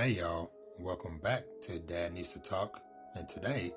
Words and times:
Hey 0.00 0.12
y'all, 0.12 0.50
welcome 0.78 1.18
back 1.18 1.44
to 1.60 1.78
Dad 1.78 2.14
Needs 2.14 2.32
to 2.32 2.40
Talk. 2.40 2.80
And 3.16 3.28
today 3.28 3.74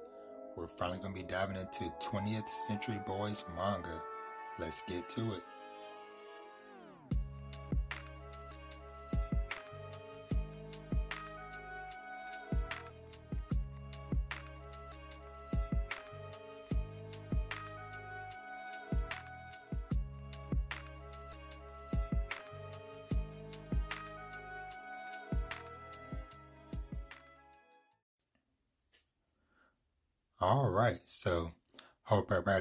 we're 0.55 0.67
finally 0.67 0.99
going 0.99 1.13
to 1.13 1.21
be 1.21 1.27
diving 1.27 1.57
into 1.57 1.91
20th 1.99 2.47
Century 2.47 2.97
Boys 3.05 3.43
manga. 3.57 4.01
Let's 4.57 4.83
get 4.83 5.09
to 5.09 5.33
it. 5.33 5.41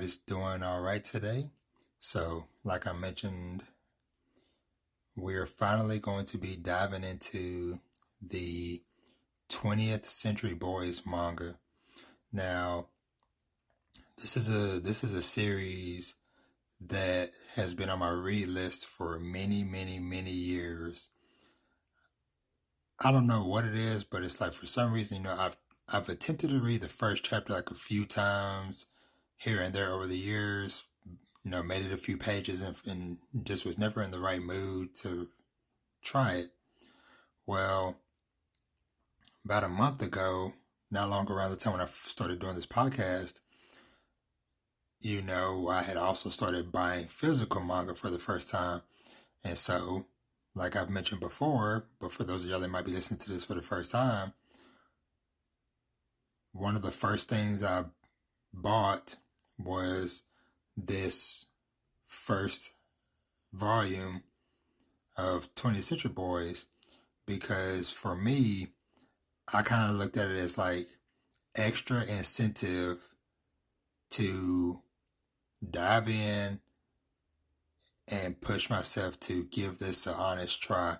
Everybody's 0.02 0.18
doing 0.18 0.64
all 0.64 0.82
right 0.82 1.04
today. 1.04 1.48
So, 2.00 2.46
like 2.64 2.88
I 2.88 2.92
mentioned, 2.92 3.62
we're 5.14 5.46
finally 5.46 6.00
going 6.00 6.24
to 6.26 6.38
be 6.38 6.56
diving 6.56 7.04
into 7.04 7.78
the 8.20 8.82
20th 9.48 10.06
Century 10.06 10.54
Boys 10.54 11.02
manga. 11.06 11.56
Now, 12.32 12.88
this 14.20 14.36
is 14.36 14.48
a 14.48 14.80
this 14.80 15.04
is 15.04 15.14
a 15.14 15.22
series 15.22 16.16
that 16.80 17.30
has 17.54 17.72
been 17.72 17.88
on 17.88 18.00
my 18.00 18.10
read 18.10 18.48
list 18.48 18.88
for 18.88 19.20
many, 19.20 19.62
many, 19.62 20.00
many 20.00 20.32
years. 20.32 21.10
I 22.98 23.12
don't 23.12 23.28
know 23.28 23.46
what 23.46 23.64
it 23.64 23.76
is, 23.76 24.02
but 24.02 24.24
it's 24.24 24.40
like 24.40 24.52
for 24.52 24.66
some 24.66 24.92
reason, 24.92 25.18
you 25.18 25.22
know, 25.22 25.36
I've 25.38 25.56
I've 25.86 26.08
attempted 26.08 26.50
to 26.50 26.58
read 26.58 26.80
the 26.80 26.88
first 26.88 27.22
chapter 27.22 27.52
like 27.52 27.70
a 27.70 27.74
few 27.74 28.04
times 28.04 28.86
here 29.42 29.60
and 29.60 29.74
there 29.74 29.90
over 29.90 30.06
the 30.06 30.16
years. 30.16 30.84
You 31.44 31.50
know, 31.50 31.62
made 31.64 31.84
it 31.84 31.92
a 31.92 31.96
few 31.96 32.16
pages 32.16 32.60
and, 32.60 32.76
and 32.86 33.18
just 33.44 33.66
was 33.66 33.76
never 33.76 34.00
in 34.00 34.12
the 34.12 34.20
right 34.20 34.40
mood 34.40 34.94
to 34.96 35.28
try 36.00 36.34
it. 36.34 36.50
Well, 37.44 37.96
about 39.44 39.64
a 39.64 39.68
month 39.68 40.00
ago, 40.00 40.52
not 40.92 41.10
long 41.10 41.28
around 41.28 41.50
the 41.50 41.56
time 41.56 41.72
when 41.72 41.82
I 41.82 41.86
started 41.86 42.38
doing 42.38 42.54
this 42.54 42.66
podcast, 42.66 43.40
you 45.00 45.20
know, 45.20 45.68
I 45.68 45.82
had 45.82 45.96
also 45.96 46.30
started 46.30 46.70
buying 46.70 47.06
physical 47.06 47.60
manga 47.60 47.96
for 47.96 48.08
the 48.08 48.20
first 48.20 48.48
time. 48.48 48.82
And 49.42 49.58
so, 49.58 50.06
like 50.54 50.76
I've 50.76 50.90
mentioned 50.90 51.20
before, 51.20 51.86
but 51.98 52.12
for 52.12 52.22
those 52.22 52.44
of 52.44 52.50
y'all 52.50 52.60
that 52.60 52.68
might 52.68 52.84
be 52.84 52.92
listening 52.92 53.18
to 53.18 53.32
this 53.32 53.46
for 53.46 53.54
the 53.54 53.62
first 53.62 53.90
time, 53.90 54.34
one 56.52 56.76
of 56.76 56.82
the 56.82 56.92
first 56.92 57.28
things 57.28 57.64
I 57.64 57.86
bought 58.52 59.16
was 59.64 60.22
this 60.76 61.46
first 62.06 62.72
volume 63.52 64.22
of 65.16 65.54
20th 65.54 65.82
Century 65.82 66.10
Boys 66.10 66.66
because 67.26 67.90
for 67.90 68.16
me, 68.16 68.68
I 69.52 69.62
kind 69.62 69.90
of 69.90 69.96
looked 69.96 70.16
at 70.16 70.30
it 70.30 70.38
as 70.38 70.58
like 70.58 70.86
extra 71.54 72.04
incentive 72.04 73.14
to 74.10 74.80
dive 75.70 76.08
in 76.08 76.60
and 78.08 78.40
push 78.40 78.68
myself 78.68 79.18
to 79.20 79.44
give 79.44 79.78
this 79.78 80.06
an 80.06 80.14
honest 80.14 80.60
try. 80.60 80.96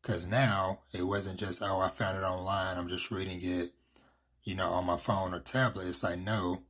Because 0.00 0.26
now 0.26 0.80
it 0.92 1.02
wasn't 1.02 1.38
just, 1.38 1.62
oh, 1.62 1.80
I 1.80 1.88
found 1.88 2.18
it 2.18 2.22
online, 2.22 2.76
I'm 2.76 2.88
just 2.88 3.10
reading 3.10 3.40
it 3.42 3.72
you 4.44 4.54
know, 4.54 4.70
on 4.70 4.86
my 4.86 4.96
phone 4.96 5.34
or 5.34 5.40
tablet. 5.40 5.86
It's 5.86 6.02
like, 6.02 6.18
no, 6.18 6.62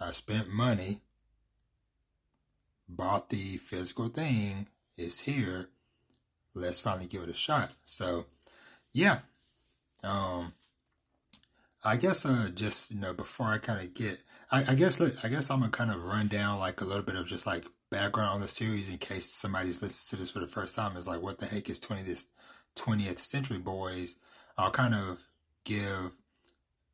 I 0.00 0.12
spent 0.12 0.48
money, 0.48 1.00
bought 2.88 3.30
the 3.30 3.56
physical 3.56 4.08
thing, 4.08 4.68
it's 4.96 5.20
here. 5.20 5.68
Let's 6.54 6.80
finally 6.80 7.06
give 7.06 7.22
it 7.22 7.28
a 7.28 7.34
shot. 7.34 7.72
So, 7.84 8.26
yeah. 8.92 9.20
Um, 10.02 10.52
I 11.86 11.94
guess 11.94 12.26
uh 12.26 12.48
just 12.52 12.90
you 12.90 12.98
know 12.98 13.14
before 13.14 13.46
I 13.46 13.58
kind 13.58 13.80
of 13.80 13.94
get 13.94 14.18
I, 14.50 14.72
I 14.72 14.74
guess 14.74 15.00
I 15.00 15.28
guess 15.28 15.50
I'm 15.50 15.60
gonna 15.60 15.70
kind 15.70 15.92
of 15.92 16.02
run 16.02 16.26
down 16.26 16.58
like 16.58 16.80
a 16.80 16.84
little 16.84 17.04
bit 17.04 17.14
of 17.14 17.28
just 17.28 17.46
like 17.46 17.64
background 17.90 18.30
on 18.30 18.40
the 18.40 18.48
series 18.48 18.88
in 18.88 18.98
case 18.98 19.26
somebody's 19.26 19.80
listening 19.80 20.18
to 20.18 20.24
this 20.24 20.32
for 20.32 20.40
the 20.40 20.48
first 20.48 20.74
time 20.74 20.96
is 20.96 21.06
like 21.06 21.22
what 21.22 21.38
the 21.38 21.46
heck 21.46 21.70
is 21.70 21.78
20 21.78 22.02
this 22.02 22.26
20th 22.74 23.20
century 23.20 23.58
boys 23.58 24.16
I'll 24.58 24.72
kind 24.72 24.96
of 24.96 25.28
give 25.62 26.10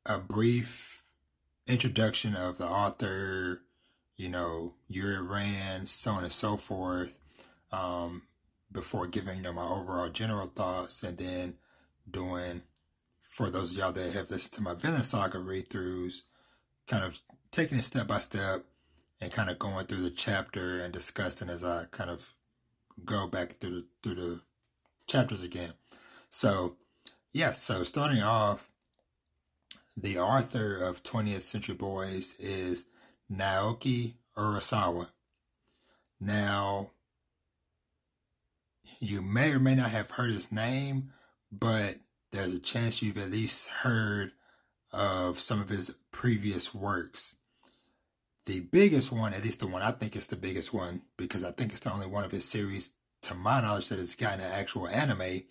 a 0.04 0.19
brief 0.19 0.91
introduction 1.66 2.34
of 2.34 2.58
the 2.58 2.66
author, 2.66 3.62
you 4.16 4.28
know, 4.28 4.74
Yuri 4.88 5.22
Rand, 5.22 5.88
so 5.88 6.12
on 6.12 6.24
and 6.24 6.32
so 6.32 6.56
forth, 6.56 7.18
um, 7.70 8.22
before 8.70 9.06
giving 9.06 9.42
them 9.42 9.56
my 9.56 9.66
overall 9.66 10.08
general 10.08 10.46
thoughts, 10.46 11.02
and 11.02 11.18
then 11.18 11.54
doing 12.10 12.62
for 13.20 13.48
those 13.48 13.72
of 13.72 13.78
y'all 13.78 13.92
that 13.92 14.12
have 14.12 14.30
listened 14.30 14.52
to 14.52 14.62
my 14.62 14.74
Vinland 14.74 15.06
Saga 15.06 15.38
read 15.38 15.68
throughs, 15.68 16.22
kind 16.86 17.04
of 17.04 17.20
taking 17.50 17.78
it 17.78 17.82
step 17.82 18.06
by 18.06 18.18
step 18.18 18.64
and 19.20 19.32
kind 19.32 19.48
of 19.48 19.58
going 19.58 19.86
through 19.86 20.02
the 20.02 20.10
chapter 20.10 20.80
and 20.80 20.92
discussing 20.92 21.48
as 21.48 21.62
I 21.62 21.86
kind 21.90 22.10
of 22.10 22.34
go 23.04 23.26
back 23.26 23.52
through 23.52 23.70
the 23.70 23.86
through 24.02 24.14
the 24.16 24.40
chapters 25.06 25.42
again. 25.42 25.72
So 26.28 26.76
yeah, 27.32 27.52
so 27.52 27.84
starting 27.84 28.22
off 28.22 28.68
the 29.97 30.19
author 30.19 30.76
of 30.76 31.03
20th 31.03 31.42
Century 31.42 31.75
Boys 31.75 32.34
is 32.38 32.86
Naoki 33.30 34.14
Urasawa. 34.36 35.08
Now, 36.20 36.92
you 39.00 39.22
may 39.22 39.52
or 39.52 39.58
may 39.58 39.75
not 39.75 39.91
have 39.91 40.12
heard 40.12 40.31
his 40.31 40.52
name, 40.52 41.12
but 41.50 41.97
there's 42.31 42.54
a 42.54 42.58
chance 42.58 43.02
you've 43.02 43.19
at 43.19 43.31
least 43.31 43.69
heard 43.69 44.32
of 44.92 45.41
some 45.41 45.60
of 45.60 45.69
his 45.69 45.94
previous 46.10 46.75
works. 46.75 47.36
The 48.47 48.60
biggest 48.60 49.12
one, 49.12 49.34
at 49.34 49.44
least 49.44 49.60
the 49.60 49.66
one 49.66 49.82
I 49.82 49.92
think 49.92 50.16
is 50.16 50.26
the 50.26 50.36
biggest 50.36 50.72
one, 50.72 51.02
because 51.16 51.44
I 51.44 51.52
think 51.52 51.72
it's 51.72 51.81
the 51.81 51.92
only 51.92 52.06
one 52.06 52.25
of 52.25 52.32
his 52.32 52.44
series, 52.44 52.92
to 53.22 53.34
my 53.34 53.60
knowledge, 53.60 53.88
that 53.91 53.98
has 53.98 54.16
gotten 54.16 54.41
an 54.41 54.52
actual 54.52 54.88
anime, 54.88 55.42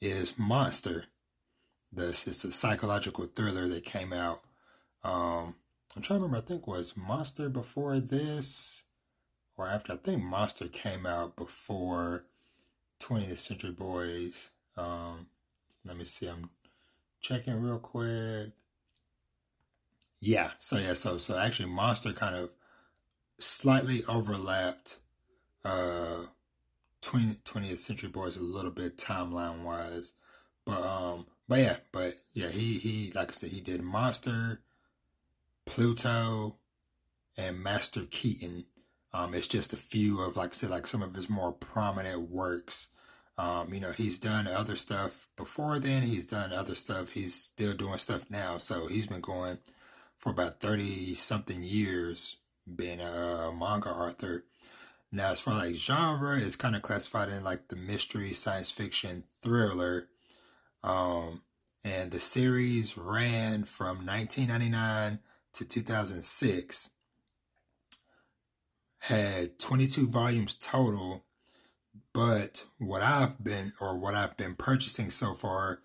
is 0.00 0.38
Monster 0.38 1.04
this 1.96 2.26
it's 2.26 2.44
a 2.44 2.52
psychological 2.52 3.24
thriller 3.24 3.68
that 3.68 3.84
came 3.84 4.12
out. 4.12 4.40
Um, 5.02 5.56
I'm 5.94 6.02
trying 6.02 6.20
to 6.20 6.24
remember. 6.24 6.38
I 6.38 6.40
think 6.40 6.66
was 6.66 6.96
Monster 6.96 7.48
before 7.48 8.00
this 8.00 8.84
or 9.56 9.68
after. 9.68 9.92
I 9.92 9.96
think 9.96 10.22
Monster 10.22 10.68
came 10.68 11.06
out 11.06 11.36
before 11.36 12.24
20th 13.00 13.38
Century 13.38 13.70
Boys. 13.70 14.50
Um, 14.76 15.26
let 15.84 15.96
me 15.96 16.04
see. 16.04 16.26
I'm 16.26 16.50
checking 17.20 17.60
real 17.62 17.78
quick. 17.78 18.50
Yeah. 20.20 20.50
So 20.58 20.78
yeah. 20.78 20.94
So 20.94 21.18
so 21.18 21.38
actually, 21.38 21.68
Monster 21.68 22.12
kind 22.12 22.36
of 22.36 22.50
slightly 23.38 24.04
overlapped. 24.08 24.98
Uh, 25.64 26.26
20, 27.04 27.34
20th 27.44 27.76
Century 27.76 28.08
Boys 28.08 28.36
a 28.36 28.42
little 28.42 28.70
bit 28.70 28.96
timeline 28.96 29.62
wise, 29.62 30.14
but 30.64 30.82
um, 30.82 31.26
but 31.48 31.58
yeah, 31.58 31.76
but 31.92 32.14
yeah, 32.32 32.48
he 32.48 32.78
he 32.78 33.12
like 33.14 33.28
I 33.28 33.32
said, 33.32 33.50
he 33.50 33.60
did 33.60 33.82
Monster, 33.82 34.60
Pluto, 35.66 36.56
and 37.36 37.62
Master 37.62 38.02
Keaton. 38.10 38.64
Um, 39.12 39.34
it's 39.34 39.46
just 39.46 39.72
a 39.72 39.76
few 39.76 40.20
of 40.20 40.36
like 40.36 40.50
I 40.50 40.54
said, 40.54 40.70
like 40.70 40.86
some 40.86 41.02
of 41.02 41.14
his 41.14 41.28
more 41.28 41.52
prominent 41.52 42.30
works. 42.30 42.88
Um, 43.36 43.74
you 43.74 43.80
know, 43.80 43.90
he's 43.90 44.18
done 44.18 44.46
other 44.46 44.76
stuff 44.76 45.26
before 45.36 45.78
then. 45.80 46.02
He's 46.02 46.26
done 46.26 46.52
other 46.52 46.74
stuff. 46.74 47.10
He's 47.10 47.34
still 47.34 47.74
doing 47.74 47.98
stuff 47.98 48.30
now. 48.30 48.58
So 48.58 48.86
he's 48.86 49.08
been 49.08 49.20
going 49.20 49.58
for 50.16 50.30
about 50.30 50.60
thirty 50.60 51.14
something 51.14 51.62
years, 51.62 52.36
being 52.74 53.00
a, 53.00 53.52
manga 53.52 53.90
author. 53.90 54.44
Now, 55.12 55.30
as 55.30 55.40
far 55.40 55.54
as 55.54 55.60
like 55.60 55.74
genre, 55.74 56.38
it's 56.40 56.56
kind 56.56 56.74
of 56.74 56.82
classified 56.82 57.28
in 57.28 57.44
like 57.44 57.68
the 57.68 57.76
mystery, 57.76 58.32
science 58.32 58.70
fiction, 58.70 59.24
thriller 59.42 60.08
um, 60.84 61.42
and 61.82 62.10
the 62.10 62.20
series 62.20 62.96
ran 62.96 63.64
from 63.64 64.06
1999 64.06 65.18
to 65.54 65.64
2006. 65.64 66.90
Had 69.00 69.58
22 69.58 70.06
volumes 70.06 70.54
total, 70.54 71.24
but 72.12 72.66
what 72.78 73.02
I've 73.02 73.42
been 73.42 73.72
or 73.80 73.98
what 73.98 74.14
I've 74.14 74.36
been 74.36 74.54
purchasing 74.54 75.10
so 75.10 75.34
far, 75.34 75.80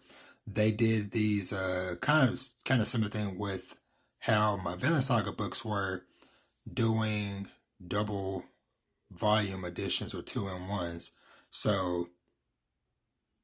they 0.46 0.72
did 0.72 1.12
these 1.12 1.52
uh, 1.52 1.96
kind 2.02 2.30
of 2.30 2.42
kind 2.64 2.82
of 2.82 2.88
similar 2.88 3.10
thing 3.10 3.38
with 3.38 3.82
how 4.20 4.58
my 4.58 4.76
Vinland 4.76 5.04
Saga 5.04 5.32
books 5.32 5.66
were 5.66 6.04
doing 6.72 7.48
double 7.86 8.46
volume 9.12 9.66
editions 9.66 10.14
or 10.14 10.22
two 10.22 10.48
in 10.48 10.68
ones. 10.68 11.12
So 11.50 12.10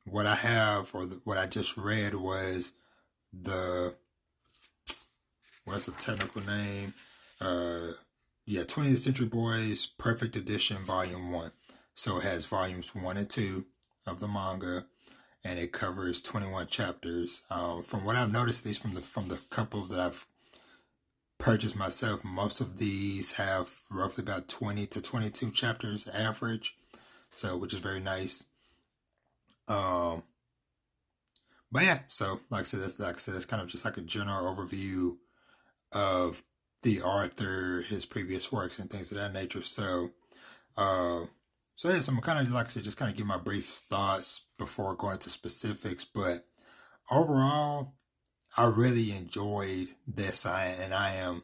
what 0.06 0.26
I 0.26 0.36
have 0.36 0.94
or 0.94 1.06
the, 1.06 1.20
what 1.24 1.38
I 1.38 1.48
just 1.48 1.78
read 1.78 2.16
was 2.16 2.74
the 3.34 3.96
what's 5.66 5.86
the 5.86 5.92
technical 5.94 6.44
name? 6.44 6.94
Uh, 7.42 7.94
yeah, 8.46 8.62
20th 8.62 8.98
Century 8.98 9.26
Boys 9.26 9.88
Perfect 9.88 10.36
Edition 10.36 10.78
Volume 10.78 11.32
1. 11.32 11.52
So 11.96 12.18
it 12.18 12.24
has 12.24 12.46
volumes 12.46 12.94
1 12.94 13.18
and 13.18 13.30
2 13.30 13.66
of 14.06 14.20
the 14.20 14.28
manga 14.28 14.86
and 15.44 15.60
it 15.60 15.72
covers 15.72 16.22
21 16.22 16.68
chapters. 16.68 17.44
Um, 17.50 17.84
from 17.84 18.04
what 18.04 18.16
I've 18.16 18.32
noticed, 18.32 18.66
least 18.66 18.82
from 18.82 18.96
the 18.96 19.02
from 19.02 19.28
the 19.28 19.40
couple 19.50 19.82
that 19.82 20.00
I've 20.00 20.28
purchased 21.38 21.78
myself, 21.78 22.24
most 22.24 22.62
of 22.62 22.78
these 22.78 23.34
have 23.34 23.82
roughly 23.92 24.24
about 24.24 24.48
20 24.48 24.88
to 24.88 25.02
22 25.02 25.52
chapters 25.52 26.08
average, 26.08 26.76
so 27.30 27.58
which 27.58 27.74
is 27.74 27.80
very 27.80 28.00
nice. 28.00 28.44
Um, 29.68 30.24
but 31.72 31.84
yeah, 31.84 32.00
so 32.08 32.40
like 32.50 32.62
I 32.62 32.64
said, 32.64 32.82
that's 32.82 33.00
like 33.00 33.16
I 33.16 33.18
said, 33.18 33.34
that's 33.34 33.46
kind 33.46 33.62
of 33.62 33.68
just 33.68 33.86
like 33.86 33.98
a 33.98 34.02
general 34.02 34.54
overview 34.56 35.18
of 35.92 36.44
the 36.84 37.02
author, 37.02 37.84
his 37.88 38.06
previous 38.06 38.52
works, 38.52 38.80
and 38.80 38.90
things 38.90 39.12
of 39.12 39.18
that 39.18 39.34
nature. 39.34 39.62
So, 39.62 40.12
uh, 40.78 41.26
so 41.76 41.90
yes, 41.90 42.08
I'm 42.08 42.20
kind 42.20 42.40
of 42.40 42.54
like 42.54 42.68
I 42.68 42.70
said, 42.70 42.84
just 42.84 42.98
kind 42.98 43.12
of 43.12 43.18
give 43.18 43.28
my 43.28 43.38
brief 43.38 43.66
thoughts 43.66 44.42
before 44.58 44.96
going 44.96 45.14
into 45.14 45.30
specifics. 45.30 46.06
But 46.06 46.46
overall, 47.12 47.96
I 48.56 48.68
really 48.68 49.12
enjoyed 49.12 49.88
this, 50.08 50.46
I 50.46 50.68
and 50.68 50.94
I 50.94 51.16
am 51.16 51.44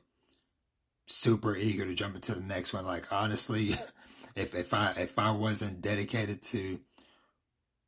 super 1.07 1.55
eager 1.55 1.85
to 1.85 1.93
jump 1.93 2.15
into 2.15 2.35
the 2.35 2.41
next 2.41 2.73
one. 2.73 2.85
Like 2.85 3.11
honestly, 3.11 3.71
if 4.35 4.55
if 4.55 4.73
I 4.73 4.93
if 4.97 5.17
I 5.19 5.31
wasn't 5.31 5.81
dedicated 5.81 6.41
to 6.43 6.79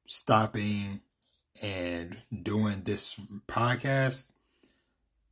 stopping 0.08 1.02
and 1.62 2.18
doing 2.42 2.82
this 2.84 3.20
podcast, 3.48 4.34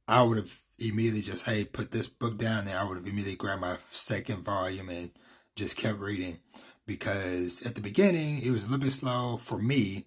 I 0.08 0.24
would 0.24 0.38
have 0.38 0.62
immediately 0.80 1.22
just 1.22 1.46
hey 1.46 1.64
put 1.64 1.92
this 1.92 2.08
book 2.08 2.38
down 2.38 2.68
and 2.68 2.78
I 2.78 2.84
would 2.88 2.98
have 2.98 3.06
immediately 3.06 3.36
grabbed 3.36 3.62
my 3.62 3.78
second 3.92 4.38
volume 4.38 4.90
and 4.90 5.12
just 5.56 5.78
kept 5.78 6.00
reading 6.00 6.40
because 6.88 7.62
at 7.62 7.76
the 7.76 7.82
beginning 7.82 8.42
it 8.42 8.50
was 8.50 8.64
a 8.64 8.68
little 8.68 8.84
bit 8.84 8.92
slow 8.92 9.38
for 9.38 9.58
me, 9.58 10.06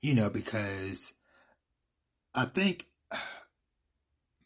you 0.00 0.14
know, 0.14 0.30
because 0.30 1.14
I 2.34 2.44
think 2.44 2.86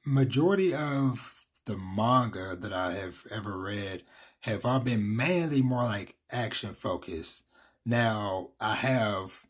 majority 0.04 0.74
of 0.74 1.44
the 1.66 1.76
manga 1.76 2.56
that 2.56 2.72
I 2.72 2.94
have 2.94 3.26
ever 3.30 3.58
read 3.58 4.02
have 4.40 4.64
all 4.64 4.80
been 4.80 5.16
mainly 5.16 5.62
more 5.62 5.84
like 5.84 6.16
action 6.30 6.74
focused. 6.74 7.44
Now 7.84 8.50
I 8.60 8.74
have 8.74 9.46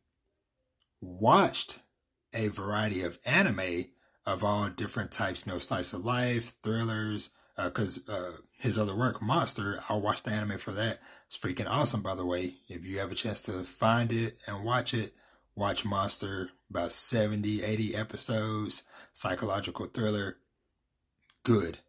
watched 1.00 1.78
a 2.34 2.48
variety 2.48 3.02
of 3.02 3.18
anime 3.26 3.86
of 4.24 4.44
all 4.44 4.68
different 4.68 5.10
types, 5.10 5.44
you 5.44 5.52
know, 5.52 5.58
slice 5.58 5.92
of 5.92 6.04
life, 6.04 6.54
thrillers, 6.62 7.30
because 7.56 8.00
uh, 8.08 8.12
uh, 8.12 8.30
his 8.58 8.78
other 8.78 8.96
work, 8.96 9.20
Monster, 9.20 9.80
I 9.88 9.96
watched 9.96 10.24
the 10.24 10.30
anime 10.30 10.58
for 10.58 10.72
that. 10.72 11.00
It's 11.26 11.38
freaking 11.38 11.68
awesome, 11.68 12.02
by 12.02 12.14
the 12.14 12.24
way. 12.24 12.54
If 12.68 12.86
you 12.86 12.98
have 12.98 13.12
a 13.12 13.16
chance 13.16 13.40
to 13.42 13.52
find 13.52 14.12
it 14.12 14.38
and 14.46 14.64
watch 14.64 14.94
it, 14.94 15.14
watch 15.54 15.84
Monster. 15.84 16.50
About 16.70 16.92
70, 16.92 17.62
80 17.62 17.94
episodes, 17.94 18.84
psychological 19.12 19.84
thriller. 19.84 20.38
Good. 21.42 21.80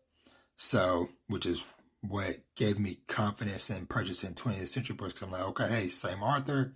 So, 0.58 1.08
which 1.28 1.46
is 1.46 1.74
what 2.08 2.36
gave 2.56 2.80
me 2.80 2.98
confidence 3.08 3.70
in 3.70 3.86
purchasing 3.86 4.34
20th 4.34 4.68
Century 4.68 4.96
books. 4.96 5.22
I'm 5.22 5.32
like, 5.32 5.48
okay, 5.50 5.68
hey, 5.68 5.88
same 5.88 6.22
author, 6.22 6.74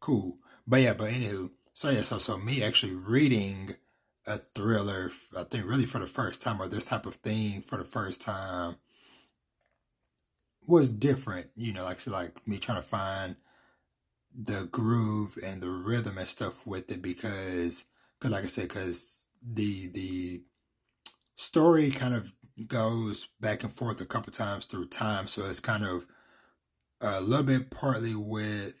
cool. 0.00 0.38
But 0.66 0.80
yeah, 0.80 0.94
but 0.94 1.10
anywho, 1.10 1.50
so 1.72 1.90
yeah, 1.90 2.02
so 2.02 2.18
so 2.18 2.38
me 2.38 2.62
actually 2.62 2.94
reading 2.94 3.74
a 4.26 4.38
thriller, 4.38 5.10
I 5.36 5.44
think 5.44 5.66
really 5.66 5.86
for 5.86 5.98
the 5.98 6.06
first 6.06 6.42
time, 6.42 6.60
or 6.60 6.68
this 6.68 6.86
type 6.86 7.06
of 7.06 7.16
thing 7.16 7.60
for 7.60 7.76
the 7.76 7.84
first 7.84 8.20
time, 8.20 8.76
was 10.66 10.92
different. 10.92 11.48
You 11.56 11.72
know, 11.72 11.84
like 11.84 12.00
so 12.00 12.10
like 12.10 12.46
me 12.46 12.58
trying 12.58 12.82
to 12.82 12.88
find 12.88 13.36
the 14.34 14.68
groove 14.72 15.38
and 15.44 15.60
the 15.60 15.68
rhythm 15.68 16.18
and 16.18 16.28
stuff 16.28 16.66
with 16.66 16.90
it 16.90 17.02
because, 17.02 17.84
cause 18.20 18.30
like 18.30 18.44
I 18.44 18.46
said, 18.46 18.68
because 18.68 19.28
the 19.42 19.88
the 19.88 20.42
story 21.36 21.90
kind 21.90 22.14
of 22.14 22.32
goes 22.66 23.28
back 23.40 23.62
and 23.62 23.72
forth 23.72 24.00
a 24.00 24.06
couple 24.06 24.32
times 24.32 24.66
through 24.66 24.86
time, 24.86 25.26
so 25.26 25.44
it's 25.44 25.60
kind 25.60 25.84
of 25.84 26.06
a 27.00 27.20
little 27.20 27.44
bit 27.44 27.70
partly 27.70 28.14
with 28.14 28.74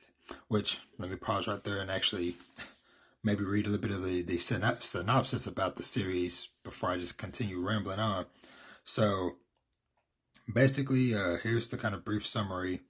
which 0.48 0.78
let 0.98 1.10
me 1.10 1.16
pause 1.16 1.48
right 1.48 1.62
there 1.64 1.80
and 1.80 1.90
actually 1.90 2.34
maybe 3.24 3.44
read 3.44 3.66
a 3.66 3.68
little 3.68 3.88
bit 3.88 3.96
of 3.96 4.04
the, 4.04 4.22
the 4.22 4.38
synopsis 4.38 5.46
about 5.46 5.76
the 5.76 5.82
series 5.82 6.48
before 6.64 6.90
I 6.90 6.96
just 6.96 7.18
continue 7.18 7.60
rambling 7.60 7.98
on. 7.98 8.26
So 8.84 9.36
basically, 10.52 11.14
uh, 11.14 11.36
here's 11.42 11.68
the 11.68 11.76
kind 11.76 11.94
of 11.94 12.04
brief 12.04 12.26
summary 12.26 12.80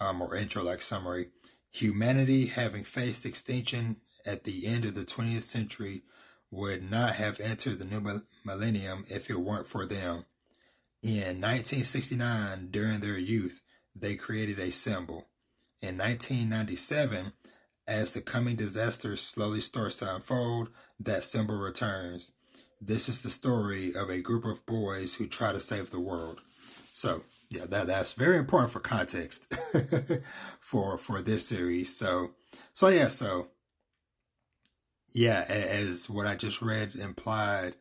um, 0.00 0.22
or 0.22 0.36
intro 0.36 0.62
like 0.62 0.82
summary. 0.82 1.28
Humanity, 1.70 2.46
having 2.46 2.84
faced 2.84 3.26
extinction 3.26 3.96
at 4.24 4.44
the 4.44 4.66
end 4.66 4.84
of 4.84 4.94
the 4.94 5.04
20th 5.04 5.42
century, 5.42 6.02
would 6.50 6.90
not 6.90 7.14
have 7.14 7.40
entered 7.40 7.78
the 7.78 7.84
new 7.84 8.22
millennium 8.44 9.04
if 9.08 9.28
it 9.28 9.40
weren't 9.40 9.66
for 9.66 9.84
them. 9.84 10.24
In 11.02 11.40
1969, 11.40 12.68
during 12.70 13.00
their 13.00 13.18
youth, 13.18 13.60
they 13.94 14.16
created 14.16 14.58
a 14.58 14.70
symbol. 14.70 15.28
In 15.80 15.96
1997, 15.96 17.32
as 17.86 18.12
the 18.12 18.20
coming 18.20 18.56
disaster 18.56 19.16
slowly 19.16 19.60
starts 19.60 19.96
to 19.96 20.14
unfold, 20.14 20.70
that 21.00 21.24
symbol 21.24 21.58
returns. 21.58 22.32
This 22.80 23.08
is 23.08 23.20
the 23.20 23.30
story 23.30 23.94
of 23.94 24.10
a 24.10 24.20
group 24.20 24.44
of 24.44 24.66
boys 24.66 25.14
who 25.14 25.26
try 25.26 25.52
to 25.52 25.60
save 25.60 25.90
the 25.90 26.00
world. 26.00 26.42
So, 26.92 27.22
yeah, 27.50 27.64
that 27.66 27.86
that's 27.86 28.12
very 28.12 28.38
important 28.38 28.72
for 28.72 28.80
context 28.80 29.54
for 30.60 30.98
for 30.98 31.22
this 31.22 31.48
series. 31.48 31.96
So, 31.96 32.32
so 32.74 32.88
yeah, 32.88 33.08
so 33.08 33.48
yeah, 35.12 35.44
as 35.48 36.08
what 36.08 36.26
I 36.26 36.34
just 36.34 36.62
read 36.62 36.94
implied, 36.94 37.76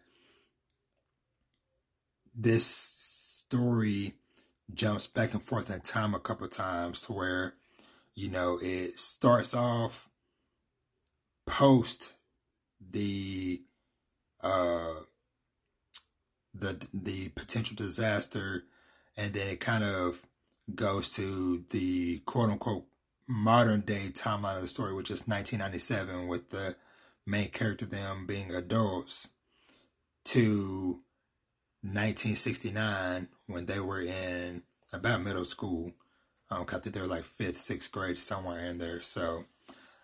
this 2.35 2.65
story 2.65 4.13
jumps 4.73 5.07
back 5.07 5.33
and 5.33 5.41
forth 5.41 5.69
in 5.73 5.79
time 5.81 6.13
a 6.13 6.19
couple 6.19 6.47
times 6.47 7.01
to 7.01 7.13
where 7.13 7.53
you 8.17 8.29
know, 8.29 8.57
it 8.59 8.97
starts 8.97 9.53
off 9.53 10.09
post 11.45 12.11
the 12.81 13.61
uh 14.41 14.95
the 16.53 16.85
the 16.93 17.29
potential 17.29 17.75
disaster 17.75 18.63
and 19.15 19.33
then 19.33 19.47
it 19.47 19.61
kind 19.61 19.83
of 19.83 20.23
goes 20.75 21.09
to 21.11 21.63
the 21.69 22.19
quote 22.25 22.49
unquote 22.49 22.85
modern 23.27 23.81
day 23.81 24.09
timeline 24.09 24.55
of 24.55 24.61
the 24.61 24.67
story 24.67 24.93
which 24.93 25.09
is 25.09 25.25
1997 25.27 26.27
with 26.27 26.49
the 26.49 26.75
main 27.27 27.49
character 27.49 27.85
them 27.85 28.25
being 28.25 28.53
adults 28.53 29.29
to 30.25 31.01
1969 31.83 33.27
when 33.45 33.65
they 33.65 33.79
were 33.79 34.01
in 34.01 34.63
about 34.91 35.23
middle 35.23 35.45
school 35.45 35.93
um, 36.49 36.65
I 36.67 36.77
think 36.77 36.95
they 36.95 37.01
were 37.01 37.07
like 37.07 37.23
fifth, 37.23 37.57
sixth 37.57 37.91
grade, 37.91 38.17
somewhere 38.17 38.65
in 38.65 38.77
there. 38.77 39.01
So, 39.01 39.45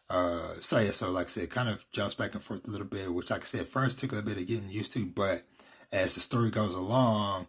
uh, 0.09 0.55
so 0.59 0.79
yeah, 0.79 0.91
so 0.91 1.09
like 1.11 1.27
I 1.27 1.29
said, 1.29 1.49
kind 1.49 1.69
of 1.69 1.89
jumps 1.91 2.15
back 2.15 2.33
and 2.33 2.43
forth 2.43 2.67
a 2.67 2.71
little 2.71 2.87
bit, 2.87 3.13
which 3.13 3.31
like 3.31 3.41
I 3.41 3.45
said, 3.45 3.67
first 3.67 3.99
took 3.99 4.13
a 4.13 4.21
bit 4.21 4.37
of 4.37 4.47
getting 4.47 4.69
used 4.69 4.93
to, 4.93 5.05
but 5.05 5.43
as 5.91 6.15
the 6.15 6.21
story 6.21 6.49
goes 6.49 6.73
along, 6.73 7.47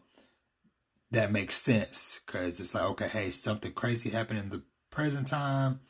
that 1.11 1.33
makes 1.33 1.57
sense 1.57 2.21
because 2.25 2.61
it's 2.61 2.75
like, 2.75 2.85
okay, 2.91 3.09
hey, 3.09 3.31
something 3.31 3.73
crazy 3.73 4.11
happened 4.11 4.39
in 4.39 4.51
the 4.51 4.63
present 4.91 5.27
time. 5.27 5.81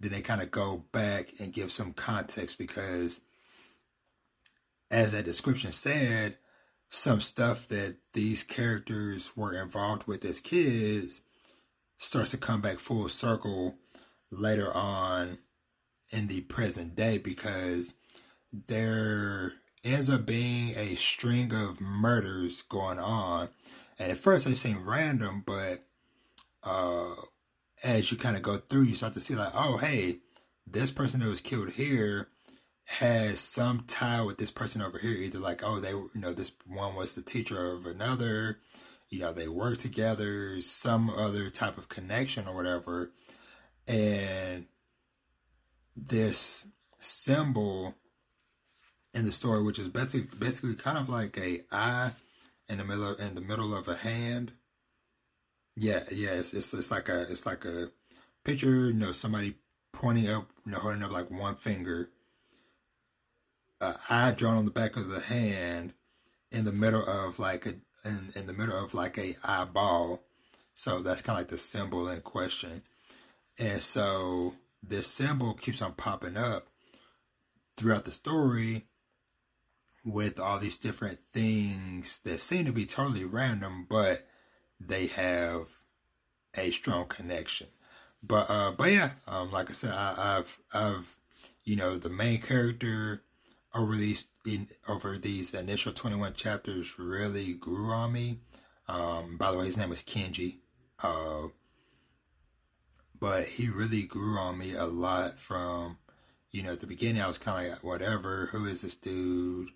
Then 0.00 0.12
they 0.12 0.20
kind 0.20 0.42
of 0.42 0.50
go 0.50 0.84
back 0.92 1.28
and 1.40 1.52
give 1.52 1.72
some 1.72 1.92
context 1.92 2.58
because, 2.58 3.20
as 4.90 5.12
that 5.12 5.24
description 5.24 5.72
said, 5.72 6.36
some 6.88 7.20
stuff 7.20 7.68
that 7.68 7.96
these 8.14 8.42
characters 8.42 9.36
were 9.36 9.60
involved 9.60 10.06
with 10.06 10.24
as 10.24 10.40
kids 10.40 11.22
starts 11.96 12.30
to 12.30 12.36
come 12.38 12.60
back 12.60 12.78
full 12.78 13.08
circle 13.08 13.76
later 14.30 14.72
on 14.72 15.38
in 16.10 16.28
the 16.28 16.40
present 16.42 16.96
day 16.96 17.18
because 17.18 17.94
there 18.52 19.52
ends 19.84 20.08
up 20.08 20.24
being 20.24 20.70
a 20.76 20.94
string 20.94 21.52
of 21.52 21.80
murders 21.80 22.62
going 22.62 22.98
on. 22.98 23.48
And 23.98 24.10
at 24.10 24.18
first 24.18 24.46
they 24.46 24.54
seem 24.54 24.88
random, 24.88 25.42
but 25.44 25.84
uh, 26.62 27.14
as 27.82 28.10
you 28.10 28.16
kind 28.16 28.36
of 28.36 28.42
go 28.42 28.56
through, 28.56 28.82
you 28.82 28.94
start 28.94 29.12
to 29.14 29.20
see 29.20 29.34
like, 29.34 29.52
oh, 29.54 29.76
hey, 29.76 30.18
this 30.66 30.90
person 30.90 31.20
that 31.20 31.28
was 31.28 31.40
killed 31.40 31.70
here 31.70 32.28
has 32.90 33.38
some 33.38 33.84
tie 33.86 34.22
with 34.22 34.38
this 34.38 34.50
person 34.50 34.80
over 34.80 34.96
here. 34.96 35.10
Either 35.10 35.38
like, 35.38 35.60
oh, 35.62 35.78
they, 35.78 35.90
you 35.90 36.10
know, 36.14 36.32
this 36.32 36.52
one 36.66 36.94
was 36.94 37.14
the 37.14 37.20
teacher 37.20 37.74
of 37.74 37.84
another, 37.84 38.58
you 39.10 39.20
know, 39.20 39.30
they 39.30 39.46
work 39.46 39.76
together, 39.76 40.58
some 40.62 41.10
other 41.10 41.50
type 41.50 41.76
of 41.76 41.90
connection 41.90 42.48
or 42.48 42.54
whatever. 42.54 43.12
And 43.86 44.64
this 45.94 46.66
symbol 46.96 47.94
in 49.12 49.26
the 49.26 49.32
story, 49.32 49.62
which 49.62 49.78
is 49.78 49.90
basically 49.90 50.38
basically 50.38 50.74
kind 50.74 50.96
of 50.96 51.10
like 51.10 51.36
a 51.36 51.60
eye 51.70 52.12
in 52.70 52.78
the 52.78 52.84
middle 52.86 53.12
of, 53.12 53.20
in 53.20 53.34
the 53.34 53.42
middle 53.42 53.76
of 53.76 53.86
a 53.86 53.96
hand. 53.96 54.52
Yeah, 55.76 56.04
yeah, 56.10 56.30
it's, 56.30 56.54
it's 56.54 56.72
it's 56.72 56.90
like 56.90 57.10
a 57.10 57.30
it's 57.30 57.44
like 57.44 57.66
a 57.66 57.90
picture, 58.44 58.86
you 58.86 58.94
know, 58.94 59.12
somebody 59.12 59.56
pointing 59.92 60.28
up, 60.30 60.48
you 60.64 60.72
know, 60.72 60.78
holding 60.78 61.02
up 61.02 61.12
like 61.12 61.30
one 61.30 61.54
finger, 61.54 62.08
eye 63.80 64.32
drawn 64.32 64.56
on 64.56 64.64
the 64.64 64.70
back 64.70 64.96
of 64.96 65.08
the 65.08 65.20
hand, 65.20 65.92
in 66.50 66.64
the 66.64 66.72
middle 66.72 67.04
of 67.04 67.38
like 67.38 67.66
a 67.66 67.74
in, 68.04 68.32
in 68.34 68.46
the 68.46 68.52
middle 68.52 68.76
of 68.76 68.94
like 68.94 69.18
a 69.18 69.36
eyeball. 69.44 70.24
So 70.74 71.00
that's 71.00 71.22
kind 71.22 71.36
of 71.36 71.40
like 71.40 71.48
the 71.48 71.58
symbol 71.58 72.08
in 72.08 72.20
question. 72.20 72.82
And 73.58 73.80
so 73.80 74.54
this 74.82 75.08
symbol 75.08 75.54
keeps 75.54 75.82
on 75.82 75.92
popping 75.92 76.36
up 76.36 76.68
throughout 77.76 78.04
the 78.04 78.12
story 78.12 78.84
with 80.04 80.38
all 80.38 80.58
these 80.58 80.76
different 80.76 81.18
things 81.32 82.20
that 82.20 82.38
seem 82.38 82.64
to 82.64 82.72
be 82.72 82.86
totally 82.86 83.24
random, 83.24 83.86
but 83.88 84.26
they 84.80 85.08
have 85.08 85.68
a 86.56 86.70
strong 86.70 87.06
connection. 87.06 87.66
But 88.22 88.46
uh, 88.48 88.72
but 88.72 88.92
yeah, 88.92 89.10
um, 89.26 89.52
like 89.52 89.70
I 89.70 89.72
said, 89.72 89.92
I, 89.92 90.36
have 90.36 90.58
I've 90.72 91.16
you 91.64 91.76
know 91.76 91.98
the 91.98 92.08
main 92.08 92.40
character 92.40 93.22
over 93.74 93.94
these 93.94 94.28
in, 94.46 94.68
over 94.88 95.18
these 95.18 95.54
initial 95.54 95.92
twenty 95.92 96.16
one 96.16 96.34
chapters 96.34 96.98
really 96.98 97.54
grew 97.54 97.90
on 97.90 98.12
me. 98.12 98.38
Um, 98.88 99.36
by 99.36 99.52
the 99.52 99.58
way, 99.58 99.66
his 99.66 99.76
name 99.76 99.92
is 99.92 100.02
Kenji. 100.02 100.58
Uh, 101.02 101.48
but 103.20 103.44
he 103.44 103.68
really 103.68 104.02
grew 104.02 104.38
on 104.38 104.58
me 104.58 104.74
a 104.74 104.84
lot 104.84 105.38
from 105.38 105.98
you 106.50 106.62
know 106.62 106.72
at 106.72 106.80
the 106.80 106.86
beginning 106.86 107.22
I 107.22 107.26
was 107.26 107.38
kind 107.38 107.66
of 107.66 107.72
like 107.72 107.84
whatever 107.84 108.46
who 108.46 108.66
is 108.66 108.82
this 108.82 108.96
dude 108.96 109.68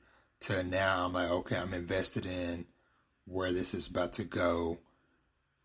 to 0.42 0.62
now 0.64 1.06
I'm 1.06 1.12
like, 1.12 1.30
okay, 1.30 1.56
I'm 1.56 1.74
invested 1.74 2.26
in 2.26 2.66
where 3.26 3.52
this 3.52 3.74
is 3.74 3.86
about 3.86 4.12
to 4.14 4.24
go 4.24 4.78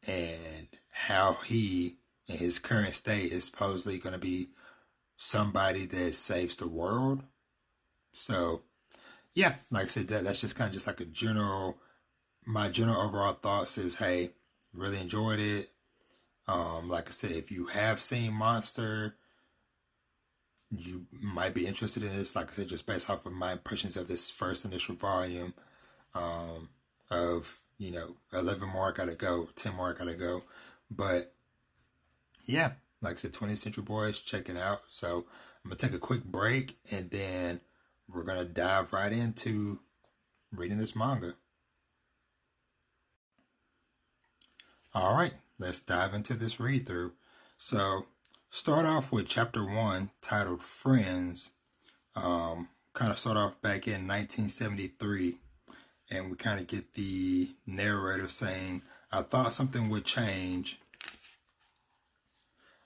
and 0.08 0.68
how 0.92 1.34
he, 1.46 1.96
in 2.28 2.38
his 2.38 2.60
current 2.60 2.94
state, 2.94 3.32
is 3.32 3.46
supposedly 3.46 3.98
going 3.98 4.14
to 4.14 4.20
be 4.20 4.50
somebody 5.16 5.86
that 5.86 6.16
saves 6.16 6.56
the 6.56 6.68
world. 6.68 7.24
So, 8.18 8.64
yeah, 9.36 9.56
like 9.70 9.84
I 9.84 9.88
said, 9.88 10.08
that, 10.08 10.24
that's 10.24 10.42
just 10.42 10.56
kind 10.56 10.68
of 10.68 10.74
just 10.74 10.88
like 10.88 11.00
a 11.00 11.06
general, 11.06 11.78
my 12.46 12.68
general 12.68 13.00
overall 13.00 13.34
thoughts 13.34 13.78
is, 13.78 13.96
hey, 13.96 14.32
really 14.76 15.00
enjoyed 15.00 15.40
it. 15.40 15.70
Um, 16.48 16.90
like 16.90 17.10
I 17.10 17.12
said, 17.12 17.32
if 17.32 17.52
you 17.52 17.68
have 17.68 18.02
seen 18.02 18.34
Monster, 18.34 19.16
you 20.72 21.06
might 21.12 21.54
be 21.54 21.68
interested 21.68 22.02
in 22.02 22.16
this. 22.16 22.36
Like 22.36 22.48
I 22.48 22.54
said, 22.54 22.68
just 22.68 22.88
based 22.88 23.08
off 23.10 23.28
of 23.28 23.34
my 23.34 23.52
impressions 23.52 23.98
of 23.98 24.08
this 24.08 24.32
first 24.32 24.66
initial 24.66 24.96
volume 24.96 25.54
um, 26.16 26.70
of, 27.12 27.60
you 27.78 27.92
know, 27.92 28.16
11 28.34 28.68
more 28.68 28.90
I 28.90 28.92
gotta 28.94 29.16
go, 29.16 29.48
10 29.56 29.76
more 29.76 29.92
I 29.92 29.94
gotta 29.94 30.16
go. 30.16 30.42
But 30.90 31.34
yeah, 32.46 32.72
like 33.02 33.14
I 33.14 33.18
said, 33.18 33.34
20th 33.34 33.58
Century 33.58 33.84
Boys, 33.84 34.20
check 34.20 34.50
it 34.50 34.58
out. 34.58 34.82
So 34.88 35.26
I'm 35.64 35.70
gonna 35.70 35.76
take 35.76 35.94
a 35.94 36.00
quick 36.00 36.24
break 36.24 36.78
and 36.92 37.12
then 37.12 37.62
we're 38.08 38.24
gonna 38.24 38.46
dive 38.46 38.94
right 38.94 39.12
into 39.12 39.80
reading 40.52 40.78
this 40.78 40.96
manga. 40.96 41.34
All 44.94 45.16
right, 45.16 45.34
let's 45.60 45.80
dive 45.80 46.14
into 46.14 46.34
this 46.34 46.60
read 46.60 46.86
through. 46.86 47.14
So 47.58 48.08
start 48.50 48.86
off 48.86 49.12
with 49.12 49.28
chapter 49.28 49.66
one 49.66 50.12
titled 50.22 50.62
Friends. 50.62 51.52
Um, 52.16 52.70
kind 52.94 53.12
of 53.12 53.20
start 53.20 53.38
off 53.38 53.62
back 53.62 53.88
in 53.88 54.08
1973, 54.08 55.38
and 56.10 56.32
we 56.32 56.36
kind 56.36 56.60
of 56.60 56.66
get 56.68 56.94
the 56.94 57.50
narrator 57.68 58.28
saying, 58.28 58.82
I 59.12 59.22
thought 59.22 59.54
something 59.54 59.90
would 59.90 60.06
change. 60.06 60.80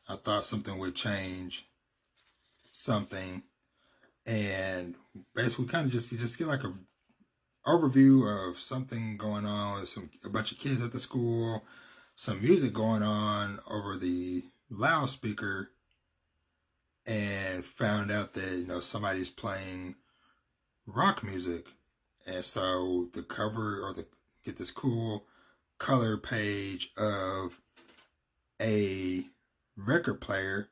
I 0.10 0.18
thought 0.18 0.46
something 0.46 0.78
would 0.78 0.96
change 0.96 1.66
something. 2.72 3.44
And 4.26 4.96
basically 5.36 5.66
kind 5.66 5.86
of 5.86 5.92
just 5.92 6.12
you 6.12 6.18
just 6.18 6.38
get 6.38 6.48
like 6.48 6.64
a 6.64 6.74
overview 7.66 8.50
of 8.50 8.58
something 8.58 9.18
going 9.18 9.46
on 9.46 9.80
with 9.80 9.90
some 9.90 10.10
a 10.24 10.30
bunch 10.30 10.52
of 10.52 10.58
kids 10.58 10.82
at 10.82 10.92
the 10.92 11.00
school, 11.00 11.66
some 12.16 12.42
music 12.42 12.74
going 12.74 13.04
on 13.04 13.60
over 13.70 13.98
the 13.98 14.44
loudspeaker 14.70 15.70
and 17.06 17.66
found 17.66 18.12
out 18.12 18.34
that 18.34 18.58
you 18.58 18.66
know 18.66 18.80
somebody's 18.80 19.30
playing 19.30 19.96
rock 20.86 21.24
music. 21.24 21.68
And 22.26 22.46
so 22.46 23.06
the 23.14 23.24
cover 23.24 23.82
or 23.82 23.94
the 23.94 24.06
get 24.44 24.58
this 24.58 24.72
cool 24.72 25.26
color 25.80 26.18
page 26.18 26.92
of 26.98 27.60
a 28.62 29.24
record 29.76 30.22
player 30.22 30.70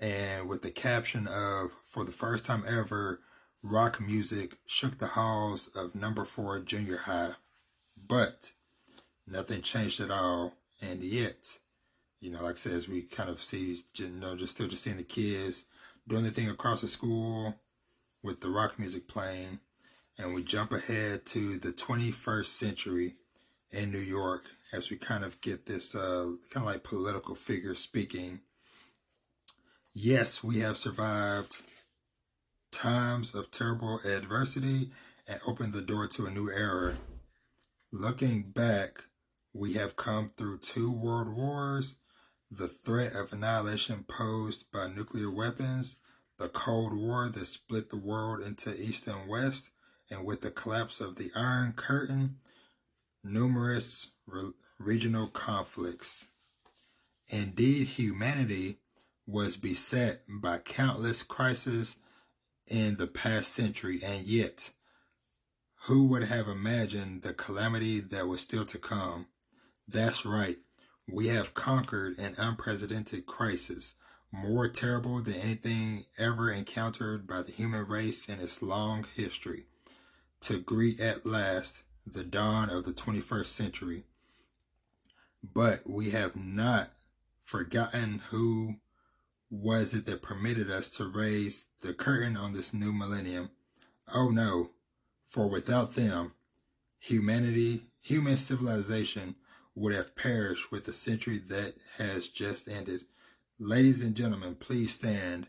and 0.00 0.48
with 0.48 0.62
the 0.62 0.70
caption 0.70 1.26
of 1.26 1.72
for 1.84 2.04
the 2.04 2.12
first 2.12 2.44
time 2.44 2.64
ever 2.68 3.20
rock 3.62 4.00
music 4.00 4.56
shook 4.66 4.98
the 4.98 5.06
halls 5.06 5.68
of 5.74 5.94
number 5.94 6.24
4 6.24 6.60
junior 6.60 6.98
high 6.98 7.32
but 8.08 8.52
nothing 9.26 9.62
changed 9.62 10.00
at 10.00 10.10
all 10.10 10.54
and 10.80 11.02
yet 11.02 11.58
you 12.22 12.30
know, 12.30 12.42
like 12.44 12.52
I 12.52 12.56
said, 12.56 12.72
as 12.72 12.88
we 12.88 13.02
kind 13.02 13.28
of 13.28 13.42
see, 13.42 13.76
you 13.96 14.08
know, 14.08 14.36
just 14.36 14.54
still 14.54 14.68
just 14.68 14.84
seeing 14.84 14.96
the 14.96 15.02
kids 15.02 15.66
doing 16.06 16.22
their 16.22 16.32
thing 16.32 16.48
across 16.48 16.80
the 16.80 16.86
school 16.86 17.56
with 18.22 18.40
the 18.40 18.48
rock 18.48 18.78
music 18.78 19.08
playing. 19.08 19.58
And 20.16 20.32
we 20.32 20.44
jump 20.44 20.72
ahead 20.72 21.26
to 21.26 21.58
the 21.58 21.72
21st 21.72 22.46
century 22.46 23.16
in 23.72 23.90
New 23.90 23.98
York 23.98 24.44
as 24.72 24.88
we 24.88 24.96
kind 24.96 25.24
of 25.24 25.40
get 25.40 25.66
this 25.66 25.96
uh, 25.96 26.30
kind 26.50 26.64
of 26.64 26.72
like 26.72 26.84
political 26.84 27.34
figure 27.34 27.74
speaking. 27.74 28.40
Yes, 29.92 30.44
we 30.44 30.60
have 30.60 30.78
survived 30.78 31.60
times 32.72 33.34
of 33.34 33.50
terrible 33.50 34.00
adversity 34.00 34.90
and 35.28 35.40
opened 35.46 35.72
the 35.72 35.82
door 35.82 36.08
to 36.08 36.26
a 36.26 36.30
new 36.30 36.50
era. 36.50 36.94
Looking 37.92 38.42
back, 38.42 39.04
we 39.52 39.74
have 39.74 39.94
come 39.94 40.26
through 40.26 40.58
two 40.58 40.90
world 40.90 41.28
wars 41.28 41.96
the 42.50 42.68
threat 42.68 43.14
of 43.14 43.32
annihilation 43.32 44.04
posed 44.06 44.70
by 44.70 44.86
nuclear 44.86 45.30
weapons, 45.30 45.96
the 46.38 46.50
Cold 46.50 46.94
War 46.94 47.30
that 47.30 47.46
split 47.46 47.88
the 47.88 47.96
world 47.96 48.40
into 48.40 48.78
East 48.78 49.06
and 49.06 49.26
West, 49.26 49.70
and 50.10 50.26
with 50.26 50.42
the 50.42 50.50
collapse 50.50 51.00
of 51.00 51.16
the 51.16 51.30
Iron 51.34 51.72
Curtain, 51.72 52.36
numerous 53.24 54.10
re- 54.26 54.52
regional 54.78 55.28
conflicts. 55.28 56.26
Indeed, 57.28 57.86
humanity 57.86 58.80
was 59.26 59.56
beset 59.56 60.24
by 60.28 60.58
countless 60.58 61.22
crises 61.22 61.96
in 62.66 62.96
the 62.96 63.06
past 63.06 63.52
century, 63.52 64.00
and 64.04 64.26
yet, 64.26 64.70
who 65.86 66.04
would 66.04 66.24
have 66.24 66.48
imagined 66.48 67.22
the 67.22 67.34
calamity 67.34 68.00
that 68.00 68.26
was 68.26 68.40
still 68.40 68.64
to 68.64 68.78
come? 68.78 69.26
That's 69.88 70.24
right. 70.24 70.58
We 71.08 71.26
have 71.28 71.54
conquered 71.54 72.18
an 72.18 72.34
unprecedented 72.38 73.26
crisis, 73.26 73.94
more 74.30 74.68
terrible 74.68 75.20
than 75.20 75.34
anything 75.34 76.06
ever 76.16 76.50
encountered 76.50 77.26
by 77.26 77.42
the 77.42 77.52
human 77.52 77.84
race 77.84 78.28
in 78.28 78.40
its 78.40 78.62
long 78.62 79.04
history, 79.16 79.66
to 80.40 80.58
greet 80.58 81.00
at 81.00 81.26
last 81.26 81.82
the 82.06 82.24
dawn 82.24 82.70
of 82.70 82.84
the 82.84 82.92
21st 82.92 83.46
century. 83.46 84.04
But 85.42 85.80
we 85.88 86.10
have 86.10 86.36
not 86.36 86.92
forgotten 87.42 88.20
who 88.30 88.76
was 89.52 89.92
it 89.92 90.06
that 90.06 90.22
permitted 90.22 90.70
us 90.70 90.88
to 90.88 91.04
raise 91.04 91.66
the 91.82 91.92
curtain 91.92 92.38
on 92.38 92.54
this 92.54 92.72
new 92.72 92.90
millennium. 92.90 93.50
Oh 94.14 94.30
no, 94.30 94.70
for 95.26 95.46
without 95.46 95.94
them, 95.94 96.32
humanity, 96.98 97.82
human 98.00 98.38
civilization 98.38 99.34
would 99.74 99.94
have 99.94 100.16
perished 100.16 100.72
with 100.72 100.84
the 100.84 100.94
century 100.94 101.36
that 101.36 101.74
has 101.98 102.28
just 102.28 102.66
ended. 102.66 103.04
Ladies 103.58 104.00
and 104.00 104.14
gentlemen, 104.14 104.54
please 104.54 104.94
stand 104.94 105.48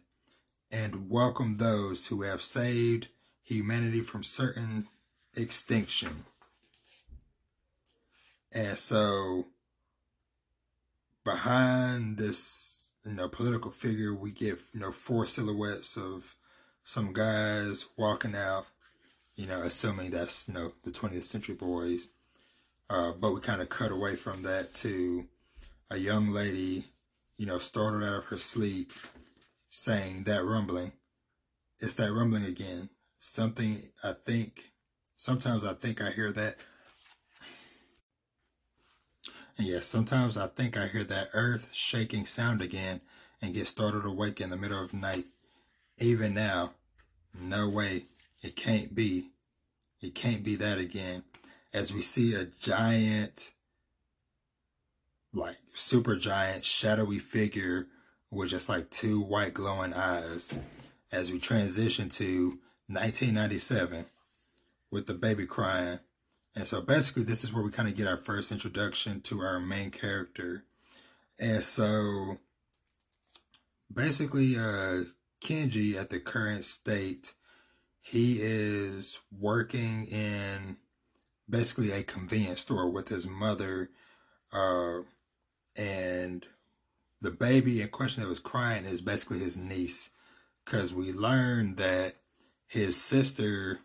and 0.70 1.10
welcome 1.10 1.56
those 1.56 2.08
who 2.08 2.24
have 2.24 2.42
saved 2.42 3.08
humanity 3.42 4.02
from 4.02 4.22
certain 4.22 4.90
extinction. 5.34 6.26
And 8.52 8.78
so, 8.78 9.46
behind 11.24 12.18
this, 12.18 12.73
you 13.06 13.14
know, 13.14 13.28
political 13.28 13.72
figure, 13.72 14.14
we 14.14 14.32
get, 14.32 14.60
you 14.74 14.80
know, 14.80 14.92
four 14.92 15.26
silhouettes 15.26 15.98
of 15.98 16.36
some 16.84 17.14
guys 17.14 17.88
walking 17.98 18.36
out, 18.36 18.66
you 19.36 19.48
know, 19.48 19.62
assuming 19.62 20.12
that's, 20.12 20.48
you 20.48 20.54
know, 20.54 20.74
the 20.84 20.92
20th 20.92 21.24
century 21.24 21.56
boys 21.56 22.10
uh, 22.90 23.14
but 23.14 23.34
we 23.34 23.42
kind 23.42 23.62
of 23.62 23.70
cut 23.70 23.92
away 23.92 24.16
from 24.16 24.42
that 24.42 24.74
to 24.76 25.26
a 25.90 25.98
young 25.98 26.28
lady, 26.28 26.86
you 27.38 27.46
know, 27.46 27.58
startled 27.58 28.04
out 28.04 28.14
of 28.14 28.26
her 28.26 28.38
sleep, 28.38 28.94
saying 29.70 30.24
that 30.24 30.44
rumbling. 30.44 30.92
It's 31.80 31.96
that 31.96 32.12
rumbling 32.12 32.46
again. 32.46 32.90
Something 33.18 33.82
I 34.04 34.14
think, 34.14 34.72
sometimes 35.16 35.66
I 35.66 35.74
think 35.74 36.02
I 36.02 36.12
hear 36.12 36.32
that. 36.34 36.58
And 39.58 39.68
yes, 39.68 39.86
sometimes 39.86 40.38
I 40.38 40.48
think 40.48 40.78
I 40.78 40.88
hear 40.88 41.04
that 41.04 41.30
earth 41.34 41.70
shaking 41.72 42.26
sound 42.26 42.62
again 42.62 43.02
and 43.42 43.54
get 43.54 43.68
startled 43.68 44.06
awake 44.06 44.42
in 44.42 44.50
the 44.50 44.58
middle 44.58 44.82
of 44.82 44.94
night. 44.94 45.26
Even 46.00 46.34
now, 46.34 46.74
no 47.40 47.70
way, 47.70 48.06
it 48.42 48.56
can't 48.56 48.96
be. 48.96 49.30
It 50.02 50.16
can't 50.16 50.44
be 50.44 50.56
that 50.56 50.80
again. 50.80 51.24
As 51.72 51.94
we 51.94 52.02
see 52.02 52.34
a 52.34 52.46
giant, 52.46 53.52
like 55.34 55.58
super 55.74 56.16
giant, 56.16 56.66
shadowy 56.66 57.20
figure 57.20 57.88
with 58.32 58.50
just 58.50 58.70
like 58.70 58.90
two 58.90 59.22
white 59.22 59.54
glowing 59.54 59.94
eyes 59.94 60.52
as 61.12 61.32
we 61.32 61.40
transition 61.40 62.10
to 62.10 62.60
1997 62.88 64.06
with 64.92 65.06
the 65.06 65.14
baby 65.14 65.46
crying. 65.46 66.00
And 66.56 66.66
so 66.66 66.82
basically, 66.82 67.24
this 67.24 67.44
is 67.44 67.52
where 67.52 67.64
we 67.64 67.72
kind 67.72 67.90
of 67.90 67.96
get 67.96 68.08
our 68.08 68.18
first 68.18 68.52
introduction 68.52 69.22
to 69.22 69.42
our 69.42 69.60
main 69.60 69.90
character. 69.90 70.64
And 71.40 71.64
so 71.64 72.38
basically, 73.92 74.56
uh, 74.56 75.04
Kenji 75.44 75.96
at 75.96 76.10
the 76.10 76.20
current 76.20 76.64
state, 76.64 77.34
he 78.02 78.40
is 78.42 79.20
working 79.40 80.06
in 80.06 80.78
basically 81.50 81.92
a 81.92 82.04
convenience 82.04 82.62
store 82.62 82.90
with 82.90 83.10
his 83.10 83.28
mother, 83.28 83.90
uh, 84.52 85.00
and 85.76 86.46
the 87.22 87.32
baby 87.32 87.82
in 87.82 87.88
question 87.88 88.22
that 88.22 88.30
was 88.30 88.40
crying 88.40 88.86
is 88.86 89.02
basically 89.02 89.40
his 89.40 89.58
niece, 89.58 90.12
because 90.64 90.94
we 90.94 91.12
learned 91.12 91.78
that 91.78 92.14
his 92.68 92.96
sister, 92.96 93.80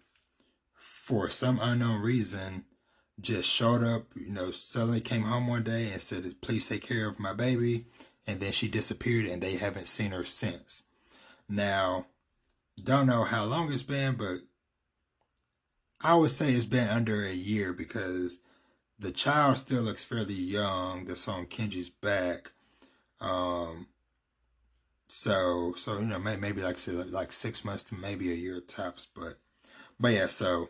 for 1.09 1.31
some 1.31 1.59
unknown 1.63 2.03
reason, 2.03 2.67
just 3.19 3.49
showed 3.49 3.83
up, 3.83 4.09
you 4.15 4.29
know, 4.29 4.51
suddenly 4.51 5.01
came 5.01 5.23
home 5.23 5.47
one 5.47 5.63
day 5.63 5.91
and 5.91 6.03
said, 6.03 6.35
please 6.43 6.69
take 6.69 6.83
care 6.83 7.09
of 7.09 7.19
my 7.19 7.33
baby. 7.33 7.87
And 8.27 8.41
then 8.41 8.53
she 8.53 8.69
disappeared 8.69 9.25
and 9.25 9.43
they 9.43 9.57
haven't 9.57 9.89
seen 9.89 10.11
her 10.11 10.25
since. 10.25 10.85
Now, 11.49 12.09
don't 12.85 13.07
know 13.07 13.25
how 13.25 13.47
long 13.47 13.73
it's 13.73 13.83
been, 13.83 14.17
but 14.17 14.41
I 16.03 16.15
would 16.15 16.29
say 16.29 16.53
it's 16.53 16.67
been 16.67 16.91
under 16.91 17.25
a 17.25 17.33
year 17.33 17.73
because 17.73 18.41
the 18.99 19.11
child 19.11 19.57
still 19.57 19.81
looks 19.81 20.05
fairly 20.05 20.35
young 20.35 21.07
that's 21.07 21.27
on 21.27 21.47
Kenji's 21.47 21.89
back. 21.89 22.53
Um, 23.19 23.87
so, 25.09 25.73
so, 25.75 26.01
you 26.01 26.05
know, 26.05 26.19
maybe, 26.19 26.43
maybe 26.43 26.61
like, 26.61 26.77
like 26.87 27.33
six 27.33 27.65
months 27.65 27.85
to 27.85 27.95
maybe 27.95 28.31
a 28.31 28.35
year 28.35 28.61
tops, 28.61 29.07
but, 29.07 29.37
but 29.99 30.13
yeah, 30.13 30.27
so 30.27 30.69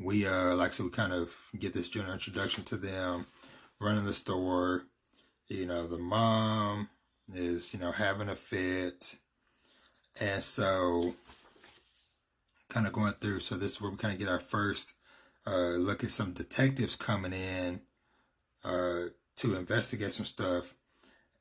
we, 0.00 0.26
uh, 0.26 0.54
like 0.54 0.68
I 0.68 0.72
said, 0.72 0.84
we 0.84 0.90
kind 0.90 1.12
of 1.12 1.34
get 1.58 1.72
this 1.72 1.88
general 1.88 2.12
introduction 2.12 2.64
to 2.64 2.76
them 2.76 3.26
running 3.80 4.04
the 4.04 4.14
store. 4.14 4.84
You 5.48 5.66
know, 5.66 5.86
the 5.86 5.98
mom 5.98 6.88
is, 7.32 7.72
you 7.72 7.80
know, 7.80 7.92
having 7.92 8.28
a 8.28 8.36
fit. 8.36 9.16
And 10.20 10.42
so, 10.42 11.14
kind 12.68 12.86
of 12.86 12.92
going 12.92 13.12
through. 13.14 13.40
So, 13.40 13.56
this 13.56 13.72
is 13.72 13.80
where 13.80 13.90
we 13.90 13.96
kind 13.96 14.14
of 14.14 14.20
get 14.20 14.28
our 14.28 14.40
first 14.40 14.94
uh, 15.46 15.72
look 15.76 16.02
at 16.04 16.10
some 16.10 16.32
detectives 16.32 16.96
coming 16.96 17.32
in 17.32 17.80
uh, 18.64 19.04
to 19.36 19.56
investigate 19.56 20.12
some 20.12 20.26
stuff. 20.26 20.74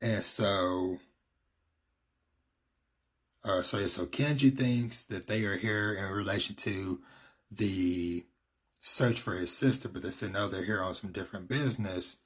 And 0.01 0.23
so, 0.25 0.99
uh, 3.45 3.61
so 3.61 3.79
yeah, 3.79 3.87
so 3.87 4.05
Kenji 4.05 4.55
thinks 4.55 5.03
that 5.03 5.27
they 5.27 5.45
are 5.45 5.55
here 5.55 5.93
in 5.93 6.11
relation 6.13 6.55
to 6.57 7.01
the 7.51 8.25
search 8.83 9.19
for 9.21 9.33
his 9.33 9.55
sister, 9.55 9.87
but 9.87 10.01
they 10.01 10.09
said 10.09 10.33
no, 10.33 10.47
they're 10.47 10.63
here 10.63 10.81
on 10.81 10.93
some 10.93 11.11
different 11.11 11.47
business. 11.47 12.17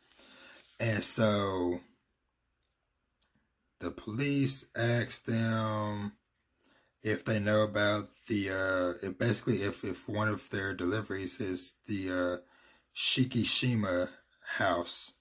And 0.79 1.03
so 1.03 1.79
the 3.79 3.91
police 3.91 4.65
asked 4.75 5.27
them 5.27 6.13
if 7.03 7.23
they 7.23 7.39
know 7.39 7.61
about 7.61 8.09
the 8.27 8.49
uh 8.49 9.09
basically 9.11 9.61
if 9.61 9.83
if 9.85 10.09
one 10.09 10.27
of 10.27 10.49
their 10.49 10.73
deliveries 10.73 11.39
is 11.39 11.75
the 11.85 12.11
uh 12.11 12.37
Shikishima 12.95 14.09
house. 14.55 15.13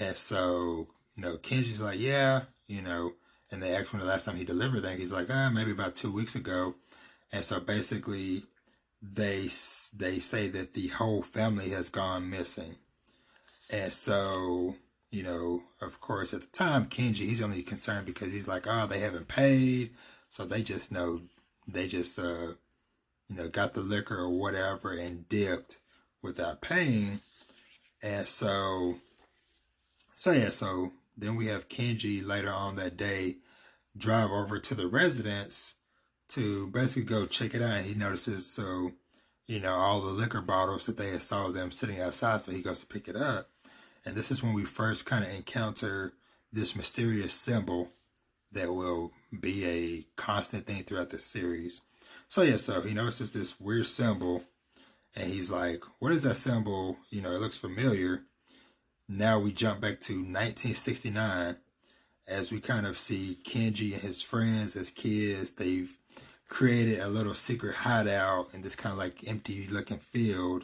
And 0.00 0.16
so, 0.16 0.88
you 1.14 1.22
know, 1.22 1.36
Kenji's 1.36 1.82
like, 1.82 2.00
yeah, 2.00 2.44
you 2.66 2.80
know, 2.80 3.12
and 3.50 3.62
they 3.62 3.76
asked 3.76 3.92
when 3.92 4.00
the 4.00 4.08
last 4.08 4.24
time 4.24 4.36
he 4.36 4.44
delivered 4.44 4.80
that. 4.80 4.96
He's 4.98 5.12
like, 5.12 5.26
ah, 5.28 5.50
maybe 5.52 5.70
about 5.72 5.94
two 5.94 6.10
weeks 6.10 6.34
ago. 6.34 6.76
And 7.30 7.44
so 7.44 7.60
basically, 7.60 8.44
they 9.02 9.48
they 9.96 10.18
say 10.20 10.48
that 10.48 10.74
the 10.74 10.88
whole 10.88 11.22
family 11.22 11.70
has 11.70 11.88
gone 11.88 12.30
missing. 12.30 12.76
And 13.70 13.92
so, 13.92 14.76
you 15.10 15.22
know, 15.22 15.62
of 15.80 16.00
course, 16.00 16.32
at 16.32 16.42
the 16.42 16.46
time, 16.46 16.86
Kenji, 16.86 17.26
he's 17.26 17.42
only 17.42 17.62
concerned 17.62 18.06
because 18.06 18.32
he's 18.32 18.46
like, 18.46 18.66
oh, 18.66 18.86
they 18.86 19.00
haven't 19.00 19.28
paid. 19.28 19.90
So 20.30 20.44
they 20.44 20.62
just 20.62 20.92
know, 20.92 21.22
they 21.66 21.88
just, 21.88 22.18
uh, 22.18 22.52
you 23.28 23.36
know, 23.36 23.48
got 23.48 23.74
the 23.74 23.80
liquor 23.80 24.18
or 24.18 24.30
whatever 24.30 24.92
and 24.92 25.28
dipped 25.28 25.80
without 26.22 26.60
paying. 26.60 27.20
And 28.02 28.26
so, 28.26 28.96
so 30.14 30.32
yeah, 30.32 30.50
so 30.50 30.92
then 31.16 31.36
we 31.36 31.46
have 31.46 31.68
Kenji 31.68 32.24
later 32.24 32.52
on 32.52 32.76
that 32.76 32.96
day 32.96 33.36
drive 33.96 34.30
over 34.30 34.58
to 34.58 34.74
the 34.74 34.86
residence 34.86 35.74
to 36.34 36.66
basically 36.68 37.04
go 37.04 37.26
check 37.26 37.54
it 37.54 37.62
out. 37.62 37.76
And 37.76 37.86
he 37.86 37.94
notices, 37.94 38.46
so, 38.46 38.92
you 39.46 39.60
know, 39.60 39.74
all 39.74 40.00
the 40.00 40.12
liquor 40.12 40.40
bottles 40.42 40.86
that 40.86 40.96
they 40.96 41.10
had 41.10 41.22
saw 41.22 41.48
them 41.48 41.70
sitting 41.70 42.00
outside. 42.00 42.40
So 42.40 42.52
he 42.52 42.62
goes 42.62 42.80
to 42.80 42.86
pick 42.86 43.08
it 43.08 43.16
up. 43.16 43.48
And 44.04 44.16
this 44.16 44.30
is 44.30 44.42
when 44.42 44.52
we 44.52 44.64
first 44.64 45.06
kind 45.06 45.24
of 45.24 45.34
encounter 45.34 46.12
this 46.52 46.76
mysterious 46.76 47.32
symbol 47.32 47.90
that 48.52 48.74
will 48.74 49.12
be 49.40 49.64
a 49.64 50.06
constant 50.20 50.66
thing 50.66 50.82
throughout 50.82 51.10
the 51.10 51.18
series. 51.18 51.82
So 52.28 52.42
yeah, 52.42 52.56
so 52.56 52.80
he 52.80 52.94
notices 52.94 53.32
this 53.32 53.60
weird 53.60 53.86
symbol 53.86 54.42
and 55.14 55.30
he's 55.30 55.50
like, 55.50 55.84
what 55.98 56.12
is 56.12 56.22
that 56.22 56.36
symbol? 56.36 56.98
You 57.10 57.22
know, 57.22 57.32
it 57.32 57.40
looks 57.40 57.58
familiar. 57.58 58.22
Now 59.08 59.38
we 59.38 59.52
jump 59.52 59.80
back 59.80 60.00
to 60.00 60.14
1969 60.14 61.56
as 62.26 62.52
we 62.52 62.60
kind 62.60 62.86
of 62.86 62.96
see 62.96 63.38
Kenji 63.44 63.92
and 63.92 64.02
his 64.02 64.22
friends 64.22 64.76
as 64.76 64.90
kids. 64.90 65.52
They've 65.52 65.96
created 66.52 67.00
a 67.00 67.08
little 67.08 67.32
secret 67.32 67.74
hideout 67.74 68.46
in 68.52 68.60
this 68.60 68.76
kind 68.76 68.92
of 68.92 68.98
like 68.98 69.26
empty 69.26 69.66
looking 69.68 69.96
field. 69.96 70.62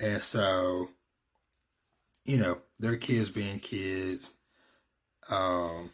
And 0.00 0.22
so, 0.22 0.88
you 2.24 2.38
know, 2.38 2.62
their 2.80 2.96
kids 2.96 3.28
being 3.28 3.60
kids. 3.60 4.36
Um, 5.30 5.90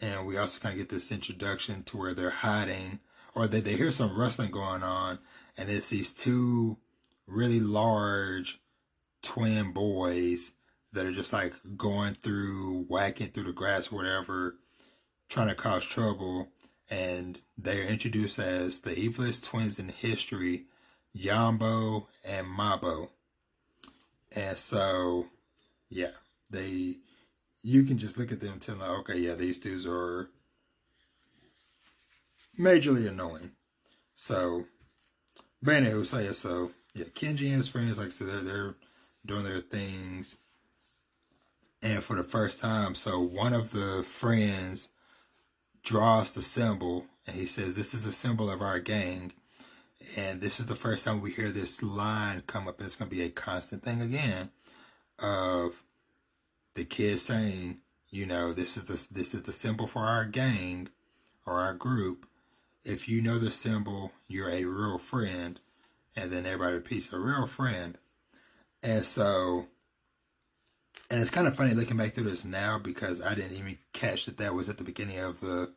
and 0.00 0.26
we 0.26 0.38
also 0.38 0.60
kind 0.60 0.72
of 0.72 0.78
get 0.78 0.88
this 0.88 1.12
introduction 1.12 1.82
to 1.84 1.98
where 1.98 2.14
they're 2.14 2.30
hiding 2.30 3.00
or 3.34 3.46
they, 3.46 3.60
they 3.60 3.76
hear 3.76 3.90
some 3.90 4.18
rustling 4.18 4.50
going 4.50 4.82
on 4.82 5.18
and 5.58 5.68
it's 5.68 5.90
these 5.90 6.12
two 6.12 6.78
really 7.26 7.60
large 7.60 8.60
twin 9.22 9.72
boys 9.72 10.52
that 10.92 11.04
are 11.04 11.12
just 11.12 11.34
like 11.34 11.52
going 11.76 12.14
through 12.14 12.86
whacking 12.88 13.28
through 13.28 13.44
the 13.44 13.52
grass 13.52 13.92
whatever 13.92 14.56
trying 15.28 15.48
to 15.48 15.54
cause 15.54 15.84
trouble 15.84 16.48
and 16.90 17.40
they 17.58 17.80
are 17.80 17.86
introduced 17.86 18.38
as 18.38 18.78
the 18.78 18.94
evilest 18.94 19.44
twins 19.44 19.78
in 19.78 19.88
history 19.88 20.64
Yanbo 21.16 22.06
and 22.24 22.46
Manbo 22.46 23.08
and 24.34 24.56
so 24.56 25.26
yeah 25.88 26.10
they 26.50 26.96
you 27.66 27.82
can 27.82 27.98
just 27.98 28.16
look 28.16 28.30
at 28.30 28.38
them 28.38 28.52
and 28.52 28.62
tell 28.62 28.76
like, 28.76 28.88
okay, 29.00 29.18
yeah, 29.18 29.34
these 29.34 29.58
dudes 29.58 29.86
are 29.86 30.30
majorly 32.56 33.08
annoying. 33.08 33.50
So, 34.14 34.66
but 35.60 35.74
anyway, 35.74 36.04
so 36.04 36.20
yeah, 36.20 36.30
so 36.30 36.70
yeah, 36.94 37.06
Kenji 37.06 37.46
and 37.48 37.56
his 37.56 37.68
friends, 37.68 37.98
like 37.98 38.06
I 38.06 38.10
said, 38.10 38.28
they're, 38.28 38.40
they're 38.42 38.74
doing 39.26 39.42
their 39.42 39.58
things. 39.58 40.36
And 41.82 42.04
for 42.04 42.14
the 42.14 42.22
first 42.22 42.60
time, 42.60 42.94
so 42.94 43.20
one 43.20 43.52
of 43.52 43.72
the 43.72 44.04
friends 44.04 44.88
draws 45.86 46.32
the 46.32 46.42
symbol 46.42 47.06
and 47.26 47.36
he 47.36 47.46
says, 47.46 47.74
This 47.74 47.94
is 47.94 48.04
a 48.04 48.12
symbol 48.12 48.50
of 48.50 48.60
our 48.60 48.78
gang. 48.78 49.32
And 50.16 50.40
this 50.42 50.60
is 50.60 50.66
the 50.66 50.74
first 50.74 51.04
time 51.04 51.22
we 51.22 51.32
hear 51.32 51.50
this 51.50 51.82
line 51.82 52.42
come 52.46 52.68
up, 52.68 52.78
and 52.78 52.86
it's 52.86 52.96
going 52.96 53.08
to 53.08 53.16
be 53.16 53.22
a 53.22 53.30
constant 53.30 53.82
thing 53.82 54.02
again 54.02 54.50
of 55.18 55.82
the 56.74 56.84
kid 56.84 57.18
saying, 57.18 57.78
you 58.10 58.26
know, 58.26 58.52
this 58.52 58.76
is 58.76 58.84
the 58.84 59.14
this 59.14 59.34
is 59.34 59.42
the 59.44 59.52
symbol 59.52 59.86
for 59.86 60.00
our 60.00 60.24
gang 60.24 60.88
or 61.46 61.54
our 61.54 61.74
group. 61.74 62.26
If 62.84 63.08
you 63.08 63.20
know 63.22 63.38
the 63.38 63.50
symbol, 63.50 64.12
you're 64.28 64.50
a 64.50 64.64
real 64.64 64.98
friend. 64.98 65.60
And 66.14 66.30
then 66.30 66.46
everybody 66.46 66.74
repeats 66.74 67.12
a 67.12 67.18
real 67.18 67.46
friend. 67.46 67.98
And 68.82 69.04
so 69.04 69.66
and 71.10 71.20
it's 71.20 71.30
kind 71.30 71.46
of 71.46 71.54
funny 71.54 71.74
looking 71.74 71.96
back 71.96 72.12
through 72.12 72.24
this 72.24 72.44
now 72.44 72.78
because 72.78 73.20
I 73.20 73.34
didn't 73.34 73.56
even 73.56 73.78
catch 73.92 74.26
that 74.26 74.38
that 74.38 74.54
was 74.54 74.68
at 74.68 74.78
the 74.78 74.84
beginning 74.84 75.18
of 75.18 75.40
the 75.40 75.72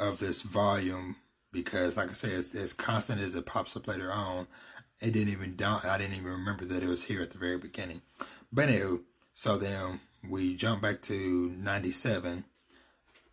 of 0.00 0.18
this 0.18 0.42
volume 0.42 1.16
because, 1.52 1.96
like 1.96 2.08
I 2.08 2.12
said, 2.12 2.32
it's 2.32 2.54
as 2.54 2.72
constant 2.72 3.20
as 3.20 3.34
it 3.34 3.46
pops 3.46 3.76
up 3.76 3.86
later 3.86 4.10
on. 4.12 4.46
It 5.00 5.12
didn't 5.12 5.32
even 5.32 5.56
dawn. 5.56 5.80
I 5.84 5.98
didn't 5.98 6.14
even 6.14 6.32
remember 6.32 6.64
that 6.66 6.82
it 6.82 6.88
was 6.88 7.04
here 7.04 7.22
at 7.22 7.30
the 7.30 7.38
very 7.38 7.58
beginning. 7.58 8.02
But 8.52 8.68
anywho, 8.68 9.02
so 9.34 9.56
then 9.56 10.00
we 10.28 10.56
jump 10.56 10.82
back 10.82 11.00
to 11.02 11.54
'97, 11.56 12.44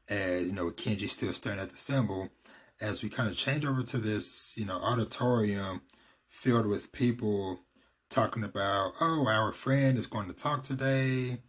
as 0.08 0.48
you 0.48 0.54
know, 0.54 0.70
Kenji 0.72 1.10
still 1.10 1.34
staring 1.34 1.60
at 1.60 1.70
the 1.70 1.78
symbol. 1.78 2.30
As 2.80 3.04
we 3.04 3.10
kind 3.10 3.28
of 3.28 3.36
change 3.36 3.66
over 3.66 3.82
to 3.82 3.98
this, 3.98 4.54
you 4.56 4.66
know, 4.66 4.76
auditorium 4.76 5.82
filled 6.28 6.68
with 6.68 6.92
people 6.92 7.62
talking 8.10 8.44
about, 8.44 8.94
oh, 9.02 9.28
our 9.28 9.52
friend 9.52 9.98
is 9.98 10.08
going 10.08 10.28
to 10.28 10.34
talk 10.34 10.64
today. 10.64 11.40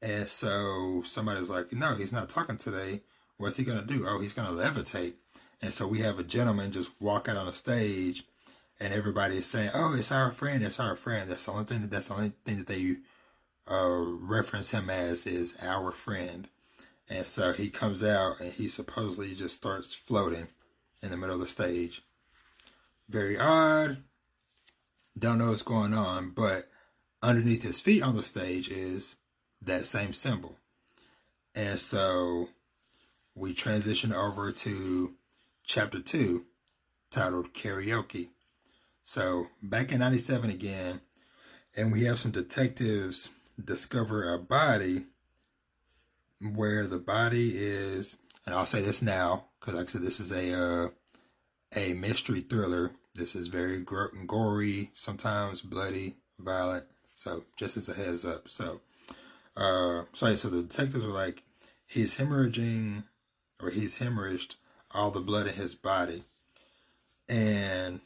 And 0.00 0.26
so 0.26 1.02
somebody's 1.04 1.50
like, 1.50 1.72
no, 1.72 1.94
he's 1.94 2.12
not 2.12 2.28
talking 2.28 2.56
today. 2.56 3.02
What's 3.42 3.56
he 3.56 3.64
going 3.64 3.84
to 3.84 3.84
do? 3.84 4.06
Oh, 4.06 4.20
he's 4.20 4.32
going 4.32 4.46
to 4.46 4.54
levitate. 4.54 5.14
And 5.60 5.72
so 5.72 5.88
we 5.88 5.98
have 5.98 6.20
a 6.20 6.22
gentleman 6.22 6.70
just 6.70 6.92
walk 7.00 7.28
out 7.28 7.36
on 7.36 7.46
the 7.46 7.52
stage 7.52 8.22
and 8.78 8.94
everybody 8.94 9.36
is 9.38 9.46
saying, 9.46 9.70
oh, 9.74 9.96
it's 9.96 10.12
our 10.12 10.30
friend. 10.30 10.62
It's 10.62 10.78
our 10.78 10.94
friend. 10.94 11.28
That's 11.28 11.46
the 11.46 11.52
only 11.52 11.64
thing 11.64 11.80
that, 11.80 11.90
that's 11.90 12.06
the 12.06 12.14
only 12.14 12.32
thing 12.44 12.58
that 12.58 12.68
they 12.68 12.98
uh, 13.68 14.04
reference 14.20 14.70
him 14.70 14.88
as 14.88 15.26
is 15.26 15.56
our 15.60 15.90
friend. 15.90 16.46
And 17.08 17.26
so 17.26 17.52
he 17.52 17.68
comes 17.68 18.04
out 18.04 18.38
and 18.38 18.52
he 18.52 18.68
supposedly 18.68 19.34
just 19.34 19.56
starts 19.56 19.92
floating 19.92 20.46
in 21.02 21.10
the 21.10 21.16
middle 21.16 21.34
of 21.34 21.40
the 21.40 21.48
stage. 21.48 22.02
Very 23.08 23.36
odd, 23.36 24.04
don't 25.18 25.38
know 25.38 25.48
what's 25.48 25.62
going 25.62 25.94
on, 25.94 26.30
but 26.30 26.66
underneath 27.20 27.64
his 27.64 27.80
feet 27.80 28.04
on 28.04 28.14
the 28.14 28.22
stage 28.22 28.68
is 28.68 29.16
that 29.60 29.84
same 29.84 30.12
symbol. 30.12 30.58
And 31.56 31.80
so 31.80 32.48
we 33.34 33.54
transition 33.54 34.12
over 34.12 34.52
to 34.52 35.14
chapter 35.64 36.00
two, 36.00 36.46
titled 37.10 37.52
Karaoke. 37.54 38.28
So 39.02 39.48
back 39.62 39.92
in 39.92 39.98
97 39.98 40.50
again, 40.50 41.00
and 41.76 41.92
we 41.92 42.04
have 42.04 42.18
some 42.18 42.30
detectives 42.30 43.30
discover 43.62 44.32
a 44.32 44.38
body 44.38 45.06
where 46.54 46.86
the 46.86 46.98
body 46.98 47.52
is, 47.56 48.16
and 48.44 48.54
I'll 48.54 48.66
say 48.66 48.82
this 48.82 49.02
now, 49.02 49.46
because 49.60 49.74
like 49.74 49.84
I 49.84 49.88
said, 49.88 50.02
this 50.02 50.20
is 50.20 50.32
a 50.32 50.52
uh, 50.54 50.88
a 51.74 51.94
mystery 51.94 52.40
thriller 52.40 52.90
this 53.14 53.36
is 53.36 53.48
very 53.48 53.80
gory, 53.80 54.90
sometimes 54.94 55.60
bloody, 55.60 56.16
violent. 56.38 56.86
So 57.14 57.44
just 57.56 57.76
as 57.76 57.88
a 57.88 57.94
heads 57.94 58.24
up. 58.24 58.48
So, 58.48 58.80
uh, 59.56 60.04
so 60.12 60.34
so 60.34 60.48
the 60.48 60.62
detectives 60.62 61.06
were 61.06 61.12
like, 61.12 61.42
he's 61.86 62.16
hemorrhaging, 62.16 63.04
or 63.62 63.70
he's 63.70 63.98
hemorrhaged 63.98 64.56
all 64.90 65.10
the 65.10 65.20
blood 65.20 65.46
in 65.46 65.54
his 65.54 65.74
body, 65.74 66.24
and 67.28 68.00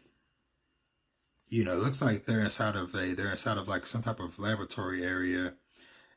you 1.49 1.65
know, 1.65 1.75
looks 1.75 2.03
like 2.03 2.25
they're 2.25 2.41
inside 2.41 2.77
of 2.77 2.95
a 2.95 3.15
they're 3.15 3.31
inside 3.31 3.59
of 3.59 3.69
like 3.69 3.87
some 3.87 4.03
type 4.03 4.21
of 4.21 4.39
laboratory 4.39 5.05
area, 5.05 5.55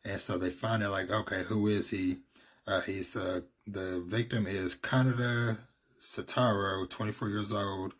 and 0.04 0.20
so 0.20 0.38
they 0.38 0.50
find 0.50 0.84
out 0.84 0.92
like, 0.92 1.10
okay, 1.10 1.44
who 1.44 1.68
is 1.68 1.90
he? 1.90 2.18
Uh, 2.68 2.82
he's 2.82 3.16
uh, 3.16 3.42
the 3.66 4.02
victim 4.06 4.48
is 4.48 4.76
Kaneda 4.76 5.58
Sataro, 6.00 6.90
24 6.90 7.30
years 7.30 7.52
old, 7.52 7.94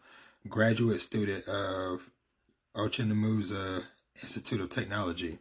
graduate 0.48 1.02
student 1.02 1.48
of 1.48 2.10
Ochanomizu 2.76 3.84
Institute 4.22 4.62
of 4.62 4.70
Technology. 4.70 5.38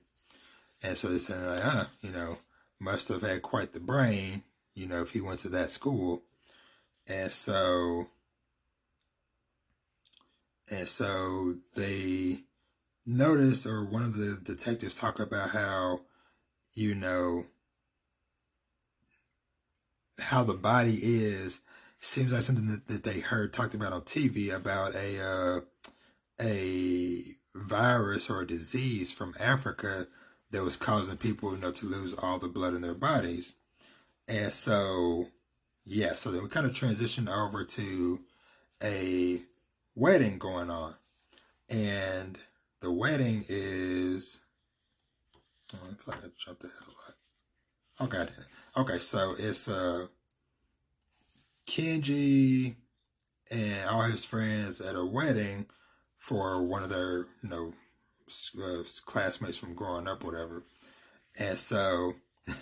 And 0.82 0.96
so 0.96 1.08
they're 1.08 1.18
saying, 1.18 1.44
like, 1.44 1.62
huh, 1.62 1.84
you 2.02 2.11
know, 2.11 2.38
must 2.80 3.08
have 3.08 3.22
had 3.22 3.42
quite 3.42 3.72
the 3.72 3.80
brain, 3.80 4.42
you 4.79 4.87
know, 4.87 5.03
if 5.03 5.12
he 5.12 5.21
went 5.21 5.41
to 5.41 5.49
that 5.51 5.71
school. 5.71 6.23
And 7.09 7.33
so, 7.33 8.07
and 10.71 10.87
so 10.87 11.55
they 11.75 12.38
notice, 13.05 13.67
or 13.67 13.85
one 13.85 14.03
of 14.03 14.17
the 14.17 14.38
detectives 14.43 14.99
talk 14.99 15.19
about 15.19 15.51
how, 15.51 16.03
you 16.75 16.95
know, 16.95 17.45
how 20.21 20.45
the 20.45 20.55
body 20.55 20.99
is 21.03 21.61
seems 22.01 22.33
like 22.33 22.43
something 22.43 22.69
that, 22.69 22.87
that 22.88 23.05
they 23.05 23.21
heard 23.21 23.53
talked 23.53 23.75
about 23.75 23.93
on 23.93 24.03
TV 24.03 24.55
about 24.55 24.95
a 24.95 25.21
uh, 25.21 25.61
a 26.41 27.37
virus 27.55 28.31
or 28.31 28.43
a 28.43 28.47
disease 28.47 29.12
from 29.12 29.35
Africa 29.41 30.07
that 30.51 30.62
was 30.62 30.77
causing 30.77 31.17
people, 31.17 31.53
you 31.53 31.59
know, 31.59 31.71
to 31.73 31.87
lose 31.87 32.14
all 32.14 32.38
the 32.38 32.49
blood 32.49 32.75
in 32.75 32.83
their 32.83 32.95
bodies. 32.95 33.55
And 34.29 34.53
so, 34.53 35.27
yeah, 35.85 36.14
so 36.14 36.31
then 36.31 36.43
we 36.43 36.49
kind 36.49 36.67
of 36.67 36.73
transitioned 36.75 37.29
over 37.29 37.64
to 37.64 38.21
a 38.83 39.41
wedding 39.95 40.38
going 40.38 40.71
on. 40.71 40.95
And 41.71 42.38
the 42.81 42.93
wedding 42.93 43.45
is. 43.49 44.41
Oh, 45.75 45.79
I 45.83 45.95
feel 45.95 46.14
like 46.14 46.25
I 46.25 46.29
jumped 46.37 46.64
ahead 46.64 46.77
a 46.87 48.05
lot. 48.05 48.14
Okay, 48.14 48.33
okay, 48.77 48.99
so 48.99 49.35
it's 49.38 49.69
uh 49.69 50.07
Kenji 51.67 52.77
and 53.51 53.91
all 53.91 54.03
his 54.03 54.25
friends 54.25 54.81
at 54.81 54.95
a 54.95 55.05
wedding 55.05 55.67
for 56.17 56.64
one 56.64 56.83
of 56.83 56.88
their, 56.88 57.27
you 57.43 57.49
know, 57.49 57.73
uh, 58.62 58.83
classmates 59.05 59.59
from 59.59 59.75
growing 59.75 60.09
up, 60.09 60.25
whatever. 60.25 60.62
And 61.38 61.59
so 61.59 62.14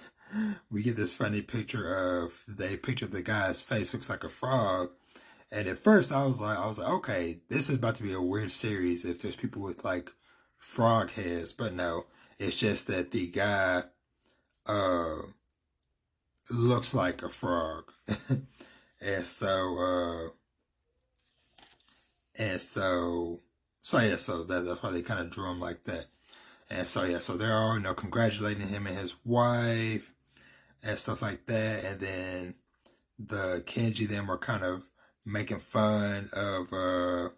we 0.71 0.83
get 0.83 0.97
this 0.97 1.15
funny 1.15 1.43
picture 1.43 1.95
of 1.95 2.45
they 2.49 2.77
picture 2.77 3.07
the 3.07 3.23
guy's 3.23 3.63
face 3.63 3.93
looks 3.93 4.11
like 4.11 4.25
a 4.25 4.29
frog. 4.29 4.91
And 5.51 5.69
at 5.69 5.79
first 5.79 6.13
I 6.13 6.27
was 6.27 6.41
like 6.41 6.59
I 6.59 6.67
was 6.67 6.79
like, 6.79 6.89
okay, 6.89 7.39
this 7.49 7.69
is 7.69 7.77
about 7.77 7.95
to 7.97 8.03
be 8.03 8.13
a 8.13 8.21
weird 8.21 8.53
series 8.53 9.05
if 9.05 9.19
there's 9.19 9.37
people 9.37 9.63
with 9.63 9.85
like 9.85 10.11
frog 10.59 11.11
heads, 11.11 11.53
but 11.53 11.75
no, 11.75 12.07
it's 12.39 12.57
just 12.57 12.89
that 12.89 13.11
the 13.11 13.29
guy 13.29 13.85
uh 14.67 15.17
looks 16.51 16.95
like 16.95 17.23
a 17.23 17.29
frog. 17.29 17.93
And 19.01 19.25
so, 19.25 19.79
uh, 19.79 20.29
and 22.39 22.61
so, 22.61 23.41
so 23.83 23.99
yeah, 24.01 24.17
so 24.17 24.43
that, 24.45 24.65
that's 24.65 24.83
why 24.83 24.91
they 24.91 25.03
kind 25.03 25.21
of 25.21 25.31
drew 25.31 25.51
him 25.51 25.61
like 25.61 25.83
that. 25.85 26.07
And 26.69 26.87
so, 26.87 27.05
yeah, 27.05 27.19
so 27.19 27.37
they're 27.37 27.55
all, 27.55 27.75
you 27.75 27.81
know, 27.81 27.95
congratulating 27.95 28.67
him 28.67 28.87
and 28.87 28.97
his 28.97 29.17
wife 29.25 30.13
and 30.87 30.99
stuff 30.99 31.23
like 31.23 31.47
that. 31.47 31.85
And 31.85 32.01
then 32.01 32.55
the 33.19 33.63
Kenji 33.67 34.09
them 34.09 34.27
were 34.27 34.39
kind 34.39 34.63
of 34.63 34.85
making 35.25 35.59
fun 35.59 36.29
of, 36.33 36.73
uh, 36.73 37.29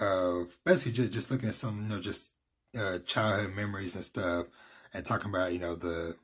of 0.00 0.56
basically 0.64 0.92
just, 0.92 1.12
just 1.12 1.30
looking 1.30 1.48
at 1.48 1.54
some, 1.54 1.82
you 1.82 1.88
know, 1.88 2.00
just, 2.00 2.36
uh, 2.78 2.98
childhood 3.00 3.54
memories 3.54 3.94
and 3.94 4.04
stuff 4.04 4.46
and 4.94 5.04
talking 5.04 5.30
about, 5.30 5.52
you 5.52 5.58
know, 5.58 5.74
the, 5.74 6.16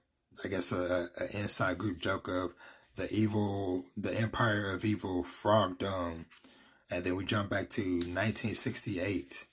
I 0.44 0.48
guess, 0.48 0.72
a, 0.72 1.08
a 1.20 1.38
inside 1.38 1.78
group 1.78 1.98
joke 1.98 2.28
of 2.28 2.54
the 2.96 3.12
evil, 3.12 3.84
the 3.96 4.12
Empire 4.12 4.72
of 4.72 4.84
Evil 4.84 5.22
frog 5.22 5.78
Frogdom, 5.78 6.24
and 6.90 7.04
then 7.04 7.14
we 7.14 7.24
jump 7.24 7.50
back 7.50 7.68
to 7.70 7.82
1968 7.82 9.46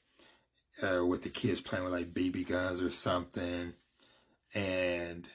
uh, 0.82 1.06
with 1.06 1.24
the 1.24 1.30
kids 1.30 1.62
playing 1.62 1.84
with 1.84 1.94
like 1.94 2.14
BB 2.14 2.48
guns 2.48 2.82
or 2.82 2.90
something, 2.90 3.74
and 4.56 5.28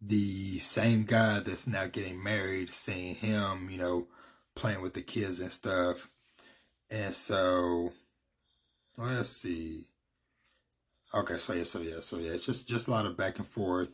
the 0.00 0.58
same 0.58 1.04
guy 1.04 1.40
that's 1.40 1.66
now 1.66 1.86
getting 1.86 2.22
married, 2.22 2.68
seeing 2.68 3.14
him, 3.14 3.68
you 3.70 3.78
know, 3.78 4.06
playing 4.54 4.82
with 4.82 4.94
the 4.94 5.02
kids 5.02 5.40
and 5.40 5.50
stuff, 5.50 6.10
and 6.90 7.14
so 7.14 7.92
let's 8.98 9.28
see. 9.28 9.84
Okay, 11.14 11.36
so 11.36 11.54
yeah, 11.54 11.62
so 11.62 11.80
yeah, 11.80 12.00
so 12.00 12.18
yeah, 12.18 12.32
it's 12.32 12.46
just 12.46 12.68
just 12.68 12.88
a 12.88 12.90
lot 12.90 13.06
of 13.06 13.16
back 13.16 13.38
and 13.38 13.46
forth 13.46 13.90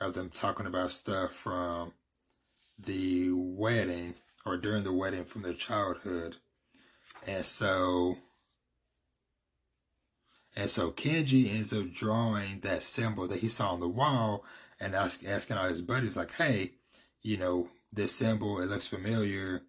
of 0.00 0.14
them 0.14 0.30
talking 0.30 0.66
about 0.66 0.90
stuff 0.90 1.32
from 1.32 1.92
the 2.78 3.30
wedding 3.32 4.14
or 4.44 4.56
during 4.56 4.82
the 4.82 4.92
wedding 4.92 5.24
from 5.24 5.42
their 5.42 5.52
childhood. 5.52 6.36
And 7.26 7.44
so 7.44 8.16
and 10.56 10.68
so 10.68 10.90
Kenji 10.90 11.54
ends 11.54 11.72
up 11.72 11.90
drawing 11.90 12.60
that 12.60 12.82
symbol 12.82 13.26
that 13.28 13.40
he 13.40 13.48
saw 13.48 13.72
on 13.72 13.80
the 13.80 13.88
wall 13.88 14.44
and 14.82 14.94
ask, 14.94 15.24
asking 15.26 15.56
all 15.56 15.68
his 15.68 15.80
buddies 15.80 16.16
like, 16.16 16.32
hey, 16.34 16.72
you 17.22 17.36
know, 17.36 17.68
this 17.92 18.14
symbol, 18.14 18.60
it 18.60 18.68
looks 18.68 18.88
familiar. 18.88 19.62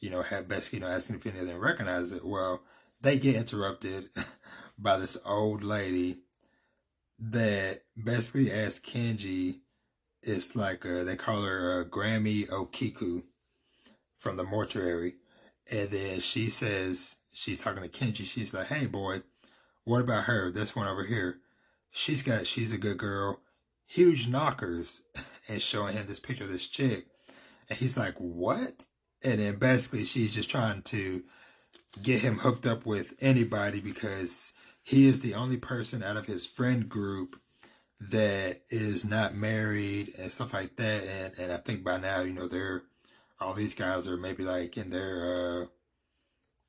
You 0.00 0.10
know, 0.10 0.22
have 0.22 0.48
basically, 0.48 0.80
you 0.80 0.84
know, 0.84 0.90
asking 0.90 1.16
if 1.16 1.26
any 1.26 1.38
of 1.38 1.46
them 1.46 1.58
recognize 1.58 2.12
it. 2.12 2.24
Well, 2.24 2.62
they 3.00 3.18
get 3.18 3.36
interrupted 3.36 4.08
by 4.78 4.98
this 4.98 5.16
old 5.24 5.62
lady 5.62 6.18
that 7.20 7.82
basically 8.02 8.52
asks 8.52 8.90
Kenji 8.90 9.60
it's 10.20 10.56
like 10.56 10.82
they 10.82 11.14
call 11.14 11.42
her 11.42 11.84
Grammy 11.84 12.48
Okiku 12.48 13.22
from 14.16 14.36
the 14.36 14.44
mortuary, 14.44 15.14
and 15.70 15.90
then 15.90 16.18
she 16.18 16.50
says 16.50 17.16
she's 17.32 17.60
talking 17.60 17.84
to 17.84 17.88
Kenji. 17.88 18.24
She's 18.24 18.52
like, 18.52 18.66
"Hey, 18.66 18.86
boy, 18.86 19.22
what 19.84 20.02
about 20.02 20.24
her? 20.24 20.50
This 20.50 20.74
one 20.74 20.88
over 20.88 21.04
here." 21.04 21.40
she's 21.90 22.22
got 22.22 22.46
she's 22.46 22.72
a 22.72 22.78
good 22.78 22.98
girl, 22.98 23.40
huge 23.88 24.28
knockers, 24.28 25.00
and 25.48 25.60
showing 25.60 25.94
him 25.94 26.06
this 26.06 26.20
picture 26.20 26.44
of 26.44 26.50
this 26.50 26.68
chick, 26.68 27.06
and 27.68 27.78
he's 27.78 27.98
like, 27.98 28.14
"What?" 28.18 28.86
And 29.22 29.40
then 29.40 29.56
basically 29.56 30.04
she's 30.04 30.34
just 30.34 30.50
trying 30.50 30.82
to 30.82 31.24
get 32.02 32.20
him 32.20 32.38
hooked 32.38 32.66
up 32.66 32.86
with 32.86 33.14
anybody 33.20 33.80
because 33.80 34.52
he 34.84 35.08
is 35.08 35.20
the 35.20 35.34
only 35.34 35.56
person 35.56 36.04
out 36.04 36.16
of 36.16 36.26
his 36.26 36.46
friend 36.46 36.88
group 36.88 37.40
that 38.00 38.62
is 38.70 39.04
not 39.04 39.34
married 39.34 40.14
and 40.18 40.30
stuff 40.30 40.54
like 40.54 40.76
that. 40.76 41.04
And 41.04 41.38
and 41.38 41.52
I 41.52 41.56
think 41.56 41.82
by 41.82 41.98
now, 41.98 42.20
you 42.20 42.32
know, 42.32 42.46
they're 42.46 42.84
all 43.40 43.54
these 43.54 43.74
guys 43.74 44.06
are 44.06 44.16
maybe 44.16 44.44
like 44.44 44.76
in 44.76 44.90
their 44.90 45.62
uh, 45.62 45.66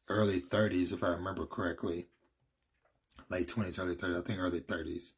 early 0.08 0.41
30s, 0.41 0.93
if 0.93 1.03
I 1.03 1.10
remember 1.10 1.45
correctly. 1.45 2.08
Late 3.29 3.47
20s, 3.47 3.79
early 3.79 3.95
30s. 3.95 4.17
I 4.17 4.21
think 4.21 4.39
early 4.39 4.62
30s. 4.62 5.13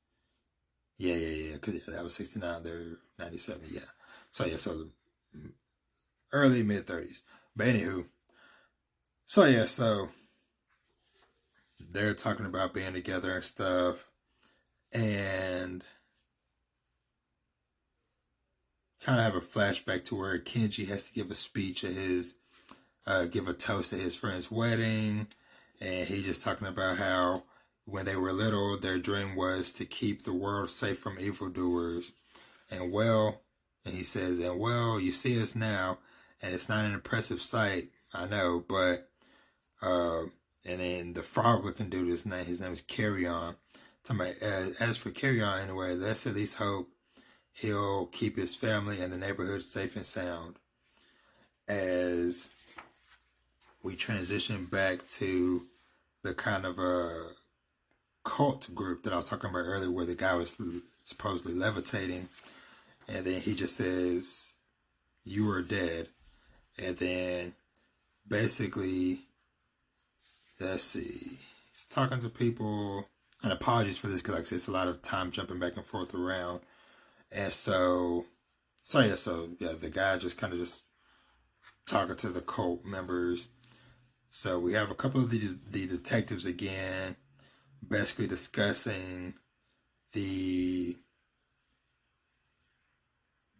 Yeah, 1.01 1.15
yeah, 1.15 1.49
yeah. 1.51 1.57
Cause 1.57 1.73
yeah, 1.73 1.95
that 1.95 2.03
was 2.03 2.13
69. 2.13 2.61
They're 2.61 2.97
97. 3.17 3.61
Yeah. 3.71 3.79
So 4.29 4.45
yeah, 4.45 4.57
so 4.57 4.89
early 6.31 6.61
mid 6.61 6.85
30s. 6.85 7.23
But 7.55 7.67
anywho, 7.67 8.05
so 9.25 9.45
yeah, 9.45 9.65
so 9.65 10.09
they're 11.91 12.13
talking 12.13 12.45
about 12.45 12.75
being 12.75 12.93
together 12.93 13.33
and 13.33 13.43
stuff, 13.43 14.09
and 14.93 15.83
kind 19.03 19.19
of 19.19 19.25
have 19.25 19.35
a 19.35 19.41
flashback 19.43 20.03
to 20.05 20.15
where 20.15 20.37
Kenji 20.37 20.87
has 20.87 21.09
to 21.09 21.13
give 21.15 21.31
a 21.31 21.35
speech 21.35 21.83
at 21.83 21.93
his, 21.93 22.35
uh, 23.07 23.25
give 23.25 23.47
a 23.47 23.53
toast 23.53 23.91
at 23.91 23.99
his 23.99 24.15
friend's 24.15 24.51
wedding, 24.51 25.25
and 25.79 26.07
he 26.07 26.21
just 26.21 26.43
talking 26.43 26.67
about 26.67 26.97
how 26.97 27.41
when 27.85 28.05
they 28.05 28.15
were 28.15 28.33
little, 28.33 28.77
their 28.77 28.97
dream 28.97 29.35
was 29.35 29.71
to 29.73 29.85
keep 29.85 30.23
the 30.23 30.33
world 30.33 30.69
safe 30.69 30.99
from 30.99 31.19
evildoers, 31.19 32.13
and 32.69 32.91
well, 32.91 33.41
and 33.85 33.93
he 33.93 34.03
says, 34.03 34.39
and 34.39 34.59
well, 34.59 34.99
you 34.99 35.11
see 35.11 35.41
us 35.41 35.55
now, 35.55 35.97
and 36.41 36.53
it's 36.53 36.69
not 36.69 36.85
an 36.85 36.93
impressive 36.93 37.41
sight, 37.41 37.89
I 38.13 38.27
know, 38.27 38.63
but, 38.67 39.09
uh, 39.81 40.23
and 40.65 40.79
then 40.79 41.13
the 41.13 41.23
frog 41.23 41.65
looking 41.65 41.89
dude, 41.89 42.07
his 42.07 42.25
name, 42.25 42.45
his 42.45 42.61
name 42.61 42.73
is 42.73 42.81
Keroyon. 42.81 43.55
Somebody, 44.03 44.33
as, 44.41 44.97
for 44.97 45.09
Keroyon, 45.11 45.63
anyway, 45.63 45.95
let's 45.95 46.25
at 46.27 46.35
least 46.35 46.57
hope 46.57 46.89
he'll 47.53 48.07
keep 48.07 48.37
his 48.37 48.55
family 48.55 49.01
and 49.01 49.11
the 49.11 49.17
neighborhood 49.17 49.61
safe 49.63 49.95
and 49.95 50.05
sound. 50.05 50.55
As 51.67 52.49
we 53.83 53.95
transition 53.95 54.65
back 54.65 55.03
to 55.13 55.63
the 56.23 56.33
kind 56.33 56.65
of 56.65 56.77
a 56.79 57.29
cult 58.23 58.73
group 58.73 59.03
that 59.03 59.13
I 59.13 59.17
was 59.17 59.25
talking 59.25 59.49
about 59.49 59.59
earlier, 59.59 59.91
where 59.91 60.05
the 60.05 60.15
guy 60.15 60.35
was 60.35 60.61
supposedly 61.03 61.53
levitating, 61.53 62.29
and 63.07 63.25
then 63.25 63.41
he 63.41 63.53
just 63.55 63.75
says, 63.75 64.55
"You 65.23 65.49
are 65.51 65.61
dead," 65.61 66.09
and 66.77 66.97
then 66.97 67.55
basically, 68.27 69.19
let's 70.59 70.83
see, 70.83 71.01
he's 71.01 71.85
talking 71.89 72.19
to 72.19 72.29
people. 72.29 73.07
And 73.43 73.51
apologies 73.51 73.97
for 73.97 74.07
this 74.07 74.21
because 74.21 74.35
like 74.35 74.41
I 74.41 74.45
said, 74.45 74.55
it's 74.57 74.67
a 74.67 74.71
lot 74.71 74.87
of 74.87 75.01
time 75.01 75.31
jumping 75.31 75.57
back 75.57 75.75
and 75.75 75.85
forth 75.85 76.13
around. 76.13 76.61
And 77.31 77.51
so, 77.51 78.25
so 78.83 78.99
yeah, 78.99 79.15
so 79.15 79.49
yeah, 79.59 79.73
the 79.73 79.89
guy 79.89 80.17
just 80.17 80.37
kind 80.37 80.53
of 80.53 80.59
just 80.59 80.83
talking 81.87 82.15
to 82.15 82.29
the 82.29 82.41
cult 82.41 82.85
members. 82.85 83.47
So 84.29 84.59
we 84.59 84.73
have 84.73 84.91
a 84.91 84.95
couple 84.95 85.21
of 85.21 85.29
the 85.29 85.57
the 85.71 85.87
detectives 85.87 86.45
again, 86.45 87.17
basically 87.87 88.27
discussing 88.27 89.33
the 90.13 90.97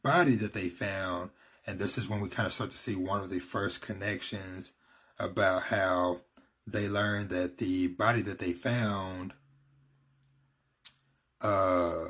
body 0.03 0.35
that 0.35 0.53
they 0.53 0.69
found, 0.69 1.31
and 1.65 1.79
this 1.79 1.97
is 1.97 2.09
when 2.09 2.21
we 2.21 2.29
kind 2.29 2.47
of 2.47 2.53
start 2.53 2.71
to 2.71 2.77
see 2.77 2.95
one 2.95 3.21
of 3.21 3.29
the 3.29 3.39
first 3.39 3.81
connections 3.81 4.73
about 5.19 5.63
how 5.63 6.21
they 6.67 6.87
learned 6.87 7.29
that 7.29 7.57
the 7.57 7.87
body 7.87 8.21
that 8.21 8.39
they 8.39 8.53
found 8.53 9.33
uh 11.41 12.07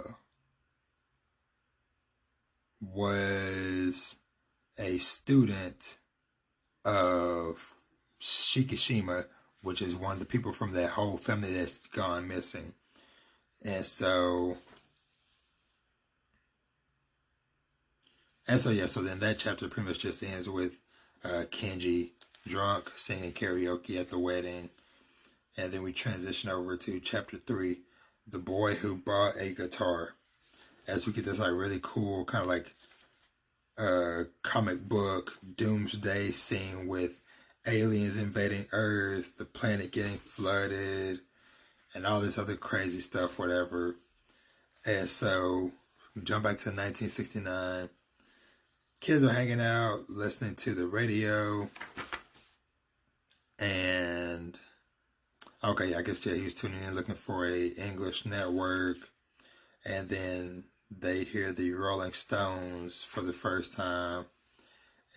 was 2.82 4.18
a 4.78 4.98
student 4.98 5.98
of 6.84 7.74
Shikishima, 8.20 9.26
which 9.62 9.82
is 9.82 9.96
one 9.96 10.14
of 10.14 10.20
the 10.20 10.26
people 10.26 10.52
from 10.52 10.74
that 10.74 10.90
whole 10.90 11.18
family 11.18 11.54
that's 11.54 11.88
gone 11.88 12.28
missing. 12.28 12.74
And 13.64 13.86
so, 13.86 14.58
and 18.48 18.60
so, 18.60 18.72
yeah, 18.72 18.88
so 18.88 19.02
then 19.02 19.20
that 19.20 19.38
chapter 19.38 19.68
pretty 19.68 19.88
much 19.88 20.00
just 20.00 20.24
ends 20.24 20.50
with 20.50 20.80
uh, 21.24 21.46
Kenji 21.52 22.12
drunk 22.48 22.90
singing 22.96 23.34
karaoke 23.34 24.00
at 24.00 24.10
the 24.10 24.20
wedding. 24.20 24.70
And 25.58 25.72
then 25.72 25.84
we 25.84 25.94
transition 25.94 26.50
over 26.50 26.76
to 26.78 27.00
chapter 27.00 27.38
three 27.38 27.80
The 28.28 28.40
Boy 28.40 28.76
Who 28.76 28.96
Bought 28.96 29.36
a 29.38 29.50
Guitar 29.52 30.16
as 30.88 31.06
we 31.06 31.14
get 31.14 31.26
this 31.26 31.40
like 31.40 31.52
really 31.52 31.80
cool 31.82 32.26
kind 32.26 32.42
of 32.42 32.50
like 32.50 32.74
uh 33.78 34.24
comic 34.42 34.82
book 34.88 35.38
doomsday 35.56 36.32
scene 36.32 36.88
with 36.88 37.21
aliens 37.68 38.18
invading 38.18 38.68
Earth, 38.72 39.38
the 39.38 39.46
planet 39.46 39.92
getting 39.92 40.18
flooded, 40.18 41.20
and 41.94 42.06
all 42.06 42.22
this 42.22 42.38
other 42.38 42.56
crazy 42.56 43.00
stuff, 43.00 43.38
whatever. 43.38 43.96
And 44.86 45.08
so 45.08 45.72
jump 46.24 46.44
back 46.44 46.58
to 46.58 46.70
1969. 46.70 47.90
Kids 49.00 49.24
are 49.24 49.30
hanging 49.30 49.62
out, 49.62 50.10
listening 50.10 50.56
to 50.56 50.74
the 50.74 50.86
radio, 50.86 51.70
and 53.58 54.58
okay, 55.64 55.92
yeah, 55.92 56.00
I 56.00 56.02
guess 56.04 56.24
yeah, 56.26 56.36
he 56.36 56.44
was 56.44 56.54
tuning 56.54 56.84
in 56.84 56.94
looking 56.94 57.16
for 57.16 57.48
a 57.48 57.68
English 57.68 58.26
network, 58.26 58.98
and 59.84 60.08
then 60.08 60.66
they 60.92 61.24
hear 61.24 61.52
the 61.52 61.72
Rolling 61.72 62.12
Stones 62.12 63.04
for 63.04 63.22
the 63.22 63.34
first 63.34 63.76
time 63.76 64.26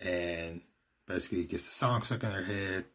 and 0.03 0.61
basically 1.07 1.45
gets 1.45 1.67
the 1.67 1.73
song 1.73 2.01
stuck 2.01 2.23
in 2.23 2.29
their 2.29 2.43
head. 2.43 2.85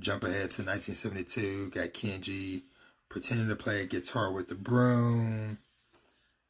Jump 0.00 0.24
ahead 0.24 0.50
to 0.52 0.62
1972, 0.62 1.70
got 1.70 1.94
Kenji 1.94 2.62
pretending 3.08 3.48
to 3.48 3.56
play 3.56 3.86
guitar 3.86 4.32
with 4.32 4.48
the 4.48 4.54
broom 4.56 5.58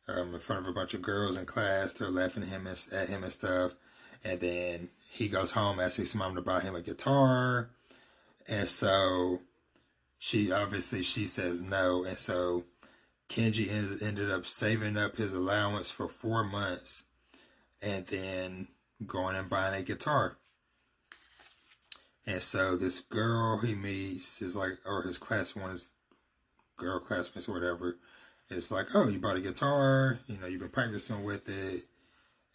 um, 0.08 0.34
in 0.34 0.40
front 0.40 0.62
of 0.62 0.68
a 0.68 0.72
bunch 0.72 0.94
of 0.94 1.02
girls 1.02 1.36
in 1.36 1.44
class. 1.44 1.92
They're 1.92 2.08
laughing 2.08 2.46
him, 2.46 2.66
and, 2.66 2.86
at 2.92 3.08
him 3.08 3.22
and 3.22 3.32
stuff. 3.32 3.74
And 4.24 4.40
then 4.40 4.88
he 5.10 5.28
goes 5.28 5.50
home, 5.50 5.78
asks 5.78 5.96
his 5.96 6.14
mom 6.14 6.34
to 6.36 6.42
buy 6.42 6.60
him 6.60 6.74
a 6.74 6.80
guitar. 6.80 7.68
And 8.48 8.68
so 8.68 9.40
she 10.18 10.52
obviously 10.52 11.02
she 11.02 11.26
says 11.26 11.60
no. 11.60 12.04
And 12.04 12.16
so 12.16 12.64
Kenji 13.28 13.70
ended 14.02 14.30
up 14.30 14.46
saving 14.46 14.96
up 14.96 15.16
his 15.16 15.34
allowance 15.34 15.90
for 15.90 16.08
four 16.08 16.44
months 16.44 17.04
and 17.82 18.06
then 18.06 18.68
going 19.06 19.36
and 19.36 19.50
buying 19.50 19.80
a 19.80 19.84
guitar. 19.84 20.36
And 22.26 22.40
so 22.42 22.76
this 22.76 23.00
girl 23.00 23.58
he 23.58 23.74
meets 23.74 24.40
is 24.40 24.56
like, 24.56 24.72
or 24.86 25.02
his 25.02 25.18
class 25.18 25.54
one 25.54 25.70
is 25.70 25.92
girl 26.76 26.98
classmates 26.98 27.48
or 27.48 27.54
whatever. 27.54 27.98
It's 28.50 28.70
like, 28.70 28.94
oh, 28.94 29.08
you 29.08 29.18
bought 29.18 29.36
a 29.36 29.40
guitar, 29.40 30.18
you 30.26 30.38
know, 30.38 30.46
you've 30.46 30.60
been 30.60 30.68
practicing 30.68 31.24
with 31.24 31.48
it. 31.48 31.82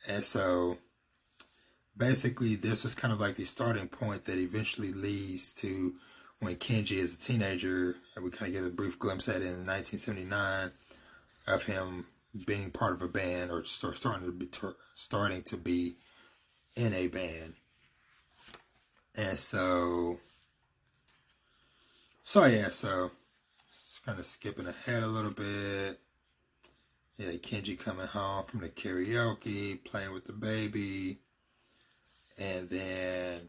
And 0.08 0.24
so 0.24 0.78
basically, 1.98 2.56
this 2.56 2.84
was 2.84 2.96
kind 2.96 3.14
of 3.14 3.20
like 3.20 3.36
the 3.36 3.44
starting 3.44 3.88
point 3.88 4.26
that 4.26 4.38
eventually 4.38 4.94
leads 4.94 5.54
to 5.54 5.96
when 6.40 6.56
Kenji 6.56 6.98
is 6.98 7.16
a 7.16 7.20
teenager, 7.20 7.96
and 8.16 8.24
we 8.24 8.32
kind 8.32 8.54
of 8.54 8.62
get 8.62 8.68
a 8.68 8.74
brief 8.74 8.98
glimpse 8.98 9.28
at 9.28 9.38
it 9.38 9.48
in 9.48 9.66
1979 9.68 10.72
of 11.48 11.64
him 11.64 12.06
being 12.46 12.72
part 12.72 12.94
of 12.94 13.02
a 13.02 13.08
band 13.08 13.52
or 13.52 13.64
starting 13.64 14.26
to 14.26 14.32
be 14.32 14.48
starting 14.96 15.42
to 15.44 15.58
be 15.58 15.96
in 16.76 16.94
a 16.94 17.08
band. 17.08 17.56
And 19.20 19.38
so, 19.38 20.18
so 22.24 22.46
yeah, 22.46 22.70
so 22.70 23.12
just 23.68 24.06
kind 24.06 24.18
of 24.18 24.24
skipping 24.24 24.66
ahead 24.66 25.04
a 25.04 25.08
little 25.08 25.32
bit. 25.32 26.00
Yeah, 27.18 27.32
Kenji 27.32 27.78
coming 27.78 28.08
home 28.08 28.46
from 28.46 28.62
the 28.62 28.70
karaoke, 28.70 29.84
playing 29.84 30.14
with 30.14 30.24
the 30.24 30.32
baby, 30.32 31.18
and 32.38 32.70
then 32.70 33.42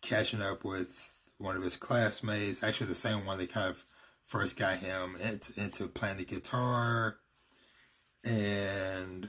catching 0.00 0.40
up 0.40 0.64
with 0.64 1.14
one 1.36 1.56
of 1.56 1.62
his 1.62 1.76
classmates, 1.76 2.62
actually 2.62 2.86
the 2.86 2.94
same 2.94 3.26
one 3.26 3.36
that 3.36 3.52
kind 3.52 3.68
of 3.68 3.84
first 4.24 4.58
got 4.58 4.78
him 4.78 5.16
into, 5.22 5.60
into 5.60 5.88
playing 5.88 6.16
the 6.16 6.24
guitar, 6.24 7.18
and 8.24 9.28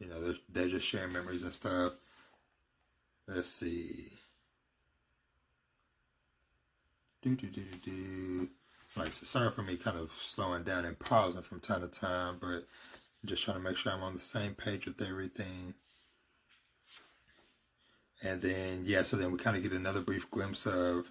you 0.00 0.08
know 0.08 0.20
they're, 0.20 0.34
they're 0.48 0.68
just 0.68 0.88
sharing 0.88 1.12
memories 1.12 1.44
and 1.44 1.52
stuff. 1.52 1.92
Let's 3.28 3.46
see. 3.46 4.08
Do 7.22 7.36
do 7.36 7.48
do 7.48 7.60
do 7.62 7.76
do. 7.90 8.48
like 8.96 9.12
so 9.12 9.26
sorry 9.26 9.50
for 9.50 9.62
me 9.62 9.76
kind 9.76 9.98
of 9.98 10.10
slowing 10.12 10.64
down 10.64 10.86
and 10.86 10.98
pausing 10.98 11.42
from 11.42 11.60
time 11.60 11.82
to 11.82 11.88
time, 11.88 12.38
but 12.40 12.64
just 13.26 13.44
trying 13.44 13.58
to 13.58 13.62
make 13.62 13.76
sure 13.76 13.92
I'm 13.92 14.02
on 14.02 14.14
the 14.14 14.18
same 14.18 14.54
page 14.54 14.86
with 14.86 15.02
everything. 15.02 15.74
And 18.22 18.40
then 18.40 18.84
yeah, 18.86 19.02
so 19.02 19.18
then 19.18 19.32
we 19.32 19.38
kind 19.38 19.56
of 19.56 19.62
get 19.62 19.72
another 19.72 20.00
brief 20.00 20.30
glimpse 20.30 20.66
of 20.66 21.10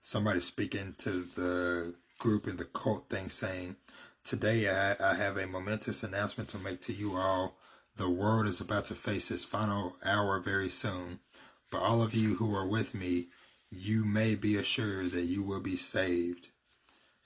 somebody 0.00 0.40
speaking 0.40 0.94
to 0.98 1.10
the 1.10 1.94
group 2.18 2.46
in 2.46 2.56
the 2.58 2.64
cult 2.64 3.08
thing 3.08 3.30
saying, 3.30 3.76
Today 4.24 4.68
I, 4.68 5.12
I 5.12 5.14
have 5.14 5.38
a 5.38 5.46
momentous 5.46 6.02
announcement 6.02 6.50
to 6.50 6.58
make 6.58 6.82
to 6.82 6.92
you 6.92 7.16
all. 7.16 7.56
The 7.96 8.10
world 8.10 8.46
is 8.46 8.60
about 8.60 8.84
to 8.86 8.94
face 8.94 9.30
its 9.30 9.46
final 9.46 9.96
hour 10.04 10.38
very 10.38 10.68
soon. 10.68 11.20
But 11.70 11.80
all 11.80 12.02
of 12.02 12.14
you 12.14 12.34
who 12.34 12.54
are 12.54 12.68
with 12.68 12.94
me, 12.94 13.28
you 13.76 14.04
may 14.04 14.34
be 14.34 14.56
assured 14.56 15.10
that 15.12 15.22
you 15.22 15.42
will 15.42 15.60
be 15.60 15.76
saved. 15.76 16.48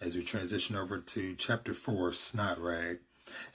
As 0.00 0.16
we 0.16 0.22
transition 0.22 0.76
over 0.76 0.98
to 0.98 1.34
chapter 1.34 1.74
4, 1.74 2.12
Snot 2.12 2.58
Rag. 2.58 2.98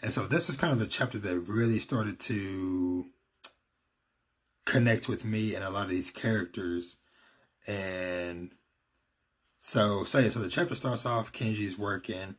And 0.02 0.12
so 0.12 0.28
this 0.28 0.48
was 0.48 0.58
kind 0.58 0.72
of 0.72 0.80
the 0.80 0.86
chapter 0.86 1.18
that 1.18 1.40
really 1.40 1.80
started 1.80 2.20
to 2.22 3.08
connect 4.66 5.08
with 5.08 5.26
me 5.26 5.56
and 5.56 5.64
a 5.64 5.70
lot 5.70 5.84
of 5.86 5.90
these 5.90 6.12
characters. 6.12 6.98
And 7.68 8.52
so, 9.60 10.04
so 10.04 10.20
yeah, 10.20 10.30
so 10.30 10.40
the 10.40 10.50
chapter 10.50 10.76
starts 10.76 11.06
off, 11.06 11.34
Kenji's 11.34 11.78
working. 11.78 12.36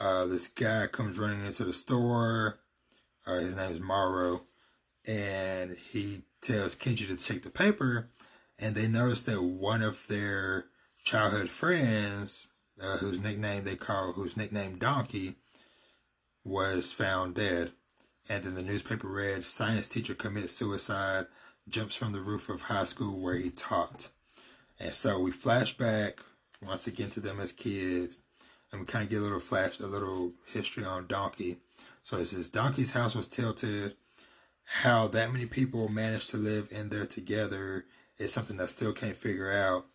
Uh, 0.00 0.26
this 0.26 0.48
guy 0.48 0.86
comes 0.86 1.18
running 1.18 1.44
into 1.44 1.64
the 1.64 1.72
store. 1.72 2.58
Uh, 3.26 3.38
his 3.38 3.54
name 3.54 3.72
is 3.72 3.80
Maro. 3.80 4.42
And 5.06 5.76
he 5.76 6.22
tells 6.40 6.74
Kenji 6.74 7.06
to 7.08 7.16
take 7.16 7.42
the 7.42 7.50
paper. 7.50 8.08
And 8.62 8.76
they 8.76 8.86
noticed 8.86 9.26
that 9.26 9.42
one 9.42 9.82
of 9.82 10.06
their 10.06 10.66
childhood 11.02 11.50
friends, 11.50 12.46
uh, 12.80 12.98
whose 12.98 13.18
nickname 13.18 13.64
they 13.64 13.74
call, 13.74 14.12
whose 14.12 14.36
nickname 14.36 14.78
Donkey, 14.78 15.34
was 16.44 16.92
found 16.92 17.34
dead. 17.34 17.72
And 18.28 18.44
then 18.44 18.54
the 18.54 18.62
newspaper 18.62 19.08
read, 19.08 19.42
science 19.42 19.88
teacher 19.88 20.14
commits 20.14 20.52
suicide, 20.52 21.26
jumps 21.68 21.96
from 21.96 22.12
the 22.12 22.20
roof 22.20 22.48
of 22.48 22.62
high 22.62 22.84
school 22.84 23.20
where 23.20 23.34
he 23.34 23.50
taught. 23.50 24.10
And 24.78 24.92
so 24.92 25.18
we 25.18 25.32
flash 25.32 25.76
back 25.76 26.20
once 26.64 26.86
again 26.86 27.10
to 27.10 27.20
them 27.20 27.40
as 27.40 27.50
kids, 27.50 28.20
and 28.70 28.80
we 28.80 28.86
kind 28.86 29.02
of 29.04 29.10
get 29.10 29.18
a 29.18 29.22
little 29.22 29.40
flash, 29.40 29.80
a 29.80 29.86
little 29.86 30.34
history 30.46 30.84
on 30.84 31.08
Donkey. 31.08 31.56
So 32.02 32.16
it 32.18 32.26
says 32.26 32.48
Donkey's 32.48 32.92
house 32.92 33.16
was 33.16 33.26
tilted. 33.26 33.96
How 34.64 35.08
that 35.08 35.32
many 35.32 35.46
people 35.46 35.88
managed 35.88 36.30
to 36.30 36.36
live 36.36 36.68
in 36.70 36.90
there 36.90 37.06
together 37.06 37.86
is 38.22 38.32
something 38.32 38.56
that 38.56 38.68
still 38.68 38.92
can't 38.92 39.16
figure 39.16 39.52
out. 39.52 39.86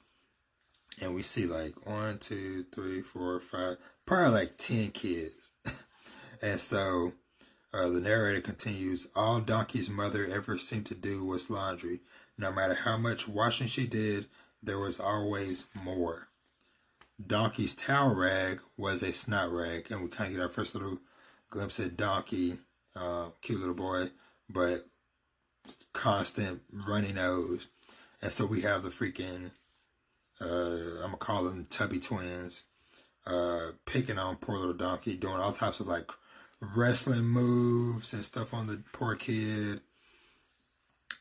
And 1.02 1.14
we 1.14 1.22
see 1.22 1.46
like 1.46 1.86
one, 1.86 2.18
two, 2.18 2.66
three, 2.72 3.02
four, 3.02 3.40
five, 3.40 3.78
probably 4.06 4.32
like 4.32 4.58
ten 4.58 4.90
kids. 4.90 5.54
and 6.42 6.60
so 6.60 7.14
uh, 7.74 7.90
the 7.90 8.02
narrator 8.02 8.42
continues 8.42 9.08
All 9.16 9.40
Donkey's 9.40 9.90
mother 9.90 10.26
ever 10.26 10.58
seemed 10.58 10.88
to 10.88 10.96
do 10.96 11.24
was 11.24 11.50
laundry. 11.50 12.02
No 12.38 12.52
matter 12.52 12.74
how 12.74 12.98
much 12.98 13.28
washing 13.28 13.68
she 13.68 13.86
did, 13.86 14.28
there 14.62 14.80
was 14.80 15.00
always 15.00 15.66
more. 15.84 16.30
Donkey's 17.26 17.74
towel 17.74 18.16
rag 18.16 18.62
was 18.78 19.02
a 19.02 19.12
snot 19.12 19.52
rag, 19.52 19.92
and 19.92 20.04
we 20.04 20.10
kind 20.10 20.30
of 20.30 20.36
get 20.36 20.44
our 20.44 20.50
first 20.50 20.76
little 20.76 21.00
glimpse 21.50 21.80
at 21.80 21.98
Donkey, 21.98 22.58
uh, 22.96 23.30
cute 23.42 23.60
little 23.60 23.74
boy, 23.74 24.10
but 24.50 24.86
constant 25.94 26.62
runny 26.72 27.12
nose. 27.12 27.68
And 28.22 28.32
so 28.32 28.46
we 28.46 28.62
have 28.62 28.84
the 28.84 28.90
freaking, 28.90 29.52
uh, 30.42 31.04
I'm 31.04 31.12
gonna 31.12 31.18
call 31.18 31.44
them 31.44 31.66
Tubby 31.66 32.00
twins, 32.00 32.64
uh, 33.26 33.72
picking 33.86 34.18
on 34.18 34.38
poor 34.38 34.58
little 34.58 34.74
Donkey, 34.74 35.16
doing 35.16 35.36
all 35.36 35.52
types 35.52 35.80
of 35.80 35.88
like 35.88 36.12
wrestling 36.76 37.26
moves 37.26 38.14
and 38.14 38.26
stuff 38.26 38.54
on 38.54 38.68
the 38.68 38.82
poor 38.92 39.16
kid. 39.16 39.82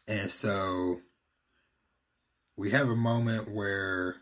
And 0.09 0.31
so 0.31 1.01
we 2.57 2.71
have 2.71 2.89
a 2.89 2.97
moment 2.97 3.51
where 3.51 4.17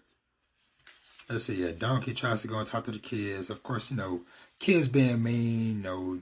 let's 1.29 1.45
see, 1.45 1.55
yeah, 1.55 1.73
Donkey 1.77 2.15
tries 2.15 2.43
to 2.43 2.49
go 2.49 2.59
and 2.59 2.67
talk 2.67 2.85
to 2.85 2.91
the 2.91 2.99
kids. 2.99 3.51
Of 3.51 3.63
course, 3.63 3.91
you 3.91 3.97
know, 3.97 4.23
kids 4.59 4.89
being 4.89 5.23
mean, 5.23 5.77
you 5.77 5.83
know, 5.83 6.19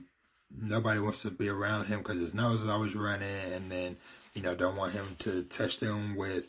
nobody 0.55 0.99
wants 0.99 1.23
to 1.23 1.31
be 1.31 1.49
around 1.49 1.85
him 1.85 1.99
because 1.99 2.19
his 2.19 2.33
nose 2.33 2.61
is 2.61 2.69
always 2.69 2.95
running, 2.95 3.53
and 3.53 3.71
then, 3.71 3.97
you 4.33 4.41
know, 4.41 4.55
don't 4.55 4.75
want 4.75 4.93
him 4.93 5.05
to 5.19 5.43
touch 5.43 5.77
them 5.77 6.15
with 6.15 6.47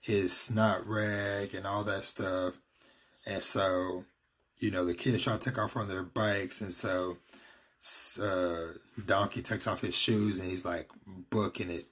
his 0.00 0.36
snot 0.36 0.86
rag 0.86 1.54
and 1.54 1.66
all 1.66 1.84
that 1.84 2.02
stuff. 2.02 2.58
And 3.26 3.42
so, 3.42 4.04
you 4.58 4.70
know, 4.70 4.84
the 4.84 4.94
kids 4.94 5.22
try 5.22 5.32
to 5.32 5.38
take 5.38 5.58
off 5.58 5.76
on 5.76 5.88
their 5.88 6.02
bikes, 6.02 6.60
and 6.60 6.72
so 6.72 7.16
uh, 8.22 8.72
Donkey 9.04 9.42
takes 9.42 9.66
off 9.66 9.82
his 9.82 9.94
shoes 9.94 10.38
and 10.38 10.48
he's 10.48 10.64
like 10.64 10.90
booking 11.30 11.70
it. 11.70 11.86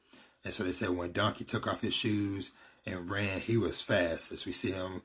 And 0.44 0.52
so 0.52 0.64
they 0.64 0.72
said 0.72 0.90
when 0.90 1.12
Donkey 1.12 1.44
took 1.44 1.66
off 1.66 1.82
his 1.82 1.94
shoes 1.94 2.52
and 2.86 3.10
ran, 3.10 3.40
he 3.40 3.56
was 3.56 3.82
fast 3.82 4.32
as 4.32 4.46
we 4.46 4.52
see 4.52 4.72
him 4.72 5.02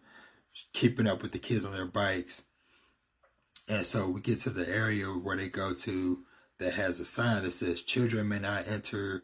keeping 0.74 1.08
up 1.08 1.22
with 1.22 1.32
the 1.34 1.40
kids 1.40 1.66
on 1.66 1.74
their 1.74 1.86
bikes. 1.86 2.46
And 3.70 3.86
so 3.86 4.10
we 4.10 4.22
get 4.22 4.40
to 4.42 4.50
the 4.50 4.68
area 4.68 5.08
where 5.08 5.36
they 5.36 5.50
go 5.50 5.74
to 5.74 6.24
that 6.58 6.74
has 6.74 7.00
a 7.00 7.06
sign 7.06 7.44
that 7.44 7.52
says 7.52 7.84
children 7.84 8.30
may 8.30 8.40
not 8.40 8.68
enter, 8.68 9.24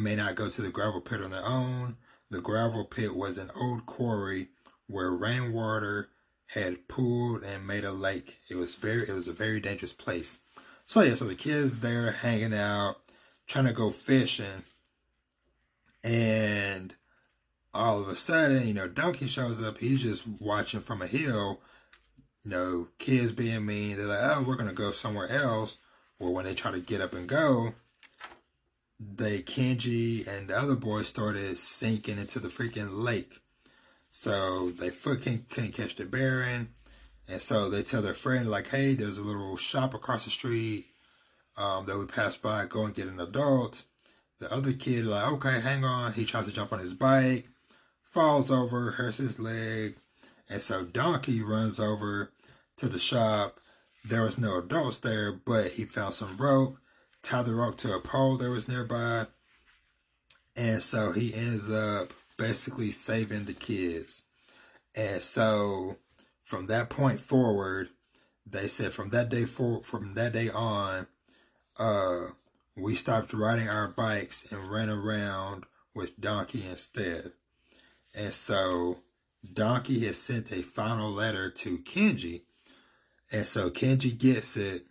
may 0.00 0.16
not 0.16 0.34
go 0.34 0.48
to 0.48 0.62
the 0.62 0.70
gravel 0.70 1.00
pit 1.00 1.22
on 1.22 1.30
their 1.30 1.44
own. 1.44 1.96
The 2.30 2.40
gravel 2.40 2.84
pit 2.84 3.14
was 3.14 3.38
an 3.38 3.50
old 3.60 3.86
quarry 3.86 4.48
where 4.86 5.10
rainwater 5.10 6.08
had 6.46 6.88
pooled 6.88 7.42
and 7.44 7.66
made 7.66 7.84
a 7.84 7.92
lake. 7.92 8.38
It 8.48 8.56
was 8.56 8.74
very, 8.74 9.08
it 9.08 9.12
was 9.12 9.28
a 9.28 9.32
very 9.32 9.60
dangerous 9.60 9.92
place. 9.92 10.40
So 10.84 11.02
yeah, 11.02 11.14
so 11.14 11.26
the 11.26 11.34
kids 11.34 11.80
there 11.80 12.10
hanging 12.10 12.54
out, 12.54 12.96
trying 13.46 13.66
to 13.66 13.72
go 13.72 13.90
fishing, 13.90 14.64
and 16.02 16.94
all 17.72 18.00
of 18.00 18.08
a 18.08 18.16
sudden, 18.16 18.66
you 18.66 18.74
know, 18.74 18.88
Donkey 18.88 19.26
shows 19.26 19.62
up. 19.62 19.78
He's 19.78 20.02
just 20.02 20.26
watching 20.40 20.80
from 20.80 21.02
a 21.02 21.06
hill. 21.06 21.60
You 22.42 22.50
know, 22.50 22.88
kids 22.98 23.32
being 23.32 23.66
mean. 23.66 23.96
They're 23.96 24.06
like, 24.06 24.18
"Oh, 24.20 24.44
we're 24.46 24.56
gonna 24.56 24.72
go 24.72 24.92
somewhere 24.92 25.28
else." 25.28 25.78
Or 26.18 26.34
when 26.34 26.44
they 26.44 26.54
try 26.54 26.70
to 26.72 26.80
get 26.80 27.00
up 27.00 27.14
and 27.14 27.28
go, 27.28 27.74
they 29.00 29.40
Kenji 29.40 30.26
and 30.28 30.48
the 30.48 30.58
other 30.58 30.76
boys 30.76 31.08
started 31.08 31.56
sinking 31.56 32.18
into 32.18 32.38
the 32.38 32.48
freaking 32.48 33.02
lake. 33.02 33.40
So 34.10 34.70
they 34.70 34.90
fucking 34.90 35.46
couldn't 35.48 35.72
catch 35.72 35.94
the 35.94 36.04
bearing. 36.04 36.68
And 37.28 37.40
so 37.40 37.70
they 37.70 37.82
tell 37.82 38.02
their 38.02 38.12
friend, 38.12 38.50
like, 38.50 38.68
hey, 38.68 38.94
there's 38.94 39.18
a 39.18 39.22
little 39.22 39.56
shop 39.56 39.94
across 39.94 40.24
the 40.24 40.30
street 40.30 40.88
um, 41.56 41.86
that 41.86 41.96
we 41.96 42.04
pass 42.06 42.36
by, 42.36 42.66
go 42.66 42.84
and 42.84 42.94
get 42.94 43.06
an 43.06 43.20
adult. 43.20 43.84
The 44.40 44.52
other 44.52 44.72
kid, 44.72 45.06
like, 45.06 45.32
okay, 45.32 45.60
hang 45.60 45.84
on. 45.84 46.12
He 46.12 46.24
tries 46.24 46.46
to 46.46 46.52
jump 46.52 46.72
on 46.72 46.80
his 46.80 46.94
bike, 46.94 47.48
falls 48.02 48.50
over, 48.50 48.90
hurts 48.90 49.18
his 49.18 49.38
leg. 49.38 49.94
And 50.48 50.60
so 50.60 50.84
Donkey 50.84 51.40
runs 51.40 51.78
over 51.78 52.32
to 52.78 52.88
the 52.88 52.98
shop. 52.98 53.60
There 54.04 54.24
was 54.24 54.38
no 54.38 54.58
adults 54.58 54.98
there, 54.98 55.32
but 55.32 55.72
he 55.72 55.84
found 55.84 56.14
some 56.14 56.36
rope, 56.36 56.78
tied 57.22 57.46
the 57.46 57.54
rock 57.54 57.76
to 57.78 57.94
a 57.94 58.00
pole 58.00 58.36
that 58.36 58.50
was 58.50 58.68
nearby. 58.68 59.26
And 60.56 60.82
so 60.82 61.12
he 61.12 61.34
ends 61.34 61.70
up 61.70 62.12
basically 62.36 62.90
saving 62.90 63.44
the 63.44 63.52
kids. 63.52 64.24
And 64.94 65.20
so 65.20 65.96
from 66.42 66.66
that 66.66 66.90
point 66.90 67.20
forward, 67.20 67.90
they 68.46 68.66
said 68.66 68.92
from 68.92 69.10
that 69.10 69.28
day 69.28 69.44
for 69.44 69.82
from 69.82 70.14
that 70.14 70.32
day 70.32 70.50
on, 70.50 71.06
uh, 71.78 72.26
we 72.76 72.94
stopped 72.94 73.32
riding 73.32 73.68
our 73.68 73.88
bikes 73.88 74.50
and 74.50 74.70
ran 74.70 74.88
around 74.88 75.64
with 75.94 76.20
Donkey 76.20 76.64
instead. 76.68 77.32
And 78.14 78.32
so 78.32 78.98
Donkey 79.52 80.00
has 80.06 80.18
sent 80.18 80.52
a 80.52 80.62
final 80.62 81.10
letter 81.10 81.50
to 81.50 81.78
Kenji. 81.78 82.42
And 83.32 83.46
so 83.46 83.70
Kenji 83.70 84.16
gets 84.18 84.56
it 84.56 84.86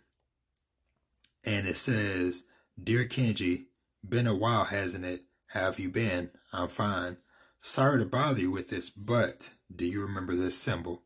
and 1.44 1.66
it 1.66 1.76
says, 1.76 2.44
Dear 2.82 3.04
Kenji, 3.04 3.66
been 4.06 4.26
a 4.26 4.34
while, 4.34 4.64
hasn't 4.64 5.04
it? 5.04 5.20
Have 5.48 5.78
you 5.78 5.90
been? 5.90 6.30
I'm 6.52 6.68
fine. 6.68 7.18
Sorry 7.60 7.98
to 7.98 8.06
bother 8.06 8.40
you 8.40 8.50
with 8.50 8.70
this, 8.70 8.88
but 8.88 9.50
do 9.74 9.84
you 9.84 10.00
remember 10.00 10.34
this 10.34 10.56
symbol? 10.56 11.02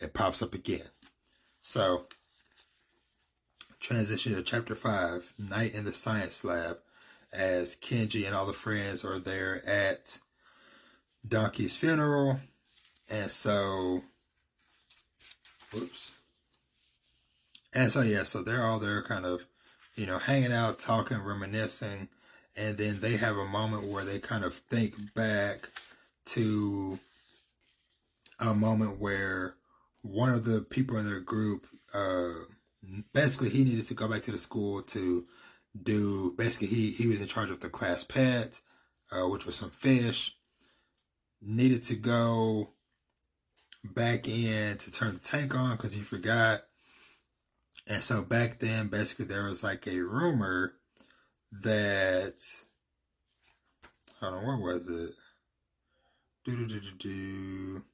it 0.00 0.14
pops 0.14 0.42
up 0.42 0.54
again. 0.54 0.86
So, 1.60 2.06
transition 3.80 4.34
to 4.34 4.42
chapter 4.42 4.74
5 4.74 5.34
Night 5.38 5.74
in 5.74 5.84
the 5.84 5.92
Science 5.92 6.44
Lab, 6.44 6.78
as 7.32 7.74
Kenji 7.76 8.26
and 8.26 8.34
all 8.34 8.46
the 8.46 8.52
friends 8.52 9.04
are 9.04 9.18
there 9.18 9.66
at 9.66 10.18
Donkey's 11.26 11.76
funeral. 11.76 12.40
And 13.08 13.30
so, 13.30 14.02
whoops. 15.72 16.12
And 17.74 17.90
so, 17.90 18.02
yeah, 18.02 18.22
so 18.22 18.42
they're 18.42 18.64
all 18.64 18.78
there 18.78 19.02
kind 19.02 19.26
of, 19.26 19.46
you 19.96 20.06
know, 20.06 20.18
hanging 20.18 20.52
out, 20.52 20.78
talking, 20.78 21.18
reminiscing. 21.18 22.08
And 22.56 22.76
then 22.76 23.00
they 23.00 23.16
have 23.16 23.36
a 23.36 23.46
moment 23.46 23.84
where 23.84 24.04
they 24.04 24.18
kind 24.18 24.44
of 24.44 24.54
think 24.54 25.14
back 25.14 25.68
to 26.26 26.98
a 28.40 28.54
moment 28.54 29.00
where 29.00 29.56
one 30.02 30.32
of 30.32 30.44
the 30.44 30.60
people 30.60 30.96
in 30.98 31.06
their 31.08 31.20
group, 31.20 31.66
uh, 31.92 32.32
basically 33.12 33.48
he 33.48 33.64
needed 33.64 33.86
to 33.86 33.94
go 33.94 34.08
back 34.08 34.22
to 34.22 34.30
the 34.30 34.38
school 34.38 34.82
to 34.82 35.26
do, 35.82 36.34
basically 36.36 36.68
he, 36.68 36.90
he 36.90 37.08
was 37.08 37.20
in 37.20 37.26
charge 37.26 37.50
of 37.50 37.60
the 37.60 37.68
class 37.68 38.04
pet, 38.04 38.60
uh, 39.10 39.28
which 39.28 39.46
was 39.46 39.56
some 39.56 39.70
fish, 39.70 40.36
needed 41.42 41.82
to 41.84 41.96
go 41.96 42.70
back 43.84 44.28
in 44.28 44.78
to 44.78 44.90
turn 44.90 45.14
the 45.14 45.20
tank 45.20 45.54
on 45.54 45.76
because 45.76 45.92
he 45.92 46.00
forgot. 46.00 46.62
And 47.88 48.02
so 48.02 48.22
back 48.22 48.60
then, 48.60 48.88
basically, 48.88 49.26
there 49.26 49.44
was 49.44 49.62
like 49.62 49.86
a 49.86 50.00
rumor 50.00 50.74
that, 51.52 52.42
I 54.22 54.30
don't 54.30 54.42
know, 54.42 54.50
what 54.50 54.74
was 54.74 54.88
it? 54.88 55.14
Do 56.44 56.56
do 56.56 56.66
do 56.66 56.80
do 56.80 56.90
do. 56.98 57.84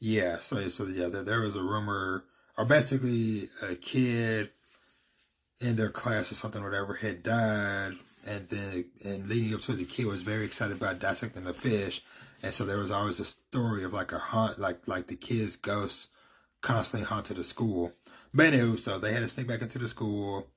Yeah, 0.00 0.38
so 0.38 0.68
so 0.68 0.86
yeah, 0.86 1.08
there, 1.08 1.22
there 1.22 1.40
was 1.40 1.56
a 1.56 1.62
rumor, 1.62 2.24
or 2.58 2.64
basically 2.64 3.48
a 3.62 3.74
kid 3.76 4.50
in 5.60 5.76
their 5.76 5.90
class 5.90 6.30
or 6.30 6.34
something, 6.34 6.62
whatever, 6.62 6.94
had 6.94 7.22
died, 7.22 7.92
and 8.26 8.48
then 8.48 8.84
and 9.04 9.28
leading 9.28 9.54
up 9.54 9.60
to 9.62 9.72
it, 9.72 9.76
the 9.76 9.84
kid 9.84 10.06
was 10.06 10.22
very 10.22 10.44
excited 10.44 10.76
about 10.76 10.98
dissecting 10.98 11.44
the 11.44 11.54
fish, 11.54 12.02
and 12.42 12.52
so 12.52 12.64
there 12.64 12.78
was 12.78 12.90
always 12.90 13.20
a 13.20 13.24
story 13.24 13.84
of 13.84 13.92
like 13.92 14.12
a 14.12 14.18
haunt, 14.18 14.58
like 14.58 14.86
like 14.88 15.06
the 15.06 15.16
kid's 15.16 15.56
ghost 15.56 16.10
constantly 16.64 17.06
haunted 17.06 17.36
the 17.36 17.44
school. 17.44 17.92
But 18.32 18.46
anyway, 18.46 18.76
so 18.76 18.98
they 18.98 19.12
had 19.12 19.20
to 19.22 19.28
sneak 19.28 19.46
back 19.46 19.62
into 19.62 19.78
the 19.78 19.86
school. 19.86 20.48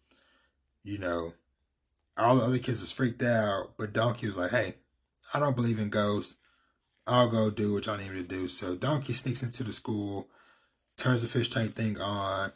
You 0.84 0.98
know, 0.98 1.34
all 2.16 2.38
the 2.38 2.46
other 2.46 2.60
kids 2.60 2.80
was 2.80 2.92
freaked 2.92 3.22
out, 3.22 3.74
but 3.78 3.94
Donkey 3.94 4.26
was 4.26 4.38
like, 4.38 4.52
"Hey, 4.52 4.76
I 5.34 5.40
don't 5.40 5.56
believe 5.56 5.78
in 5.78 5.90
ghosts. 5.90 6.38
I'll 7.06 7.30
go 7.30 7.50
do 7.50 7.74
what 7.74 7.86
y'all 7.86 7.98
need 7.98 8.10
me 8.10 8.22
to 8.22 8.28
do." 8.28 8.48
So 8.48 8.76
Donkey 8.76 9.14
sneaks 9.14 9.44
into 9.44 9.64
the 9.64 9.74
school, 9.74 10.30
turns 10.96 11.22
the 11.22 11.28
fish 11.28 11.50
tank 11.50 11.76
thing 11.76 12.00
on, 12.00 12.54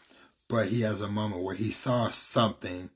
but 0.47 0.69
he 0.69 0.81
has 0.81 1.01
a 1.01 1.09
moment 1.09 1.43
where 1.43 1.55
he 1.55 1.71
saw 1.71 2.09
something, 2.09 2.89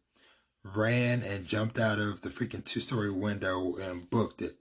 ran 0.64 1.22
and 1.22 1.46
jumped 1.46 1.78
out 1.78 2.00
of 2.00 2.22
the 2.22 2.30
freaking 2.30 2.64
two 2.64 2.80
story 2.80 3.12
window 3.12 3.76
and 3.76 4.10
booked 4.10 4.42
it. 4.42 4.58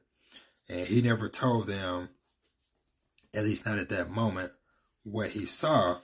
And 0.68 0.86
he 0.86 1.00
never 1.00 1.28
told 1.28 1.68
them, 1.68 2.10
at 3.32 3.44
least 3.44 3.64
not 3.64 3.78
at 3.78 3.90
that 3.90 4.10
moment, 4.10 4.52
what 5.04 5.30
he 5.30 5.44
saw. 5.44 5.98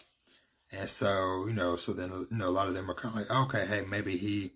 And 0.72 0.88
so, 0.88 1.46
you 1.46 1.53
know, 1.53 1.76
so 1.76 1.92
then, 1.92 2.11
you 2.30 2.36
know, 2.36 2.48
a 2.48 2.51
lot 2.51 2.68
of 2.68 2.74
them 2.74 2.90
are 2.90 2.94
kind 2.94 3.14
of 3.14 3.28
like, 3.28 3.40
okay, 3.44 3.66
hey, 3.66 3.84
maybe 3.88 4.16
he, 4.16 4.53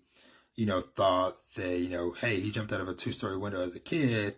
you 0.55 0.65
know, 0.65 0.79
thought 0.79 1.37
that, 1.57 1.79
you 1.79 1.89
know, 1.89 2.11
hey, 2.11 2.39
he 2.39 2.51
jumped 2.51 2.71
out 2.71 2.79
of 2.79 2.87
a 2.87 2.93
two 2.93 3.11
story 3.11 3.37
window 3.37 3.61
as 3.61 3.75
a 3.75 3.79
kid. 3.79 4.35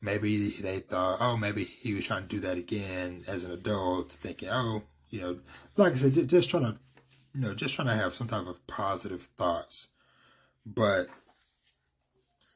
Maybe 0.00 0.50
they 0.50 0.78
thought, 0.78 1.18
oh, 1.20 1.36
maybe 1.36 1.64
he 1.64 1.94
was 1.94 2.06
trying 2.06 2.22
to 2.22 2.28
do 2.28 2.40
that 2.40 2.58
again 2.58 3.24
as 3.26 3.42
an 3.44 3.50
adult, 3.50 4.12
thinking, 4.12 4.50
oh, 4.52 4.82
you 5.10 5.20
know, 5.20 5.38
like 5.76 5.92
I 5.92 5.96
said, 5.96 6.28
just 6.28 6.50
trying 6.50 6.64
to, 6.64 6.78
you 7.34 7.40
know, 7.40 7.54
just 7.54 7.74
trying 7.74 7.88
to 7.88 7.94
have 7.94 8.14
some 8.14 8.28
type 8.28 8.46
of 8.46 8.64
positive 8.66 9.22
thoughts. 9.22 9.88
But 10.64 11.08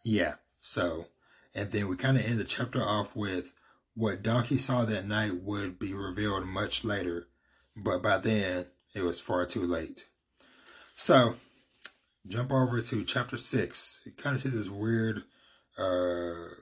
yeah, 0.05 0.34
so, 0.61 1.07
and 1.55 1.70
then 1.70 1.88
we 1.88 1.96
kind 1.96 2.18
of 2.18 2.24
end 2.24 2.38
the 2.38 2.44
chapter 2.44 2.82
off 2.82 3.16
with 3.16 3.53
what 3.95 4.22
Donkey 4.22 4.57
saw 4.57 4.84
that 4.84 5.07
night 5.07 5.43
would 5.43 5.78
be 5.78 5.93
revealed 5.93 6.47
much 6.47 6.84
later, 6.84 7.28
but 7.76 8.03
by 8.03 8.18
then 8.18 8.66
it 8.95 9.03
was 9.03 9.20
far 9.20 9.45
too 9.45 9.62
late. 9.62 10.07
So, 10.97 11.36
jump 12.26 12.53
over 12.53 12.80
to 12.80 13.05
chapter 13.05 13.36
6. 13.36 14.01
You 14.05 14.12
kind 14.12 14.36
of 14.36 14.43
see 14.43 14.49
this 14.51 14.70
weird, 14.70 15.24
uh, 15.78 16.55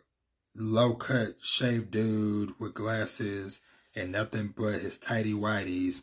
low 0.55 0.95
cut, 0.95 1.37
shaved 1.43 1.91
dude 1.91 2.53
with 2.59 2.74
glasses 2.74 3.61
and 3.95 4.12
nothing 4.12 4.55
but 4.57 4.81
his 4.81 4.97
tidy 4.97 5.33
whities 5.33 6.03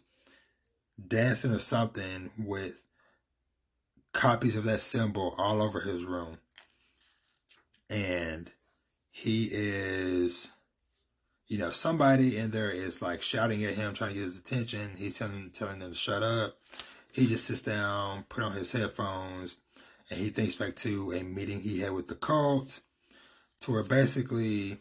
dancing 1.08 1.52
or 1.52 1.60
something 1.60 2.32
with 2.38 2.88
copies 4.14 4.56
of 4.56 4.64
that 4.64 4.80
symbol 4.80 5.36
all 5.38 5.62
over 5.62 5.82
his 5.82 6.06
room. 6.06 6.38
And 7.90 8.52
he 9.12 9.50
is 9.52 10.52
you 11.48 11.58
know, 11.58 11.70
somebody 11.70 12.38
in 12.38 12.52
there 12.52 12.72
is 12.72 13.02
like 13.02 13.22
shouting 13.22 13.64
at 13.64 13.74
him, 13.74 13.94
trying 13.94 14.10
to 14.10 14.16
get 14.16 14.24
his 14.24 14.40
attention. 14.40 14.92
He's 14.98 15.18
telling 15.18 15.52
telling 15.52 15.80
them 15.80 15.92
to 15.92 15.98
shut 15.98 16.24
up. 16.24 16.58
He 17.14 17.28
just 17.28 17.46
sits 17.46 17.62
down, 17.62 18.24
put 18.30 18.44
on 18.44 18.54
his 18.54 18.72
headphones, 18.72 19.58
and 20.10 20.20
he 20.20 20.30
thinks 20.30 20.56
back 20.56 20.76
to 20.78 21.14
a 21.14 21.24
meeting 21.24 21.62
he 21.62 21.80
had 21.82 21.94
with 21.94 22.08
the 22.08 22.16
cult, 22.16 22.82
to 23.62 23.72
where 23.72 23.84
basically, 23.84 24.80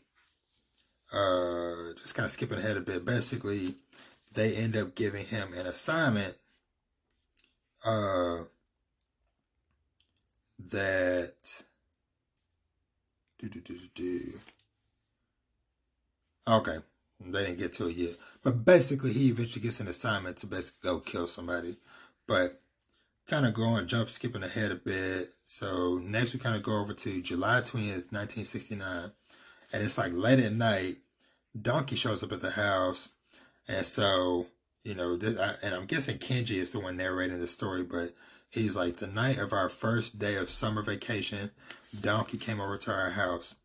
uh, 1.13 1.93
just 1.97 2.15
kind 2.15 2.25
of 2.25 2.33
skipping 2.33 2.59
ahead 2.59 2.77
a 2.77 2.81
bit. 2.81 3.05
Basically, 3.05 3.75
they 4.33 4.57
end 4.57 4.77
up 4.77 4.95
giving 4.95 5.25
him 5.25 5.53
an 5.53 5.67
assignment, 5.67 6.35
uh, 7.85 8.39
that. 10.71 11.63
Do, 13.39 13.49
do, 13.49 13.61
do, 13.61 13.77
do, 13.77 13.89
do 13.95 14.54
Okay, 16.47 16.79
they 17.21 17.45
didn't 17.45 17.59
get 17.59 17.73
to 17.75 17.89
it 17.89 17.97
yet. 17.97 18.17
But 18.43 18.65
basically, 18.65 19.13
he 19.13 19.29
eventually 19.29 19.63
gets 19.63 19.81
an 19.81 19.89
assignment 19.89 20.37
to 20.39 20.47
basically 20.47 20.91
go 20.91 20.99
kill 21.01 21.27
somebody. 21.27 21.77
But 22.27 22.61
kind 23.27 23.47
of 23.47 23.55
going, 23.55 23.87
jump, 23.87 24.11
skipping 24.11 24.43
ahead 24.43 24.71
a 24.71 24.75
bit. 24.75 25.31
So 25.45 25.99
next 26.03 26.35
we 26.35 26.41
kind 26.41 26.57
of 26.57 26.63
go 26.63 26.79
over 26.79 26.93
to 26.93 27.23
July 27.23 27.61
20th, 27.61 28.13
1969. 28.13 29.13
And 29.73 29.83
it's 29.83 29.99
like 29.99 30.13
late 30.13 30.41
at 30.41 30.53
night, 30.53 30.97
Donkey 31.61 31.97
shows 31.97 32.23
up 32.23 32.33
at 32.33 32.41
the 32.41 32.51
house. 32.51 33.09
And 33.67 33.87
so, 33.87 34.47
you 34.85 34.95
know, 34.95 35.17
this, 35.17 35.39
I, 35.39 35.55
and 35.63 35.75
I'm 35.75 35.87
guessing 35.87 36.19
Kenji 36.19 36.57
is 36.57 36.71
the 36.71 36.81
one 36.81 36.97
narrating 36.97 37.41
the 37.41 37.49
story, 37.49 37.83
but 37.83 38.13
he's 38.51 38.77
like, 38.77 38.97
the 38.97 39.07
night 39.07 39.39
of 39.39 39.53
our 39.53 39.71
first 39.71 40.19
day 40.19 40.37
of 40.37 40.51
summer 40.51 40.83
vacation, 40.83 41.51
Donkey 41.99 42.37
came 42.37 42.61
over 42.61 42.77
to 42.77 42.93
our 42.93 43.11
house. 43.11 43.57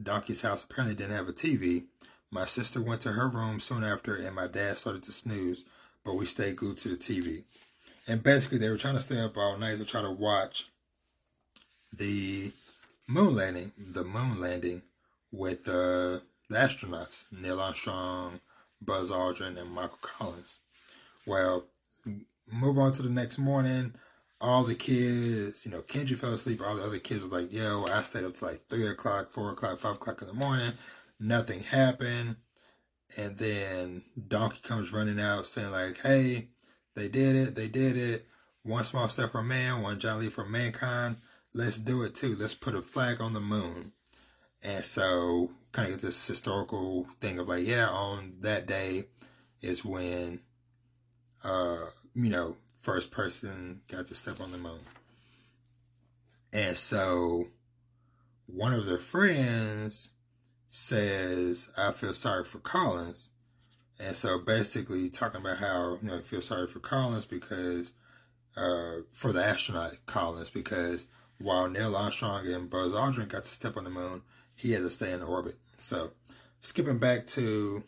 Donkey's 0.00 0.42
house 0.42 0.62
apparently 0.62 0.94
didn't 0.94 1.16
have 1.16 1.28
a 1.28 1.32
TV. 1.32 1.86
My 2.30 2.44
sister 2.44 2.82
went 2.82 3.00
to 3.02 3.12
her 3.12 3.28
room 3.28 3.58
soon 3.58 3.84
after, 3.84 4.14
and 4.14 4.34
my 4.34 4.46
dad 4.46 4.78
started 4.78 5.02
to 5.04 5.12
snooze, 5.12 5.64
but 6.04 6.14
we 6.14 6.26
stayed 6.26 6.56
glued 6.56 6.76
to 6.78 6.90
the 6.90 6.96
TV. 6.96 7.44
And 8.06 8.22
basically, 8.22 8.58
they 8.58 8.70
were 8.70 8.78
trying 8.78 8.96
to 8.96 9.00
stay 9.00 9.20
up 9.20 9.36
all 9.36 9.56
night 9.56 9.78
to 9.78 9.84
try 9.84 10.02
to 10.02 10.10
watch 10.10 10.68
the 11.92 12.52
moon 13.06 13.34
landing, 13.34 13.72
the 13.78 14.04
moon 14.04 14.40
landing 14.40 14.82
with 15.32 15.68
uh, 15.68 16.20
the 16.48 16.56
astronauts, 16.56 17.26
Neil 17.32 17.60
Armstrong, 17.60 18.40
Buzz 18.80 19.10
Aldrin, 19.10 19.58
and 19.58 19.70
Michael 19.70 19.98
Collins. 20.02 20.60
Well, 21.26 21.64
move 22.52 22.78
on 22.78 22.92
to 22.92 23.02
the 23.02 23.10
next 23.10 23.38
morning. 23.38 23.94
All 24.40 24.64
the 24.64 24.74
kids, 24.74 25.66
you 25.66 25.72
know, 25.72 25.80
Kenji 25.80 26.16
fell 26.16 26.32
asleep. 26.32 26.60
All 26.62 26.76
the 26.76 26.84
other 26.84 26.98
kids 26.98 27.24
were 27.24 27.40
like, 27.40 27.52
yo, 27.52 27.86
I 27.86 28.02
stayed 28.02 28.24
up 28.24 28.34
to 28.34 28.44
like 28.44 28.68
3 28.68 28.88
o'clock, 28.88 29.32
4 29.32 29.50
o'clock, 29.50 29.78
5 29.78 29.96
o'clock 29.96 30.22
in 30.22 30.28
the 30.28 30.34
morning 30.34 30.72
nothing 31.20 31.60
happened. 31.60 32.36
And 33.16 33.36
then 33.38 34.02
Donkey 34.28 34.60
comes 34.62 34.92
running 34.92 35.20
out 35.20 35.46
saying, 35.46 35.70
like, 35.70 36.00
hey, 36.00 36.48
they 36.94 37.08
did 37.08 37.36
it, 37.36 37.54
they 37.54 37.68
did 37.68 37.96
it. 37.96 38.26
One 38.62 38.84
small 38.84 39.08
step 39.08 39.32
for 39.32 39.42
man, 39.42 39.82
one 39.82 39.98
giant 39.98 40.20
leap 40.20 40.32
for 40.32 40.44
mankind. 40.44 41.16
Let's 41.54 41.78
do 41.78 42.02
it 42.02 42.14
too. 42.14 42.36
Let's 42.38 42.54
put 42.54 42.74
a 42.74 42.82
flag 42.82 43.20
on 43.20 43.32
the 43.32 43.40
moon. 43.40 43.92
And 44.62 44.84
so, 44.84 45.52
kind 45.72 45.88
of 45.88 45.94
get 45.94 46.02
this 46.02 46.26
historical 46.26 47.04
thing 47.20 47.38
of 47.38 47.48
like, 47.48 47.66
yeah, 47.66 47.88
on 47.88 48.34
that 48.40 48.66
day 48.66 49.04
is 49.62 49.84
when, 49.84 50.40
uh, 51.44 51.86
you 52.14 52.28
know, 52.28 52.56
first 52.80 53.10
person 53.10 53.80
got 53.88 54.06
to 54.06 54.14
step 54.14 54.40
on 54.40 54.52
the 54.52 54.58
moon. 54.58 54.80
And 56.52 56.76
so, 56.76 57.48
one 58.46 58.74
of 58.74 58.86
their 58.86 58.98
friends 58.98 60.10
says, 60.70 61.70
I 61.76 61.92
feel 61.92 62.12
sorry 62.12 62.44
for 62.44 62.58
Collins. 62.58 63.30
And 64.00 64.14
so 64.14 64.38
basically 64.38 65.08
talking 65.08 65.40
about 65.40 65.58
how, 65.58 65.98
you 66.00 66.08
know, 66.08 66.16
I 66.16 66.20
feel 66.20 66.40
sorry 66.40 66.66
for 66.66 66.78
Collins 66.78 67.26
because, 67.26 67.92
uh, 68.56 69.02
for 69.12 69.32
the 69.32 69.42
astronaut 69.42 69.98
Collins, 70.06 70.50
because 70.50 71.08
while 71.38 71.68
Neil 71.68 71.96
Armstrong 71.96 72.46
and 72.46 72.70
Buzz 72.70 72.92
Aldrin 72.92 73.28
got 73.28 73.44
to 73.44 73.48
step 73.48 73.76
on 73.76 73.84
the 73.84 73.90
moon, 73.90 74.22
he 74.54 74.72
had 74.72 74.82
to 74.82 74.90
stay 74.90 75.12
in 75.12 75.22
orbit. 75.22 75.56
So 75.78 76.10
skipping 76.60 76.98
back 76.98 77.26
to 77.26 77.82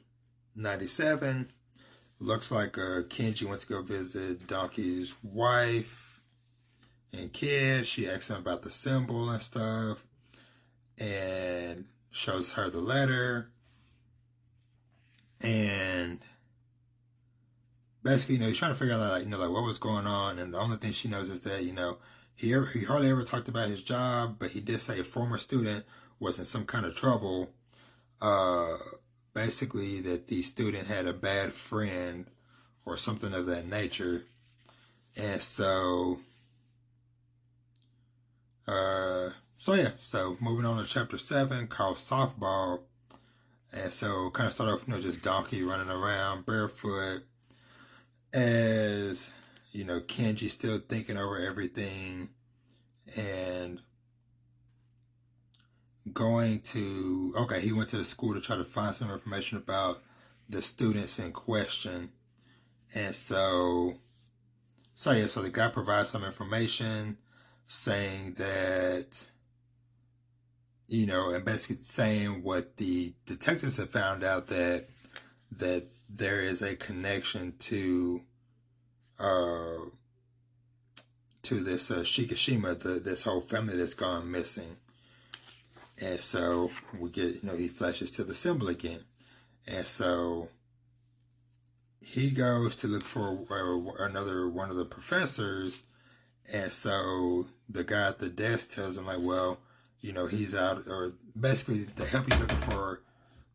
97, 0.56 1.48
looks 2.20 2.50
like 2.50 2.76
uh, 2.78 3.02
Kenji 3.08 3.44
went 3.46 3.60
to 3.60 3.66
go 3.66 3.82
visit 3.82 4.46
Donkey's 4.46 5.16
wife 5.22 6.20
and 7.12 7.32
kid. 7.32 7.86
She 7.86 8.08
asked 8.08 8.30
him 8.30 8.36
about 8.36 8.62
the 8.62 8.70
symbol 8.70 9.30
and 9.30 9.42
stuff. 9.42 10.06
And 10.98 11.86
shows 12.10 12.52
her 12.52 12.68
the 12.68 12.80
letter, 12.80 13.50
and 15.40 16.20
basically, 18.02 18.36
you 18.36 18.40
know, 18.40 18.48
he's 18.48 18.58
trying 18.58 18.72
to 18.72 18.78
figure 18.78 18.94
out, 18.94 19.00
like, 19.00 19.22
you 19.22 19.28
know, 19.28 19.38
like 19.38 19.50
what 19.50 19.64
was 19.64 19.78
going 19.78 20.06
on, 20.06 20.38
and 20.38 20.54
the 20.54 20.58
only 20.58 20.76
thing 20.76 20.92
she 20.92 21.08
knows 21.08 21.30
is 21.30 21.40
that, 21.42 21.64
you 21.64 21.72
know, 21.72 21.98
he 22.34 22.54
ever, 22.54 22.66
he 22.66 22.84
hardly 22.84 23.10
ever 23.10 23.22
talked 23.22 23.48
about 23.48 23.68
his 23.68 23.82
job, 23.82 24.36
but 24.38 24.50
he 24.50 24.60
did 24.60 24.80
say 24.80 24.98
a 24.98 25.04
former 25.04 25.38
student 25.38 25.84
was 26.18 26.38
in 26.38 26.44
some 26.44 26.64
kind 26.64 26.86
of 26.86 26.94
trouble, 26.94 27.50
uh, 28.20 28.76
basically 29.34 30.00
that 30.00 30.26
the 30.26 30.42
student 30.42 30.86
had 30.86 31.06
a 31.06 31.12
bad 31.12 31.52
friend 31.52 32.26
or 32.84 32.96
something 32.96 33.32
of 33.34 33.46
that 33.46 33.66
nature. 33.66 34.24
And 35.16 35.40
so, 35.40 36.20
uh, 38.66 39.30
so 39.60 39.74
yeah, 39.74 39.90
so 39.98 40.38
moving 40.40 40.64
on 40.64 40.82
to 40.82 40.88
chapter 40.88 41.18
seven 41.18 41.66
called 41.66 41.96
softball. 41.96 42.80
And 43.70 43.92
so 43.92 44.30
kind 44.30 44.46
of 44.46 44.54
start 44.54 44.70
off, 44.70 44.88
you 44.88 44.94
know, 44.94 45.00
just 45.00 45.20
Donkey 45.20 45.62
running 45.62 45.90
around 45.90 46.46
barefoot 46.46 47.24
as, 48.32 49.30
you 49.72 49.84
know, 49.84 50.00
Kenji 50.00 50.48
still 50.48 50.78
thinking 50.78 51.18
over 51.18 51.38
everything 51.38 52.30
and 53.18 53.82
going 56.14 56.60
to 56.60 57.34
okay 57.36 57.60
he 57.60 57.72
went 57.72 57.90
to 57.90 57.98
the 57.98 58.04
school 58.04 58.32
to 58.32 58.40
try 58.40 58.56
to 58.56 58.64
find 58.64 58.94
some 58.94 59.10
information 59.10 59.58
about 59.58 60.02
the 60.48 60.62
students 60.62 61.18
in 61.18 61.30
question 61.30 62.10
and 62.94 63.14
so 63.14 63.94
so 64.94 65.12
yeah 65.12 65.26
so 65.26 65.42
the 65.42 65.50
guy 65.50 65.68
provides 65.68 66.08
some 66.08 66.24
information 66.24 67.18
saying 67.66 68.32
that 68.38 69.26
you 70.90 71.06
know 71.06 71.30
and 71.30 71.44
basically 71.44 71.80
saying 71.80 72.42
what 72.42 72.76
the 72.76 73.14
detectives 73.24 73.78
have 73.78 73.88
found 73.90 74.22
out 74.22 74.48
that 74.48 74.84
that 75.50 75.84
there 76.08 76.42
is 76.42 76.60
a 76.60 76.76
connection 76.76 77.54
to 77.58 78.20
uh 79.18 79.78
to 81.42 81.56
this 81.56 81.90
uh, 81.90 81.96
Shikishima, 81.96 82.78
the, 82.78 83.00
this 83.00 83.24
whole 83.24 83.40
family 83.40 83.76
that's 83.76 83.94
gone 83.94 84.30
missing. 84.30 84.76
And 86.00 86.20
so 86.20 86.70
we 86.98 87.10
get, 87.10 87.42
you 87.42 87.50
know, 87.50 87.56
he 87.56 87.66
flashes 87.66 88.12
to 88.12 88.24
the 88.24 88.36
symbol 88.36 88.68
again. 88.68 89.00
And 89.66 89.84
so 89.84 90.48
he 92.00 92.30
goes 92.30 92.76
to 92.76 92.86
look 92.86 93.02
for 93.02 93.38
uh, 93.50 94.04
another 94.04 94.48
one 94.48 94.70
of 94.70 94.76
the 94.76 94.84
professors. 94.84 95.82
And 96.52 96.72
so 96.72 97.46
the 97.68 97.82
guy 97.82 98.08
at 98.08 98.20
the 98.20 98.28
desk 98.28 98.70
tells 98.70 98.96
him, 98.96 99.06
like, 99.06 99.18
well, 99.20 99.58
you 100.00 100.12
know, 100.12 100.26
he's 100.26 100.54
out, 100.54 100.86
or 100.88 101.12
basically 101.38 101.84
the 101.96 102.04
help 102.04 102.30
he's 102.30 102.40
looking 102.40 102.56
for, 102.56 103.02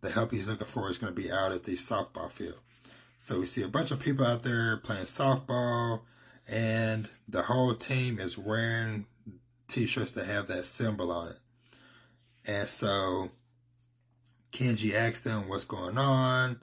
the 0.01 0.09
help 0.09 0.31
he's 0.31 0.49
looking 0.49 0.67
for 0.67 0.89
is 0.89 0.97
going 0.97 1.13
to 1.13 1.21
be 1.21 1.31
out 1.31 1.51
at 1.51 1.63
the 1.63 1.73
softball 1.73 2.31
field. 2.31 2.59
So 3.17 3.39
we 3.39 3.45
see 3.45 3.63
a 3.63 3.67
bunch 3.67 3.91
of 3.91 3.99
people 3.99 4.25
out 4.25 4.43
there 4.43 4.77
playing 4.77 5.05
softball, 5.05 6.01
and 6.47 7.09
the 7.27 7.43
whole 7.43 7.73
team 7.73 8.19
is 8.19 8.37
wearing 8.37 9.05
t-shirts 9.67 10.11
that 10.11 10.25
have 10.25 10.47
that 10.47 10.65
symbol 10.65 11.11
on 11.11 11.29
it. 11.29 11.39
And 12.47 12.67
so 12.67 13.31
Kenji 14.51 14.93
asked 14.93 15.23
them 15.23 15.49
what's 15.49 15.63
going 15.63 15.97
on, 15.97 16.59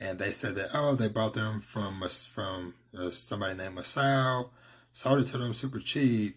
and 0.00 0.18
they 0.18 0.30
said 0.30 0.54
that 0.54 0.70
oh 0.72 0.94
they 0.94 1.08
bought 1.08 1.34
them 1.34 1.60
from 1.60 2.00
from 2.00 2.74
uh, 2.98 3.10
somebody 3.10 3.54
named 3.54 3.76
Masao, 3.76 4.48
sold 4.92 5.20
it 5.20 5.26
to 5.28 5.38
them 5.38 5.52
super 5.52 5.78
cheap, 5.80 6.36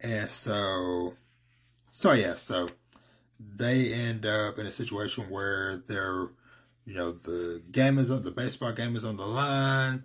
and 0.00 0.28
so 0.28 1.14
so 1.92 2.12
yeah 2.12 2.34
so 2.34 2.68
they 3.56 3.92
end 3.92 4.26
up 4.26 4.58
in 4.58 4.66
a 4.66 4.70
situation 4.70 5.24
where 5.28 5.76
they're 5.76 6.28
you 6.84 6.94
know 6.94 7.12
the 7.12 7.62
game 7.70 7.98
is 7.98 8.10
on 8.10 8.22
the 8.22 8.30
baseball 8.30 8.72
game 8.72 8.96
is 8.96 9.04
on 9.04 9.16
the 9.16 9.26
line, 9.26 10.04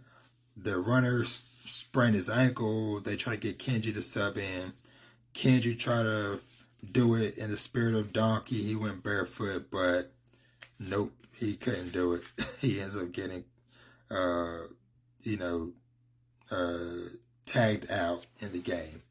the 0.55 0.77
runner 0.77 1.23
sprain 1.23 2.13
his 2.13 2.29
ankle, 2.29 2.99
they 2.99 3.15
try 3.15 3.35
to 3.35 3.39
get 3.39 3.59
Kenji 3.59 3.93
to 3.93 4.01
sub 4.01 4.37
in. 4.37 4.73
Kenji 5.33 5.77
try 5.77 6.01
to 6.01 6.39
do 6.91 7.15
it 7.15 7.37
in 7.37 7.51
the 7.51 7.57
spirit 7.57 7.95
of 7.95 8.13
Donkey. 8.13 8.55
He 8.55 8.75
went 8.75 9.03
barefoot, 9.03 9.69
but 9.71 10.11
nope, 10.79 11.13
he 11.35 11.55
couldn't 11.55 11.93
do 11.93 12.13
it. 12.13 12.21
he 12.61 12.79
ends 12.79 12.95
up 12.95 13.11
getting, 13.11 13.43
uh, 14.09 14.59
you 15.23 15.37
know, 15.37 15.71
uh, 16.51 17.09
tagged 17.45 17.91
out 17.91 18.25
in 18.39 18.51
the 18.51 18.59
game. 18.59 19.01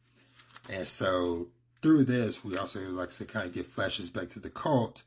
And 0.69 0.87
so 0.87 1.49
through 1.87 2.03
this, 2.03 2.45
we 2.45 2.57
also 2.57 2.81
like 2.91 3.11
to 3.11 3.25
kind 3.25 3.47
of 3.47 3.55
get 3.55 3.65
flashes 3.65 4.11
back 4.11 4.27
to 4.27 4.41
the 4.41 4.51
cult 4.51 5.05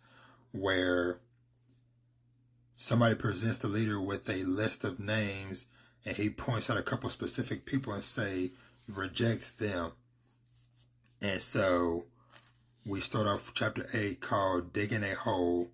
where 0.54 1.20
somebody 2.74 3.16
presents 3.16 3.58
the 3.58 3.68
leader 3.68 4.00
with 4.00 4.30
a 4.30 4.46
list 4.46 4.86
of 4.86 4.98
names 4.98 5.66
and 6.06 6.16
he 6.16 6.30
points 6.30 6.70
out 6.70 6.78
a 6.78 6.82
couple 6.82 7.10
specific 7.10 7.66
people 7.66 7.92
and 7.92 8.02
say, 8.02 8.52
reject 8.88 9.60
them. 9.60 9.92
And 11.22 11.42
so 11.42 12.06
we 12.86 13.02
start 13.02 13.28
off 13.28 13.52
chapter 13.54 13.86
8 13.94 14.22
called 14.22 14.72
Digging 14.72 15.04
a 15.04 15.16
Hole, 15.16 15.68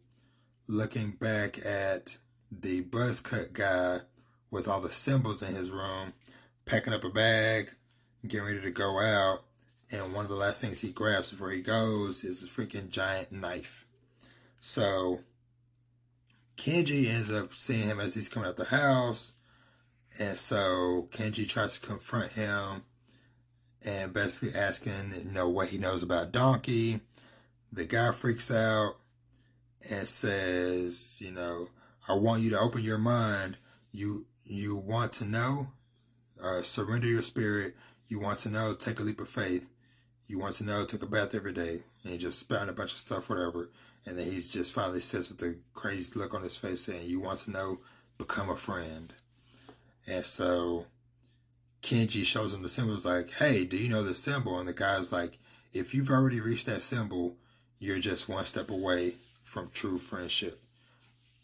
looking 0.65 1.11
back 1.11 1.63
at 1.63 2.17
the 2.51 2.81
buzz 2.81 3.21
cut 3.21 3.53
guy 3.53 3.99
with 4.49 4.67
all 4.67 4.81
the 4.81 4.89
symbols 4.89 5.43
in 5.43 5.53
his 5.53 5.69
room, 5.69 6.13
packing 6.65 6.93
up 6.93 7.03
a 7.03 7.11
bag, 7.11 7.69
getting 8.27 8.47
ready 8.47 8.61
to 8.61 8.71
go 8.71 8.99
out. 8.99 9.44
And 9.91 10.13
one 10.13 10.25
of 10.25 10.31
the 10.31 10.37
last 10.37 10.61
things 10.61 10.81
he 10.81 10.91
grabs 10.91 11.29
before 11.29 11.51
he 11.51 11.61
goes 11.61 12.23
is 12.23 12.41
a 12.41 12.45
freaking 12.45 12.89
giant 12.89 13.31
knife. 13.31 13.85
So 14.59 15.19
Kenji 16.57 17.07
ends 17.07 17.31
up 17.31 17.53
seeing 17.53 17.87
him 17.87 17.99
as 17.99 18.15
he's 18.15 18.29
coming 18.29 18.49
out 18.49 18.57
the 18.57 18.65
house. 18.65 19.33
And 20.19 20.37
so 20.37 21.07
Kenji 21.11 21.47
tries 21.47 21.77
to 21.77 21.85
confront 21.85 22.31
him 22.31 22.83
and 23.85 24.13
basically 24.13 24.59
asking, 24.59 25.13
you 25.25 25.31
know, 25.31 25.49
what 25.49 25.67
he 25.67 25.77
knows 25.77 26.01
about 26.01 26.31
Donkey. 26.31 27.01
The 27.71 27.85
guy 27.85 28.11
freaks 28.11 28.49
out 28.49 28.95
and 29.89 30.07
says, 30.07 31.21
you 31.21 31.31
know, 31.31 31.69
I 32.07 32.13
want 32.13 32.41
you 32.41 32.49
to 32.51 32.59
open 32.59 32.83
your 32.83 32.97
mind. 32.97 33.57
You 33.91 34.25
you 34.43 34.75
want 34.75 35.11
to 35.13 35.25
know, 35.25 35.67
uh, 36.41 36.61
surrender 36.61 37.07
your 37.07 37.21
spirit. 37.21 37.75
You 38.07 38.19
want 38.19 38.39
to 38.39 38.49
know, 38.49 38.73
take 38.73 38.99
a 38.99 39.03
leap 39.03 39.19
of 39.19 39.27
faith. 39.27 39.67
You 40.27 40.39
want 40.39 40.55
to 40.55 40.63
know, 40.63 40.85
took 40.85 41.03
a 41.03 41.07
bath 41.07 41.35
every 41.35 41.53
day. 41.53 41.83
And 42.03 42.11
he 42.11 42.17
just 42.17 42.39
spouting 42.39 42.69
a 42.69 42.73
bunch 42.73 42.93
of 42.93 42.99
stuff, 42.99 43.29
whatever. 43.29 43.69
And 44.05 44.17
then 44.17 44.25
he 44.25 44.37
just 44.37 44.73
finally 44.73 44.99
says 44.99 45.29
with 45.29 45.41
a 45.41 45.55
crazy 45.73 46.19
look 46.19 46.33
on 46.33 46.43
his 46.43 46.57
face, 46.57 46.81
saying, 46.81 47.07
You 47.07 47.19
want 47.19 47.39
to 47.39 47.51
know, 47.51 47.79
become 48.17 48.49
a 48.49 48.55
friend. 48.55 49.13
And 50.07 50.23
so 50.23 50.85
Kenji 51.81 52.25
shows 52.25 52.53
him 52.53 52.61
the 52.61 52.69
symbol. 52.69 52.95
Is 52.95 53.05
like, 53.05 53.31
hey, 53.31 53.63
do 53.63 53.77
you 53.77 53.89
know 53.89 54.03
the 54.03 54.13
symbol? 54.13 54.59
And 54.59 54.67
the 54.67 54.73
guy's 54.73 55.11
like, 55.11 55.37
if 55.73 55.93
you've 55.93 56.09
already 56.09 56.39
reached 56.39 56.65
that 56.65 56.81
symbol, 56.81 57.35
you're 57.79 57.99
just 57.99 58.29
one 58.29 58.45
step 58.45 58.69
away 58.69 59.13
from 59.43 59.69
true 59.71 59.97
friendship, 59.97 60.61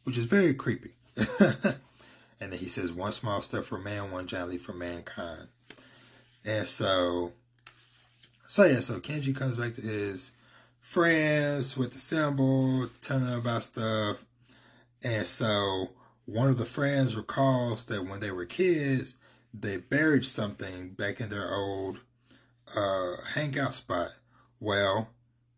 which 0.03 0.17
is 0.17 0.25
very 0.25 0.53
creepy. 0.53 0.91
and 1.39 2.51
then 2.51 2.59
he 2.59 2.67
says, 2.67 2.91
one 2.91 3.11
small 3.11 3.41
step 3.41 3.63
for 3.63 3.77
man, 3.77 4.11
one 4.11 4.25
giant 4.25 4.49
leap 4.49 4.61
for 4.61 4.73
mankind. 4.73 5.47
And 6.43 6.67
so, 6.67 7.33
so 8.51 8.65
yeah, 8.65 8.81
so 8.81 8.99
Kenji 8.99 9.33
comes 9.33 9.55
back 9.55 9.71
to 9.75 9.81
his 9.81 10.33
friends 10.81 11.77
with 11.77 11.93
the 11.93 11.97
symbol, 11.97 12.89
telling 12.99 13.27
them 13.27 13.39
about 13.39 13.63
stuff. 13.63 14.25
And 15.01 15.25
so 15.25 15.91
one 16.25 16.49
of 16.49 16.57
the 16.57 16.65
friends 16.65 17.15
recalls 17.15 17.85
that 17.85 18.05
when 18.05 18.19
they 18.19 18.29
were 18.29 18.45
kids, 18.45 19.15
they 19.53 19.77
buried 19.77 20.25
something 20.25 20.89
back 20.89 21.21
in 21.21 21.29
their 21.29 21.49
old 21.49 22.01
uh, 22.75 23.13
hangout 23.35 23.73
spot. 23.73 24.09
Well, 24.59 25.11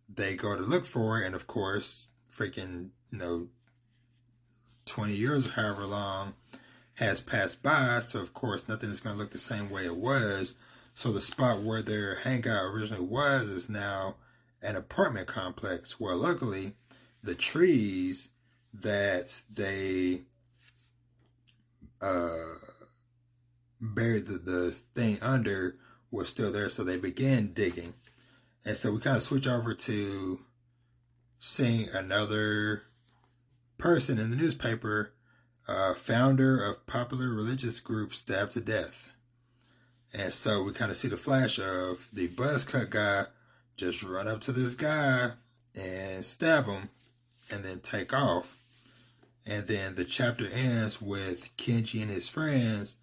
they 0.08 0.36
go 0.36 0.56
to 0.56 0.62
look 0.62 0.86
for 0.86 1.20
it, 1.20 1.26
and 1.26 1.34
of 1.34 1.48
course, 1.48 2.12
freaking, 2.32 2.90
you 3.12 3.18
know, 3.18 3.48
20 4.86 5.16
years 5.16 5.48
or 5.48 5.52
however 5.54 5.88
long 5.88 6.36
has 6.98 7.22
passed 7.22 7.64
by, 7.64 8.02
so 8.02 8.22
of 8.22 8.36
course, 8.36 8.68
nothing 8.70 8.92
is 8.92 9.00
going 9.00 9.16
to 9.16 9.20
look 9.20 9.32
the 9.32 9.40
same 9.40 9.72
way 9.72 9.88
it 9.88 9.98
was. 9.98 10.54
So 10.94 11.12
the 11.12 11.22
spot 11.22 11.60
where 11.62 11.82
their 11.82 12.16
hangout 12.16 12.66
originally 12.66 13.06
was 13.06 13.50
is 13.50 13.70
now 13.70 14.16
an 14.62 14.76
apartment 14.76 15.28
complex. 15.28 16.00
Well, 16.00 16.18
luckily, 16.18 16.74
the 17.24 17.36
trees 17.36 18.30
that 18.74 19.42
they 19.52 20.22
uh, 22.02 22.56
buried 23.80 24.28
the, 24.28 24.38
the 24.38 24.72
thing 24.94 25.18
under 25.22 25.78
was 26.12 26.30
still 26.30 26.52
there, 26.52 26.70
so 26.70 26.84
they 26.84 26.98
began 26.98 27.54
digging. 27.54 27.96
And 28.66 28.78
so 28.78 28.92
we 28.92 29.00
kind 29.00 29.18
of 29.18 29.24
switch 29.24 29.48
over 29.48 29.74
to 29.74 30.40
seeing 31.38 31.90
another 31.94 32.84
person 33.78 34.20
in 34.20 34.30
the 34.30 34.36
newspaper, 34.36 35.14
uh, 35.68 35.94
founder 35.94 36.64
of 36.64 36.86
popular 36.86 37.30
religious 37.34 37.80
group 37.80 38.14
stabbed 38.14 38.52
to 38.52 38.62
death. 38.62 39.10
And 40.14 40.32
so 40.32 40.64
we 40.64 40.74
kind 40.74 40.92
of 40.92 40.98
see 40.98 41.08
the 41.08 41.18
flash 41.18 41.60
of 41.60 42.10
the 42.14 42.28
buzz 42.28 42.64
cut 42.64 42.90
guy 42.92 43.26
just 43.76 44.04
run 44.04 44.28
up 44.28 44.42
to 44.42 44.52
this 44.52 44.76
guy 44.76 45.32
and 45.76 46.24
stab 46.24 46.68
him 46.68 46.90
and 47.52 47.64
then 47.64 47.80
take 47.80 48.14
off. 48.14 48.58
And 49.46 49.68
then 49.68 49.96
the 49.96 50.06
chapter 50.06 50.48
ends 50.48 51.02
with 51.02 51.56
Kenji 51.58 52.02
and 52.02 52.12
his 52.12 52.30
friends 52.30 52.98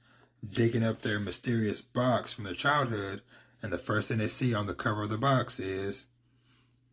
digging 0.49 0.85
up 0.85 1.01
their 1.01 1.19
mysterious 1.19 1.83
box 1.83 2.33
from 2.33 2.45
their 2.45 2.55
childhood. 2.55 3.23
And 3.63 3.73
the 3.73 3.79
first 3.79 4.09
thing 4.09 4.19
they 4.19 4.29
see 4.29 4.55
on 4.55 4.67
the 4.67 4.75
cover 4.75 5.03
of 5.03 5.11
the 5.11 5.19
box 5.19 5.59
is 5.59 6.07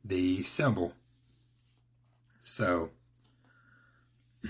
the 0.03 0.41
symbol. 0.43 0.93
So, 2.43 2.89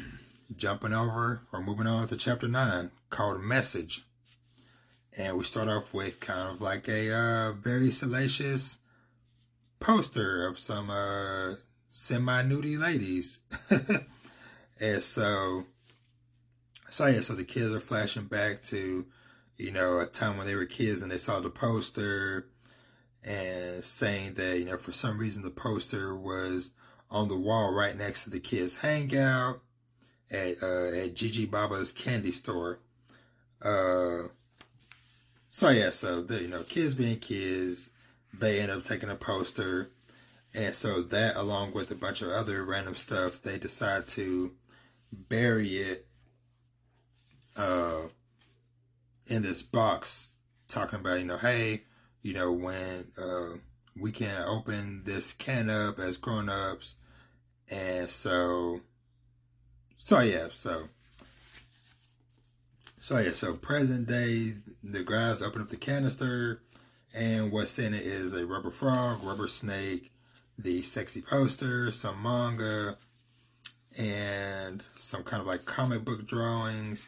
jumping 0.55 0.93
over 0.93 1.41
or 1.51 1.61
moving 1.61 1.87
on 1.87 2.07
to 2.07 2.15
chapter 2.15 2.47
9 2.47 2.91
called 3.09 3.41
Message. 3.41 4.03
And 5.17 5.37
we 5.37 5.43
start 5.43 5.67
off 5.67 5.93
with 5.93 6.19
kind 6.19 6.49
of 6.49 6.61
like 6.61 6.87
a 6.87 7.13
uh, 7.13 7.51
very 7.53 7.91
salacious 7.91 8.79
poster 9.79 10.47
of 10.47 10.57
some 10.57 10.89
uh, 10.89 11.55
semi 11.89 12.43
nudie 12.43 12.79
ladies. 12.79 13.39
and 14.79 15.01
so, 15.01 15.65
so 16.89 17.05
yeah, 17.05 17.21
so 17.21 17.33
the 17.33 17.43
kids 17.43 17.73
are 17.73 17.79
flashing 17.79 18.25
back 18.25 18.61
to, 18.63 19.05
you 19.57 19.71
know, 19.71 19.99
a 19.99 20.05
time 20.05 20.37
when 20.37 20.47
they 20.47 20.55
were 20.55 20.65
kids 20.65 21.01
and 21.01 21.11
they 21.11 21.17
saw 21.17 21.39
the 21.39 21.49
poster 21.49 22.47
and 23.23 23.83
saying 23.83 24.35
that, 24.35 24.59
you 24.59 24.65
know, 24.65 24.77
for 24.77 24.91
some 24.91 25.17
reason 25.17 25.43
the 25.43 25.49
poster 25.49 26.15
was 26.15 26.71
on 27.09 27.27
the 27.27 27.37
wall 27.37 27.73
right 27.73 27.95
next 27.95 28.23
to 28.23 28.29
the 28.29 28.39
kids' 28.39 28.81
hangout 28.81 29.61
at 30.29 30.61
uh, 30.61 30.87
at 30.87 31.15
Gigi 31.15 31.45
Baba's 31.45 31.91
candy 31.91 32.31
store. 32.31 32.79
Uh, 33.61 34.29
so 35.49 35.69
yeah, 35.69 35.89
so 35.89 36.21
the, 36.21 36.41
you 36.41 36.47
know, 36.47 36.63
kids 36.63 36.95
being 36.95 37.19
kids, 37.19 37.91
they 38.33 38.59
end 38.59 38.71
up 38.71 38.83
taking 38.83 39.09
a 39.09 39.15
poster, 39.15 39.89
and 40.53 40.73
so 40.73 41.01
that 41.01 41.35
along 41.35 41.73
with 41.73 41.91
a 41.91 41.95
bunch 41.95 42.21
of 42.21 42.29
other 42.29 42.63
random 42.63 42.95
stuff, 42.95 43.41
they 43.41 43.57
decide 43.57 44.07
to 44.09 44.53
bury 45.11 45.67
it 45.67 46.07
uh, 47.55 48.03
in 49.27 49.41
this 49.41 49.63
box, 49.63 50.31
talking 50.67 50.99
about 50.99 51.19
you 51.19 51.25
know, 51.25 51.37
hey, 51.37 51.83
you 52.21 52.33
know, 52.33 52.51
when 52.51 53.07
uh, 53.17 53.57
we 53.99 54.11
can 54.11 54.43
open 54.47 55.01
this 55.05 55.33
can 55.33 55.69
up 55.69 55.99
as 55.99 56.17
grown 56.17 56.49
ups, 56.49 56.95
and 57.69 58.09
so 58.09 58.81
so 59.97 60.19
yeah, 60.19 60.47
so 60.49 60.89
so 63.07 63.17
yeah, 63.19 63.31
so 63.31 63.53
present 63.53 64.05
day, 64.05 64.55
the 64.83 65.01
guys 65.01 65.41
open 65.41 65.61
up 65.61 65.69
the 65.69 65.77
canister, 65.77 66.59
and 67.15 67.53
what's 67.53 67.79
in 67.79 67.93
it 67.93 68.01
is 68.01 68.33
a 68.33 68.45
rubber 68.45 68.69
frog, 68.69 69.23
rubber 69.23 69.47
snake, 69.47 70.11
the 70.57 70.81
sexy 70.81 71.21
poster, 71.21 71.89
some 71.89 72.21
manga, 72.21 72.97
and 73.97 74.81
some 74.93 75.23
kind 75.23 75.39
of 75.39 75.47
like 75.47 75.63
comic 75.63 76.03
book 76.03 76.27
drawings, 76.27 77.07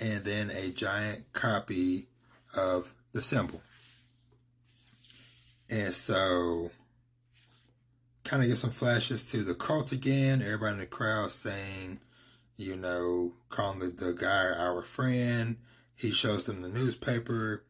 and 0.00 0.24
then 0.24 0.50
a 0.50 0.70
giant 0.70 1.32
copy 1.34 2.08
of 2.56 2.92
the 3.12 3.22
symbol. 3.22 3.62
And 5.70 5.94
so, 5.94 6.72
kind 8.24 8.42
of 8.42 8.48
get 8.48 8.56
some 8.56 8.70
flashes 8.70 9.24
to 9.26 9.44
the 9.44 9.54
cult 9.54 9.92
again. 9.92 10.42
Everybody 10.42 10.72
in 10.72 10.78
the 10.80 10.86
crowd 10.86 11.30
saying, 11.30 12.00
you 12.58 12.76
know, 12.76 13.32
calling 13.48 13.78
the, 13.78 14.12
guy 14.12 14.48
our 14.48 14.82
friend. 14.82 15.56
He 15.94 16.10
shows 16.10 16.44
them 16.44 16.60
the 16.60 16.68
newspaper 16.68 17.64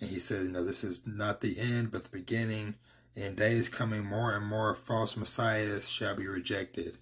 and 0.00 0.10
he 0.10 0.18
says, 0.18 0.46
you 0.46 0.52
know, 0.52 0.64
this 0.64 0.84
is 0.84 1.06
not 1.06 1.40
the 1.40 1.58
end, 1.58 1.90
but 1.90 2.04
the 2.04 2.10
beginning. 2.10 2.76
In 3.16 3.34
days 3.34 3.68
coming, 3.68 4.04
more 4.04 4.32
and 4.32 4.44
more 4.44 4.74
false 4.74 5.16
messiahs 5.16 5.88
shall 5.88 6.14
be 6.14 6.26
rejected. 6.26 6.98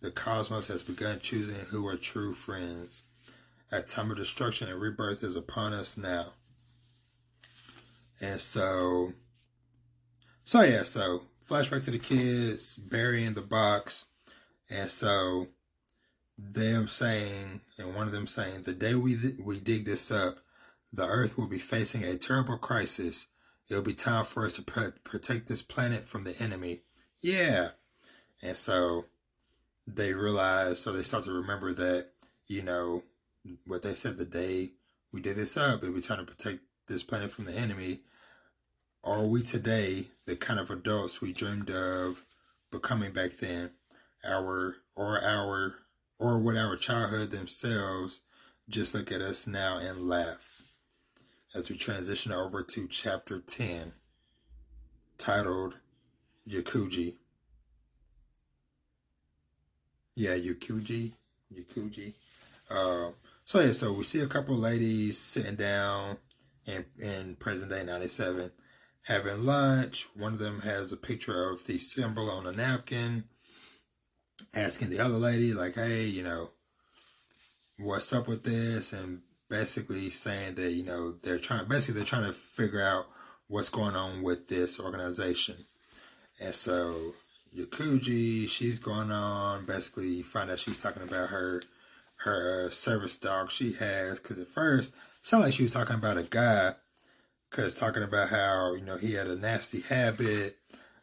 The 0.00 0.10
cosmos 0.10 0.66
has 0.66 0.82
begun 0.82 1.20
choosing 1.20 1.56
who 1.56 1.86
are 1.86 1.96
true 1.96 2.32
friends. 2.32 3.04
A 3.70 3.82
time 3.82 4.10
of 4.10 4.16
destruction 4.16 4.68
and 4.68 4.80
rebirth 4.80 5.22
is 5.22 5.36
upon 5.36 5.74
us 5.74 5.96
now. 5.96 6.32
And 8.20 8.40
so, 8.40 9.12
so 10.42 10.62
yeah, 10.62 10.82
so 10.82 11.22
flashback 11.46 11.84
to 11.84 11.90
the 11.90 11.98
kids 11.98 12.76
burying 12.76 13.34
the 13.34 13.42
box. 13.42 14.06
And 14.70 14.88
so 14.88 15.48
them 16.52 16.86
saying, 16.88 17.60
and 17.78 17.94
one 17.94 18.06
of 18.06 18.12
them 18.12 18.26
saying, 18.26 18.62
the 18.62 18.72
day 18.72 18.94
we 18.94 19.16
we 19.38 19.60
dig 19.60 19.84
this 19.84 20.10
up, 20.10 20.38
the 20.92 21.06
Earth 21.06 21.36
will 21.36 21.48
be 21.48 21.58
facing 21.58 22.04
a 22.04 22.16
terrible 22.16 22.56
crisis. 22.56 23.26
It'll 23.68 23.82
be 23.82 23.94
time 23.94 24.24
for 24.24 24.44
us 24.44 24.54
to 24.54 24.62
protect 24.62 25.46
this 25.46 25.62
planet 25.62 26.04
from 26.04 26.22
the 26.22 26.34
enemy. 26.40 26.80
Yeah, 27.20 27.70
and 28.42 28.56
so 28.56 29.04
they 29.86 30.14
realize, 30.14 30.80
so 30.80 30.92
they 30.92 31.02
start 31.02 31.24
to 31.24 31.32
remember 31.32 31.72
that 31.74 32.08
you 32.46 32.62
know 32.62 33.02
what 33.66 33.82
they 33.82 33.94
said 33.94 34.18
the 34.18 34.24
day 34.24 34.70
we 35.12 35.20
did 35.20 35.36
this 35.36 35.56
up, 35.56 35.82
it'll 35.82 35.94
be 35.94 36.00
time 36.00 36.24
to 36.24 36.32
protect 36.32 36.60
this 36.86 37.02
planet 37.02 37.30
from 37.30 37.44
the 37.44 37.54
enemy. 37.54 38.00
Are 39.02 39.26
we 39.26 39.42
today 39.42 40.04
the 40.26 40.36
kind 40.36 40.60
of 40.60 40.70
adults 40.70 41.20
we 41.20 41.32
dreamed 41.32 41.70
of 41.70 42.24
becoming 42.70 43.12
back 43.12 43.32
then? 43.38 43.70
Our 44.24 44.76
or 44.94 45.22
our 45.22 45.76
or 46.20 46.38
would 46.38 46.56
our 46.56 46.76
childhood 46.76 47.30
themselves 47.30 48.20
just 48.68 48.94
look 48.94 49.10
at 49.10 49.22
us 49.22 49.46
now 49.46 49.78
and 49.78 50.08
laugh? 50.08 50.74
As 51.54 51.68
we 51.68 51.76
transition 51.76 52.30
over 52.30 52.62
to 52.62 52.86
chapter 52.86 53.40
10, 53.40 53.92
titled 55.18 55.78
Yakuji. 56.48 57.16
Yeah, 60.14 60.36
Yakuji. 60.36 61.12
Yakuji. 61.52 62.12
Uh, 62.70 63.10
so 63.44 63.60
yeah, 63.60 63.72
so 63.72 63.92
we 63.92 64.04
see 64.04 64.20
a 64.20 64.26
couple 64.26 64.54
ladies 64.54 65.18
sitting 65.18 65.56
down 65.56 66.18
in, 66.66 66.84
in 67.00 67.34
present 67.36 67.70
day 67.70 67.82
97 67.82 68.52
having 69.06 69.44
lunch. 69.44 70.06
One 70.14 70.34
of 70.34 70.38
them 70.38 70.60
has 70.60 70.92
a 70.92 70.96
picture 70.96 71.50
of 71.50 71.66
the 71.66 71.78
symbol 71.78 72.30
on 72.30 72.46
a 72.46 72.52
napkin 72.52 73.24
asking 74.54 74.90
the 74.90 75.00
other 75.00 75.14
lady, 75.14 75.54
like, 75.54 75.74
hey, 75.74 76.04
you 76.04 76.22
know, 76.22 76.50
what's 77.78 78.12
up 78.12 78.28
with 78.28 78.44
this? 78.44 78.92
And 78.92 79.22
basically 79.48 80.10
saying 80.10 80.54
that, 80.56 80.72
you 80.72 80.84
know, 80.84 81.12
they're 81.12 81.38
trying, 81.38 81.66
basically, 81.66 82.00
they're 82.00 82.06
trying 82.06 82.26
to 82.26 82.32
figure 82.32 82.82
out 82.82 83.06
what's 83.48 83.68
going 83.68 83.96
on 83.96 84.22
with 84.22 84.48
this 84.48 84.78
organization. 84.78 85.56
And 86.40 86.54
so, 86.54 87.14
Yakuji, 87.56 88.48
she's 88.48 88.78
going 88.78 89.10
on, 89.10 89.66
basically, 89.66 90.08
you 90.08 90.24
find 90.24 90.50
out 90.50 90.58
she's 90.58 90.80
talking 90.80 91.02
about 91.02 91.30
her 91.30 91.60
her 92.20 92.66
uh, 92.66 92.70
service 92.70 93.16
dog 93.16 93.50
she 93.50 93.72
has 93.72 94.20
because 94.20 94.38
at 94.38 94.46
first 94.46 94.92
sounded 95.22 95.46
like 95.46 95.54
she 95.54 95.62
was 95.62 95.72
talking 95.72 95.96
about 95.96 96.18
a 96.18 96.22
guy 96.22 96.74
because 97.50 97.72
talking 97.74 98.02
about 98.02 98.28
how 98.28 98.74
you 98.74 98.82
know 98.82 98.96
he 98.96 99.14
had 99.14 99.26
a 99.26 99.36
nasty 99.36 99.80
habit 99.80 100.58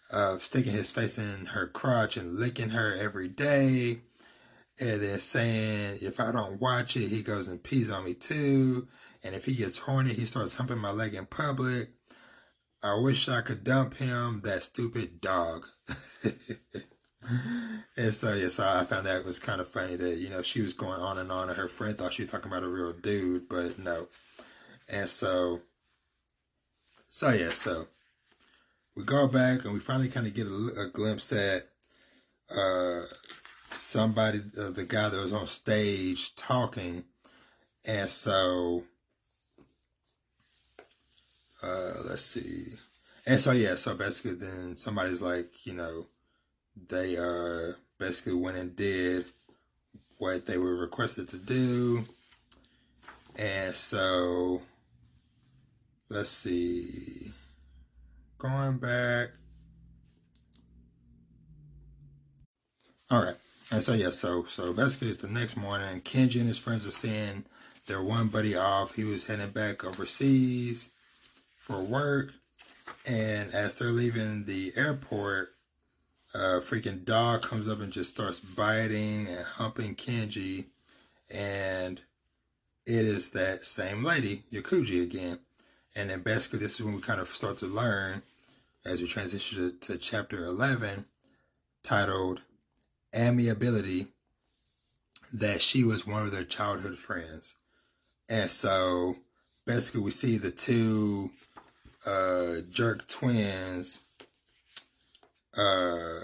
of 0.09 0.41
sticking 0.41 0.71
his 0.71 0.91
face 0.91 1.17
in 1.17 1.47
her 1.47 1.67
crotch 1.67 2.17
and 2.17 2.35
licking 2.35 2.69
her 2.69 2.95
every 2.95 3.27
day. 3.27 3.99
And 4.79 5.01
then 5.01 5.19
saying, 5.19 5.99
if 6.01 6.19
I 6.19 6.31
don't 6.31 6.61
watch 6.61 6.95
it, 6.95 7.07
he 7.07 7.23
goes 7.23 7.47
and 7.47 7.63
pees 7.63 7.89
on 7.89 8.05
me 8.05 8.13
too. 8.13 8.87
And 9.23 9.33
if 9.33 9.45
he 9.45 9.55
gets 9.55 9.79
horny, 9.79 10.13
he 10.13 10.25
starts 10.25 10.53
humping 10.53 10.77
my 10.77 10.91
leg 10.91 11.15
in 11.15 11.25
public. 11.25 11.89
I 12.83 12.99
wish 12.99 13.27
I 13.27 13.41
could 13.41 13.63
dump 13.63 13.95
him, 13.95 14.39
that 14.43 14.61
stupid 14.61 15.19
dog. 15.19 15.65
and 17.97 18.13
so, 18.13 18.35
yeah, 18.35 18.49
so 18.49 18.67
I 18.67 18.83
found 18.83 19.07
that 19.07 19.25
was 19.25 19.39
kind 19.39 19.59
of 19.59 19.67
funny 19.67 19.95
that, 19.95 20.17
you 20.17 20.29
know, 20.29 20.43
she 20.43 20.61
was 20.61 20.73
going 20.73 21.01
on 21.01 21.17
and 21.17 21.31
on, 21.31 21.49
and 21.49 21.57
her 21.57 21.67
friend 21.67 21.97
thought 21.97 22.13
she 22.13 22.21
was 22.21 22.29
talking 22.29 22.51
about 22.51 22.63
a 22.63 22.67
real 22.67 22.93
dude, 22.93 23.49
but 23.49 23.79
no. 23.79 24.07
And 24.87 25.09
so, 25.09 25.61
so, 27.07 27.31
yeah, 27.31 27.49
so 27.49 27.87
we 28.97 29.03
go 29.03 29.27
back 29.27 29.63
and 29.63 29.73
we 29.73 29.79
finally 29.79 30.09
kind 30.09 30.25
of 30.25 30.33
get 30.33 30.47
a, 30.47 30.81
a 30.81 30.87
glimpse 30.87 31.31
at 31.31 31.67
uh, 32.49 33.01
somebody, 33.69 34.41
uh, 34.59 34.71
the 34.71 34.85
guy 34.85 35.07
that 35.07 35.21
was 35.21 35.33
on 35.33 35.45
stage 35.45 36.35
talking. 36.35 37.03
And 37.85 38.09
so, 38.09 38.83
uh, 41.61 41.93
let's 42.09 42.23
see. 42.23 42.73
And 43.27 43.39
so, 43.39 43.51
yeah, 43.51 43.75
so 43.75 43.93
basically, 43.93 44.33
then 44.33 44.75
somebody's 44.75 45.21
like, 45.21 45.67
you 45.67 45.73
know, 45.73 46.07
they 46.87 47.17
uh, 47.17 47.73
basically 47.99 48.33
went 48.33 48.57
and 48.57 48.75
did 48.75 49.25
what 50.17 50.47
they 50.47 50.57
were 50.57 50.75
requested 50.75 51.29
to 51.29 51.37
do. 51.37 52.03
And 53.37 53.75
so, 53.75 54.63
let's 56.09 56.29
see 56.29 57.31
going 58.38 58.77
back. 58.77 59.29
All 63.09 63.23
right. 63.23 63.35
And 63.71 63.83
so 63.83 63.93
yeah, 63.93 64.11
so 64.11 64.45
so 64.45 64.73
basically 64.73 65.09
it's 65.09 65.21
the 65.21 65.27
next 65.27 65.57
morning. 65.57 66.01
Kenji 66.01 66.39
and 66.39 66.47
his 66.47 66.59
friends 66.59 66.85
are 66.88 66.91
seeing 66.91 67.45
their 67.85 68.01
one 68.01 68.27
buddy 68.27 68.55
off. 68.55 68.95
He 68.95 69.03
was 69.03 69.27
heading 69.27 69.49
back 69.49 69.83
overseas 69.83 70.89
for 71.57 71.81
work, 71.81 72.33
and 73.05 73.53
as 73.53 73.75
they're 73.75 73.88
leaving 73.88 74.45
the 74.45 74.71
airport, 74.77 75.49
a 76.33 76.59
freaking 76.59 77.03
dog 77.03 77.41
comes 77.41 77.67
up 77.67 77.81
and 77.81 77.91
just 77.91 78.13
starts 78.13 78.39
biting 78.39 79.27
and 79.27 79.45
humping 79.45 79.95
Kenji, 79.95 80.65
and 81.29 82.01
it 82.85 83.05
is 83.05 83.31
that 83.31 83.65
same 83.65 84.03
lady, 84.03 84.43
Yakuji 84.51 85.03
again. 85.03 85.39
And 85.97 86.11
then 86.11 86.21
basically, 86.21 86.59
this 86.59 86.79
is 86.79 86.85
when 86.85 86.93
we 86.93 87.01
kind 87.01 87.19
of 87.19 87.27
start 87.27 87.57
to 87.57 87.65
learn 87.65 88.21
as 88.85 89.01
we 89.01 89.07
transition 89.07 89.79
to, 89.81 89.93
to 89.93 89.97
chapter 89.97 90.45
11, 90.45 91.05
titled 91.83 92.41
Amiability. 93.15 94.07
that 95.33 95.59
she 95.59 95.83
was 95.83 96.05
one 96.05 96.21
of 96.21 96.31
their 96.31 96.43
childhood 96.43 96.99
friends. 96.99 97.55
And 98.29 98.49
so 98.49 99.17
basically 99.65 100.01
we 100.01 100.11
see 100.11 100.37
the 100.37 100.51
two 100.51 101.31
uh, 102.05 102.57
jerk 102.69 103.07
twins 103.07 103.99
uh, 105.57 106.19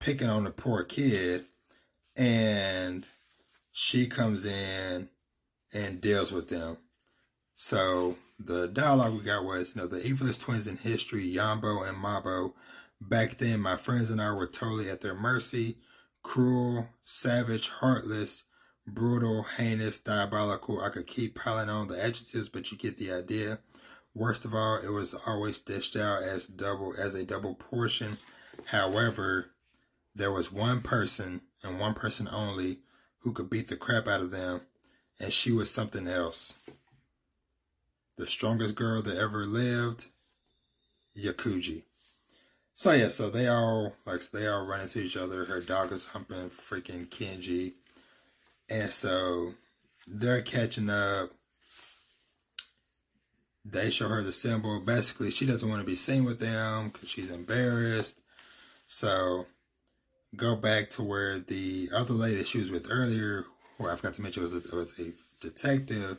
picking 0.00 0.30
on 0.30 0.44
the 0.44 0.50
poor 0.50 0.82
kid 0.82 1.44
and 2.16 3.06
she 3.70 4.06
comes 4.06 4.46
in 4.46 5.10
and 5.72 6.00
deals 6.00 6.32
with 6.32 6.48
them. 6.48 6.78
So 7.54 8.16
the 8.42 8.68
dialogue 8.68 9.14
we 9.14 9.20
got 9.20 9.44
was, 9.44 9.74
you 9.74 9.82
know, 9.82 9.86
the 9.86 10.00
evilest 10.00 10.40
twins 10.40 10.66
in 10.66 10.78
history, 10.78 11.30
Yanbo 11.30 11.86
and 11.86 11.98
Manbo. 11.98 12.54
Back 13.00 13.38
then, 13.38 13.60
my 13.60 13.76
friends 13.76 14.10
and 14.10 14.20
I 14.20 14.32
were 14.34 14.46
totally 14.46 14.88
at 14.88 15.00
their 15.00 15.14
mercy. 15.14 15.78
Cruel, 16.22 16.88
savage, 17.04 17.68
heartless, 17.68 18.44
brutal, 18.86 19.42
heinous, 19.42 20.00
diabolical. 20.00 20.80
I 20.82 20.88
could 20.88 21.06
keep 21.06 21.34
piling 21.34 21.68
on 21.68 21.88
the 21.88 22.02
adjectives, 22.02 22.48
but 22.48 22.70
you 22.70 22.78
get 22.78 22.96
the 22.96 23.12
idea. 23.12 23.58
Worst 24.14 24.44
of 24.44 24.54
all, 24.54 24.76
it 24.76 24.90
was 24.90 25.14
always 25.26 25.60
dished 25.60 25.96
out 25.96 26.22
as 26.22 26.46
double 26.46 26.94
as 26.98 27.14
a 27.14 27.24
double 27.24 27.54
portion. 27.54 28.18
However, 28.66 29.50
there 30.14 30.32
was 30.32 30.50
one 30.50 30.80
person 30.80 31.42
and 31.62 31.78
one 31.78 31.94
person 31.94 32.28
only 32.30 32.80
who 33.20 33.32
could 33.32 33.50
beat 33.50 33.68
the 33.68 33.76
crap 33.76 34.08
out 34.08 34.20
of 34.20 34.30
them, 34.30 34.62
and 35.18 35.32
she 35.32 35.52
was 35.52 35.70
something 35.70 36.08
else. 36.08 36.54
The 38.20 38.26
strongest 38.26 38.74
girl 38.74 39.00
that 39.00 39.16
ever 39.16 39.46
lived, 39.46 40.08
Yakuji. 41.16 41.84
So 42.74 42.92
yeah, 42.92 43.08
so 43.08 43.30
they 43.30 43.48
all 43.48 43.94
like 44.04 44.20
they 44.30 44.46
all 44.46 44.66
run 44.66 44.82
into 44.82 45.00
each 45.00 45.16
other. 45.16 45.46
Her 45.46 45.62
dog 45.62 45.90
is 45.90 46.08
humping 46.08 46.50
freaking 46.50 47.06
Kenji, 47.06 47.72
and 48.68 48.90
so 48.90 49.54
they're 50.06 50.42
catching 50.42 50.90
up. 50.90 51.30
They 53.64 53.88
show 53.88 54.08
her 54.08 54.22
the 54.22 54.34
symbol. 54.34 54.80
Basically, 54.80 55.30
she 55.30 55.46
doesn't 55.46 55.70
want 55.70 55.80
to 55.80 55.86
be 55.86 55.94
seen 55.94 56.26
with 56.26 56.40
them 56.40 56.90
because 56.90 57.08
she's 57.08 57.30
embarrassed. 57.30 58.20
So 58.86 59.46
go 60.36 60.56
back 60.56 60.90
to 60.90 61.02
where 61.02 61.38
the 61.38 61.88
other 61.94 62.12
lady 62.12 62.44
she 62.44 62.58
was 62.58 62.70
with 62.70 62.86
earlier, 62.90 63.46
who 63.78 63.88
I 63.88 63.96
forgot 63.96 64.12
to 64.14 64.22
mention 64.22 64.42
was 64.42 64.52
a, 64.52 64.76
was 64.76 64.98
a 65.00 65.12
detective. 65.40 66.18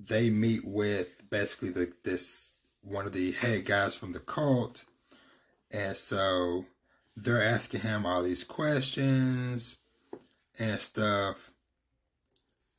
They 0.00 0.30
meet 0.30 0.64
with 0.64 1.17
basically 1.30 1.70
the 1.70 1.92
this 2.04 2.56
one 2.82 3.06
of 3.06 3.12
the 3.12 3.32
head 3.32 3.64
guys 3.64 3.96
from 3.96 4.12
the 4.12 4.20
cult, 4.20 4.84
and 5.72 5.96
so 5.96 6.64
they're 7.16 7.42
asking 7.42 7.80
him 7.80 8.06
all 8.06 8.22
these 8.22 8.44
questions 8.44 9.76
and 10.58 10.78
stuff, 10.78 11.50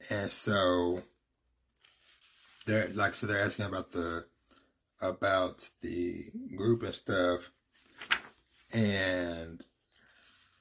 and 0.09 0.31
so 0.31 1.03
they're 2.65 2.89
like 2.89 3.13
so 3.13 3.27
they're 3.27 3.41
asking 3.41 3.65
about 3.65 3.91
the 3.91 4.25
about 5.01 5.69
the 5.81 6.25
group 6.55 6.83
and 6.83 6.93
stuff, 6.93 7.51
and 8.73 9.63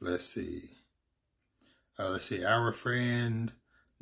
let's 0.00 0.26
see. 0.26 0.62
Uh, 1.98 2.10
let's 2.10 2.26
see. 2.26 2.44
Our 2.44 2.72
friend 2.72 3.52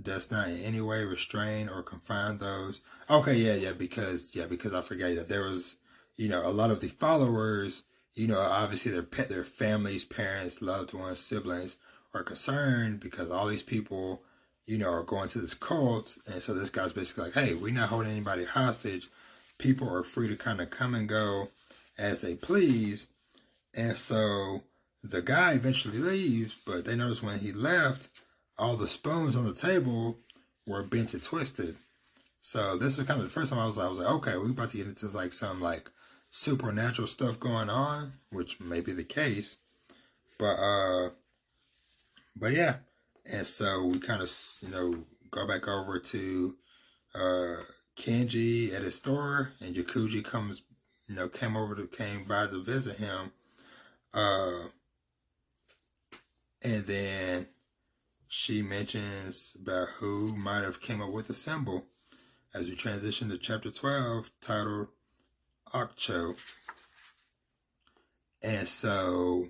does 0.01 0.31
not 0.31 0.49
in 0.49 0.59
any 0.63 0.81
way 0.81 1.05
restrain 1.05 1.69
or 1.69 1.83
confine 1.83 2.39
those. 2.39 2.81
Okay, 3.09 3.35
yeah, 3.35 3.55
yeah, 3.55 3.73
because 3.73 4.35
yeah, 4.35 4.47
because 4.47 4.75
I 4.75 4.83
forgot 4.83 5.15
that 5.17 5.29
there 5.29 5.43
was, 5.43 5.77
you 6.17 6.29
know, 6.29 6.47
a 6.47 6.51
lot 6.51 6.71
of 6.71 6.81
the 6.81 6.89
followers, 6.89 7.85
you 8.15 8.27
know, 8.27 8.39
obviously 8.39 8.93
their 8.93 9.03
pet, 9.03 9.29
their 9.29 9.45
families, 9.45 10.05
parents, 10.05 10.63
loved 10.63 10.93
ones, 10.93 11.21
siblings 11.21 11.77
are 12.15 12.23
concerned 12.23 13.01
because 13.01 13.31
all 13.31 13.47
these 13.47 13.63
people, 13.63 14.23
you 14.67 14.79
know, 14.79 14.91
are 14.91 15.03
going 15.03 15.29
to 15.29 15.39
this 15.39 15.55
cult, 15.55 16.17
and 16.27 16.43
so 16.43 16.55
this 16.55 16.71
guy's 16.71 16.93
basically 16.93 17.25
like, 17.25 17.35
hey, 17.35 17.55
we're 17.55 17.73
not 17.73 17.89
holding 17.89 18.13
anybody 18.13 18.45
hostage. 18.45 19.09
People 19.59 19.93
are 19.95 20.03
free 20.03 20.29
to 20.29 20.37
kind 20.37 20.61
of 20.61 20.71
come 20.71 20.95
and 20.95 21.09
go 21.09 21.49
as 21.99 22.21
they 22.21 22.35
please, 22.35 23.07
and 23.75 23.97
so 23.97 24.63
the 25.03 25.23
guy 25.23 25.53
eventually 25.53 25.99
leaves, 25.99 26.57
but 26.67 26.85
they 26.85 26.97
notice 26.97 27.23
when 27.23 27.39
he 27.39 27.53
left, 27.53 28.09
all 28.59 28.77
the 28.77 28.89
spoons 28.89 29.37
on 29.37 29.45
the 29.45 29.55
table 29.55 30.19
were 30.67 30.83
bent 30.83 31.15
and 31.15 31.23
twisted. 31.23 31.77
So 32.41 32.77
this 32.77 32.97
was 32.97 33.07
kind 33.07 33.21
of 33.21 33.27
the 33.27 33.33
first 33.33 33.51
time 33.51 33.61
I 33.61 33.67
was 33.67 33.77
like, 33.77 33.87
I 33.87 33.91
was 33.91 33.99
like, 33.99 34.11
okay, 34.15 34.37
we're 34.37 34.51
about 34.51 34.71
to 34.71 34.77
get 34.77 34.87
into 34.87 35.07
like 35.09 35.33
some 35.33 35.61
like 35.61 35.91
supernatural 36.31 37.07
stuff 37.07 37.41
going 37.41 37.69
on, 37.71 38.13
which 38.31 38.61
may 38.61 38.81
be 38.81 38.93
the 38.93 39.05
case. 39.05 39.59
But 40.39 40.55
uh 40.55 41.11
but 42.37 42.53
yeah. 42.53 42.77
And 43.31 43.47
so 43.47 43.87
we 43.87 43.99
kind 43.99 44.23
of 44.23 44.31
you 44.63 44.69
know 44.69 45.05
go 45.31 45.47
back 45.47 45.67
over 45.67 45.99
to 45.99 46.57
uh 47.15 47.57
Kenji 47.97 48.75
at 48.75 48.83
his 48.83 48.97
store 48.97 49.51
and 49.61 49.75
Yakuji 49.75 50.23
comes 50.25 50.63
you 51.09 51.15
know 51.15 51.29
came 51.29 51.57
over 51.57 51.75
to 51.75 51.87
came 51.87 52.25
by 52.25 52.47
to 52.47 52.63
visit 52.63 52.97
him. 52.97 53.33
Uh 54.15 54.69
and 56.63 56.85
then 56.87 57.49
she 58.29 58.63
mentions 58.63 59.57
about 59.61 59.89
who 59.99 60.37
might 60.37 60.63
have 60.63 60.81
came 60.81 61.01
up 61.01 61.11
with 61.11 61.29
the 61.29 61.35
symbol 61.35 61.85
as 62.55 62.69
we 62.69 62.75
transition 62.75 63.29
to 63.29 63.39
chapter 63.39 63.71
12 63.71 64.31
titled 64.41 64.89
Akcho. 65.73 66.37
And 68.43 68.67
so, 68.67 69.49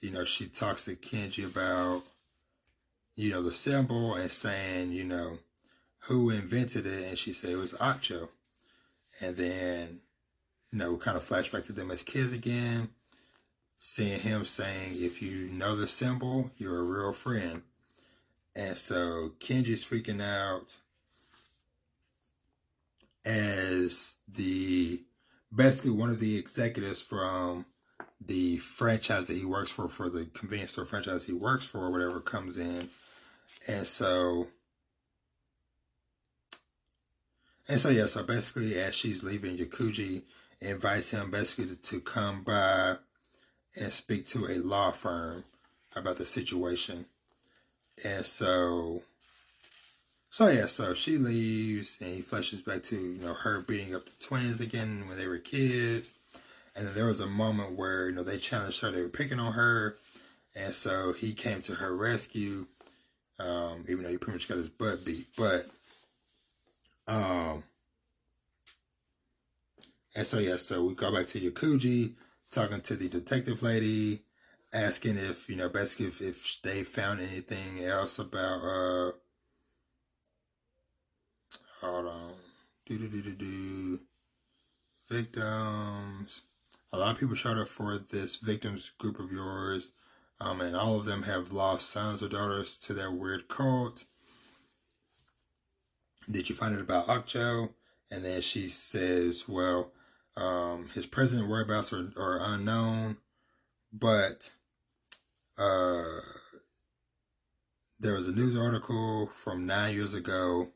you 0.00 0.10
know, 0.10 0.24
she 0.24 0.46
talks 0.46 0.84
to 0.84 0.96
Kenji 0.96 1.44
about, 1.44 2.02
you 3.16 3.30
know, 3.30 3.42
the 3.42 3.52
symbol 3.52 4.14
and 4.14 4.30
saying, 4.30 4.92
you 4.92 5.04
know, 5.04 5.38
who 6.04 6.30
invented 6.30 6.86
it. 6.86 7.08
And 7.08 7.18
she 7.18 7.32
said 7.32 7.50
it 7.50 7.56
was 7.56 7.74
Akcho. 7.74 8.28
And 9.20 9.36
then, 9.36 10.00
you 10.72 10.78
know, 10.78 10.96
kind 10.96 11.16
of 11.16 11.28
flashback 11.28 11.66
to 11.66 11.72
them 11.72 11.90
as 11.90 12.02
kids 12.02 12.32
again 12.32 12.90
seeing 13.82 14.20
him 14.20 14.44
saying, 14.44 14.92
if 14.94 15.22
you 15.22 15.48
know 15.48 15.74
the 15.74 15.88
symbol, 15.88 16.50
you're 16.58 16.78
a 16.78 16.82
real 16.82 17.14
friend. 17.14 17.62
And 18.54 18.76
so 18.76 19.32
Kenji's 19.38 19.84
freaking 19.84 20.22
out 20.22 20.78
as 23.24 24.16
the 24.28 25.02
basically 25.54 25.90
one 25.90 26.10
of 26.10 26.20
the 26.20 26.36
executives 26.36 27.02
from 27.02 27.66
the 28.24 28.58
franchise 28.58 29.26
that 29.26 29.36
he 29.36 29.44
works 29.44 29.70
for, 29.70 29.88
for 29.88 30.08
the 30.08 30.26
convenience 30.26 30.72
store 30.72 30.84
franchise 30.84 31.26
he 31.26 31.32
works 31.32 31.66
for, 31.66 31.78
or 31.78 31.90
whatever, 31.90 32.20
comes 32.20 32.58
in. 32.58 32.88
And 33.66 33.86
so, 33.86 34.48
and 37.68 37.80
so, 37.80 37.88
yeah, 37.88 38.06
so 38.06 38.22
basically, 38.22 38.78
as 38.78 38.94
she's 38.94 39.22
leaving, 39.22 39.56
Yakuji 39.56 40.22
invites 40.60 41.12
him 41.12 41.30
basically 41.30 41.66
to, 41.66 41.76
to 41.76 42.00
come 42.00 42.42
by 42.42 42.96
and 43.80 43.92
speak 43.92 44.26
to 44.26 44.46
a 44.46 44.58
law 44.58 44.90
firm 44.90 45.44
about 45.94 46.16
the 46.16 46.26
situation. 46.26 47.06
And 48.04 48.24
so, 48.24 49.02
so 50.30 50.48
yeah, 50.48 50.66
so 50.66 50.94
she 50.94 51.18
leaves 51.18 51.98
and 52.00 52.10
he 52.10 52.22
flashes 52.22 52.62
back 52.62 52.82
to, 52.84 52.96
you 52.96 53.20
know, 53.20 53.34
her 53.34 53.60
beating 53.60 53.94
up 53.94 54.06
the 54.06 54.12
twins 54.24 54.60
again 54.60 55.04
when 55.08 55.18
they 55.18 55.28
were 55.28 55.38
kids. 55.38 56.14
And 56.74 56.86
then 56.86 56.94
there 56.94 57.06
was 57.06 57.20
a 57.20 57.26
moment 57.26 57.72
where, 57.72 58.08
you 58.08 58.14
know, 58.14 58.22
they 58.22 58.38
challenged 58.38 58.80
her, 58.80 58.90
they 58.90 59.02
were 59.02 59.08
picking 59.08 59.40
on 59.40 59.52
her. 59.52 59.96
And 60.54 60.74
so 60.74 61.12
he 61.12 61.32
came 61.32 61.60
to 61.62 61.74
her 61.74 61.94
rescue, 61.94 62.66
um, 63.38 63.84
even 63.88 64.04
though 64.04 64.10
he 64.10 64.18
pretty 64.18 64.36
much 64.36 64.48
got 64.48 64.56
his 64.56 64.68
butt 64.68 65.04
beat. 65.04 65.26
But, 65.36 65.68
um, 67.06 67.64
and 70.14 70.26
so 70.26 70.38
yeah, 70.38 70.56
so 70.56 70.84
we 70.84 70.94
go 70.94 71.12
back 71.12 71.26
to 71.28 71.40
Yakuji 71.40 72.14
talking 72.50 72.80
to 72.80 72.96
the 72.96 73.08
detective 73.08 73.62
lady, 73.62 74.20
asking 74.72 75.16
if 75.16 75.48
you 75.48 75.56
know 75.56 75.68
basically 75.68 76.06
if, 76.06 76.20
if 76.20 76.62
they 76.62 76.82
found 76.82 77.20
anything 77.20 77.84
else 77.84 78.18
about 78.18 78.62
uh 78.62 79.10
hold 81.80 82.06
on 82.06 82.32
do 82.86 82.98
do 82.98 83.08
do 83.08 83.22
do 83.22 83.32
do 83.34 84.00
victims. 85.10 86.42
A 86.92 86.98
lot 86.98 87.12
of 87.12 87.20
people 87.20 87.34
showed 87.34 87.58
up 87.58 87.68
for 87.68 87.98
this 87.98 88.36
victims 88.36 88.90
group 88.98 89.18
of 89.18 89.30
yours, 89.30 89.92
um, 90.40 90.60
and 90.60 90.76
all 90.76 90.96
of 90.96 91.04
them 91.04 91.24
have 91.24 91.52
lost 91.52 91.90
sons 91.90 92.22
or 92.22 92.28
daughters 92.28 92.78
to 92.78 92.94
their 92.94 93.10
weird 93.10 93.48
cult. 93.48 94.04
Did 96.30 96.48
you 96.48 96.54
find 96.54 96.74
it 96.74 96.80
about 96.80 97.08
Akcho? 97.08 97.70
And 98.10 98.24
then 98.24 98.40
she 98.40 98.68
says, 98.68 99.48
well, 99.48 99.92
um, 100.36 100.88
his 100.94 101.06
present 101.06 101.48
whereabouts 101.48 101.92
are, 101.92 102.12
are 102.16 102.40
unknown, 102.42 103.18
but 103.92 104.52
uh, 105.58 106.04
there 107.98 108.14
was 108.14 108.28
a 108.28 108.32
news 108.32 108.56
article 108.56 109.26
from 109.34 109.66
nine 109.66 109.94
years 109.94 110.14
ago 110.14 110.68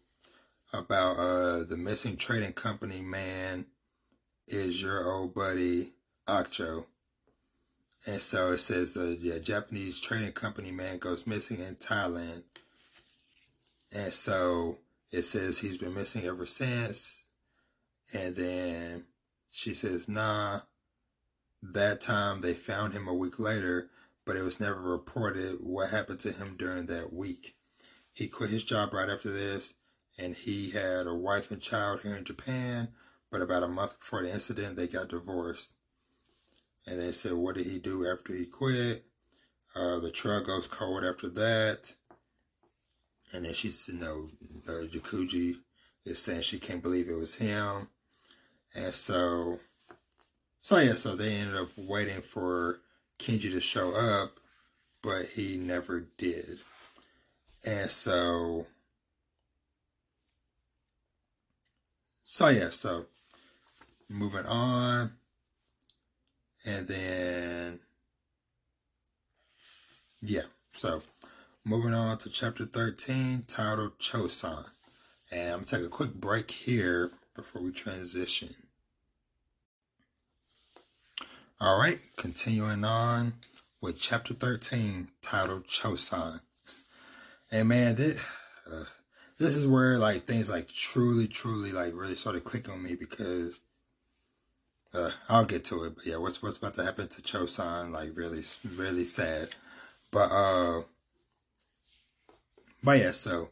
about 0.73 1.17
uh, 1.17 1.65
the 1.65 1.77
missing 1.77 2.17
trading 2.17 2.53
company 2.53 3.01
man 3.01 3.67
is 4.47 4.83
your 4.83 5.11
old 5.11 5.35
buddy 5.35 5.93
Akcho. 6.29 6.87
And 8.07 8.21
so 8.21 8.53
it 8.53 8.59
says 8.59 8.95
the 8.95 9.17
yeah, 9.21 9.39
Japanese 9.39 9.99
trading 9.99 10.33
company 10.33 10.71
man 10.71 10.99
goes 10.99 11.27
missing 11.27 11.61
in 11.61 11.77
Thailand. 11.77 12.43
And 13.95 14.13
so 14.13 14.79
it 15.11 15.23
says 15.23 15.59
he's 15.59 15.79
been 15.79 15.95
missing 15.95 16.25
ever 16.25 16.45
since. 16.45 17.25
And 18.13 18.35
then 18.37 19.05
she 19.49 19.73
says, 19.73 20.09
nah, 20.09 20.61
that 21.63 22.01
time 22.01 22.41
they 22.41 22.53
found 22.53 22.93
him 22.93 23.09
a 23.09 23.15
week 23.15 23.39
later, 23.39 23.89
but 24.27 24.37
it 24.37 24.43
was 24.43 24.61
never 24.61 24.81
reported 24.81 25.59
what 25.61 25.91
happened 25.91 26.21
to 26.21 26.33
him 26.33 26.57
during 26.57 26.87
that 26.87 27.13
week. 27.13 27.57
He 28.13 28.29
quit 28.29 28.51
his 28.51 28.65
job 28.65 28.95
right 28.95 29.09
after 29.09 29.31
this, 29.31 29.75
and 30.19 30.35
he 30.35 30.71
had 30.71 31.07
a 31.07 31.15
wife 31.15 31.51
and 31.51 31.61
child 31.61 32.01
here 32.03 32.15
in 32.15 32.25
Japan, 32.25 32.89
but 33.31 33.43
about 33.43 33.65
a 33.65 33.69
month 33.69 33.99
before 33.99 34.23
the 34.23 34.33
incident, 34.33 34.77
they 34.77 34.87
got 34.87 35.09
divorced. 35.09 35.75
And 36.87 37.01
they 37.01 37.13
said, 37.13 37.33
what 37.33 37.57
did 37.57 37.67
he 37.67 37.79
do 37.79 38.07
after 38.07 38.35
he 38.35 38.45
quit? 38.45 39.05
Uh, 39.75 39.99
the 39.99 40.11
truck 40.11 40.47
goes 40.47 40.69
cold 40.69 41.05
after 41.05 41.29
that. 41.31 41.95
And 43.33 43.45
then 43.45 43.55
she's, 43.55 43.89
you 43.89 43.99
know, 43.99 44.29
uh, 44.69 44.87
Jakuji 44.87 45.57
is 46.05 46.23
saying 46.23 46.43
she 46.43 46.59
can't 46.59 46.83
believe 46.83 47.09
it 47.09 47.19
was 47.19 47.35
him. 47.37 47.89
And 48.75 48.95
so, 48.95 49.59
so 50.61 50.79
yeah, 50.79 50.95
so 50.95 51.17
they 51.17 51.35
ended 51.35 51.57
up 51.57 51.69
waiting 51.77 52.21
for 52.21 52.81
Kenji 53.19 53.51
to 53.53 53.61
show 53.61 53.93
up, 53.93 54.41
but 55.03 55.27
he 55.27 55.57
never 55.57 56.07
did. 56.17 56.59
And 57.65 57.91
so, 57.91 58.67
so 62.23 62.49
yeah, 62.49 62.71
so 62.71 63.07
moving 64.09 64.47
on. 64.47 65.13
And 66.67 66.89
then, 66.89 67.81
yeah, 70.23 70.43
so 70.73 71.03
moving 71.65 71.93
on 71.93 72.19
to 72.19 72.31
chapter 72.31 72.65
13 72.65 73.45
titled 73.47 73.99
Chosan. 73.99 74.67
And 75.31 75.43
I'm 75.43 75.53
going 75.57 75.65
to 75.65 75.77
take 75.77 75.87
a 75.87 75.89
quick 75.89 76.15
break 76.15 76.51
here 76.51 77.11
before 77.35 77.61
we 77.61 77.73
transition. 77.73 78.55
All 81.61 81.79
right, 81.79 82.01
continuing 82.17 82.85
on 82.85 83.35
with 83.81 84.01
chapter 84.01 84.35
13 84.35 85.09
titled 85.23 85.69
Chosan. 85.69 86.41
And 87.53 87.69
man, 87.69 87.95
this, 87.95 88.21
uh, 88.71 88.85
this 89.39 89.55
is 89.57 89.67
where 89.67 89.97
like 89.97 90.25
things 90.25 90.51
like 90.51 90.67
truly, 90.67 91.29
truly 91.29 91.71
like 91.71 91.95
really 91.95 92.17
started 92.17 92.43
clicking 92.43 92.73
on 92.73 92.83
me 92.83 92.97
because 92.97 93.63
uh, 94.93 95.13
I'll 95.29 95.45
get 95.45 95.63
to 95.67 95.85
it. 95.85 95.95
But 95.95 96.07
yeah, 96.07 96.17
what's 96.17 96.43
what's 96.43 96.59
about 96.59 96.75
to 96.75 96.85
happen 96.85 97.07
to 97.07 97.23
Chosan 97.23 97.93
like 97.93 98.17
really, 98.17 98.43
really 98.77 99.05
sad. 99.05 99.51
But 100.11 100.33
uh, 100.33 100.83
but 102.83 102.99
yeah, 102.99 103.13
so 103.13 103.51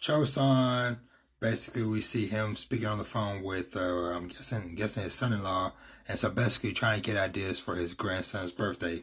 Chosan 0.00 0.98
basically 1.40 1.82
we 1.82 2.00
see 2.00 2.26
him 2.26 2.54
speaking 2.54 2.86
on 2.86 2.98
the 2.98 3.04
phone 3.04 3.42
with 3.42 3.76
uh, 3.76 4.12
I'm 4.14 4.28
guessing 4.28 4.76
guessing 4.76 5.02
his 5.02 5.14
son-in-law, 5.14 5.72
and 6.08 6.18
so 6.18 6.30
basically 6.30 6.72
trying 6.72 7.00
to 7.00 7.06
get 7.06 7.16
ideas 7.16 7.60
for 7.60 7.76
his 7.76 7.94
grandson's 7.94 8.52
birthday, 8.52 9.02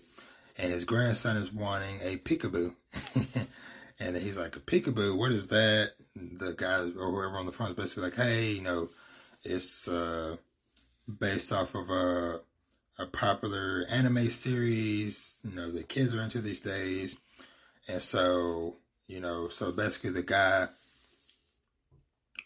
and 0.58 0.72
his 0.72 0.86
grandson 0.86 1.38
is 1.38 1.54
wanting 1.54 2.00
a 2.02 2.18
peekaboo, 2.18 2.76
and 4.00 4.18
he's 4.18 4.38
like 4.38 4.56
a 4.56 4.60
peekaboo, 4.60 5.18
what 5.18 5.32
is 5.32 5.48
that? 5.48 5.92
The 6.16 6.54
guy 6.54 6.80
or 6.80 7.12
whoever 7.12 7.38
on 7.38 7.46
the 7.46 7.52
phone 7.52 7.70
is 7.70 7.74
basically 7.76 8.04
like, 8.04 8.16
hey, 8.16 8.52
you 8.52 8.62
know, 8.62 8.90
it's 9.44 9.88
uh, 9.88 10.38
based 11.20 11.52
off 11.54 11.76
of 11.76 11.90
a 11.90 12.42
a 13.00 13.06
popular 13.06 13.86
anime 13.92 14.28
series, 14.28 15.40
you 15.48 15.56
know, 15.56 15.70
the 15.72 15.84
kids 15.84 16.16
are 16.16 16.22
into 16.22 16.42
these 16.42 16.62
days, 16.62 17.18
and 17.88 18.02
so 18.02 18.78
you 19.08 19.22
know, 19.22 19.48
so 19.48 19.72
basically 19.72 20.10
the 20.10 20.24
guy 20.24 20.68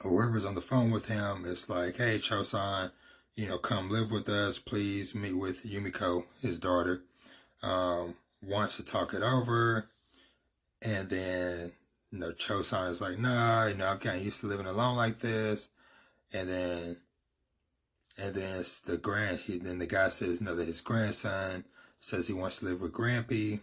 or 0.04 0.10
whoever's 0.10 0.46
on 0.46 0.56
the 0.56 0.62
phone 0.62 0.92
with 0.92 1.08
him 1.08 1.46
is 1.46 1.70
like, 1.70 1.98
hey, 1.98 2.18
Chosan, 2.18 2.92
you 3.36 3.48
know, 3.48 3.58
come 3.58 3.90
live 3.90 4.12
with 4.12 4.30
us. 4.30 4.60
Please 4.60 5.16
meet 5.16 5.38
with 5.38 5.64
Yumiko, 5.66 6.26
his 6.42 6.60
daughter. 6.60 7.02
Um, 7.64 8.16
wants 8.44 8.78
to 8.78 8.84
talk 8.84 9.14
it 9.14 9.24
over. 9.24 9.86
And 10.82 11.10
then, 11.10 11.72
you 12.12 12.20
know, 12.20 12.32
Chosan 12.32 12.90
is 12.90 13.02
like, 13.02 13.20
nah, 13.20 13.68
you 13.68 13.76
know, 13.76 13.88
I'm 13.88 14.00
kind 14.00 14.18
of 14.18 14.26
used 14.26 14.42
to 14.42 14.48
living 14.48 14.66
alone 14.66 14.98
like 14.98 15.20
this. 15.20 15.70
And 16.34 16.50
then, 16.50 16.98
and 18.18 18.34
then 18.34 18.60
it's 18.60 18.80
the 18.80 18.98
grand, 18.98 19.38
he, 19.38 19.58
then 19.60 19.80
the 19.80 19.86
guy 19.86 20.10
says, 20.10 20.42
you 20.42 20.48
know, 20.48 20.56
that 20.56 20.66
his 20.66 20.82
grandson 20.82 21.66
says 22.00 22.28
he 22.28 22.34
wants 22.34 22.60
to 22.60 22.66
live 22.66 22.82
with 22.82 22.94
Grampy. 22.94 23.62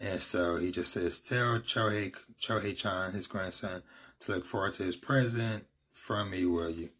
And 0.00 0.20
so 0.20 0.56
he 0.56 0.70
just 0.70 0.92
says, 0.92 1.20
tell 1.20 1.60
Chohei, 1.60 2.14
Chohei-chan, 2.40 3.12
his 3.12 3.26
grandson, 3.26 3.82
to 4.20 4.32
look 4.32 4.44
forward 4.44 4.74
to 4.74 4.82
his 4.82 4.96
present 4.96 5.64
from 5.92 6.30
me, 6.30 6.44
will 6.44 6.70
you? 6.70 6.90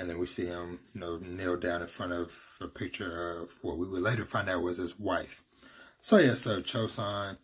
And 0.00 0.08
then 0.08 0.18
we 0.18 0.24
see 0.24 0.46
him, 0.46 0.80
you 0.94 1.00
know, 1.02 1.18
kneel 1.18 1.58
down 1.58 1.82
in 1.82 1.86
front 1.86 2.14
of 2.14 2.34
a 2.62 2.68
picture 2.68 3.36
of 3.42 3.52
what 3.60 3.76
we 3.76 3.86
would 3.86 4.00
later 4.00 4.24
find 4.24 4.48
out 4.48 4.62
was 4.62 4.78
his 4.78 4.98
wife. 4.98 5.44
So 6.00 6.16
yeah, 6.16 6.32
so 6.32 6.62
Chosan 6.62 7.36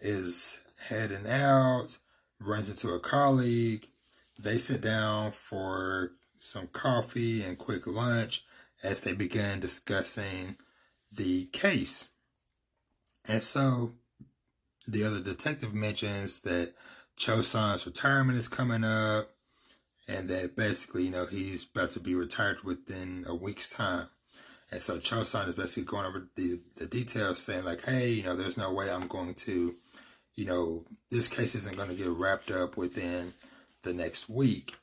is 0.00 0.64
heading 0.88 1.28
out, 1.28 1.96
runs 2.40 2.68
into 2.68 2.88
a 2.88 2.98
colleague. 2.98 3.86
They 4.36 4.58
sit 4.58 4.80
down 4.80 5.30
for 5.30 6.10
some 6.36 6.66
coffee 6.66 7.44
and 7.44 7.56
quick 7.56 7.86
lunch 7.86 8.42
as 8.82 9.02
they 9.02 9.12
begin 9.12 9.60
discussing 9.60 10.56
the 11.12 11.44
case. 11.52 12.08
And 13.28 13.40
so 13.40 13.92
the 14.88 15.04
other 15.04 15.20
detective 15.20 15.72
mentions 15.72 16.40
that 16.40 16.72
Chosan's 17.16 17.86
retirement 17.86 18.36
is 18.36 18.48
coming 18.48 18.82
up, 18.82 19.28
and 20.06 20.28
that 20.28 20.56
basically, 20.56 21.04
you 21.04 21.10
know, 21.10 21.26
he's 21.26 21.64
about 21.64 21.90
to 21.92 22.00
be 22.00 22.14
retired 22.14 22.62
within 22.62 23.24
a 23.26 23.34
week's 23.34 23.70
time. 23.70 24.08
And 24.70 24.82
so 24.82 24.98
Chosan 24.98 25.48
is 25.48 25.54
basically 25.54 25.84
going 25.84 26.06
over 26.06 26.28
the, 26.34 26.60
the 26.76 26.86
details, 26.86 27.38
saying 27.38 27.64
like, 27.64 27.84
hey, 27.84 28.10
you 28.10 28.22
know, 28.22 28.34
there's 28.34 28.56
no 28.56 28.72
way 28.72 28.90
I'm 28.90 29.06
going 29.06 29.34
to, 29.34 29.74
you 30.34 30.44
know, 30.44 30.84
this 31.10 31.28
case 31.28 31.54
isn't 31.54 31.76
going 31.76 31.88
to 31.88 31.94
get 31.94 32.08
wrapped 32.08 32.50
up 32.50 32.76
within 32.76 33.32
the 33.82 33.92
next 33.92 34.28
week. 34.28 34.74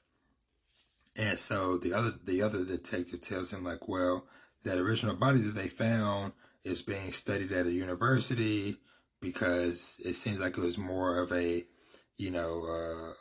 And 1.17 1.37
so 1.37 1.77
the 1.77 1.93
other 1.93 2.13
the 2.23 2.41
other 2.41 2.63
detective 2.63 3.19
tells 3.19 3.51
him 3.51 3.65
like, 3.65 3.89
well, 3.89 4.25
that 4.63 4.77
original 4.77 5.15
body 5.15 5.39
that 5.39 5.55
they 5.55 5.67
found 5.67 6.31
is 6.63 6.81
being 6.81 7.11
studied 7.11 7.51
at 7.51 7.65
a 7.65 7.71
university 7.71 8.77
because 9.19 9.97
it 10.05 10.13
seems 10.13 10.39
like 10.39 10.57
it 10.57 10.63
was 10.63 10.77
more 10.77 11.19
of 11.19 11.33
a 11.33 11.65
you 12.21 12.29
know, 12.29 12.65
uh, 12.65 13.13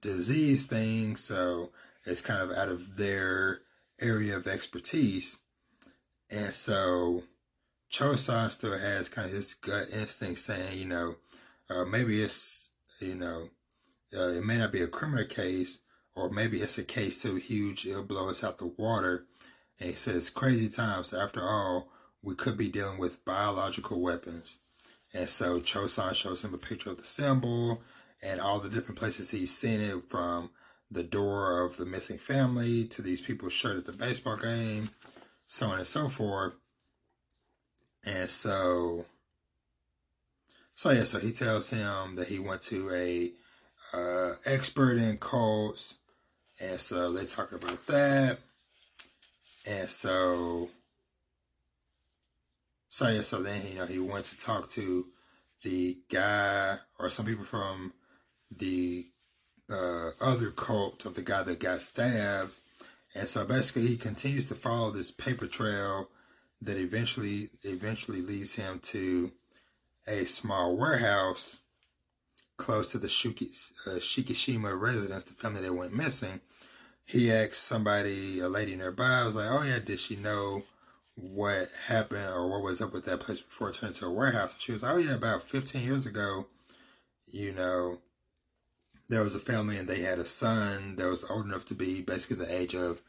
disease 0.00 0.66
thing. 0.66 1.16
So 1.16 1.70
it's 2.04 2.20
kind 2.20 2.42
of 2.42 2.56
out 2.56 2.68
of 2.68 2.96
their 2.96 3.62
area 4.00 4.36
of 4.36 4.46
expertise. 4.46 5.38
And 6.30 6.52
so 6.52 7.24
Chosan 7.90 8.50
still 8.50 8.78
has 8.78 9.08
kind 9.08 9.26
of 9.26 9.32
his 9.32 9.54
gut 9.54 9.88
instinct 9.92 10.38
saying, 10.38 10.78
you 10.78 10.86
know, 10.86 11.16
uh, 11.68 11.84
maybe 11.84 12.22
it's, 12.22 12.70
you 13.00 13.14
know, 13.14 13.48
uh, 14.16 14.28
it 14.28 14.44
may 14.44 14.58
not 14.58 14.72
be 14.72 14.82
a 14.82 14.88
criminal 14.88 15.24
case, 15.24 15.80
or 16.14 16.30
maybe 16.30 16.60
it's 16.60 16.78
a 16.78 16.84
case 16.84 17.20
so 17.20 17.36
huge 17.36 17.86
it'll 17.86 18.02
blow 18.02 18.28
us 18.28 18.42
out 18.42 18.58
the 18.58 18.66
water. 18.66 19.26
And 19.78 19.90
he 19.90 19.96
says, 19.96 20.30
crazy 20.30 20.68
times. 20.68 21.14
After 21.14 21.42
all, 21.42 21.88
we 22.22 22.34
could 22.34 22.56
be 22.56 22.68
dealing 22.68 22.98
with 22.98 23.24
biological 23.24 24.00
weapons. 24.00 24.58
And 25.14 25.28
so 25.28 25.58
Chosan 25.58 26.14
shows 26.14 26.44
him 26.44 26.54
a 26.54 26.58
picture 26.58 26.90
of 26.90 26.98
the 26.98 27.04
symbol 27.04 27.82
and 28.22 28.40
all 28.40 28.58
the 28.58 28.68
different 28.68 28.98
places 28.98 29.30
he's 29.30 29.56
seen 29.56 29.80
it 29.80 30.04
from 30.08 30.50
the 30.90 31.02
door 31.02 31.64
of 31.64 31.76
the 31.76 31.86
missing 31.86 32.18
family 32.18 32.84
to 32.84 33.02
these 33.02 33.20
people's 33.20 33.52
shirt 33.52 33.76
at 33.76 33.84
the 33.84 33.92
baseball 33.92 34.36
game, 34.36 34.90
so 35.46 35.66
on 35.66 35.78
and 35.78 35.86
so 35.86 36.08
forth. 36.08 36.54
And 38.04 38.28
so, 38.28 39.06
so 40.74 40.90
yeah, 40.90 41.04
so 41.04 41.18
he 41.18 41.32
tells 41.32 41.70
him 41.70 42.16
that 42.16 42.28
he 42.28 42.38
went 42.38 42.62
to 42.62 42.90
a 42.92 43.30
uh, 43.92 44.34
expert 44.44 44.96
in 44.96 45.18
cults, 45.18 45.98
and 46.60 46.78
so 46.80 47.12
they 47.12 47.24
talk 47.24 47.52
about 47.52 47.86
that. 47.86 48.38
And 49.68 49.88
so, 49.88 50.70
so 52.88 53.08
yeah, 53.08 53.22
so 53.22 53.42
then 53.42 53.60
you 53.68 53.78
know 53.78 53.86
he 53.86 53.98
went 53.98 54.24
to 54.26 54.40
talk 54.40 54.68
to 54.70 55.06
the 55.62 55.98
guy 56.08 56.78
or 56.98 57.10
some 57.10 57.26
people 57.26 57.44
from 57.44 57.92
the 58.50 59.06
uh, 59.70 60.10
other 60.20 60.50
cult 60.50 61.06
of 61.06 61.14
the 61.14 61.22
guy 61.22 61.42
that 61.42 61.60
got 61.60 61.80
stabbed. 61.80 62.58
And 63.14 63.28
so 63.28 63.44
basically 63.44 63.86
he 63.86 63.96
continues 63.96 64.44
to 64.46 64.54
follow 64.54 64.90
this 64.90 65.10
paper 65.10 65.46
trail 65.46 66.08
that 66.62 66.76
eventually 66.76 67.50
eventually 67.62 68.20
leads 68.20 68.54
him 68.54 68.78
to 68.80 69.32
a 70.06 70.24
small 70.24 70.76
warehouse 70.76 71.60
close 72.56 72.88
to 72.92 72.98
the 72.98 73.06
Shuki, 73.06 73.48
uh, 73.86 73.98
Shikishima 73.98 74.78
residence, 74.78 75.24
the 75.24 75.34
family 75.34 75.62
that 75.62 75.72
went 75.72 75.94
missing. 75.94 76.40
He 77.06 77.32
asked 77.32 77.62
somebody, 77.62 78.38
a 78.40 78.48
lady 78.48 78.76
nearby, 78.76 79.22
I 79.22 79.24
was 79.24 79.34
like, 79.34 79.50
oh 79.50 79.62
yeah, 79.62 79.78
did 79.78 79.98
she 79.98 80.16
know 80.16 80.62
what 81.14 81.70
happened 81.86 82.28
or 82.32 82.48
what 82.48 82.62
was 82.62 82.80
up 82.80 82.92
with 82.92 83.06
that 83.06 83.20
place 83.20 83.40
before 83.40 83.70
it 83.70 83.74
turned 83.74 83.94
into 83.94 84.06
a 84.06 84.12
warehouse? 84.12 84.54
She 84.58 84.72
was 84.72 84.84
oh 84.84 84.98
yeah, 84.98 85.14
about 85.14 85.42
15 85.42 85.82
years 85.82 86.06
ago, 86.06 86.46
you 87.26 87.52
know, 87.52 87.98
there 89.10 89.24
was 89.24 89.34
a 89.34 89.40
family 89.40 89.76
and 89.76 89.88
they 89.88 90.02
had 90.02 90.20
a 90.20 90.24
son 90.24 90.94
that 90.94 91.08
was 91.08 91.24
old 91.28 91.44
enough 91.44 91.64
to 91.64 91.74
be 91.74 92.00
basically 92.00 92.36
the 92.36 92.54
age 92.54 92.76
of 92.76 93.02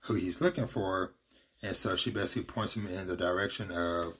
who 0.00 0.14
he's 0.14 0.42
looking 0.42 0.66
for. 0.66 1.14
And 1.62 1.74
so 1.74 1.96
she 1.96 2.10
basically 2.10 2.44
points 2.44 2.76
him 2.76 2.86
in 2.86 3.06
the 3.06 3.16
direction 3.16 3.72
of 3.72 4.18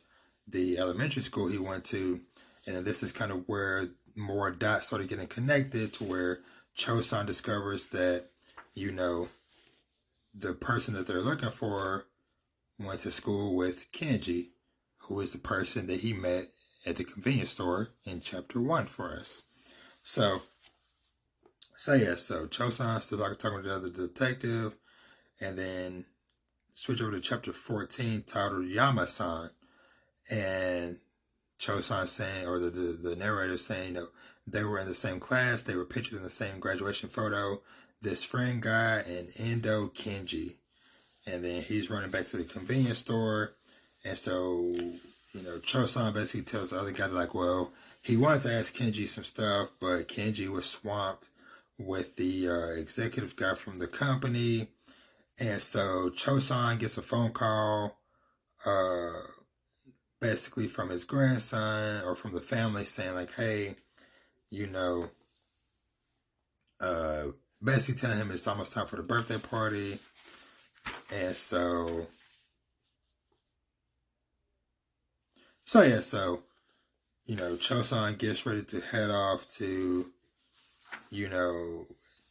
the 0.49 0.79
elementary 0.79 1.21
school 1.21 1.47
he 1.47 1.59
went 1.59 1.85
to. 1.87 2.23
And 2.67 2.85
this 2.85 3.03
is 3.03 3.13
kind 3.13 3.31
of 3.31 3.47
where 3.47 3.89
more 4.17 4.51
dots 4.51 4.87
started 4.87 5.09
getting 5.09 5.27
connected 5.27 5.93
to 5.95 6.05
where 6.05 6.41
Chosan 6.75 7.27
discovers 7.27 7.89
that, 7.89 8.25
you 8.73 8.91
know, 8.91 9.29
the 10.35 10.55
person 10.55 10.95
that 10.95 11.07
they're 11.07 11.21
looking 11.21 11.51
for 11.51 12.07
went 12.79 13.01
to 13.01 13.11
school 13.11 13.55
with 13.55 13.93
Kenji, 13.93 14.49
who 15.01 15.21
is 15.21 15.33
the 15.33 15.39
person 15.39 15.89
that 15.89 16.01
he 16.01 16.15
met 16.15 16.49
at 16.87 16.97
the 16.97 17.05
convenience 17.05 17.51
store 17.51 17.91
in 18.07 18.23
chapter 18.23 18.61
one 18.61 18.87
for 18.87 19.13
us. 19.13 19.43
So, 20.03 20.41
so 21.79 21.95
yeah, 21.95 22.17
so 22.17 22.49
Chosan 22.49 23.01
still 23.01 23.19
like 23.19 23.39
talking 23.39 23.63
to 23.63 23.69
the 23.69 23.77
other 23.77 23.89
detective, 23.89 24.77
and 25.41 25.57
then 25.57 26.07
switch 26.75 27.01
over 27.01 27.13
to 27.13 27.21
chapter 27.21 27.53
14 27.53 28.25
titled 28.27 28.67
Yama-san. 28.67 29.51
And 30.29 30.99
Chosan 31.61 32.07
saying, 32.07 32.49
or 32.49 32.59
the, 32.59 32.71
the, 32.71 32.93
the 33.11 33.15
narrator 33.15 33.57
saying, 33.57 33.95
you 33.95 33.95
know, 33.95 34.09
they 34.45 34.65
were 34.65 34.81
in 34.81 34.89
the 34.89 34.95
same 34.95 35.21
class, 35.21 35.63
they 35.63 35.77
were 35.77 35.85
pictured 35.85 36.17
in 36.17 36.25
the 36.25 36.31
same 36.31 36.59
graduation 36.59 37.09
photo. 37.09 37.63
This 38.03 38.25
friend 38.25 38.61
guy 38.61 39.05
and 39.09 39.29
Endo 39.39 39.87
Kenji. 39.87 40.57
And 41.29 41.45
then 41.45 41.63
he's 41.63 41.91
running 41.91 42.11
back 42.11 42.25
to 42.27 42.39
the 42.39 42.45
convenience 42.45 42.99
store. 42.99 43.53
And 44.05 44.19
so, 44.19 44.73
you 45.33 45.43
know, 45.45 45.59
Chosan 45.59 46.13
basically 46.13 46.43
tells 46.43 46.71
the 46.71 46.81
other 46.81 46.91
guy, 46.91 47.07
like, 47.07 47.37
well, 47.37 47.73
he 48.03 48.17
wanted 48.17 48.43
to 48.43 48.53
ask 48.53 48.75
Kenji 48.75 49.07
some 49.07 49.23
stuff, 49.23 49.71
but 49.79 50.09
Kenji 50.09 50.49
was 50.49 50.67
swamped 50.67 51.29
with 51.79 52.17
the 52.17 52.49
uh, 52.49 52.69
executive 52.71 53.37
guy 53.37 53.55
from 53.55 53.79
the 53.79 53.87
company. 53.87 54.69
And 55.39 55.63
so 55.63 56.11
Chosan 56.11 56.79
gets 56.79 56.99
a 56.99 57.03
phone 57.03 57.31
call, 57.31 57.97
uh, 58.67 59.13
basically 60.21 60.67
from 60.67 60.91
his 60.91 61.05
grandson 61.05 62.03
or 62.05 62.17
from 62.17 62.33
the 62.33 62.41
family 62.41 62.85
saying 62.85 63.15
like, 63.15 63.33
hey, 63.35 63.77
you 64.51 64.67
know, 64.67 65.11
uh, 66.81 67.25
basically 67.63 68.01
telling 68.01 68.19
him 68.19 68.31
it's 68.31 68.49
almost 68.49 68.73
time 68.73 68.87
for 68.87 68.97
the 68.97 69.03
birthday 69.03 69.39
party. 69.39 69.99
And 71.15 71.37
so, 71.37 72.09
so 75.65 75.83
yeah, 75.83 76.01
so, 76.01 76.43
you 77.27 77.37
know, 77.37 77.55
Chosan 77.55 78.19
gets 78.19 78.47
ready 78.47 78.63
to 78.63 78.81
head 78.81 79.11
off 79.11 79.49
to, 79.57 80.11
you 81.11 81.29
know, 81.29 81.87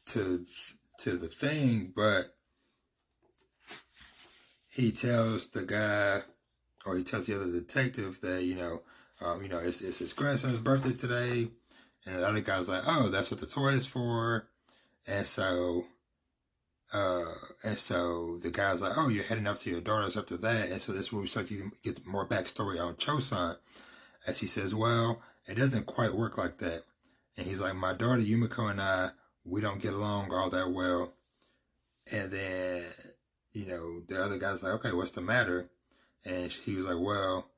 to, 0.08 0.46
to 1.00 1.18
the 1.18 1.28
thing, 1.28 1.94
but 1.96 2.34
he 4.70 4.92
tells 4.92 5.50
the 5.50 5.66
guy, 5.66 6.22
or 6.86 6.96
he 6.96 7.04
tells 7.04 7.26
the 7.26 7.36
other 7.36 7.52
detective 7.52 8.22
that 8.22 8.44
you 8.44 8.56
know, 8.56 8.82
um, 9.26 9.42
you 9.42 9.50
know, 9.50 9.58
it's, 9.58 9.82
it's 9.82 10.00
his 10.00 10.14
grandson's 10.14 10.60
birthday 10.60 10.94
today, 10.94 11.48
and 12.06 12.16
the 12.16 12.28
other 12.28 12.42
guy's 12.42 12.70
like, 12.70 12.84
oh, 12.86 13.10
that's 13.10 13.32
what 13.32 13.40
the 13.40 13.48
toy 13.48 13.70
is 13.70 13.88
for, 13.88 14.48
and 15.08 15.26
so, 15.26 15.86
uh, 16.94 17.26
and 17.64 17.78
so 17.78 18.38
the 18.38 18.52
guy's 18.52 18.82
like, 18.82 18.94
oh, 18.96 19.10
you're 19.10 19.24
heading 19.24 19.48
up 19.48 19.58
to 19.58 19.72
your 19.72 19.82
daughter's 19.82 20.16
after 20.16 20.38
that, 20.38 20.70
and 20.70 20.80
so 20.80 20.92
this 20.92 21.08
is 21.08 21.14
where 21.14 21.22
we 21.22 21.28
start 21.28 21.48
to 21.48 21.72
get 21.84 22.06
more 22.06 22.28
backstory 22.28 22.80
on 22.80 22.94
Chosan, 22.96 23.58
as 24.28 24.40
he 24.40 24.48
says, 24.48 24.76
well, 24.76 25.22
it 25.48 25.56
doesn't 25.56 25.88
quite 25.88 26.14
work 26.14 26.38
like 26.38 26.60
that, 26.60 26.84
and 27.38 27.46
he's 27.46 27.62
like, 27.62 27.76
my 27.76 27.94
daughter 27.94 28.22
Yumiko 28.22 28.72
and 28.72 28.82
I, 28.82 29.12
we 29.46 29.62
don't 29.62 29.82
get 29.82 29.94
along 29.94 30.34
all 30.34 30.50
that 30.50 30.72
well, 30.72 31.14
and 32.12 32.32
then 32.32 32.84
you 33.58 33.66
know, 33.66 34.02
the 34.08 34.24
other 34.24 34.38
guy's 34.38 34.62
like, 34.62 34.74
okay, 34.74 34.92
what's 34.92 35.12
the 35.12 35.22
matter? 35.22 35.68
And 36.24 36.52
he 36.52 36.76
was 36.76 36.86
like, 36.86 37.00
well, 37.00 37.50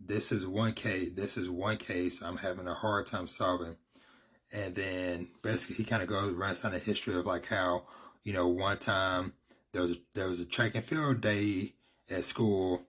this 0.00 0.30
is 0.30 0.46
one 0.46 0.72
case. 0.72 1.10
This 1.16 1.36
is 1.36 1.50
one 1.50 1.78
case 1.78 2.22
I'm 2.22 2.36
having 2.36 2.68
a 2.68 2.74
hard 2.74 3.06
time 3.06 3.26
solving. 3.26 3.76
And 4.52 4.74
then 4.76 5.28
basically 5.42 5.82
he 5.82 5.90
kind 5.90 6.02
of 6.02 6.08
goes 6.08 6.30
runs 6.32 6.60
down 6.60 6.72
the 6.72 6.78
history 6.78 7.16
of 7.16 7.26
like 7.26 7.46
how, 7.46 7.84
you 8.22 8.32
know, 8.32 8.46
one 8.46 8.78
time 8.78 9.32
there 9.72 9.82
was 9.82 9.92
a, 9.92 9.96
there 10.14 10.28
was 10.28 10.38
a 10.38 10.46
track 10.46 10.76
and 10.76 10.84
field 10.84 11.20
day 11.20 11.74
at 12.08 12.22
school, 12.22 12.82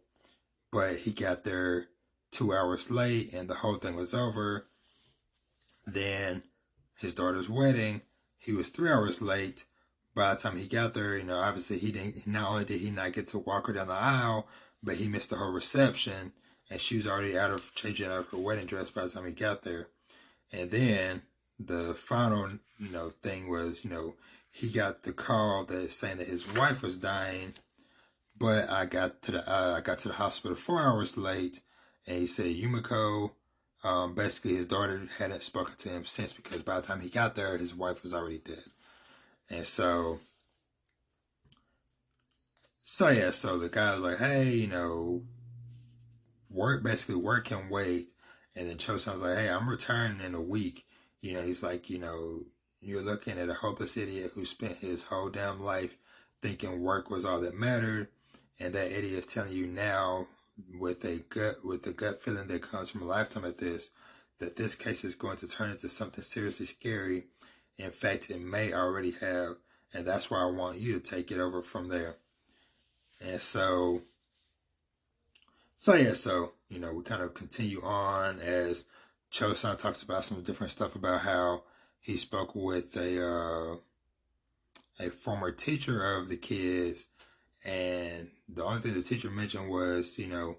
but 0.71 0.95
he 0.95 1.11
got 1.11 1.43
there 1.43 1.87
two 2.31 2.53
hours 2.53 2.91
late 2.91 3.33
and 3.33 3.49
the 3.49 3.55
whole 3.55 3.75
thing 3.75 3.95
was 3.95 4.13
over. 4.13 4.67
Then 5.85 6.43
his 6.97 7.13
daughter's 7.13 7.49
wedding, 7.49 8.01
he 8.37 8.53
was 8.53 8.69
three 8.69 8.89
hours 8.89 9.21
late 9.21 9.65
by 10.15 10.33
the 10.33 10.39
time 10.39 10.57
he 10.57 10.67
got 10.67 10.93
there, 10.93 11.17
you 11.17 11.23
know, 11.23 11.39
obviously 11.39 11.77
he 11.77 11.91
didn't. 11.91 12.27
Not 12.27 12.49
only 12.49 12.65
did 12.65 12.81
he 12.81 12.89
not 12.89 13.13
get 13.13 13.27
to 13.29 13.39
walk 13.39 13.67
her 13.67 13.73
down 13.73 13.87
the 13.87 13.93
aisle, 13.93 14.47
but 14.83 14.95
he 14.95 15.07
missed 15.07 15.29
the 15.29 15.37
whole 15.37 15.51
reception, 15.53 16.33
and 16.69 16.79
she 16.81 16.97
was 16.97 17.07
already 17.07 17.37
out 17.37 17.51
of 17.51 17.73
changing 17.75 18.07
out 18.07 18.19
of 18.19 18.29
her 18.29 18.37
wedding 18.37 18.65
dress 18.65 18.91
by 18.91 19.03
the 19.03 19.09
time 19.09 19.25
he 19.25 19.31
got 19.31 19.63
there. 19.63 19.87
And 20.51 20.71
then 20.71 21.21
the 21.59 21.93
final, 21.93 22.49
you 22.79 22.89
know, 22.89 23.11
thing 23.21 23.49
was, 23.49 23.85
you 23.85 23.91
know, 23.91 24.15
he 24.51 24.69
got 24.69 25.03
the 25.03 25.13
call 25.13 25.63
that 25.65 25.91
saying 25.91 26.17
that 26.17 26.27
his 26.27 26.51
wife 26.53 26.81
was 26.81 26.97
dying, 26.97 27.53
but 28.37 28.69
I 28.69 28.85
got 28.87 29.21
to 29.23 29.33
the 29.33 29.49
uh, 29.49 29.75
I 29.77 29.81
got 29.81 29.99
to 29.99 30.07
the 30.07 30.15
hospital 30.15 30.57
four 30.57 30.81
hours 30.81 31.17
late, 31.17 31.61
and 32.07 32.17
he 32.17 32.27
said 32.27 32.47
Yumiko. 32.47 33.31
Um, 33.83 34.13
basically, 34.13 34.55
his 34.55 34.67
daughter 34.67 35.01
hadn't 35.17 35.41
spoken 35.41 35.75
to 35.77 35.89
him 35.89 36.05
since 36.05 36.33
because 36.33 36.63
by 36.63 36.79
the 36.79 36.85
time 36.85 36.99
he 36.99 37.09
got 37.09 37.35
there, 37.35 37.57
his 37.57 37.73
wife 37.73 38.03
was 38.03 38.13
already 38.13 38.39
dead. 38.39 38.63
And 39.49 39.65
so, 39.65 40.19
so 42.81 43.09
yeah, 43.09 43.31
so 43.31 43.57
the 43.57 43.69
guy 43.69 43.91
was 43.93 44.01
like, 44.01 44.17
hey, 44.17 44.49
you 44.49 44.67
know, 44.67 45.23
work, 46.49 46.83
basically 46.83 47.21
work 47.21 47.45
can 47.45 47.69
wait. 47.69 48.11
And 48.55 48.69
then 48.69 48.77
Chosan's 48.77 49.21
like, 49.21 49.37
hey, 49.37 49.49
I'm 49.49 49.69
returning 49.69 50.21
in 50.21 50.35
a 50.35 50.41
week. 50.41 50.85
You 51.21 51.33
know, 51.33 51.41
he's 51.41 51.63
like, 51.63 51.89
you 51.89 51.99
know, 51.99 52.43
you're 52.81 53.01
looking 53.01 53.37
at 53.37 53.49
a 53.49 53.53
hopeless 53.53 53.95
idiot 53.97 54.31
who 54.35 54.45
spent 54.45 54.77
his 54.77 55.03
whole 55.03 55.29
damn 55.29 55.61
life 55.61 55.97
thinking 56.41 56.81
work 56.81 57.09
was 57.09 57.25
all 57.25 57.39
that 57.41 57.57
mattered. 57.57 58.09
And 58.59 58.73
that 58.73 58.91
idiot 58.91 59.19
is 59.19 59.25
telling 59.25 59.53
you 59.53 59.67
now 59.67 60.27
with 60.73 61.03
a 61.05 61.17
gut, 61.29 61.65
with 61.65 61.83
the 61.83 61.91
gut 61.91 62.21
feeling 62.21 62.47
that 62.47 62.61
comes 62.61 62.89
from 62.89 63.01
a 63.01 63.05
lifetime 63.05 63.45
of 63.45 63.57
this, 63.57 63.91
that 64.39 64.55
this 64.55 64.75
case 64.75 65.03
is 65.03 65.15
going 65.15 65.37
to 65.37 65.47
turn 65.47 65.69
into 65.71 65.89
something 65.89 66.23
seriously 66.23 66.65
scary 66.65 67.25
in 67.79 67.91
fact, 67.91 68.29
it 68.29 68.41
may 68.41 68.73
already 68.73 69.11
have, 69.21 69.55
and 69.93 70.05
that's 70.05 70.29
why 70.29 70.41
I 70.41 70.51
want 70.51 70.79
you 70.79 70.93
to 70.93 70.99
take 70.99 71.31
it 71.31 71.39
over 71.39 71.61
from 71.61 71.87
there. 71.87 72.17
And 73.21 73.41
so, 73.41 74.01
so 75.77 75.93
yeah, 75.95 76.13
so 76.13 76.53
you 76.67 76.77
know, 76.79 76.93
we 76.93 77.03
kind 77.03 77.21
of 77.21 77.33
continue 77.33 77.81
on 77.81 78.39
as 78.39 78.85
Chosan 79.31 79.79
talks 79.79 80.03
about 80.03 80.25
some 80.25 80.43
different 80.43 80.71
stuff 80.71 80.95
about 80.95 81.21
how 81.21 81.63
he 82.01 82.17
spoke 82.17 82.53
with 82.53 82.95
a 82.97 83.25
uh, 83.25 83.75
a 84.99 85.09
former 85.09 85.51
teacher 85.51 86.03
of 86.17 86.27
the 86.27 86.37
kids, 86.37 87.07
and 87.65 88.29
the 88.47 88.63
only 88.63 88.81
thing 88.81 88.93
the 88.93 89.01
teacher 89.01 89.29
mentioned 89.29 89.69
was, 89.69 90.17
you 90.17 90.27
know, 90.27 90.57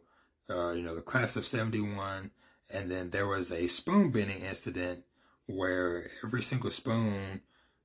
uh, 0.49 0.73
you 0.73 0.83
know, 0.83 0.95
the 0.95 1.03
class 1.03 1.37
of 1.37 1.45
seventy 1.45 1.81
one, 1.81 2.31
and 2.73 2.91
then 2.91 3.11
there 3.11 3.27
was 3.27 3.51
a 3.51 3.67
spoon 3.67 4.11
bending 4.11 4.43
incident 4.43 5.05
where 5.47 6.11
every 6.25 6.43
single 6.43 6.71
spoon 6.71 7.43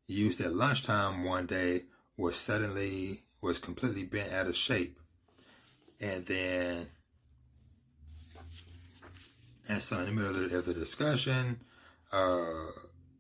used 0.08 0.42
at 0.42 0.54
lunchtime 0.54 1.24
one 1.24 1.46
day 1.46 1.82
was 2.18 2.38
suddenly 2.38 3.20
was 3.42 3.60
completely 3.60 4.04
bent 4.04 4.34
out 4.34 4.48
of 4.48 4.56
shape. 4.56 5.00
And 6.02 6.26
then 6.26 6.88
and 9.70 9.82
so 9.82 10.00
in 10.00 10.06
the 10.06 10.12
middle 10.12 10.30
of 10.44 10.50
the, 10.50 10.58
of 10.58 10.66
the 10.66 10.74
discussion 10.74 11.60
uh 12.12 12.68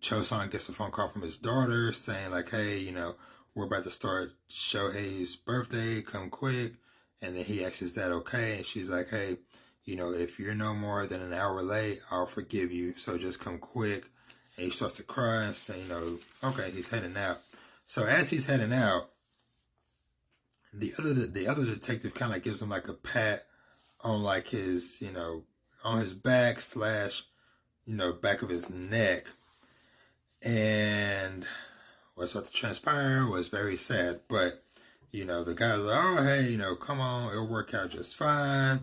chosan 0.01 0.51
gets 0.51 0.69
a 0.69 0.73
phone 0.73 0.91
call 0.91 1.07
from 1.07 1.21
his 1.21 1.37
daughter 1.37 1.91
saying 1.91 2.31
like 2.31 2.49
hey 2.51 2.77
you 2.77 2.91
know 2.91 3.15
we're 3.55 3.65
about 3.65 3.83
to 3.83 3.91
start 3.91 4.31
shohei's 4.49 5.35
birthday 5.35 6.01
come 6.01 6.29
quick 6.29 6.73
and 7.21 7.35
then 7.35 7.43
he 7.43 7.63
asks 7.63 7.81
is 7.81 7.93
that 7.93 8.11
okay 8.11 8.57
and 8.57 8.65
she's 8.65 8.89
like 8.89 9.09
hey 9.09 9.37
you 9.85 9.95
know 9.95 10.11
if 10.11 10.39
you're 10.39 10.55
no 10.55 10.73
more 10.73 11.05
than 11.05 11.21
an 11.21 11.33
hour 11.33 11.61
late 11.61 11.99
i'll 12.11 12.25
forgive 12.25 12.71
you 12.71 12.93
so 12.95 13.17
just 13.17 13.39
come 13.39 13.57
quick 13.57 14.05
and 14.57 14.65
he 14.65 14.71
starts 14.71 14.95
to 14.95 15.03
cry 15.03 15.43
and 15.43 15.55
say, 15.55 15.81
you 15.81 15.89
know, 15.89 16.17
okay, 16.43 16.69
he's 16.71 16.89
heading 16.89 17.17
out. 17.17 17.39
So 17.85 18.05
as 18.05 18.29
he's 18.29 18.45
heading 18.45 18.73
out, 18.73 19.09
the 20.73 20.91
other 20.99 21.13
the 21.13 21.47
other 21.47 21.65
detective 21.65 22.13
kind 22.13 22.33
of 22.33 22.43
gives 22.43 22.61
him 22.61 22.69
like 22.69 22.87
a 22.87 22.93
pat 22.93 23.43
on 24.01 24.23
like 24.23 24.49
his, 24.49 25.01
you 25.01 25.11
know, 25.11 25.43
on 25.83 25.99
his 25.99 26.13
back 26.13 26.59
slash, 26.59 27.23
you 27.85 27.95
know, 27.95 28.13
back 28.13 28.41
of 28.41 28.49
his 28.49 28.69
neck. 28.69 29.27
And 30.41 31.45
what's 32.15 32.33
about 32.33 32.45
to 32.45 32.51
transpire 32.53 33.27
was 33.27 33.47
very 33.47 33.75
sad. 33.75 34.21
But, 34.27 34.63
you 35.11 35.25
know, 35.25 35.43
the 35.43 35.53
guy's 35.53 35.79
like, 35.79 36.03
oh, 36.03 36.23
hey, 36.23 36.49
you 36.49 36.57
know, 36.57 36.75
come 36.75 36.99
on, 36.99 37.31
it'll 37.31 37.47
work 37.47 37.73
out 37.73 37.91
just 37.91 38.15
fine. 38.17 38.81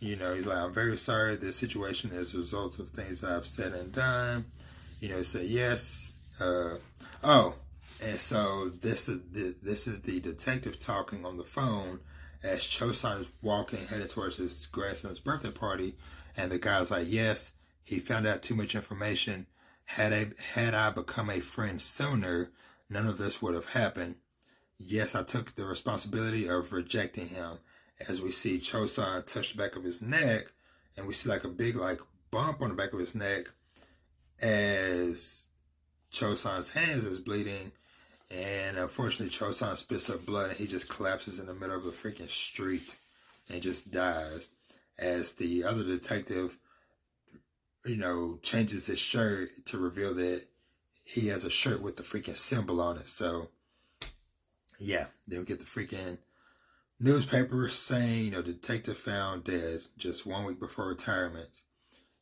You 0.00 0.16
know, 0.16 0.34
he's 0.34 0.46
like, 0.46 0.58
I'm 0.58 0.72
very 0.72 0.98
sorry. 0.98 1.36
This 1.36 1.56
situation 1.56 2.10
is 2.12 2.34
a 2.34 2.38
result 2.38 2.78
of 2.78 2.90
things 2.90 3.24
I've 3.24 3.46
said 3.46 3.72
and 3.72 3.92
done 3.92 4.44
you 5.04 5.10
know, 5.10 5.22
say 5.22 5.44
yes, 5.44 6.14
Uh, 6.40 6.76
oh, 7.22 7.54
and 8.02 8.18
so 8.18 8.70
this 8.80 9.06
is 9.08 9.20
the, 9.32 9.54
this 9.62 9.86
is 9.86 10.00
the 10.00 10.18
detective 10.18 10.78
talking 10.78 11.26
on 11.26 11.36
the 11.36 11.44
phone 11.44 12.00
as 12.42 12.60
Chosan 12.60 13.20
is 13.20 13.30
walking 13.42 13.86
headed 13.86 14.08
towards 14.08 14.36
his 14.38 14.66
grandson's 14.66 15.20
birthday 15.20 15.50
party, 15.50 15.94
and 16.38 16.50
the 16.50 16.58
guy's 16.58 16.90
like, 16.90 17.06
"Yes, 17.06 17.52
he 17.84 17.98
found 17.98 18.26
out 18.26 18.42
too 18.42 18.54
much 18.54 18.74
information. 18.74 19.46
Had 19.84 20.12
I 20.12 20.32
had 20.54 20.74
I 20.74 20.90
become 20.90 21.30
a 21.30 21.40
friend 21.40 21.80
sooner, 21.80 22.50
none 22.88 23.06
of 23.06 23.18
this 23.18 23.40
would 23.40 23.54
have 23.54 23.72
happened. 23.72 24.16
Yes, 24.78 25.14
I 25.14 25.22
took 25.22 25.54
the 25.54 25.64
responsibility 25.64 26.48
of 26.48 26.72
rejecting 26.72 27.28
him." 27.28 27.58
As 28.08 28.20
we 28.20 28.32
see 28.32 28.58
Chosan 28.58 29.24
touch 29.24 29.52
the 29.52 29.58
back 29.58 29.76
of 29.76 29.84
his 29.84 30.02
neck, 30.02 30.52
and 30.96 31.06
we 31.06 31.14
see 31.14 31.28
like 31.28 31.44
a 31.44 31.48
big 31.48 31.76
like 31.76 32.00
bump 32.30 32.60
on 32.60 32.70
the 32.70 32.74
back 32.74 32.92
of 32.92 32.98
his 32.98 33.14
neck 33.14 33.46
as 34.40 35.46
Chosan's 36.10 36.70
hands 36.70 37.04
is 37.04 37.20
bleeding 37.20 37.72
and 38.30 38.76
unfortunately, 38.76 39.28
Chosan 39.28 39.76
spits 39.76 40.10
up 40.10 40.26
blood 40.26 40.50
and 40.50 40.58
he 40.58 40.66
just 40.66 40.88
collapses 40.88 41.38
in 41.38 41.46
the 41.46 41.54
middle 41.54 41.76
of 41.76 41.84
the 41.84 41.90
freaking 41.90 42.28
street 42.28 42.96
and 43.48 43.62
just 43.62 43.90
dies. 43.90 44.48
As 44.98 45.32
the 45.32 45.64
other 45.64 45.84
detective, 45.84 46.58
you 47.84 47.96
know, 47.96 48.38
changes 48.42 48.86
his 48.86 48.98
shirt 48.98 49.66
to 49.66 49.78
reveal 49.78 50.14
that 50.14 50.42
he 51.04 51.28
has 51.28 51.44
a 51.44 51.50
shirt 51.50 51.82
with 51.82 51.96
the 51.96 52.02
freaking 52.02 52.36
symbol 52.36 52.80
on 52.80 52.96
it. 52.96 53.08
So, 53.08 53.50
yeah, 54.78 55.06
then 55.26 55.40
we 55.40 55.44
get 55.44 55.58
the 55.58 55.64
freaking 55.64 56.18
newspaper 56.98 57.68
saying, 57.68 58.24
you 58.24 58.30
know, 58.30 58.42
detective 58.42 58.96
found 58.96 59.44
dead 59.44 59.82
just 59.98 60.26
one 60.26 60.44
week 60.44 60.58
before 60.58 60.88
retirement. 60.88 61.62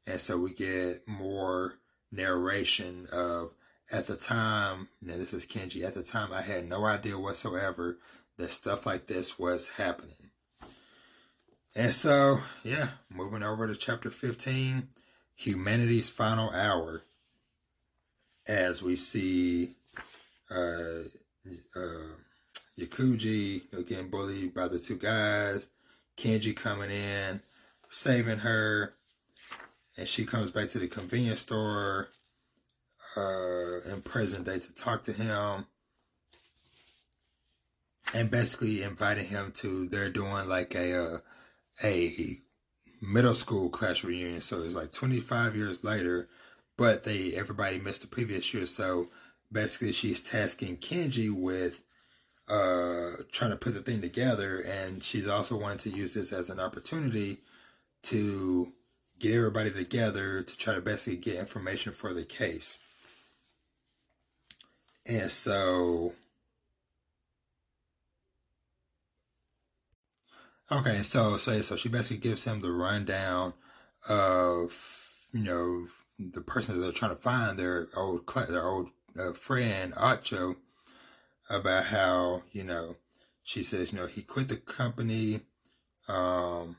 And 0.07 0.21
so 0.21 0.37
we 0.37 0.53
get 0.53 1.07
more 1.07 1.79
narration 2.11 3.07
of 3.13 3.55
at 3.91 4.07
the 4.07 4.17
time, 4.17 4.89
now 5.01 5.17
this 5.17 5.33
is 5.33 5.47
Kenji, 5.47 5.85
at 5.85 5.95
the 5.95 6.03
time 6.03 6.33
I 6.33 6.43
had 6.43 6.69
no 6.69 6.85
idea 6.85 7.19
whatsoever 7.19 7.99
that 8.39 8.51
stuff 8.51 8.87
like 8.87 9.07
this 9.07 9.39
was 9.39 9.69
happening. 9.69 10.31
And 11.75 11.93
so, 11.93 12.39
yeah, 12.65 12.89
moving 13.11 13.43
over 13.43 13.67
to 13.67 13.75
chapter 13.75 14.11
15, 14.11 14.89
Humanity's 15.37 16.11
Final 16.11 16.51
Hour. 16.51 17.03
As 18.49 18.83
we 18.83 18.97
see 18.97 19.75
uh, 20.51 21.05
uh, 21.77 22.13
Yukiji 22.79 23.87
getting 23.87 24.09
bullied 24.09 24.53
by 24.53 24.69
the 24.69 24.79
two 24.79 24.97
guys, 24.97 25.69
Kenji 26.17 26.55
coming 26.55 26.91
in, 26.91 27.41
saving 27.89 28.39
her, 28.39 28.95
and 29.97 30.09
she 30.09 30.25
comes 30.25 30.51
back 30.51 30.69
to 30.71 30.79
the 30.79 30.89
convenience 30.89 31.41
store 31.41 32.09
uh, 33.17 33.81
in 33.93 34.03
present 34.03 34.47
day 34.47 34.59
to 34.59 34.75
talk 34.75 35.03
to 35.03 35.13
him 35.13 35.67
and 38.15 38.31
basically 38.31 38.83
inviting 38.83 39.27
him 39.27 39.53
to 39.53 39.87
they're 39.89 40.11
doing 40.11 40.49
like 40.49 40.75
a 40.75 41.15
uh, 41.15 41.19
a 41.83 42.39
middle 43.03 43.35
school 43.35 43.69
class 43.69 44.05
reunion 44.05 44.41
so 44.41 44.63
it's 44.63 44.75
like 44.75 44.93
25 44.93 45.57
years 45.57 45.85
later 45.85 46.29
but 46.79 47.03
they 47.03 47.35
everybody 47.35 47.79
missed 47.79 48.01
the 48.01 48.07
previous 48.07 48.55
year 48.55 48.65
so 48.65 49.09
basically 49.51 49.93
she's 49.93 50.21
tasking 50.21 50.77
Kenji 50.77 51.31
with 51.31 51.83
uh 52.49 53.23
trying 53.31 53.51
to 53.51 53.57
put 53.57 53.75
the 53.75 53.83
thing 53.83 54.01
together 54.01 54.61
and 54.61 55.03
she's 55.03 55.29
also 55.29 55.59
wanting 55.59 55.93
to 55.93 55.99
use 55.99 56.15
this 56.15 56.33
as 56.33 56.49
an 56.49 56.61
opportunity 56.61 57.39
to 58.03 58.73
get 59.23 59.35
everybody 59.35 59.71
together 59.71 60.43
to 60.43 60.57
try 60.57 60.75
to 60.75 60.81
basically 60.81 61.17
get 61.17 61.37
information 61.37 61.93
for 61.93 62.13
the 62.13 62.25
case. 62.25 62.81
And 65.07 65.31
so, 65.31 66.13
okay, 70.79 71.03
so 71.03 71.37
so 71.37 71.61
so 71.61 71.77
she 71.77 71.89
basically 71.89 72.29
gives 72.29 72.45
him 72.45 72.61
the 72.61 72.73
rundown 72.73 73.55
of 74.09 75.29
you 75.33 75.45
know 75.45 75.87
the 76.19 76.41
person 76.41 76.75
that 76.75 76.83
they're 76.83 76.93
trying 76.93 77.15
to 77.15 77.23
find, 77.23 77.59
their 77.59 77.89
old 77.97 78.27
their 78.49 78.65
old 78.67 78.91
uh, 79.19 79.33
friend 79.33 79.93
Acho, 79.95 80.57
about 81.51 81.85
how 81.85 82.43
you 82.53 82.65
know 82.65 82.97
she 83.43 83.63
says 83.63 83.93
you 83.93 83.99
know 83.99 84.07
he 84.07 84.23
quit 84.23 84.49
the 84.49 84.57
company. 84.57 85.41
Um, 86.09 86.77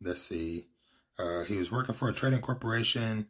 let's 0.00 0.22
see, 0.22 0.66
uh, 1.18 1.44
he 1.44 1.56
was 1.56 1.70
working 1.70 1.94
for 1.94 2.08
a 2.08 2.12
trading 2.12 2.40
corporation, 2.40 3.28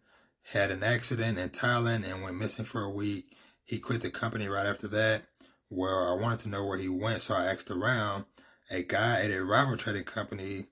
had 0.53 0.71
an 0.71 0.83
accident 0.83 1.39
in 1.39 1.51
Thailand, 1.51 2.11
and 2.11 2.23
went 2.23 2.39
missing 2.39 2.65
for 2.65 2.83
a 2.83 2.91
week 2.91 3.37
he 3.71 3.79
quit 3.79 4.03
the 4.03 4.11
company 4.11 4.49
right 4.49 4.67
after 4.67 4.89
that. 4.89 5.23
Well, 5.71 6.13
I 6.13 6.21
wanted 6.21 6.41
to 6.41 6.49
know 6.49 6.67
where 6.67 6.77
he 6.77 6.89
went, 6.89 7.23
so 7.23 7.37
I 7.37 7.47
asked 7.47 7.71
around. 7.71 8.25
A 8.71 8.83
guy 8.83 9.23
at 9.23 9.33
a 9.33 9.45
rival 9.45 9.77
trading 9.77 10.05
company 10.05 10.67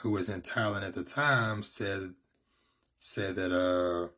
who 0.00 0.10
was 0.10 0.28
in 0.28 0.42
Thailand 0.42 0.84
at 0.84 0.94
the 0.94 1.02
time 1.02 1.62
said 1.62 2.14
said 2.98 3.34
that 3.36 3.52
uh 3.52 4.08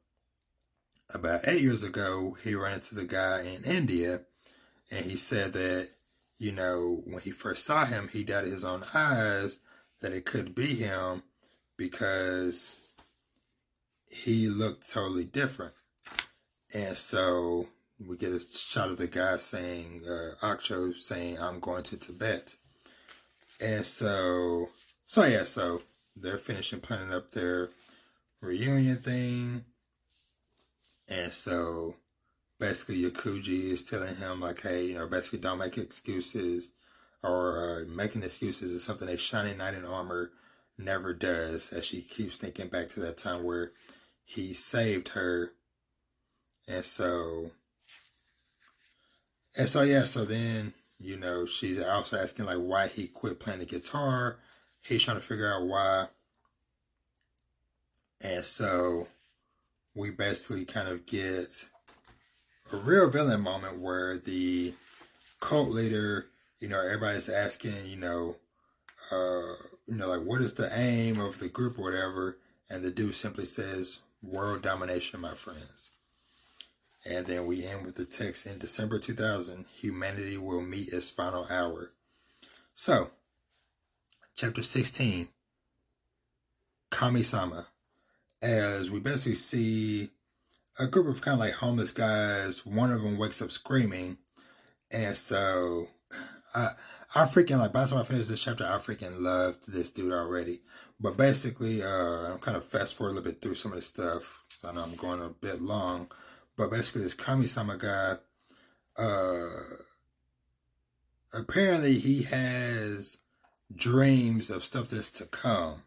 about 1.15 1.41
eight 1.47 1.63
years 1.63 1.85
ago 1.85 2.37
he 2.45 2.55
ran 2.55 2.75
into 2.75 2.95
the 2.95 3.05
guy 3.05 3.41
in 3.41 3.65
India 3.65 4.23
and 4.91 5.05
he 5.05 5.17
said 5.17 5.53
that, 5.55 5.89
you 6.39 6.53
know, 6.53 7.03
when 7.07 7.23
he 7.23 7.31
first 7.31 7.65
saw 7.65 7.87
him 7.87 8.09
he 8.09 8.25
doubted 8.25 8.51
his 8.51 8.65
own 8.65 8.85
eyes 8.95 9.59
that 10.01 10.13
it 10.13 10.27
could 10.27 10.55
be 10.55 10.75
him 10.75 11.23
because 11.77 12.81
he 14.11 14.49
looked 14.49 14.91
totally 14.93 15.25
different. 15.25 15.75
And 16.75 16.97
so 16.97 17.69
we 18.07 18.17
get 18.17 18.33
a 18.33 18.41
shot 18.41 18.89
of 18.89 18.99
the 18.99 19.07
guy 19.07 19.37
saying, 19.37 20.03
uh, 20.07 20.57
saying, 20.93 21.39
I'm 21.39 21.61
going 21.61 21.83
to 21.85 21.97
Tibet. 21.97 22.55
And 23.63 23.87
so, 23.87 24.71
so 25.05 25.25
yeah, 25.25 25.45
so 25.45 25.83
they're 26.17 26.39
finishing 26.39 26.81
planning 26.81 27.13
up 27.13 27.31
their 27.31 27.71
reunion 28.41 28.97
thing. 28.97 29.65
And 31.09 31.33
so 31.33 31.97
basically 32.59 33.03
Yukiji 33.03 33.71
is 33.71 33.85
telling 33.85 34.17
him 34.17 34.41
like, 34.41 34.63
hey, 34.63 34.87
you 34.87 34.95
know, 34.95 35.07
basically 35.07 35.39
don't 35.39 35.59
make 35.59 35.79
excuses 35.79 36.73
or 37.23 37.59
uh, 37.59 37.89
making 37.89 38.23
excuses 38.25 38.73
is 38.73 38.83
something 38.83 39.09
a 39.09 39.17
shining 39.17 39.59
knight 39.59 39.75
in 39.75 39.85
armor 39.85 40.31
never 40.77 41.15
does 41.15 41.73
as 41.73 41.85
she 41.87 42.03
keeps 42.03 42.37
thinking 42.37 42.69
back 42.69 42.89
to 42.89 43.01
that 43.01 43.17
time 43.17 43.45
where 43.45 43.71
he 44.25 44.53
saved 44.53 45.11
her. 45.11 45.53
And 46.67 46.85
so 46.85 47.51
and 49.57 49.69
so 49.69 49.83
yeah, 49.83 50.05
so 50.05 50.25
then 50.25 50.75
you 51.03 51.17
know 51.17 51.45
she's 51.45 51.81
also 51.81 52.19
asking 52.19 52.47
like 52.47 52.59
why 52.59 52.87
he 52.87 53.09
quit 53.09 53.41
playing 53.41 53.59
the 53.59 53.67
guitar. 53.67 54.39
He's 54.83 55.03
trying 55.03 55.19
to 55.19 55.23
figure 55.23 55.53
out 55.53 55.67
why. 55.67 56.07
And 58.21 58.45
so 58.45 59.09
we 59.95 60.11
basically 60.11 60.65
kind 60.65 60.89
of 60.89 61.07
get 61.07 61.67
a 62.73 62.77
real 62.77 63.11
villain 63.11 63.41
moment 63.41 63.79
where 63.79 64.17
the 64.17 64.75
cult 65.41 65.69
leader, 65.71 66.27
you 66.61 66.69
know, 66.69 66.81
everybody's 66.81 67.29
asking, 67.29 67.87
you 67.87 67.97
know, 67.97 68.37
uh, 69.11 69.55
you 69.87 69.97
know, 69.97 70.09
like 70.09 70.23
what 70.23 70.41
is 70.41 70.55
the 70.55 70.71
aim 70.79 71.21
of 71.21 71.39
the 71.41 71.49
group 71.49 71.79
or 71.79 71.83
whatever, 71.83 72.39
and 72.71 72.83
the 72.83 72.91
dude 72.91 73.15
simply 73.15 73.45
says, 73.45 73.99
"World 74.23 74.63
domination, 74.63 75.21
my 75.21 75.35
friends." 75.35 75.91
And 77.05 77.27
then 77.27 77.47
we 77.47 77.67
end 77.67 77.85
with 77.85 77.97
the 77.97 78.05
text 78.05 78.47
in 78.47 78.59
December 78.59 78.99
2000 78.99 79.67
humanity 79.67 80.37
will 80.37 80.63
meet 80.63 80.93
its 80.93 81.11
final 81.11 81.47
hour. 81.51 81.93
So, 82.75 83.11
chapter 84.37 84.63
16 84.63 85.29
Kami-sama. 86.91 87.67
As 88.41 88.91
we 88.91 89.01
basically 89.01 89.35
see 89.35 90.11
a 90.79 90.87
group 90.87 91.09
of 91.09 91.23
kind 91.23 91.35
of 91.35 91.41
like 91.41 91.55
homeless 91.55 91.93
guys, 91.93 92.65
one 92.65 92.93
of 92.93 93.03
them 93.03 93.19
wakes 93.19 93.43
up 93.43 93.51
screaming. 93.51 94.19
And 94.91 95.17
so, 95.17 95.89
I, 96.55 96.73
I 97.15 97.25
freaking 97.25 97.59
like 97.59 97.73
by 97.73 97.83
the 97.83 97.91
time 97.91 97.99
I 97.99 98.05
finish 98.05 98.27
this 98.27 98.43
chapter, 98.43 98.65
I 98.65 98.79
freaking 98.79 99.21
loved 99.21 99.71
this 99.71 99.91
dude 99.91 100.13
already. 100.13 100.61
But 101.01 101.17
basically, 101.17 101.83
uh, 101.83 102.33
I'm 102.33 102.39
kind 102.39 102.57
of 102.57 102.65
fast 102.65 102.95
forward 102.95 103.13
a 103.13 103.15
little 103.17 103.33
bit 103.33 103.41
through 103.41 103.55
some 103.55 103.73
of 103.73 103.77
the 103.77 103.83
stuff. 103.83 104.45
I 104.65 104.73
know 104.73 104.83
I'm 104.83 104.95
going 104.95 105.21
a 105.21 105.29
bit 105.29 105.61
long, 105.61 106.11
but 106.57 106.71
basically 106.71 107.03
this 107.03 107.15
Kami-sama 107.15 107.77
guy, 107.77 108.17
uh, 108.97 109.49
apparently 111.33 111.99
he 111.99 112.23
has 112.25 113.19
dreams 113.75 114.51
of 114.51 114.65
stuff 114.65 114.89
that's 114.89 115.11
to 115.13 115.27
come. 115.27 115.83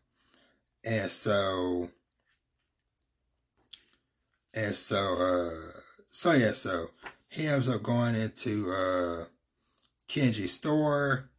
And 0.83 1.09
so, 1.11 1.89
and 4.53 4.75
so, 4.75 4.97
uh, 4.97 5.79
so 6.09 6.33
yeah, 6.33 6.51
so 6.51 6.91
he 7.29 7.47
ends 7.47 7.69
up 7.69 7.83
going 7.83 8.15
into, 8.15 8.71
uh, 8.71 9.25
Kenji's 10.07 10.53
store. 10.53 11.29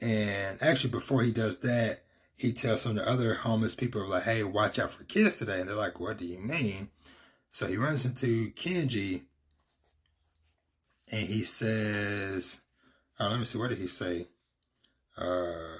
And 0.00 0.60
actually, 0.60 0.90
before 0.90 1.22
he 1.22 1.30
does 1.30 1.58
that, 1.58 2.04
he 2.36 2.52
tells 2.52 2.82
some 2.82 2.90
of 2.90 2.96
the 2.96 3.08
other 3.08 3.34
homeless 3.34 3.74
people, 3.74 4.06
like, 4.08 4.24
hey, 4.24 4.42
watch 4.42 4.78
out 4.78 4.90
for 4.90 5.04
kids 5.04 5.36
today. 5.36 5.60
And 5.60 5.68
they're 5.68 5.76
like, 5.76 6.00
what 6.00 6.18
do 6.18 6.26
you 6.26 6.38
mean? 6.38 6.90
So 7.54 7.68
he 7.68 7.76
runs 7.76 8.04
into 8.04 8.50
Kenji 8.50 9.22
and 11.12 11.24
he 11.24 11.42
says, 11.42 12.62
oh, 13.20 13.28
let 13.28 13.38
me 13.38 13.44
see, 13.44 13.58
what 13.58 13.68
did 13.68 13.78
he 13.78 13.86
say? 13.86 14.26
Uh, 15.16 15.76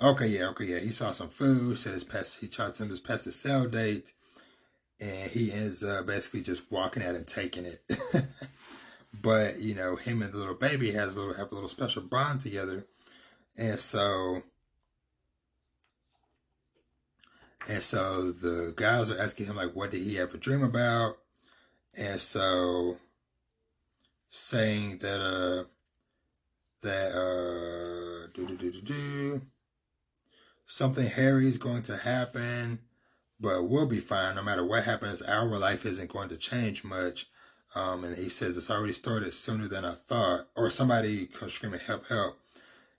okay, 0.00 0.26
yeah, 0.26 0.48
okay, 0.48 0.64
yeah. 0.64 0.80
He 0.80 0.90
saw 0.90 1.12
some 1.12 1.28
food, 1.28 1.78
said 1.78 1.92
his 1.92 2.02
past, 2.02 2.40
he 2.40 2.48
tried 2.48 2.74
to 2.74 2.86
his 2.86 3.00
past 3.00 3.26
his 3.26 3.36
sell 3.36 3.68
date, 3.68 4.14
and 5.00 5.30
he 5.30 5.52
ends 5.52 5.84
up 5.84 6.06
basically 6.06 6.42
just 6.42 6.72
walking 6.72 7.04
out 7.04 7.14
and 7.14 7.24
taking 7.28 7.66
it. 7.66 7.84
but, 9.22 9.60
you 9.60 9.76
know, 9.76 9.94
him 9.94 10.22
and 10.22 10.32
the 10.32 10.38
little 10.38 10.56
baby 10.56 10.90
has 10.90 11.16
a 11.16 11.20
little, 11.20 11.34
have 11.36 11.52
a 11.52 11.54
little 11.54 11.68
special 11.68 12.02
bond 12.02 12.40
together. 12.40 12.84
And 13.56 13.78
so, 13.78 14.42
and 17.68 17.82
so 17.82 18.32
the 18.32 18.72
guys 18.76 19.10
are 19.10 19.20
asking 19.20 19.46
him, 19.46 19.56
like, 19.56 19.74
what 19.74 19.90
did 19.90 20.00
he 20.00 20.18
ever 20.18 20.36
dream 20.36 20.62
about? 20.62 21.18
And 21.96 22.20
so, 22.20 22.98
saying 24.28 24.98
that, 24.98 25.20
uh, 25.20 25.64
that, 26.82 27.12
uh, 27.12 28.28
do, 28.34 28.46
do, 28.46 28.56
do, 28.56 28.72
do, 28.72 28.80
do, 28.80 29.42
something 30.66 31.06
hairy 31.06 31.46
is 31.46 31.58
going 31.58 31.82
to 31.82 31.96
happen, 31.96 32.80
but 33.38 33.64
we'll 33.64 33.86
be 33.86 34.00
fine. 34.00 34.34
No 34.34 34.42
matter 34.42 34.64
what 34.64 34.84
happens, 34.84 35.22
our 35.22 35.46
life 35.46 35.86
isn't 35.86 36.10
going 36.10 36.30
to 36.30 36.36
change 36.36 36.82
much. 36.82 37.26
Um, 37.74 38.04
and 38.04 38.16
he 38.16 38.28
says 38.28 38.56
it's 38.56 38.70
already 38.70 38.92
started 38.92 39.32
sooner 39.32 39.68
than 39.68 39.84
I 39.84 39.92
thought. 39.92 40.48
Or 40.56 40.70
somebody 40.70 41.26
comes 41.26 41.52
screaming, 41.52 41.80
help, 41.80 42.06
help. 42.08 42.38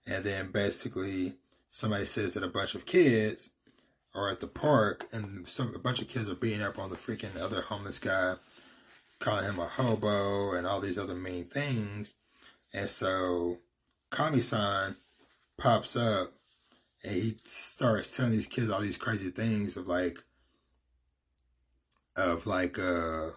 And 0.05 0.23
then 0.23 0.51
basically 0.51 1.33
somebody 1.69 2.05
says 2.05 2.33
that 2.33 2.43
a 2.43 2.47
bunch 2.47 2.75
of 2.75 2.85
kids 2.85 3.49
are 4.15 4.29
at 4.29 4.39
the 4.39 4.47
park 4.47 5.07
and 5.11 5.47
some 5.47 5.73
a 5.73 5.79
bunch 5.79 6.01
of 6.01 6.07
kids 6.07 6.29
are 6.29 6.35
beating 6.35 6.61
up 6.61 6.77
on 6.77 6.89
the 6.89 6.95
freaking 6.95 7.39
other 7.41 7.61
homeless 7.61 7.99
guy, 7.99 8.35
calling 9.19 9.45
him 9.45 9.59
a 9.59 9.65
hobo 9.65 10.53
and 10.53 10.67
all 10.67 10.79
these 10.79 10.99
other 10.99 11.15
mean 11.15 11.45
things. 11.45 12.15
And 12.73 12.89
so 12.89 13.57
Kami-san 14.11 14.95
pops 15.57 15.95
up 15.95 16.33
and 17.03 17.13
he 17.13 17.35
starts 17.43 18.15
telling 18.15 18.31
these 18.31 18.47
kids 18.47 18.69
all 18.69 18.81
these 18.81 18.97
crazy 18.97 19.29
things 19.29 19.77
of 19.77 19.87
like 19.87 20.17
of 22.15 22.45
like 22.45 22.77
uh 22.77 23.29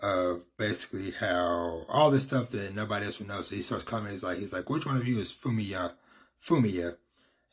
of 0.00 0.44
basically 0.58 1.12
how 1.12 1.82
all 1.88 2.10
this 2.10 2.24
stuff 2.24 2.50
that 2.50 2.74
nobody 2.74 3.06
else 3.06 3.18
would 3.18 3.28
know. 3.28 3.42
So 3.42 3.56
he 3.56 3.62
starts 3.62 3.84
coming. 3.84 4.12
He's 4.12 4.22
like, 4.22 4.38
he's 4.38 4.52
like, 4.52 4.68
which 4.68 4.84
one 4.84 4.96
of 4.96 5.06
you 5.06 5.18
is 5.18 5.32
Fumiya? 5.32 5.94
Fumiya, 6.42 6.96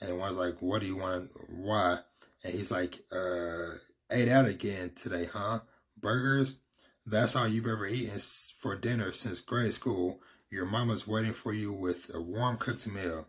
and 0.02 0.18
one's 0.18 0.38
like, 0.38 0.62
what 0.62 0.82
do 0.82 0.88
you 0.88 0.98
want? 0.98 1.32
Why? 1.50 2.00
And 2.44 2.54
he's 2.54 2.72
like, 2.72 3.00
uh, 3.12 3.76
ate 4.10 4.28
out 4.28 4.48
again 4.48 4.92
today, 4.96 5.28
huh? 5.32 5.60
Burgers. 6.00 6.60
That's 7.06 7.36
all 7.36 7.48
you've 7.48 7.68
ever 7.68 7.88
eaten 7.88 8.20
for 8.58 8.76
dinner 8.76 9.12
since 9.12 9.42
grade 9.42 9.74
school. 9.74 10.22
Your 10.50 10.66
mama's 10.66 11.08
waiting 11.08 11.34
for 11.34 11.54
you 11.54 11.72
with 11.72 12.14
a 12.14 12.22
warm 12.22 12.58
cooked 12.58 12.88
meal. 12.88 13.28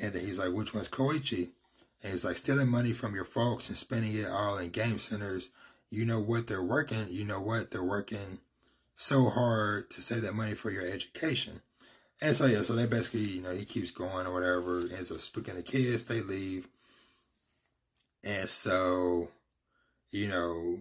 And 0.00 0.14
he's 0.14 0.38
like, 0.38 0.52
which 0.52 0.74
one's 0.74 0.88
Koichi? 0.88 1.50
And 2.02 2.12
he's 2.12 2.24
like, 2.24 2.36
stealing 2.36 2.68
money 2.68 2.92
from 2.92 3.14
your 3.14 3.24
folks 3.24 3.68
and 3.68 3.78
spending 3.78 4.14
it 4.14 4.26
all 4.26 4.58
in 4.58 4.70
game 4.70 4.98
centers 4.98 5.50
you 5.90 6.04
know 6.04 6.18
what 6.18 6.48
they're 6.48 6.62
working, 6.62 7.06
you 7.10 7.24
know 7.24 7.40
what 7.40 7.70
they're 7.70 7.82
working 7.82 8.40
so 8.96 9.28
hard 9.28 9.90
to 9.90 10.00
save 10.00 10.22
that 10.22 10.34
money 10.34 10.54
for 10.54 10.70
your 10.70 10.84
education. 10.84 11.60
And 12.22 12.34
so 12.34 12.46
yeah, 12.46 12.62
so 12.62 12.74
they 12.74 12.86
basically, 12.86 13.20
you 13.20 13.42
know, 13.42 13.50
he 13.50 13.64
keeps 13.64 13.90
going 13.90 14.26
or 14.26 14.32
whatever, 14.32 14.80
ends 14.80 15.10
up 15.10 15.18
spooking 15.18 15.56
the 15.56 15.62
kids, 15.62 16.04
they 16.04 16.20
leave. 16.20 16.68
And 18.22 18.48
so, 18.48 19.28
you 20.10 20.28
know, 20.28 20.78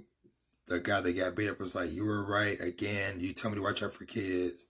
the 0.68 0.80
guy 0.80 1.02
that 1.02 1.18
got 1.18 1.36
beat 1.36 1.50
up 1.50 1.60
was 1.60 1.76
like, 1.76 1.92
You 1.92 2.06
were 2.06 2.24
right 2.24 2.60
again, 2.60 3.20
you 3.20 3.34
told 3.34 3.54
me 3.54 3.60
to 3.60 3.64
watch 3.64 3.84
out 3.84 3.94
for 3.94 4.06
kids. 4.06 4.66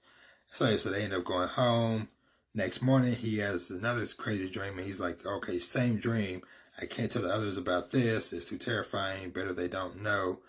So 0.51 0.69
yeah, 0.69 0.77
so 0.77 0.89
they 0.89 1.03
end 1.03 1.13
up 1.13 1.25
going 1.25 1.47
home. 1.47 2.09
Next 2.55 2.81
morning 2.81 3.13
he 3.13 3.39
has 3.39 3.69
another 3.69 4.05
crazy 4.17 4.49
dream 4.49 4.77
and 4.77 4.87
he's 4.87 5.01
like, 5.01 5.25
Okay, 5.25 5.59
same 5.59 5.97
dream. 5.97 6.41
I 6.81 6.85
can't 6.85 7.11
tell 7.11 7.21
the 7.21 7.33
others 7.33 7.57
about 7.57 7.91
this. 7.91 8.33
It's 8.33 8.45
too 8.45 8.57
terrifying. 8.57 9.29
Better 9.29 9.53
they 9.53 9.67
don't 9.67 10.01
know 10.01 10.39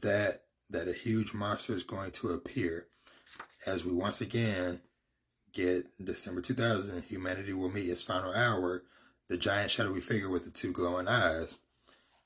that 0.00 0.42
that 0.70 0.88
a 0.88 0.92
huge 0.92 1.34
monster 1.34 1.74
is 1.74 1.82
going 1.82 2.10
to 2.12 2.30
appear. 2.30 2.86
As 3.66 3.84
we 3.84 3.92
once 3.92 4.20
again 4.20 4.80
get 5.56 5.86
December 6.04 6.40
2000, 6.42 7.04
humanity 7.04 7.52
will 7.52 7.70
meet 7.70 7.88
its 7.88 8.02
final 8.02 8.32
hour. 8.32 8.82
The 9.28 9.36
giant 9.36 9.70
shadowy 9.70 10.00
figure 10.00 10.28
with 10.28 10.44
the 10.44 10.50
two 10.50 10.72
glowing 10.72 11.08
eyes. 11.08 11.58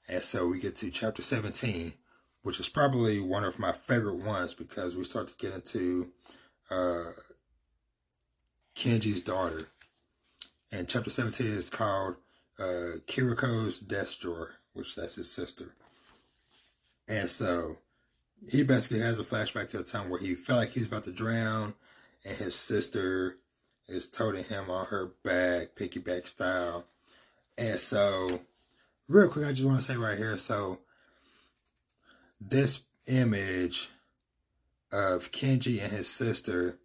And 0.09 0.23
so 0.23 0.48
we 0.48 0.61
get 0.61 0.77
to 0.77 0.90
chapter 0.90 1.23
17, 1.23 1.93
which 2.43 2.59
is 2.61 2.69
probably 2.69 3.20
one 3.20 3.44
of 3.44 3.59
my 3.59 3.73
favorite 3.73 4.16
ones 4.16 4.52
because 4.55 4.97
we 4.97 5.05
start 5.05 5.28
to 5.28 5.36
get 5.36 5.55
into 5.55 6.11
uh, 6.70 7.12
Kenji's 8.74 9.23
daughter. 9.23 9.69
And 10.73 10.89
chapter 10.89 11.11
17 11.11 11.47
is 11.47 11.70
called 11.70 12.16
uh, 12.59 12.98
Kiriko's 13.07 13.81
desk 13.81 14.20
drawer, 14.20 14.57
which 14.73 14.97
that's 14.97 15.15
his 15.15 15.31
sister. 15.31 15.70
And 17.09 17.31
so 17.31 17.78
he 18.51 18.62
basically 18.62 19.01
has 19.01 19.19
a 19.19 19.24
flashback 19.24 19.69
to 19.70 19.81
a 19.81 19.85
time 19.85 20.11
where 20.11 20.20
he 20.20 20.35
felt 20.35 20.61
like 20.61 20.70
he 20.70 20.81
was 20.81 20.89
about 20.89 21.05
to 21.05 21.12
drown, 21.12 21.74
and 22.24 22.36
his 22.36 22.55
sister 22.55 23.38
is 23.88 24.06
toting 24.06 24.44
him 24.44 24.70
on 24.70 24.86
her 24.86 25.06
back, 25.22 25.74
piggyback 25.74 26.26
style. 26.26 26.84
And 27.59 27.78
so, 27.78 28.40
real 29.09 29.28
quick, 29.28 29.47
I 29.47 29.52
just 29.52 29.68
want 29.68 29.80
to 29.80 29.84
say 29.84 29.97
right 29.97 30.16
here 30.16 30.36
so, 30.38 30.78
this 32.40 32.82
image 33.06 33.88
of 34.92 35.30
Kenji 35.32 35.82
and 35.82 35.92
his 35.92 36.09
sister 36.09 36.78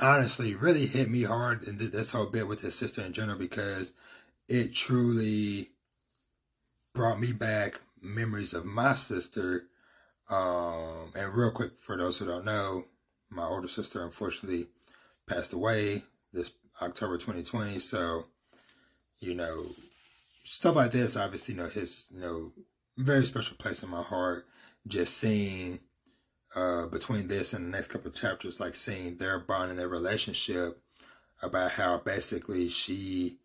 honestly 0.00 0.54
really 0.54 0.86
hit 0.86 1.08
me 1.08 1.22
hard 1.22 1.66
and 1.66 1.78
did 1.78 1.92
this 1.92 2.10
whole 2.10 2.26
bit 2.26 2.48
with 2.48 2.60
his 2.60 2.74
sister 2.74 3.02
in 3.02 3.12
general 3.12 3.38
because 3.38 3.92
it 4.48 4.74
truly 4.74 5.68
brought 6.92 7.20
me 7.20 7.32
back 7.32 7.80
memories 8.02 8.54
of 8.54 8.64
my 8.64 8.94
sister. 8.94 9.66
Um, 10.28 11.12
and 11.14 11.34
real 11.34 11.50
quick, 11.50 11.78
for 11.78 11.96
those 11.96 12.18
who 12.18 12.26
don't 12.26 12.44
know, 12.44 12.86
my 13.34 13.44
older 13.44 13.68
sister 13.68 14.02
unfortunately 14.02 14.66
passed 15.26 15.52
away 15.52 16.02
this 16.32 16.52
October 16.82 17.16
2020. 17.16 17.78
So, 17.78 18.26
you 19.18 19.34
know, 19.34 19.66
stuff 20.42 20.76
like 20.76 20.92
this, 20.92 21.16
obviously, 21.16 21.54
you 21.54 21.60
know, 21.60 21.68
his, 21.68 22.10
you 22.12 22.20
know, 22.20 22.52
very 22.96 23.24
special 23.24 23.56
place 23.56 23.82
in 23.82 23.90
my 23.90 24.02
heart. 24.02 24.46
Just 24.86 25.16
seeing 25.16 25.80
uh, 26.54 26.86
between 26.86 27.28
this 27.28 27.54
and 27.54 27.64
the 27.64 27.70
next 27.70 27.88
couple 27.88 28.08
of 28.08 28.14
chapters, 28.14 28.60
like 28.60 28.74
seeing 28.74 29.16
their 29.16 29.38
bond 29.38 29.70
and 29.70 29.78
their 29.78 29.88
relationship 29.88 30.80
about 31.42 31.72
how 31.72 31.98
basically 31.98 32.68
she 32.68 33.38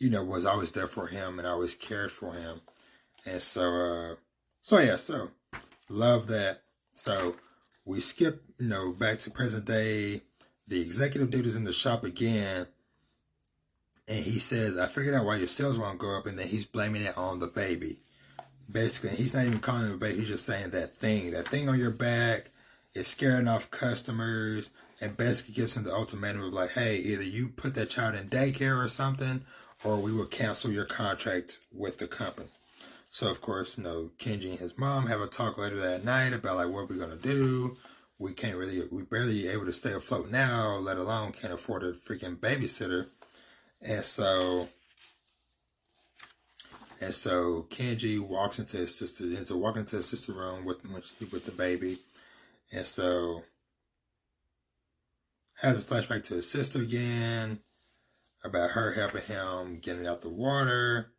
you 0.00 0.08
know, 0.08 0.24
was 0.24 0.46
always 0.46 0.72
there 0.72 0.86
for 0.86 1.06
him 1.06 1.38
and 1.38 1.46
always 1.46 1.74
cared 1.74 2.10
for 2.10 2.32
him. 2.32 2.62
And 3.26 3.40
so, 3.40 3.62
uh, 3.62 4.14
so 4.62 4.78
yeah, 4.78 4.96
so 4.96 5.28
love 5.88 6.26
that. 6.28 6.62
So 6.92 7.36
we 7.84 8.00
skip, 8.00 8.42
you 8.58 8.68
know, 8.68 8.92
back 8.92 9.18
to 9.20 9.30
present 9.30 9.64
day. 9.64 10.22
The 10.68 10.80
executive 10.80 11.30
dude 11.30 11.46
is 11.46 11.56
in 11.56 11.64
the 11.64 11.72
shop 11.72 12.04
again. 12.04 12.66
And 14.08 14.24
he 14.24 14.38
says, 14.38 14.78
I 14.78 14.86
figured 14.86 15.14
out 15.14 15.24
why 15.24 15.36
your 15.36 15.46
sales 15.46 15.78
won't 15.78 15.98
go 15.98 16.16
up. 16.16 16.26
And 16.26 16.38
then 16.38 16.46
he's 16.46 16.66
blaming 16.66 17.02
it 17.02 17.16
on 17.16 17.40
the 17.40 17.46
baby. 17.46 17.98
Basically, 18.70 19.16
he's 19.16 19.34
not 19.34 19.46
even 19.46 19.58
calling 19.58 19.86
him 19.86 19.94
a 19.94 19.96
baby. 19.96 20.18
He's 20.18 20.28
just 20.28 20.46
saying 20.46 20.70
that 20.70 20.92
thing, 20.92 21.32
that 21.32 21.48
thing 21.48 21.68
on 21.68 21.78
your 21.78 21.90
back 21.90 22.50
is 22.94 23.08
scaring 23.08 23.48
off 23.48 23.70
customers. 23.70 24.70
And 25.00 25.16
basically 25.16 25.54
gives 25.54 25.76
him 25.76 25.84
the 25.84 25.94
ultimatum 25.94 26.42
of 26.42 26.52
like, 26.52 26.72
hey, 26.72 26.96
either 26.98 27.22
you 27.22 27.48
put 27.48 27.74
that 27.74 27.88
child 27.88 28.14
in 28.14 28.28
daycare 28.28 28.78
or 28.78 28.86
something, 28.86 29.42
or 29.82 29.96
we 29.96 30.12
will 30.12 30.26
cancel 30.26 30.70
your 30.70 30.84
contract 30.84 31.58
with 31.72 31.96
the 31.96 32.06
company. 32.06 32.50
So 33.10 33.28
of 33.28 33.40
course, 33.40 33.76
you 33.76 33.84
know, 33.84 34.10
Kenji 34.18 34.50
and 34.50 34.58
his 34.58 34.78
mom 34.78 35.06
have 35.06 35.20
a 35.20 35.26
talk 35.26 35.58
later 35.58 35.78
that 35.80 36.04
night 36.04 36.32
about 36.32 36.56
like 36.56 36.68
what 36.68 36.88
we're 36.88 36.96
gonna 36.96 37.16
do. 37.16 37.76
We 38.18 38.32
can't 38.32 38.56
really, 38.56 38.86
we 38.90 39.02
barely 39.02 39.48
able 39.48 39.64
to 39.64 39.72
stay 39.72 39.92
afloat 39.92 40.30
now, 40.30 40.76
let 40.76 40.96
alone 40.96 41.32
can't 41.32 41.52
afford 41.52 41.82
a 41.82 41.92
freaking 41.92 42.36
babysitter. 42.36 43.06
And 43.82 44.04
so, 44.04 44.68
and 47.00 47.14
so 47.14 47.66
Kenji 47.70 48.20
walks 48.20 48.58
into 48.58 48.76
his 48.76 48.94
sister, 48.94 49.24
ends 49.24 49.50
up 49.50 49.58
walking 49.58 49.80
into 49.80 49.96
his 49.96 50.06
sister 50.06 50.32
room 50.32 50.64
with 50.64 50.84
with 51.32 51.46
the 51.46 51.52
baby, 51.52 51.98
and 52.70 52.86
so 52.86 53.42
has 55.62 55.80
a 55.80 55.94
flashback 55.94 56.22
to 56.24 56.34
his 56.34 56.50
sister 56.50 56.80
again 56.80 57.60
about 58.44 58.70
her 58.70 58.92
helping 58.92 59.22
him 59.22 59.78
getting 59.80 60.06
out 60.06 60.20
the 60.20 60.28
water. 60.28 61.12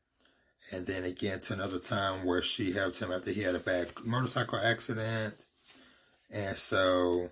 And 0.72 0.88
then 0.88 1.04
again 1.04 1.42
to 1.42 1.54
another 1.54 1.80
time 1.80 2.26
where 2.26 2.42
she 2.42 2.72
helped 2.72 3.00
him 3.00 3.12
after 3.12 3.32
he 3.32 3.42
had 3.42 3.56
a 3.56 3.60
bad 3.60 3.90
motorcycle 4.06 4.58
accident. 4.58 5.46
And 6.32 6.56
so, 6.56 7.30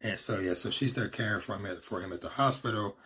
and 0.00 0.18
so, 0.18 0.38
yeah, 0.38 0.54
so 0.54 0.70
she's 0.70 0.94
there 0.94 1.08
caring 1.08 1.40
for 1.40 1.56
him, 1.56 1.66
at, 1.66 1.84
for 1.84 2.00
him 2.00 2.12
at 2.12 2.20
the 2.20 2.28
hospital. 2.28 2.96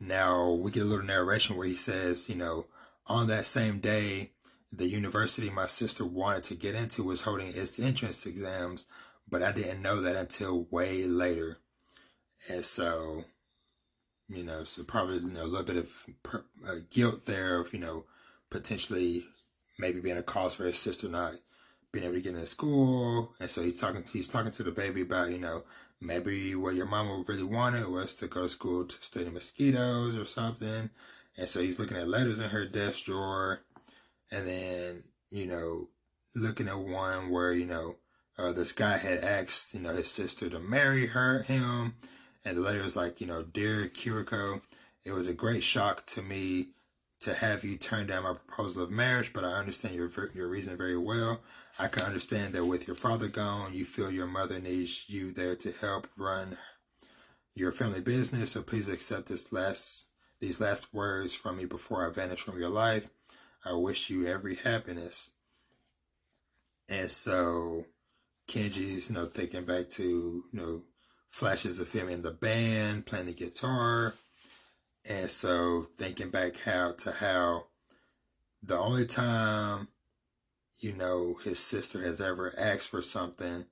Now 0.00 0.52
we 0.52 0.72
get 0.72 0.82
a 0.82 0.86
little 0.86 1.04
narration 1.04 1.56
where 1.56 1.66
he 1.66 1.74
says, 1.74 2.28
you 2.28 2.34
know, 2.34 2.66
on 3.06 3.28
that 3.28 3.44
same 3.44 3.78
day, 3.78 4.32
the 4.72 4.86
university 4.86 5.48
my 5.48 5.66
sister 5.66 6.04
wanted 6.04 6.44
to 6.44 6.54
get 6.54 6.74
into 6.74 7.02
was 7.02 7.22
holding 7.22 7.48
its 7.48 7.78
entrance 7.78 8.26
exams, 8.26 8.86
but 9.28 9.42
I 9.42 9.52
didn't 9.52 9.80
know 9.82 10.00
that 10.02 10.16
until 10.16 10.66
way 10.70 11.04
later. 11.04 11.58
And 12.50 12.64
so, 12.64 13.24
you 14.28 14.44
know, 14.44 14.64
so 14.64 14.84
probably 14.84 15.16
you 15.16 15.30
know, 15.30 15.44
a 15.44 15.46
little 15.46 15.66
bit 15.66 15.76
of 15.76 15.92
per, 16.22 16.44
uh, 16.66 16.76
guilt 16.90 17.24
there 17.24 17.60
of, 17.60 17.72
you 17.72 17.78
know, 17.78 18.04
potentially 18.50 19.24
maybe 19.78 20.00
being 20.00 20.16
a 20.16 20.22
cause 20.22 20.56
for 20.56 20.64
his 20.64 20.78
sister 20.78 21.08
not 21.08 21.34
being 21.92 22.04
able 22.04 22.14
to 22.14 22.20
get 22.20 22.34
into 22.34 22.46
school. 22.46 23.34
And 23.40 23.48
so 23.48 23.62
he's 23.62 23.80
talking, 23.80 24.04
he's 24.12 24.28
talking 24.28 24.52
to 24.52 24.62
the 24.62 24.70
baby 24.70 25.02
about, 25.02 25.30
you 25.30 25.38
know, 25.38 25.64
maybe 26.00 26.54
what 26.54 26.74
your 26.74 26.86
mama 26.86 27.24
really 27.26 27.42
wanted 27.42 27.88
was 27.88 28.14
to 28.14 28.26
go 28.26 28.42
to 28.42 28.48
school 28.48 28.84
to 28.84 29.02
study 29.02 29.30
mosquitoes 29.30 30.18
or 30.18 30.24
something. 30.24 30.90
And 31.36 31.48
so 31.48 31.60
he's 31.60 31.78
looking 31.78 31.96
at 31.96 32.08
letters 32.08 32.40
in 32.40 32.50
her 32.50 32.66
desk 32.66 33.04
drawer 33.04 33.60
and 34.30 34.46
then, 34.46 35.04
you 35.30 35.46
know, 35.46 35.88
looking 36.34 36.68
at 36.68 36.78
one 36.78 37.30
where, 37.30 37.52
you 37.52 37.64
know, 37.64 37.96
uh, 38.38 38.52
this 38.52 38.72
guy 38.72 38.98
had 38.98 39.18
asked, 39.18 39.74
you 39.74 39.80
know, 39.80 39.90
his 39.90 40.10
sister 40.10 40.48
to 40.48 40.60
marry 40.60 41.06
her, 41.06 41.42
him. 41.42 41.94
And 42.48 42.56
the 42.56 42.62
letter 42.62 42.82
was 42.82 42.96
like, 42.96 43.20
you 43.20 43.26
know, 43.26 43.42
Dear 43.42 43.88
Kiriko, 43.88 44.62
it 45.04 45.12
was 45.12 45.26
a 45.26 45.34
great 45.34 45.62
shock 45.62 46.06
to 46.06 46.22
me 46.22 46.68
to 47.20 47.34
have 47.34 47.62
you 47.62 47.76
turn 47.76 48.06
down 48.06 48.22
my 48.22 48.32
proposal 48.32 48.84
of 48.84 48.90
marriage, 48.90 49.34
but 49.34 49.44
I 49.44 49.48
understand 49.48 49.94
your 49.94 50.10
your 50.32 50.48
reason 50.48 50.74
very 50.78 50.96
well. 50.96 51.42
I 51.78 51.88
can 51.88 52.04
understand 52.04 52.54
that 52.54 52.64
with 52.64 52.86
your 52.86 52.96
father 52.96 53.28
gone, 53.28 53.74
you 53.74 53.84
feel 53.84 54.10
your 54.10 54.26
mother 54.26 54.60
needs 54.60 55.10
you 55.10 55.30
there 55.30 55.56
to 55.56 55.72
help 55.72 56.06
run 56.16 56.56
your 57.54 57.70
family 57.70 58.00
business. 58.00 58.52
So 58.52 58.62
please 58.62 58.88
accept 58.88 59.26
this 59.26 59.52
last 59.52 60.06
these 60.40 60.58
last 60.58 60.94
words 60.94 61.36
from 61.36 61.58
me 61.58 61.66
before 61.66 62.06
I 62.06 62.10
vanish 62.10 62.40
from 62.40 62.58
your 62.58 62.70
life. 62.70 63.10
I 63.62 63.74
wish 63.74 64.08
you 64.08 64.26
every 64.26 64.54
happiness. 64.54 65.32
And 66.88 67.10
so 67.10 67.84
Kenji's, 68.48 69.10
you 69.10 69.16
know, 69.16 69.26
thinking 69.26 69.64
back 69.66 69.90
to, 69.90 70.02
you 70.02 70.44
know, 70.58 70.82
flashes 71.30 71.80
of 71.80 71.92
him 71.92 72.08
in 72.08 72.22
the 72.22 72.30
band 72.30 73.06
playing 73.06 73.26
the 73.26 73.32
guitar. 73.32 74.14
And 75.08 75.30
so 75.30 75.84
thinking 75.96 76.30
back 76.30 76.58
how 76.58 76.92
to 76.92 77.12
how 77.12 77.64
the 78.62 78.78
only 78.78 79.06
time, 79.06 79.88
you 80.80 80.92
know, 80.92 81.34
his 81.44 81.58
sister 81.58 82.02
has 82.02 82.20
ever 82.20 82.54
asked 82.58 82.88
for 82.88 83.02
something 83.02 83.64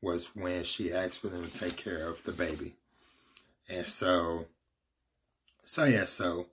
was 0.00 0.36
when 0.36 0.64
she 0.64 0.92
asked 0.92 1.22
for 1.22 1.28
them 1.28 1.44
to 1.44 1.52
take 1.52 1.76
care 1.76 2.08
of 2.08 2.22
the 2.24 2.32
baby. 2.32 2.74
And 3.68 3.86
so 3.86 4.46
so 5.64 5.84
yeah, 5.84 6.04
so 6.04 6.46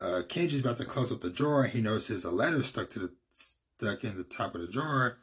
uh, 0.00 0.22
Kenji's 0.28 0.60
about 0.60 0.76
to 0.76 0.84
close 0.84 1.10
up 1.10 1.20
the 1.20 1.30
drawer. 1.30 1.64
He 1.64 1.80
notices 1.80 2.24
a 2.24 2.30
letter 2.30 2.62
stuck 2.62 2.88
to 2.90 3.00
the 3.00 3.12
stuck 3.30 4.04
in 4.04 4.16
the 4.16 4.24
top 4.24 4.54
of 4.54 4.60
the 4.60 4.68
drawer, 4.68 5.18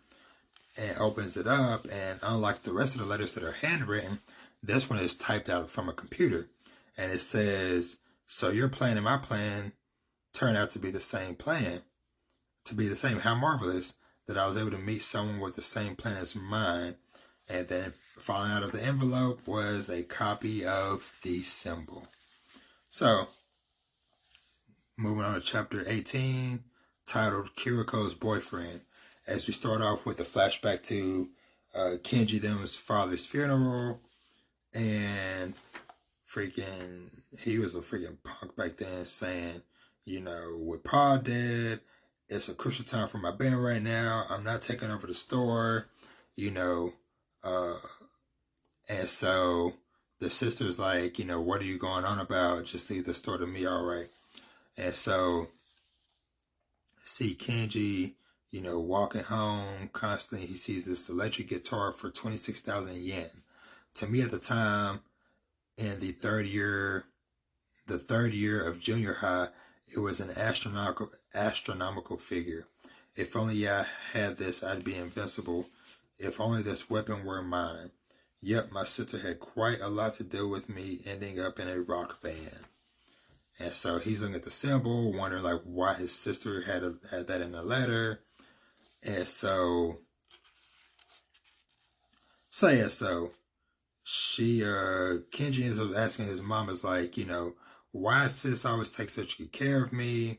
and 0.77 0.97
opens 0.99 1.37
it 1.37 1.47
up. 1.47 1.87
And 1.91 2.19
unlike 2.21 2.61
the 2.61 2.73
rest 2.73 2.95
of 2.95 3.01
the 3.01 3.07
letters 3.07 3.33
that 3.33 3.43
are 3.43 3.53
handwritten, 3.53 4.19
this 4.65 4.89
one 4.89 4.99
is 4.99 5.15
typed 5.15 5.49
out 5.49 5.69
from 5.69 5.89
a 5.89 5.93
computer, 5.93 6.49
and 6.97 7.11
it 7.11 7.19
says, 7.19 7.97
"So 8.25 8.49
your 8.49 8.69
plan 8.69 8.97
and 8.97 9.05
my 9.05 9.17
plan 9.17 9.73
turned 10.33 10.57
out 10.57 10.71
to 10.71 10.79
be 10.79 10.91
the 10.91 10.99
same 10.99 11.35
plan, 11.35 11.83
to 12.65 12.75
be 12.75 12.87
the 12.87 12.95
same. 12.95 13.19
How 13.19 13.35
marvelous 13.35 13.93
that 14.27 14.37
I 14.37 14.47
was 14.47 14.57
able 14.57 14.71
to 14.71 14.77
meet 14.77 15.01
someone 15.01 15.39
with 15.39 15.55
the 15.55 15.61
same 15.61 15.95
plan 15.95 16.17
as 16.17 16.35
mine." 16.35 16.97
And 17.47 17.67
then 17.67 17.93
falling 18.17 18.51
out 18.51 18.63
of 18.63 18.71
the 18.71 18.81
envelope 18.81 19.47
was 19.47 19.87
a 19.87 20.01
copy 20.01 20.65
of 20.65 21.15
the 21.21 21.41
symbol. 21.41 22.07
So 22.89 23.27
Moving 24.97 25.25
on 25.25 25.33
to 25.33 25.41
chapter 25.41 25.83
18, 25.85 26.63
titled 27.05 27.53
Kiriko's 27.55 28.13
Boyfriend. 28.13 28.79
As 29.27 29.45
we 29.45 29.51
start 29.51 29.81
off 29.81 30.05
with 30.05 30.21
a 30.21 30.23
flashback 30.23 30.83
to 30.83 31.27
uh, 31.73 31.95
Kenji 32.01 32.39
them's 32.39 32.77
father's 32.77 33.27
funeral, 33.27 33.99
and 34.76 35.53
freaking, 36.27 37.10
he 37.39 37.57
was 37.60 37.76
a 37.76 37.80
freaking 37.80 38.18
punk 38.23 38.56
back 38.56 38.77
then 38.77 39.06
saying, 39.06 39.61
you 40.06 40.19
know, 40.19 40.57
with 40.60 40.84
Pa 40.84 41.18
dead, 41.18 41.80
it's 42.30 42.49
a 42.49 42.53
crucial 42.53 42.85
time 42.85 43.07
for 43.07 43.18
my 43.18 43.31
band 43.31 43.64
right 43.64 43.81
now. 43.81 44.26
I'm 44.30 44.43
not 44.43 44.61
taking 44.61 44.91
over 44.91 45.07
the 45.07 45.14
store, 45.14 45.88
you 46.35 46.52
know, 46.52 46.93
uh, 47.43 47.76
and 48.89 49.07
so 49.07 49.73
the 50.19 50.30
sister's 50.30 50.80
like, 50.80 51.19
you 51.19 51.26
know, 51.26 51.41
what 51.41 51.61
are 51.61 51.65
you 51.65 51.77
going 51.77 52.06
on 52.06 52.19
about? 52.19 52.65
Just 52.65 52.89
leave 52.89 53.06
the 53.06 53.14
store 53.14 53.38
to 53.38 53.47
me, 53.47 53.65
all 53.65 53.84
right. 53.84 54.07
And 54.77 54.93
so, 54.93 55.47
see 57.03 57.35
Kenji, 57.35 58.14
you 58.52 58.61
know, 58.61 58.80
walking 58.80 59.23
home 59.23 59.89
constantly. 59.93 60.47
He 60.47 60.56
sees 60.56 60.85
this 60.85 61.10
electric 61.10 61.49
guitar 61.49 61.91
for 61.91 62.10
26,000 62.10 62.95
yen. 62.95 63.30
To 63.95 64.07
me 64.07 64.22
at 64.22 64.31
the 64.31 64.39
time, 64.39 64.99
in 65.77 65.99
the 65.99 66.11
third 66.11 66.45
year, 66.47 67.05
the 67.88 67.97
third 67.97 68.34
year 68.34 68.61
of 68.61 68.81
junior 68.81 69.13
high, 69.13 69.47
it 69.88 69.99
was 69.99 70.19
an 70.19 70.31
astronomical, 70.35 71.11
astronomical 71.34 72.17
figure. 72.17 72.67
If 73.15 73.35
only 73.35 73.67
I 73.69 73.85
had 74.11 74.35
this, 74.35 74.63
I'd 74.63 74.84
be 74.84 74.95
invincible. 74.95 75.69
If 76.19 76.41
only 76.41 76.61
this 76.61 76.89
weapon 76.89 77.23
were 77.26 77.41
mine. 77.41 77.91
Yep, 78.41 78.72
my 78.72 78.84
sister 78.84 79.17
had 79.17 79.39
quite 79.39 79.80
a 79.80 79.88
lot 79.88 80.15
to 80.15 80.23
do 80.23 80.47
with 80.47 80.69
me 80.69 80.99
ending 81.07 81.39
up 81.39 81.59
in 81.59 81.69
a 81.69 81.80
rock 81.80 82.22
band. 82.22 82.65
And 83.59 83.72
so 83.72 83.99
he's 83.99 84.22
looking 84.22 84.35
at 84.35 84.43
the 84.43 84.51
symbol, 84.51 85.13
wondering 85.13 85.43
like 85.43 85.61
why 85.63 85.93
his 85.93 86.13
sister 86.13 86.61
had 86.61 86.84
a, 86.84 86.95
had 87.09 87.27
that 87.27 87.41
in 87.41 87.53
the 87.53 87.63
letter. 87.63 88.19
And 89.03 89.26
so, 89.27 89.99
so 92.49 92.67
yeah, 92.67 92.89
so 92.89 93.31
she, 94.07 94.64
uh, 94.64 95.18
Kenji 95.32 95.64
ends 95.64 95.80
up 95.80 95.95
asking 95.98 96.27
his 96.27 96.40
mom, 96.40 96.69
is 96.69 96.84
like, 96.84 97.18
you 97.18 97.26
know, 97.26 97.56
why 97.91 98.27
sis 98.27 98.64
always 98.64 98.90
take 98.90 99.10
such 99.10 99.40
good 99.40 99.52
care 99.52 99.84
of 99.84 99.91
me? 99.91 100.38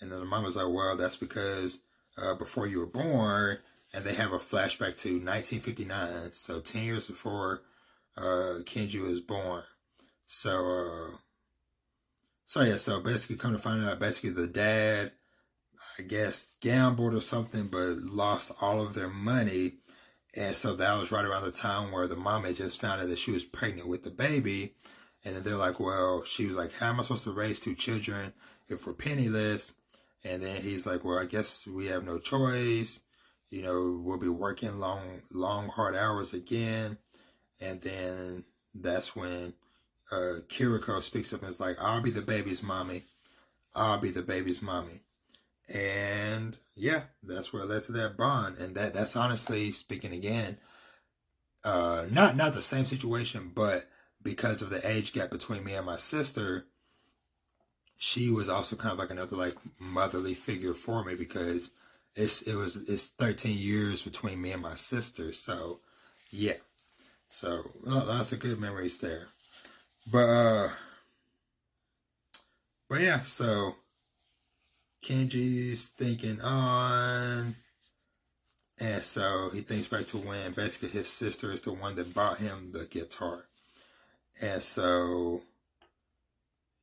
And 0.00 0.10
then 0.10 0.18
the 0.18 0.24
mom 0.24 0.42
was 0.42 0.56
like, 0.56 0.68
well, 0.68 0.96
that's 0.96 1.16
because 1.16 1.78
uh, 2.20 2.34
before 2.34 2.66
you 2.66 2.80
were 2.80 2.86
born, 2.86 3.58
and 3.92 4.04
they 4.04 4.14
have 4.14 4.32
a 4.32 4.38
flashback 4.38 4.96
to 5.02 5.20
1959, 5.20 6.32
so 6.32 6.58
10 6.58 6.82
years 6.82 7.06
before 7.06 7.62
uh, 8.16 8.58
Kenji 8.64 9.00
was 9.00 9.20
born. 9.20 9.62
So, 10.26 10.50
uh, 10.50 11.16
so 12.46 12.62
yeah, 12.62 12.78
so 12.78 13.00
basically 13.00 13.36
come 13.36 13.52
to 13.52 13.58
find 13.58 13.84
out 13.84 14.00
basically 14.00 14.30
the 14.30 14.48
dad, 14.48 15.12
I 16.00 16.02
guess, 16.02 16.52
gambled 16.60 17.14
or 17.14 17.20
something, 17.20 17.68
but 17.68 17.98
lost 17.98 18.50
all 18.60 18.80
of 18.80 18.94
their 18.94 19.08
money. 19.08 19.74
And 20.36 20.54
so 20.54 20.74
that 20.74 20.98
was 20.98 21.12
right 21.12 21.24
around 21.24 21.44
the 21.44 21.52
time 21.52 21.92
where 21.92 22.08
the 22.08 22.16
mom 22.16 22.44
had 22.44 22.56
just 22.56 22.80
found 22.80 23.00
out 23.00 23.08
that 23.08 23.18
she 23.18 23.30
was 23.30 23.44
pregnant 23.44 23.88
with 23.88 24.02
the 24.02 24.10
baby. 24.10 24.74
And 25.24 25.36
then 25.36 25.42
they're 25.42 25.56
like, 25.56 25.80
well, 25.80 26.24
she 26.24 26.46
was 26.46 26.56
like, 26.56 26.74
how 26.74 26.88
am 26.88 26.98
I 26.98 27.02
supposed 27.02 27.24
to 27.24 27.30
raise 27.30 27.60
two 27.60 27.74
children 27.74 28.32
if 28.68 28.86
we're 28.86 28.94
penniless? 28.94 29.74
And 30.24 30.42
then 30.42 30.60
he's 30.60 30.86
like, 30.86 31.04
well, 31.04 31.18
I 31.18 31.26
guess 31.26 31.66
we 31.66 31.86
have 31.86 32.04
no 32.04 32.18
choice. 32.18 33.00
You 33.50 33.62
know, 33.62 34.00
we'll 34.02 34.18
be 34.18 34.28
working 34.28 34.78
long, 34.78 35.22
long, 35.30 35.68
hard 35.68 35.94
hours 35.94 36.34
again. 36.34 36.98
And 37.60 37.80
then 37.80 38.44
that's 38.74 39.14
when 39.14 39.54
uh, 40.10 40.40
Kiriko 40.48 41.00
speaks 41.00 41.32
up 41.32 41.42
and 41.42 41.50
is 41.50 41.60
like, 41.60 41.76
I'll 41.80 42.02
be 42.02 42.10
the 42.10 42.22
baby's 42.22 42.62
mommy. 42.62 43.04
I'll 43.74 43.98
be 43.98 44.10
the 44.10 44.22
baby's 44.22 44.62
mommy. 44.62 45.00
And 45.72 46.58
yeah, 46.76 47.02
that's 47.22 47.52
where 47.52 47.62
it 47.62 47.68
led 47.68 47.82
to 47.84 47.92
that 47.92 48.16
bond. 48.16 48.58
And 48.58 48.74
that 48.74 48.94
that's 48.94 49.16
honestly 49.16 49.70
speaking 49.70 50.12
again, 50.12 50.58
uh, 51.64 52.06
not 52.10 52.36
not 52.36 52.54
the 52.54 52.62
same 52.62 52.84
situation, 52.84 53.52
but 53.54 53.86
because 54.22 54.62
of 54.62 54.70
the 54.70 54.86
age 54.88 55.12
gap 55.12 55.30
between 55.30 55.64
me 55.64 55.74
and 55.74 55.86
my 55.86 55.96
sister, 55.96 56.66
she 57.96 58.30
was 58.30 58.48
also 58.48 58.76
kind 58.76 58.92
of 58.92 58.98
like 58.98 59.10
another 59.10 59.36
like 59.36 59.56
motherly 59.78 60.34
figure 60.34 60.74
for 60.74 61.04
me 61.04 61.14
because 61.14 61.70
it's 62.16 62.42
it 62.42 62.54
was 62.54 62.76
it's 62.88 63.08
13 63.10 63.56
years 63.56 64.02
between 64.02 64.40
me 64.40 64.52
and 64.52 64.62
my 64.62 64.74
sister. 64.74 65.32
So 65.32 65.80
yeah. 66.30 66.54
So 67.28 67.70
lots 67.84 68.32
of 68.32 68.40
good 68.40 68.60
memories 68.60 68.98
there. 68.98 69.28
But 70.10 70.26
uh 70.28 70.68
but 72.88 73.00
yeah, 73.00 73.22
so 73.22 73.76
Kenji's 75.04 75.88
thinking 75.88 76.40
on. 76.40 77.56
And 78.80 79.02
so 79.02 79.50
he 79.52 79.60
thinks 79.60 79.88
back 79.88 80.06
to 80.06 80.18
when 80.18 80.52
basically 80.52 80.88
his 80.88 81.08
sister 81.08 81.52
is 81.52 81.60
the 81.60 81.72
one 81.72 81.94
that 81.96 82.14
bought 82.14 82.38
him 82.38 82.70
the 82.70 82.86
guitar. 82.86 83.44
And 84.42 84.62
so 84.62 85.42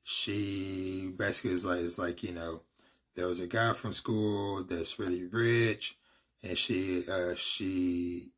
she 0.04 1.12
basically 1.18 1.52
is 1.52 1.66
like 1.66 1.80
is 1.80 2.00
like, 2.00 2.24
you 2.24 2.32
know, 2.32 2.62
there 3.16 3.28
was 3.28 3.40
a 3.40 3.48
guy 3.48 3.74
from 3.74 3.92
school 3.92 4.64
that's 4.64 5.00
really 5.00 5.26
rich 5.26 5.98
and 6.44 6.58
she 6.58 7.04
uh 7.10 7.36
she 7.36 8.32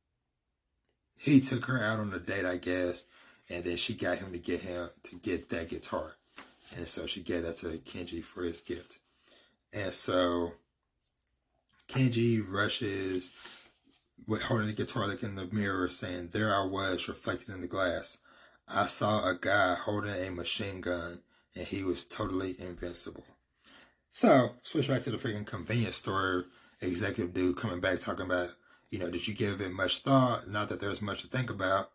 he 1.20 1.40
took 1.40 1.66
her 1.66 1.84
out 1.84 2.00
on 2.00 2.14
a 2.14 2.20
date, 2.20 2.46
I 2.46 2.58
guess, 2.58 3.06
and 3.50 3.64
then 3.64 3.78
she 3.78 3.94
got 3.94 4.18
him 4.18 4.32
to 4.32 4.40
get 4.40 4.62
him 4.62 4.90
to 5.04 5.16
get 5.18 5.50
that 5.50 5.70
guitar, 5.70 6.16
and 6.76 6.88
so 6.88 7.06
she 7.06 7.22
gave 7.22 7.44
that 7.44 7.58
to 7.58 7.68
Kenji 7.78 8.24
for 8.24 8.44
his 8.44 8.60
gift, 8.60 9.00
and 9.74 9.94
so 9.94 10.54
Kenji 11.88 12.44
rushes 12.48 13.32
with 14.28 14.44
holding 14.44 14.68
the 14.68 14.74
guitar 14.74 15.08
like 15.08 15.24
in 15.24 15.36
the 15.36 15.48
mirror 15.52 15.90
saying, 15.90 16.30
There 16.32 16.56
I 16.56 16.66
was 16.66 17.08
reflected 17.08 17.50
in 17.50 17.62
the 17.62 17.68
glass. 17.68 18.18
I 18.68 18.86
saw 18.86 19.28
a 19.28 19.38
guy 19.40 19.76
holding 19.76 20.16
a 20.16 20.32
machine 20.32 20.82
gun 20.82 21.22
and 21.56 21.68
he 21.68 21.84
was 21.84 22.04
totally 22.04 22.56
invincible. 22.60 23.26
So, 24.12 24.52
switch 24.62 24.88
back 24.88 25.02
to 25.04 25.12
the 25.12 25.18
freaking 25.18 25.46
convenience 25.46 25.98
store 25.98 26.46
executive 26.82 27.34
dude 27.34 27.58
coming 27.58 27.80
back 27.80 28.00
talking 28.00 28.26
about, 28.26 28.52
you 28.90 29.00
know, 29.00 29.10
did 29.10 29.28
you 29.28 29.34
give 29.34 29.62
it 29.62 29.72
much 29.72 30.00
thought? 30.00 30.48
Not 30.50 30.70
that 30.70 30.80
there's 30.80 31.02
much 31.02 31.22
to 31.22 31.28
think 31.28 31.50
about. 31.50 31.92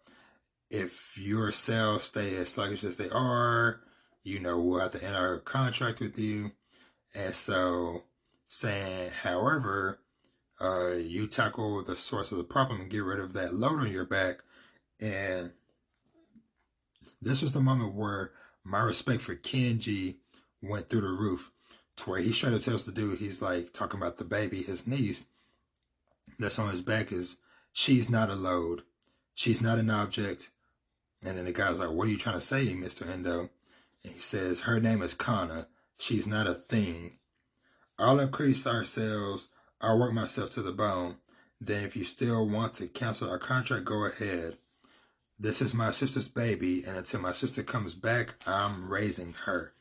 If 0.71 1.17
your 1.17 1.53
sales 1.53 2.05
stay 2.05 2.37
as 2.37 2.51
sluggish 2.51 2.85
as 2.85 2.97
they 2.97 3.09
are, 3.09 3.81
you 4.23 4.39
know, 4.39 4.61
we'll 4.61 4.81
have 4.81 4.91
to 4.93 5.05
end 5.05 5.17
our 5.17 5.39
contract 5.39 6.01
with 6.01 6.19
you. 6.19 6.53
And 7.15 7.35
so 7.35 8.05
saying, 8.47 9.11
however, 9.23 10.01
uh, 10.61 10.93
you 10.93 11.27
tackle 11.27 11.83
the 11.83 11.97
source 11.97 12.33
of 12.33 12.39
the 12.39 12.45
problem 12.45 12.81
and 12.81 12.91
get 12.91 13.05
rid 13.05 13.21
of 13.21 13.33
that 13.35 13.55
load 13.55 13.81
on 13.81 13.93
your 13.93 14.05
back. 14.05 14.39
And 15.01 15.53
this 17.23 17.43
was 17.43 17.53
the 17.53 17.61
moment 17.61 17.95
where 17.95 18.33
my 18.65 18.83
respect 18.83 19.23
for 19.23 19.37
Kenji 19.37 20.17
went 20.63 20.89
through 20.89 21.03
the 21.03 21.09
roof 21.09 21.53
to 21.97 22.11
where 22.11 22.21
he 22.21 22.33
straight 22.33 22.55
up 22.55 22.63
tells 22.63 22.85
the 22.85 22.93
dude, 22.93 23.19
he's 23.19 23.43
like 23.43 23.73
talking 23.73 24.01
about 24.01 24.17
the 24.17 24.25
baby, 24.25 24.63
his 24.63 24.87
niece, 24.87 25.27
that's 26.39 26.59
on 26.59 26.71
his 26.71 26.81
back 26.81 27.13
is, 27.13 27.39
she's 27.73 28.09
not 28.09 28.31
a 28.31 28.35
load. 28.35 28.83
She's 29.35 29.61
not 29.61 29.79
an 29.79 29.91
object. 29.91 30.51
And 31.25 31.37
then 31.37 31.45
the 31.45 31.53
guy's 31.53 31.81
like, 31.81 31.91
what 31.91 32.07
are 32.07 32.11
you 32.11 32.17
trying 32.17 32.37
to 32.37 32.41
say, 32.41 32.67
Mr. 32.67 33.09
Endo? 33.09 33.51
And 34.05 34.13
he 34.13 34.21
says, 34.21 34.61
her 34.61 34.81
name 34.81 35.03
is 35.03 35.15
Kana. 35.15 35.67
She's 35.99 36.27
not 36.27 36.47
a 36.47 36.55
thing. 36.55 37.19
I'll 37.99 38.21
increase 38.21 38.67
our 38.67 38.85
sales. 38.85 39.49
I'll 39.81 39.99
work 39.99 40.13
myself 40.13 40.51
to 40.51 40.63
the 40.63 40.73
bone. 40.73 41.17
Then 41.61 41.85
if 41.85 41.97
you 41.97 42.05
still 42.05 42.49
want 42.49 42.75
to 42.75 42.87
cancel 42.87 43.31
our 43.31 43.39
contract, 43.39 43.85
go 43.85 44.05
ahead. 44.05 44.57
This 45.41 45.61
is 45.61 45.75
my 45.75 45.91
sister's 45.91 46.29
baby, 46.29 46.85
and 46.87 46.97
until 46.97 47.21
my 47.21 47.33
sister 47.33 47.63
comes 47.63 47.95
back, 47.95 48.35
I'm 48.47 48.89
raising 48.89 49.35
her. 49.45 49.73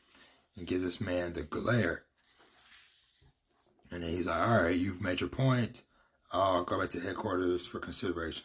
And 0.56 0.66
gives 0.66 0.82
this 0.82 1.00
man 1.00 1.32
the 1.32 1.42
glare. 1.42 2.02
And 3.90 4.02
then 4.02 4.10
he's 4.10 4.26
like, 4.26 4.40
all 4.40 4.62
right, 4.62 4.76
you've 4.76 5.00
made 5.00 5.20
your 5.20 5.30
point. 5.30 5.82
I'll 6.32 6.64
go 6.64 6.80
back 6.80 6.90
to 6.90 7.00
headquarters 7.00 7.66
for 7.66 7.78
consideration. 7.78 8.44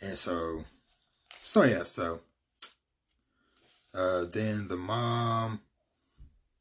And 0.00 0.18
so, 0.18 0.64
so 1.40 1.62
yeah, 1.62 1.84
so 1.84 2.20
uh, 3.94 4.24
then 4.24 4.68
the 4.68 4.76
mom, 4.76 5.60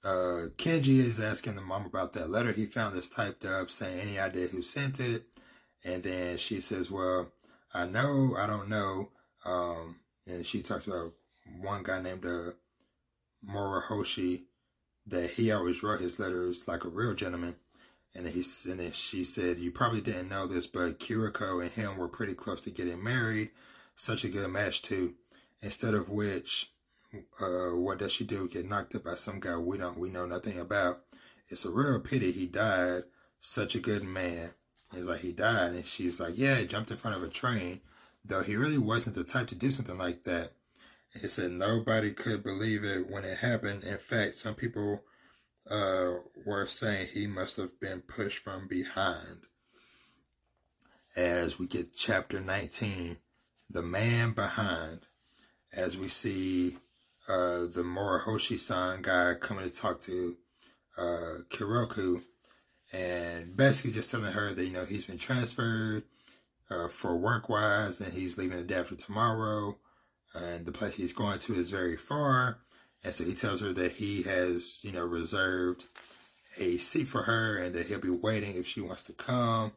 uh, 0.03 0.49
Kenji 0.57 0.99
is 0.99 1.19
asking 1.19 1.55
the 1.55 1.61
mom 1.61 1.85
about 1.85 2.13
that 2.13 2.29
letter 2.29 2.51
he 2.51 2.65
found 2.65 2.95
that's 2.95 3.07
typed 3.07 3.45
up 3.45 3.69
saying 3.69 3.99
any 3.99 4.19
idea 4.19 4.47
who 4.47 4.61
sent 4.61 4.99
it. 4.99 5.25
And 5.83 6.03
then 6.03 6.37
she 6.37 6.61
says, 6.61 6.91
well, 6.91 7.31
I 7.73 7.85
know, 7.85 8.35
I 8.37 8.47
don't 8.47 8.69
know. 8.69 9.09
Um, 9.45 9.97
and 10.25 10.45
she 10.45 10.61
talks 10.61 10.87
about 10.87 11.13
one 11.61 11.83
guy 11.83 12.01
named 12.01 12.25
uh, 12.25 12.51
Morohoshi 13.47 14.43
that 15.07 15.31
he 15.31 15.51
always 15.51 15.83
wrote 15.83 16.01
his 16.01 16.19
letters 16.19 16.67
like 16.67 16.83
a 16.83 16.89
real 16.89 17.13
gentleman. 17.13 17.55
And 18.13 18.25
then, 18.25 18.33
he, 18.33 18.43
and 18.69 18.79
then 18.79 18.91
she 18.91 19.23
said, 19.23 19.59
You 19.59 19.71
probably 19.71 20.01
didn't 20.01 20.29
know 20.29 20.47
this, 20.47 20.67
but 20.67 20.99
Kiriko 20.99 21.61
and 21.61 21.71
him 21.71 21.97
were 21.97 22.07
pretty 22.07 22.33
close 22.33 22.61
to 22.61 22.71
getting 22.71 23.03
married. 23.03 23.51
Such 23.95 24.23
a 24.23 24.29
good 24.29 24.49
match, 24.49 24.81
too. 24.81 25.15
Instead 25.61 25.93
of 25.93 26.09
which, 26.09 26.71
uh, 27.41 27.69
what 27.71 27.99
does 27.99 28.11
she 28.11 28.23
do? 28.23 28.47
Get 28.47 28.67
knocked 28.67 28.95
up 28.95 29.03
by 29.05 29.15
some 29.15 29.39
guy 29.39 29.57
we 29.57 29.77
don't, 29.77 29.97
we 29.97 30.09
know 30.09 30.25
nothing 30.25 30.59
about. 30.59 31.03
It's 31.49 31.65
a 31.65 31.71
real 31.71 31.99
pity 31.99 32.31
he 32.31 32.45
died. 32.45 33.03
Such 33.39 33.75
a 33.75 33.79
good 33.79 34.03
man. 34.03 34.51
He's 34.93 35.07
like, 35.07 35.21
he 35.21 35.31
died. 35.31 35.73
And 35.73 35.85
she's 35.85 36.19
like, 36.19 36.37
yeah, 36.37 36.55
he 36.55 36.65
jumped 36.65 36.91
in 36.91 36.97
front 36.97 37.17
of 37.17 37.23
a 37.23 37.29
train. 37.29 37.81
Though 38.25 38.41
he 38.41 38.55
really 38.55 38.77
wasn't 38.77 39.15
the 39.15 39.23
type 39.23 39.47
to 39.47 39.55
do 39.55 39.71
something 39.71 39.97
like 39.97 40.23
that. 40.23 40.51
He 41.19 41.27
said 41.27 41.51
nobody 41.51 42.11
could 42.11 42.43
believe 42.43 42.83
it 42.83 43.09
when 43.09 43.23
it 43.23 43.37
happened. 43.37 43.83
In 43.83 43.97
fact, 43.97 44.35
some 44.35 44.55
people 44.55 45.03
uh, 45.69 46.13
were 46.45 46.67
saying 46.67 47.07
he 47.07 47.27
must 47.27 47.57
have 47.57 47.79
been 47.79 48.01
pushed 48.01 48.39
from 48.39 48.67
behind. 48.67 49.47
As 51.15 51.57
we 51.57 51.65
get 51.65 51.95
chapter 51.95 52.39
19, 52.39 53.17
the 53.69 53.81
man 53.81 54.33
behind, 54.33 55.01
as 55.73 55.97
we 55.97 56.07
see 56.07 56.77
uh, 57.27 57.65
the 57.65 57.83
Morohoshi 57.83 58.57
san 58.57 59.01
guy 59.01 59.33
coming 59.35 59.69
to 59.69 59.75
talk 59.75 59.99
to 60.01 60.37
uh, 60.97 61.35
Kiriko 61.49 62.21
and 62.93 63.55
basically 63.55 63.91
just 63.91 64.11
telling 64.11 64.31
her 64.31 64.53
that, 64.53 64.65
you 64.65 64.71
know, 64.71 64.85
he's 64.85 65.05
been 65.05 65.17
transferred 65.17 66.03
uh, 66.69 66.87
for 66.87 67.17
work 67.17 67.49
wise 67.49 67.99
and 67.99 68.13
he's 68.13 68.37
leaving 68.37 68.57
the 68.57 68.63
day 68.63 68.75
after 68.75 68.95
tomorrow. 68.95 69.77
And 70.33 70.65
the 70.65 70.71
place 70.71 70.95
he's 70.95 71.13
going 71.13 71.39
to 71.39 71.55
is 71.55 71.71
very 71.71 71.97
far 71.97 72.59
and 73.03 73.13
so 73.13 73.23
he 73.23 73.33
tells 73.33 73.61
her 73.61 73.73
that 73.73 73.93
he 73.93 74.23
has, 74.23 74.83
you 74.83 74.91
know, 74.91 75.05
reserved 75.05 75.85
a 76.59 76.77
seat 76.77 77.07
for 77.07 77.23
her 77.23 77.57
and 77.57 77.73
that 77.75 77.87
he'll 77.87 77.99
be 77.99 78.09
waiting 78.09 78.55
if 78.55 78.67
she 78.67 78.81
wants 78.81 79.03
to 79.03 79.13
come. 79.13 79.71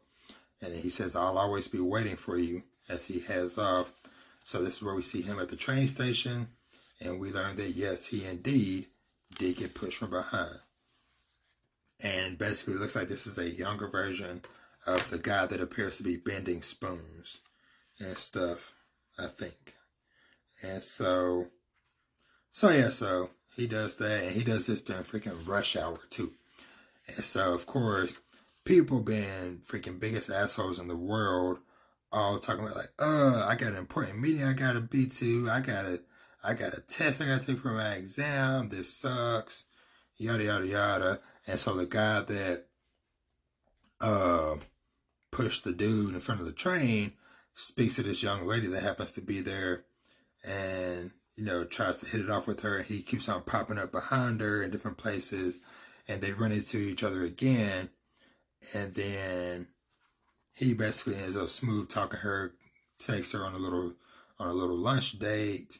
And 0.61 0.73
he 0.73 0.89
says, 0.89 1.15
I'll 1.15 1.37
always 1.37 1.67
be 1.67 1.79
waiting 1.79 2.15
for 2.15 2.37
you 2.37 2.63
as 2.89 3.07
he 3.07 3.19
heads 3.21 3.57
off. 3.57 3.93
So 4.43 4.61
this 4.61 4.77
is 4.77 4.83
where 4.83 4.95
we 4.95 5.01
see 5.01 5.21
him 5.21 5.39
at 5.39 5.49
the 5.49 5.55
train 5.55 5.87
station. 5.87 6.49
And 7.01 7.19
we 7.19 7.31
learned 7.31 7.57
that, 7.57 7.71
yes, 7.71 8.05
he 8.05 8.25
indeed 8.25 8.85
did 9.37 9.57
get 9.57 9.75
pushed 9.75 9.97
from 9.97 10.11
behind. 10.11 10.59
And 12.03 12.37
basically, 12.37 12.75
it 12.75 12.79
looks 12.79 12.95
like 12.95 13.07
this 13.07 13.27
is 13.27 13.37
a 13.37 13.49
younger 13.49 13.87
version 13.87 14.41
of 14.85 15.09
the 15.09 15.19
guy 15.19 15.45
that 15.45 15.61
appears 15.61 15.97
to 15.97 16.03
be 16.03 16.17
bending 16.17 16.61
spoons 16.61 17.39
and 17.99 18.17
stuff, 18.17 18.73
I 19.17 19.27
think. 19.27 19.75
And 20.63 20.81
so 20.81 21.47
so 22.51 22.69
yeah, 22.69 22.89
so 22.89 23.29
he 23.55 23.65
does 23.65 23.95
that, 23.95 24.23
and 24.23 24.31
he 24.31 24.43
does 24.43 24.67
this 24.67 24.81
during 24.81 25.03
freaking 25.03 25.47
rush 25.47 25.75
hour 25.77 25.99
too. 26.09 26.33
And 27.07 27.23
so 27.23 27.53
of 27.53 27.65
course, 27.65 28.19
people 28.65 29.01
being 29.01 29.59
freaking 29.65 29.99
biggest 29.99 30.29
assholes 30.29 30.79
in 30.79 30.87
the 30.87 30.97
world, 30.97 31.59
all 32.11 32.39
talking 32.39 32.65
about 32.65 32.75
like, 32.75 32.91
uh, 32.99 33.45
I 33.47 33.55
got 33.55 33.71
an 33.71 33.77
important 33.77 34.19
meeting 34.19 34.43
I 34.43 34.53
gotta 34.53 34.81
be 34.81 35.07
to, 35.07 35.49
I 35.49 35.61
gotta, 35.61 36.01
I 36.43 36.53
got 36.53 36.77
a 36.77 36.81
test 36.81 37.21
I 37.21 37.25
gotta 37.25 37.45
take 37.45 37.59
for 37.59 37.71
my 37.71 37.93
exam. 37.93 38.69
This 38.69 38.93
sucks, 38.93 39.65
yada 40.17 40.43
yada 40.43 40.67
yada. 40.67 41.19
And 41.47 41.59
so 41.59 41.75
the 41.75 41.85
guy 41.85 42.21
that 42.21 42.65
uh 43.99 44.55
pushed 45.31 45.63
the 45.63 45.71
dude 45.71 46.13
in 46.13 46.19
front 46.19 46.41
of 46.41 46.45
the 46.45 46.51
train 46.51 47.13
speaks 47.53 47.95
to 47.95 48.03
this 48.03 48.23
young 48.23 48.43
lady 48.43 48.67
that 48.67 48.83
happens 48.83 49.11
to 49.13 49.21
be 49.21 49.41
there, 49.41 49.85
and 50.43 51.11
you 51.35 51.45
know, 51.45 51.63
tries 51.63 51.97
to 51.97 52.05
hit 52.05 52.21
it 52.21 52.29
off 52.29 52.47
with 52.47 52.61
her. 52.61 52.81
He 52.81 53.01
keeps 53.01 53.29
on 53.29 53.43
popping 53.43 53.77
up 53.77 53.91
behind 53.91 54.41
her 54.41 54.61
in 54.61 54.71
different 54.71 54.97
places, 54.97 55.59
and 56.07 56.21
they 56.21 56.31
run 56.31 56.51
into 56.51 56.77
each 56.77 57.03
other 57.03 57.23
again. 57.23 57.89
And 58.75 58.93
then 58.93 59.67
he 60.53 60.73
basically 60.73 61.15
ends 61.15 61.37
up 61.37 61.49
smooth 61.49 61.89
talking 61.89 62.19
her, 62.19 62.53
takes 62.99 63.31
her 63.31 63.45
on 63.45 63.53
a 63.53 63.57
little 63.59 63.93
on 64.39 64.47
a 64.47 64.53
little 64.53 64.75
lunch 64.75 65.19
date, 65.19 65.77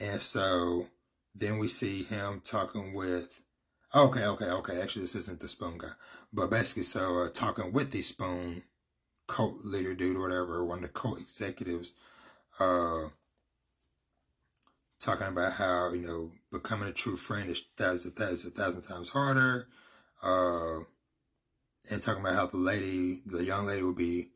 and 0.00 0.20
so 0.20 0.86
then 1.34 1.58
we 1.58 1.68
see 1.68 2.02
him 2.02 2.40
talking 2.42 2.92
with. 2.94 3.42
Okay, 3.94 4.24
okay, 4.24 4.46
okay. 4.46 4.80
Actually, 4.80 5.02
this 5.02 5.16
isn't 5.16 5.40
the 5.40 5.48
spoon 5.48 5.78
guy, 5.78 5.90
but 6.32 6.50
basically, 6.50 6.84
so 6.84 7.18
uh, 7.18 7.28
talking 7.28 7.72
with 7.72 7.90
the 7.90 8.02
spoon 8.02 8.62
cult 9.26 9.64
leader 9.64 9.94
dude 9.94 10.16
or 10.16 10.20
whatever, 10.20 10.64
one 10.64 10.78
of 10.78 10.82
the 10.82 10.88
cult 10.88 11.20
executives. 11.20 11.94
Uh, 12.58 13.08
talking 15.00 15.28
about 15.28 15.52
how 15.52 15.92
you 15.92 16.06
know 16.06 16.30
becoming 16.52 16.88
a 16.88 16.92
true 16.92 17.16
friend 17.16 17.50
is 17.50 17.62
thousand, 17.76 18.12
thousand, 18.12 18.52
a 18.52 18.54
thousand 18.54 18.82
times 18.82 19.08
harder, 19.08 19.66
uh, 20.22 20.78
and 21.90 22.02
talking 22.02 22.20
about 22.20 22.34
how 22.34 22.46
the 22.46 22.56
lady, 22.56 23.22
the 23.26 23.44
young 23.44 23.66
lady, 23.66 23.82
will 23.82 23.92
be 23.92 24.28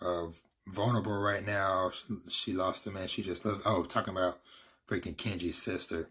uh, 0.00 0.26
vulnerable 0.68 1.20
right 1.20 1.44
now. 1.44 1.90
She, 1.90 2.14
she 2.28 2.52
lost 2.52 2.86
a 2.86 2.90
man 2.90 3.08
she 3.08 3.22
just 3.22 3.44
loved. 3.44 3.62
Oh, 3.66 3.82
talking 3.84 4.14
about 4.14 4.38
freaking 4.88 5.16
Kenji's 5.16 5.58
sister, 5.58 6.08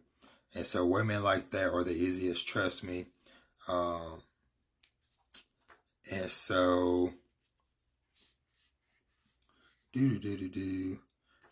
and 0.54 0.66
so 0.66 0.86
women 0.86 1.24
like 1.24 1.52
that 1.52 1.72
are 1.72 1.84
the 1.84 1.94
easiest. 1.94 2.48
Trust 2.48 2.84
me. 2.84 3.06
Um, 3.68 4.22
and 6.12 6.32
so, 6.32 7.14
do 9.94 10.20
do 10.20 10.20
do 10.20 10.38
do 10.38 10.50
do. 10.50 11.00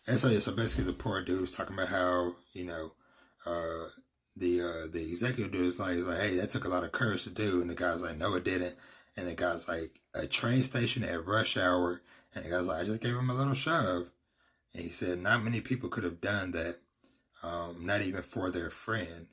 And 0.06 0.18
so 0.18 0.28
yeah, 0.28 0.38
so 0.38 0.52
basically 0.52 0.84
the 0.84 0.92
poor 0.92 1.22
dude 1.22 1.40
was 1.40 1.52
talking 1.52 1.74
about 1.74 1.88
how, 1.88 2.34
you 2.52 2.64
know, 2.64 2.92
uh, 3.46 3.88
the 4.36 4.60
uh, 4.60 4.86
the 4.90 5.00
executive 5.00 5.50
dude 5.52 5.66
is 5.66 5.80
like, 5.80 5.96
like, 5.98 6.20
hey, 6.20 6.36
that 6.36 6.50
took 6.50 6.66
a 6.66 6.68
lot 6.68 6.84
of 6.84 6.92
courage 6.92 7.24
to 7.24 7.30
do. 7.30 7.62
And 7.62 7.70
the 7.70 7.74
guy's 7.74 8.02
like, 8.02 8.18
no, 8.18 8.34
it 8.34 8.44
didn't. 8.44 8.76
And 9.16 9.26
the 9.26 9.34
guy's 9.34 9.68
like, 9.68 10.00
a 10.14 10.26
train 10.26 10.62
station 10.62 11.04
at 11.04 11.26
rush 11.26 11.56
hour. 11.56 12.02
And 12.34 12.44
the 12.44 12.50
guy's 12.50 12.68
like, 12.68 12.82
I 12.82 12.84
just 12.84 13.00
gave 13.00 13.16
him 13.16 13.30
a 13.30 13.34
little 13.34 13.54
shove. 13.54 14.10
And 14.74 14.82
he 14.82 14.90
said, 14.90 15.20
not 15.20 15.44
many 15.44 15.60
people 15.60 15.88
could 15.88 16.04
have 16.04 16.20
done 16.20 16.50
that, 16.52 16.80
um, 17.44 17.84
not 17.84 18.00
even 18.00 18.22
for 18.22 18.50
their 18.50 18.70
friend. 18.70 19.26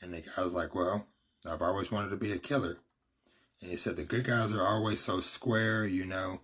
And 0.00 0.14
the 0.14 0.20
guy 0.20 0.42
was 0.42 0.54
like, 0.54 0.74
well, 0.74 1.06
I've 1.48 1.62
always 1.62 1.90
wanted 1.90 2.10
to 2.10 2.16
be 2.16 2.32
a 2.32 2.38
killer. 2.38 2.78
And 3.60 3.70
he 3.70 3.76
said 3.76 3.96
the 3.96 4.04
good 4.04 4.24
guys 4.24 4.54
are 4.54 4.66
always 4.66 5.00
so 5.00 5.20
square, 5.20 5.86
you 5.86 6.06
know, 6.06 6.40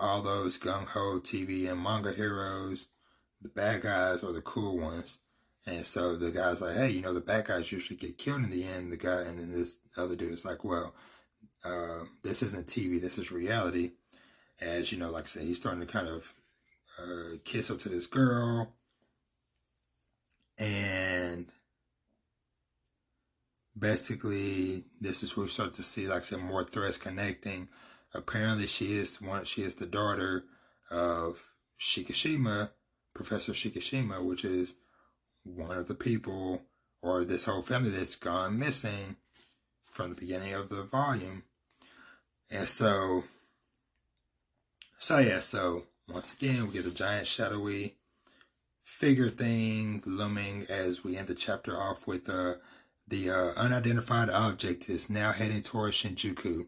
all 0.00 0.22
those 0.22 0.58
gung 0.58 0.86
ho 0.86 1.20
TV 1.20 1.70
and 1.70 1.82
manga 1.82 2.12
heroes. 2.12 2.86
The 3.42 3.48
bad 3.48 3.82
guys 3.82 4.22
are 4.22 4.32
the 4.32 4.40
cool 4.40 4.78
ones. 4.78 5.18
And 5.66 5.84
so 5.84 6.16
the 6.16 6.30
guy's 6.30 6.62
like, 6.62 6.74
hey, 6.74 6.90
you 6.90 7.02
know, 7.02 7.12
the 7.12 7.20
bad 7.20 7.46
guys 7.46 7.70
usually 7.70 7.96
get 7.96 8.18
killed 8.18 8.42
in 8.42 8.50
the 8.50 8.64
end. 8.64 8.90
The 8.90 8.96
guy, 8.96 9.22
and 9.22 9.38
then 9.38 9.52
this 9.52 9.78
other 9.96 10.16
dude 10.16 10.32
is 10.32 10.44
like, 10.44 10.64
well, 10.64 10.94
uh, 11.64 12.04
this 12.22 12.42
isn't 12.42 12.66
TV, 12.66 13.00
this 13.00 13.18
is 13.18 13.30
reality. 13.30 13.92
As 14.60 14.90
you 14.90 14.98
know, 14.98 15.10
like 15.10 15.24
I 15.24 15.26
said, 15.26 15.42
he's 15.42 15.56
starting 15.56 15.84
to 15.84 15.86
kind 15.86 16.08
of 16.08 16.34
uh, 16.98 17.36
kiss 17.44 17.70
up 17.70 17.78
to 17.80 17.88
this 17.88 18.06
girl. 18.06 18.72
And 20.58 21.46
basically, 23.78 24.84
this 25.00 25.22
is 25.22 25.36
where 25.36 25.44
we 25.44 25.50
start 25.50 25.74
to 25.74 25.82
see, 25.82 26.06
like 26.06 26.18
I 26.18 26.22
said, 26.22 26.40
more 26.40 26.64
threads 26.64 26.98
connecting. 26.98 27.68
Apparently, 28.14 28.66
she 28.66 28.96
is 28.96 29.20
one. 29.20 29.44
She 29.44 29.62
is 29.62 29.74
the 29.74 29.86
daughter 29.86 30.44
of 30.90 31.52
Shikishima, 31.80 32.70
Professor 33.14 33.52
Shikishima, 33.52 34.22
which 34.24 34.44
is 34.44 34.74
one 35.44 35.78
of 35.78 35.88
the 35.88 35.94
people 35.94 36.62
or 37.00 37.24
this 37.24 37.46
whole 37.46 37.62
family 37.62 37.90
that's 37.90 38.16
gone 38.16 38.58
missing 38.58 39.16
from 39.90 40.10
the 40.10 40.16
beginning 40.16 40.54
of 40.54 40.68
the 40.68 40.82
volume. 40.82 41.42
And 42.50 42.68
so, 42.68 43.24
so 44.98 45.18
yeah, 45.18 45.40
so 45.40 45.84
once 46.08 46.32
again, 46.34 46.66
we 46.66 46.74
get 46.74 46.84
the 46.84 46.90
giant 46.90 47.26
shadowy 47.26 47.96
figure 48.92 49.30
thing 49.30 50.00
looming 50.04 50.66
as 50.68 51.02
we 51.02 51.16
end 51.16 51.26
the 51.26 51.34
chapter 51.34 51.76
off 51.76 52.06
with 52.06 52.28
uh, 52.28 52.54
the 53.08 53.28
uh, 53.30 53.52
unidentified 53.56 54.30
object 54.30 54.88
is 54.88 55.10
now 55.10 55.32
heading 55.32 55.62
towards 55.62 55.96
Shinjuku. 55.96 56.66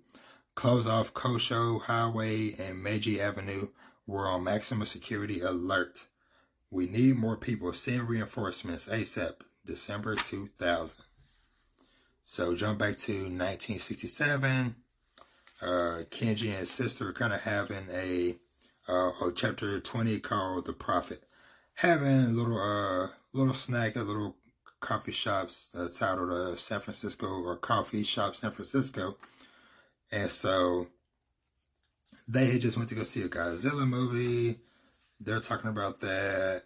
Close 0.57 0.89
off 0.89 1.15
Koshu 1.15 1.83
Highway 1.83 2.55
and 2.59 2.83
Meiji 2.83 3.21
Avenue. 3.21 3.69
We're 4.07 4.27
on 4.29 4.43
maximum 4.43 4.87
security 4.87 5.43
alert. 5.43 6.07
We 6.71 6.87
need 6.87 7.17
more 7.17 7.37
people. 7.37 7.73
Send 7.73 8.09
reinforcements 8.09 8.89
ASAP. 8.89 9.43
December 9.65 10.17
2000. 10.17 11.05
So 12.25 12.55
jump 12.57 12.79
back 12.79 12.97
to 12.97 13.13
1967. 13.13 14.75
Uh, 15.63 15.67
Kenji 16.11 16.49
and 16.49 16.59
his 16.59 16.71
sister 16.71 17.11
are 17.11 17.13
kind 17.13 17.33
of 17.33 17.43
having 17.43 17.87
a, 17.93 18.37
uh, 18.89 19.13
chapter 19.37 19.79
20 19.79 20.19
called 20.19 20.67
The 20.67 20.73
Prophet. 20.73 21.23
Having 21.77 22.25
a 22.25 22.29
little, 22.29 22.59
uh, 22.59 23.09
little 23.33 23.55
snack, 23.55 23.97
a 23.97 24.01
little 24.01 24.37
coffee 24.81 25.13
shops 25.13 25.71
uh, 25.75 25.89
titled 25.89 26.31
uh, 26.31 26.55
San 26.57 26.81
Francisco 26.81 27.27
or 27.27 27.57
Coffee 27.57 28.05
Shop 28.05 28.37
San 28.37 28.51
Francisco. 28.51 29.17
And 30.13 30.31
so 30.31 30.89
they 32.29 32.47
had 32.47 32.61
just 32.61 32.77
went 32.77 32.89
to 32.91 32.95
go 32.95 33.03
see 33.03 33.23
a 33.23 33.29
Godzilla 33.29 33.89
movie. 33.89 34.61
They're 35.21 35.41
talking 35.41 35.71
about 35.71 36.01
that. 36.01 36.65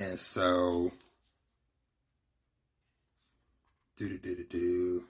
And 0.00 0.18
so 0.18 0.90
do 3.96 4.08
do 4.08 4.18
do 4.18 4.36
do 4.36 4.44
do. 4.44 5.04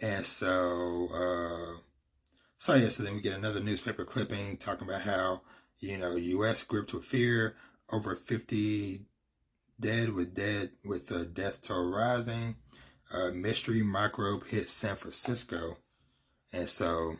And 0.00 0.26
so 0.26 1.08
uh 1.12 1.80
so 2.58 2.74
yeah, 2.74 2.88
so 2.88 3.02
then 3.02 3.14
we 3.14 3.20
get 3.20 3.36
another 3.36 3.60
newspaper 3.60 4.04
clipping 4.04 4.56
talking 4.56 4.88
about 4.88 5.02
how, 5.02 5.42
you 5.78 5.98
know, 5.98 6.16
US 6.16 6.62
gripped 6.62 6.94
with 6.94 7.04
fear, 7.04 7.54
over 7.92 8.14
50 8.14 9.02
dead 9.78 10.12
with 10.14 10.34
dead 10.34 10.70
with 10.84 11.06
the 11.06 11.24
death 11.24 11.60
toll 11.62 11.92
rising. 11.92 12.56
Uh, 13.12 13.30
mystery 13.30 13.82
microbe 13.82 14.46
hit 14.46 14.68
San 14.68 14.96
Francisco. 14.96 15.76
And 16.52 16.68
so 16.68 17.16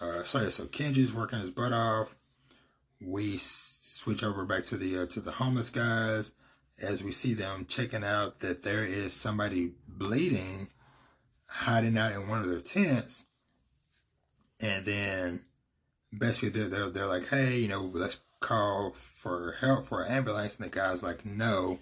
uh, 0.00 0.22
so 0.22 0.40
yeah, 0.40 0.48
so 0.48 0.64
Kenji's 0.64 1.14
working 1.14 1.40
his 1.40 1.50
butt 1.50 1.72
off. 1.72 2.16
We 3.00 3.36
switch 3.38 4.22
over 4.22 4.44
back 4.44 4.64
to 4.64 4.76
the 4.76 5.00
uh, 5.00 5.06
to 5.06 5.20
the 5.20 5.32
homeless 5.32 5.70
guys 5.70 6.32
as 6.82 7.02
we 7.02 7.12
see 7.12 7.34
them 7.34 7.66
checking 7.68 8.04
out 8.04 8.40
that 8.40 8.62
there 8.62 8.84
is 8.84 9.12
somebody 9.12 9.72
bleeding, 9.86 10.68
hiding 11.46 11.98
out 11.98 12.12
in 12.12 12.28
one 12.28 12.40
of 12.40 12.48
their 12.48 12.60
tents, 12.60 13.26
and 14.58 14.86
then 14.86 15.44
basically 16.16 16.60
they're 16.60 16.68
they're, 16.68 16.90
they're 16.90 17.06
like, 17.06 17.28
hey, 17.28 17.58
you 17.58 17.68
know, 17.68 17.90
let's 17.92 18.22
call 18.40 18.90
for 18.90 19.56
help 19.60 19.86
for 19.86 20.02
an 20.02 20.12
ambulance, 20.12 20.56
and 20.56 20.66
the 20.66 20.74
guy's 20.74 21.02
like, 21.02 21.24
no, 21.24 21.78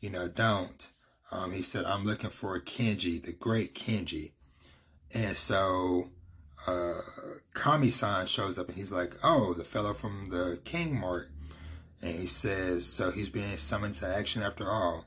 you 0.00 0.10
know, 0.10 0.28
don't. 0.28 0.88
Um, 1.30 1.52
he 1.52 1.62
said, 1.62 1.84
I'm 1.84 2.04
looking 2.04 2.30
for 2.30 2.58
Kenji, 2.60 3.22
the 3.22 3.32
great 3.32 3.74
Kenji, 3.74 4.32
and 5.14 5.36
so 5.36 6.10
uh, 6.66 7.00
Kami-san 7.54 8.26
shows 8.26 8.58
up 8.58 8.68
and 8.68 8.76
he's 8.76 8.92
like, 8.92 9.14
"Oh, 9.22 9.52
the 9.54 9.64
fellow 9.64 9.94
from 9.94 10.28
the 10.30 10.60
King 10.64 10.98
Mart," 10.98 11.28
and 12.00 12.14
he 12.14 12.26
says, 12.26 12.86
"So 12.86 13.10
he's 13.10 13.30
being 13.30 13.56
summoned 13.56 13.94
to 13.94 14.06
action 14.06 14.42
after 14.42 14.70
all." 14.70 15.06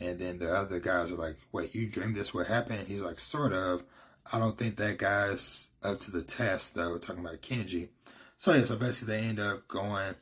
And 0.00 0.18
then 0.18 0.38
the 0.38 0.52
other 0.52 0.80
guys 0.80 1.12
are 1.12 1.16
like, 1.16 1.36
"Wait, 1.52 1.74
you 1.74 1.88
dreamed 1.88 2.16
this 2.16 2.34
would 2.34 2.48
happen?" 2.48 2.84
He's 2.84 3.02
like, 3.02 3.18
"Sort 3.18 3.52
of." 3.52 3.84
I 4.32 4.38
don't 4.38 4.56
think 4.56 4.76
that 4.76 4.96
guy's 4.96 5.70
up 5.84 5.98
to 6.00 6.10
the 6.10 6.22
test 6.22 6.74
though. 6.74 6.98
Talking 6.98 7.24
about 7.24 7.42
Kenji. 7.42 7.88
So 8.38 8.52
yeah, 8.52 8.64
so 8.64 8.76
basically 8.76 9.16
they 9.16 9.22
end 9.22 9.40
up 9.40 9.68
going 9.68 10.14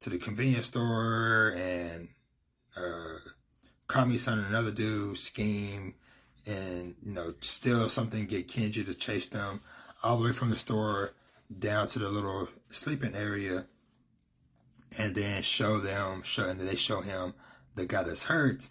to 0.00 0.10
the 0.10 0.18
convenience 0.18 0.66
store 0.66 1.54
and 1.56 2.08
uh, 2.76 3.18
Kami-san 3.86 4.38
and 4.38 4.48
another 4.48 4.72
dude 4.72 5.16
scheme 5.16 5.94
and 6.46 6.94
you 7.02 7.12
know 7.12 7.34
steal 7.40 7.88
something, 7.88 8.26
get 8.26 8.48
Kenji 8.48 8.84
to 8.84 8.94
chase 8.94 9.28
them 9.28 9.60
all 10.02 10.18
the 10.18 10.24
way 10.24 10.32
from 10.32 10.50
the 10.50 10.56
store 10.56 11.14
down 11.58 11.86
to 11.86 11.98
the 11.98 12.08
little 12.08 12.48
sleeping 12.70 13.14
area 13.14 13.66
and 14.98 15.14
then 15.14 15.42
show 15.42 15.78
them 15.78 16.22
show 16.22 16.48
and 16.48 16.60
they 16.60 16.74
show 16.74 17.00
him 17.00 17.34
the 17.74 17.86
guy 17.86 18.02
that's 18.02 18.24
hurt 18.24 18.68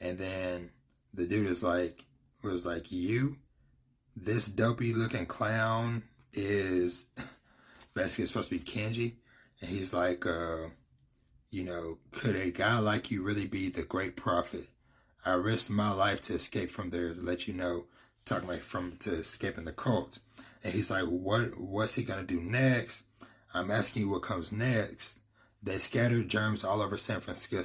and 0.00 0.18
then 0.18 0.70
the 1.14 1.26
dude 1.26 1.46
is 1.46 1.62
like 1.62 2.04
was 2.42 2.64
like 2.64 2.90
you 2.90 3.36
this 4.16 4.48
dopey 4.48 4.92
looking 4.92 5.26
clown 5.26 6.02
is 6.32 7.06
basically 7.94 8.26
supposed 8.26 8.48
to 8.50 8.58
be 8.58 8.64
Kenji 8.64 9.14
and 9.60 9.70
he's 9.70 9.92
like 9.92 10.26
uh 10.26 10.68
you 11.50 11.64
know 11.64 11.98
could 12.12 12.36
a 12.36 12.50
guy 12.50 12.78
like 12.78 13.10
you 13.10 13.22
really 13.22 13.46
be 13.46 13.68
the 13.68 13.82
great 13.82 14.16
prophet 14.16 14.66
I 15.24 15.34
risked 15.34 15.70
my 15.70 15.92
life 15.92 16.20
to 16.22 16.34
escape 16.34 16.70
from 16.70 16.90
there 16.90 17.12
to 17.12 17.20
let 17.20 17.46
you 17.46 17.54
know 17.54 17.84
talking 18.24 18.48
about 18.48 18.60
from 18.60 18.96
to 19.00 19.14
escaping 19.14 19.64
the 19.64 19.72
cult 19.72 20.20
and 20.62 20.72
he's 20.72 20.90
like, 20.90 21.04
what, 21.04 21.58
what's 21.58 21.94
he 21.94 22.02
going 22.02 22.20
to 22.20 22.26
do 22.26 22.40
next? 22.40 23.04
I'm 23.54 23.70
asking 23.70 24.02
you 24.02 24.10
what 24.10 24.22
comes 24.22 24.52
next. 24.52 25.20
They 25.62 25.78
scattered 25.78 26.28
germs 26.28 26.64
all 26.64 26.80
over 26.82 26.96
San 26.96 27.20
Francisco. 27.20 27.62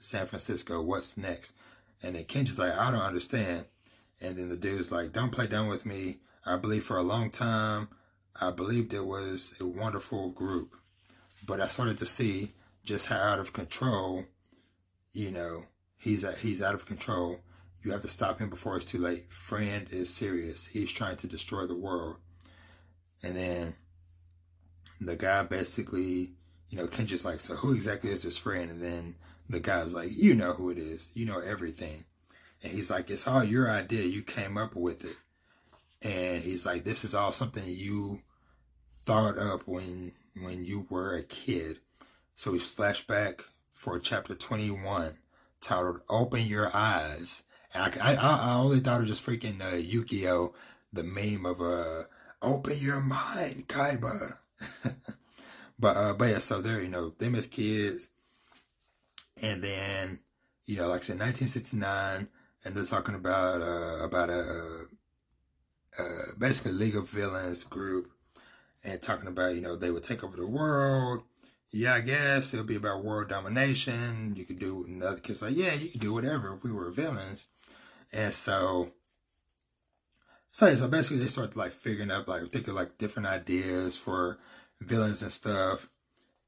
San 0.00 0.26
Francisco. 0.26 0.82
What's 0.82 1.16
next? 1.16 1.54
And 2.02 2.14
then 2.14 2.24
Kenji's 2.24 2.58
like, 2.58 2.72
I 2.72 2.90
don't 2.90 3.00
understand. 3.00 3.66
And 4.20 4.36
then 4.36 4.48
the 4.48 4.56
dude's 4.56 4.90
like, 4.90 5.12
don't 5.12 5.32
play 5.32 5.46
dumb 5.46 5.68
with 5.68 5.86
me. 5.86 6.18
I 6.44 6.56
believe 6.56 6.84
for 6.84 6.96
a 6.96 7.02
long 7.02 7.30
time, 7.30 7.88
I 8.40 8.50
believed 8.50 8.92
it 8.92 9.04
was 9.04 9.54
a 9.60 9.66
wonderful 9.66 10.30
group. 10.30 10.76
But 11.46 11.60
I 11.60 11.68
started 11.68 11.98
to 11.98 12.06
see 12.06 12.52
just 12.84 13.06
how 13.06 13.18
out 13.18 13.38
of 13.38 13.52
control, 13.52 14.24
you 15.12 15.30
know, 15.30 15.64
he's 15.98 16.26
he's 16.40 16.62
out 16.62 16.74
of 16.74 16.86
control. 16.86 17.40
You 17.82 17.92
have 17.92 18.02
to 18.02 18.08
stop 18.08 18.40
him 18.40 18.50
before 18.50 18.76
it's 18.76 18.84
too 18.84 18.98
late. 18.98 19.32
Friend 19.32 19.86
is 19.90 20.12
serious. 20.12 20.66
He's 20.66 20.92
trying 20.92 21.16
to 21.18 21.26
destroy 21.26 21.66
the 21.66 21.76
world. 21.76 22.16
And 23.22 23.36
then 23.36 23.76
the 25.00 25.16
guy 25.16 25.42
basically, 25.44 26.32
you 26.70 26.78
know, 26.78 26.86
Kenji's 26.86 27.24
like, 27.24 27.40
so 27.40 27.54
who 27.54 27.74
exactly 27.74 28.10
is 28.10 28.24
this 28.24 28.38
friend? 28.38 28.70
And 28.70 28.82
then 28.82 29.14
the 29.48 29.60
guy's 29.60 29.94
like, 29.94 30.10
you 30.10 30.34
know 30.34 30.52
who 30.52 30.70
it 30.70 30.78
is. 30.78 31.10
You 31.14 31.26
know 31.26 31.40
everything. 31.40 32.04
And 32.62 32.72
he's 32.72 32.90
like, 32.90 33.10
it's 33.10 33.28
all 33.28 33.44
your 33.44 33.70
idea. 33.70 34.04
You 34.04 34.22
came 34.22 34.56
up 34.58 34.74
with 34.74 35.04
it. 35.04 35.16
And 36.02 36.42
he's 36.42 36.66
like, 36.66 36.84
this 36.84 37.04
is 37.04 37.14
all 37.14 37.32
something 37.32 37.64
you 37.66 38.20
thought 39.04 39.38
up 39.38 39.62
when 39.66 40.12
when 40.40 40.64
you 40.64 40.86
were 40.90 41.16
a 41.16 41.22
kid. 41.22 41.78
So 42.34 42.52
he's 42.52 42.72
flashback 42.72 43.42
for 43.72 43.98
chapter 43.98 44.34
21 44.34 45.14
titled 45.60 46.02
Open 46.08 46.46
Your 46.46 46.70
Eyes. 46.74 47.42
And 47.74 47.82
I, 48.00 48.12
I, 48.12 48.14
I 48.14 48.54
only 48.54 48.80
thought 48.80 49.00
of 49.00 49.06
just 49.06 49.26
freaking 49.26 49.60
uh, 49.60 49.76
Yu-Gi-Oh! 49.76 50.54
The 50.92 51.02
meme 51.02 51.44
of 51.44 51.60
uh, 51.60 52.04
open 52.40 52.78
your 52.78 53.00
mind, 53.00 53.68
Kaiba. 53.68 54.38
but 55.78 55.96
uh, 55.96 56.14
but 56.14 56.28
yeah, 56.30 56.38
so 56.38 56.60
they're 56.60 56.82
you 56.82 56.88
know 56.88 57.10
them 57.10 57.34
as 57.34 57.46
kids, 57.46 58.08
and 59.42 59.62
then 59.62 60.20
you 60.64 60.76
know 60.76 60.88
like 60.88 61.00
I 61.00 61.04
said, 61.04 61.20
1969, 61.20 62.28
and 62.68 62.76
they're 62.76 62.84
talking 62.84 63.14
about 63.14 63.62
uh, 63.62 64.04
about 64.04 64.28
a, 64.28 64.86
a 65.98 66.04
basically 66.38 66.72
League 66.72 66.96
of 66.96 67.08
Villains 67.08 67.64
group, 67.64 68.12
and 68.84 69.00
talking 69.00 69.26
about 69.26 69.54
you 69.54 69.62
know 69.62 69.74
they 69.74 69.90
would 69.90 70.04
take 70.04 70.22
over 70.22 70.36
the 70.36 70.46
world. 70.46 71.22
Yeah, 71.70 71.94
I 71.94 72.02
guess 72.02 72.52
it'll 72.52 72.66
be 72.66 72.76
about 72.76 73.04
world 73.04 73.28
domination. 73.28 74.34
You 74.36 74.44
could 74.44 74.58
do, 74.58 74.84
another 74.86 75.16
the 75.16 75.22
kids 75.22 75.42
like, 75.42 75.56
yeah, 75.56 75.74
you 75.74 75.90
could 75.90 76.00
do 76.00 76.14
whatever 76.14 76.54
if 76.54 76.62
we 76.62 76.72
were 76.72 76.90
villains. 76.90 77.48
And 78.12 78.32
so 78.32 78.92
so 80.50 80.74
so 80.74 80.88
basically 80.88 81.18
they 81.18 81.26
start 81.26 81.56
like 81.56 81.72
figuring 81.72 82.10
out 82.10 82.28
like 82.28 82.50
thinking 82.50 82.74
like 82.74 82.98
different 82.98 83.28
ideas 83.28 83.96
for 83.96 84.38
villains 84.80 85.22
and 85.22 85.32
stuff. 85.32 85.88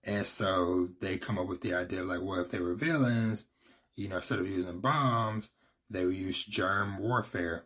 And 0.05 0.27
so 0.27 0.89
they 1.01 1.17
come 1.17 1.39
up 1.39 1.49
with 1.49 1.63
the 1.63 1.75
idea 1.75 2.03
like, 2.03 2.21
well, 2.23 2.41
if 2.41 2.51
they 2.51 2.61
were 2.61 2.75
villains, 2.75 3.47
you 3.97 4.09
know, 4.09 4.17
instead 4.17 4.39
of 4.39 4.49
using 4.49 4.81
bombs, 4.81 5.51
they 5.91 6.05
would 6.05 6.15
use 6.15 6.45
germ 6.45 6.99
warfare. 6.99 7.65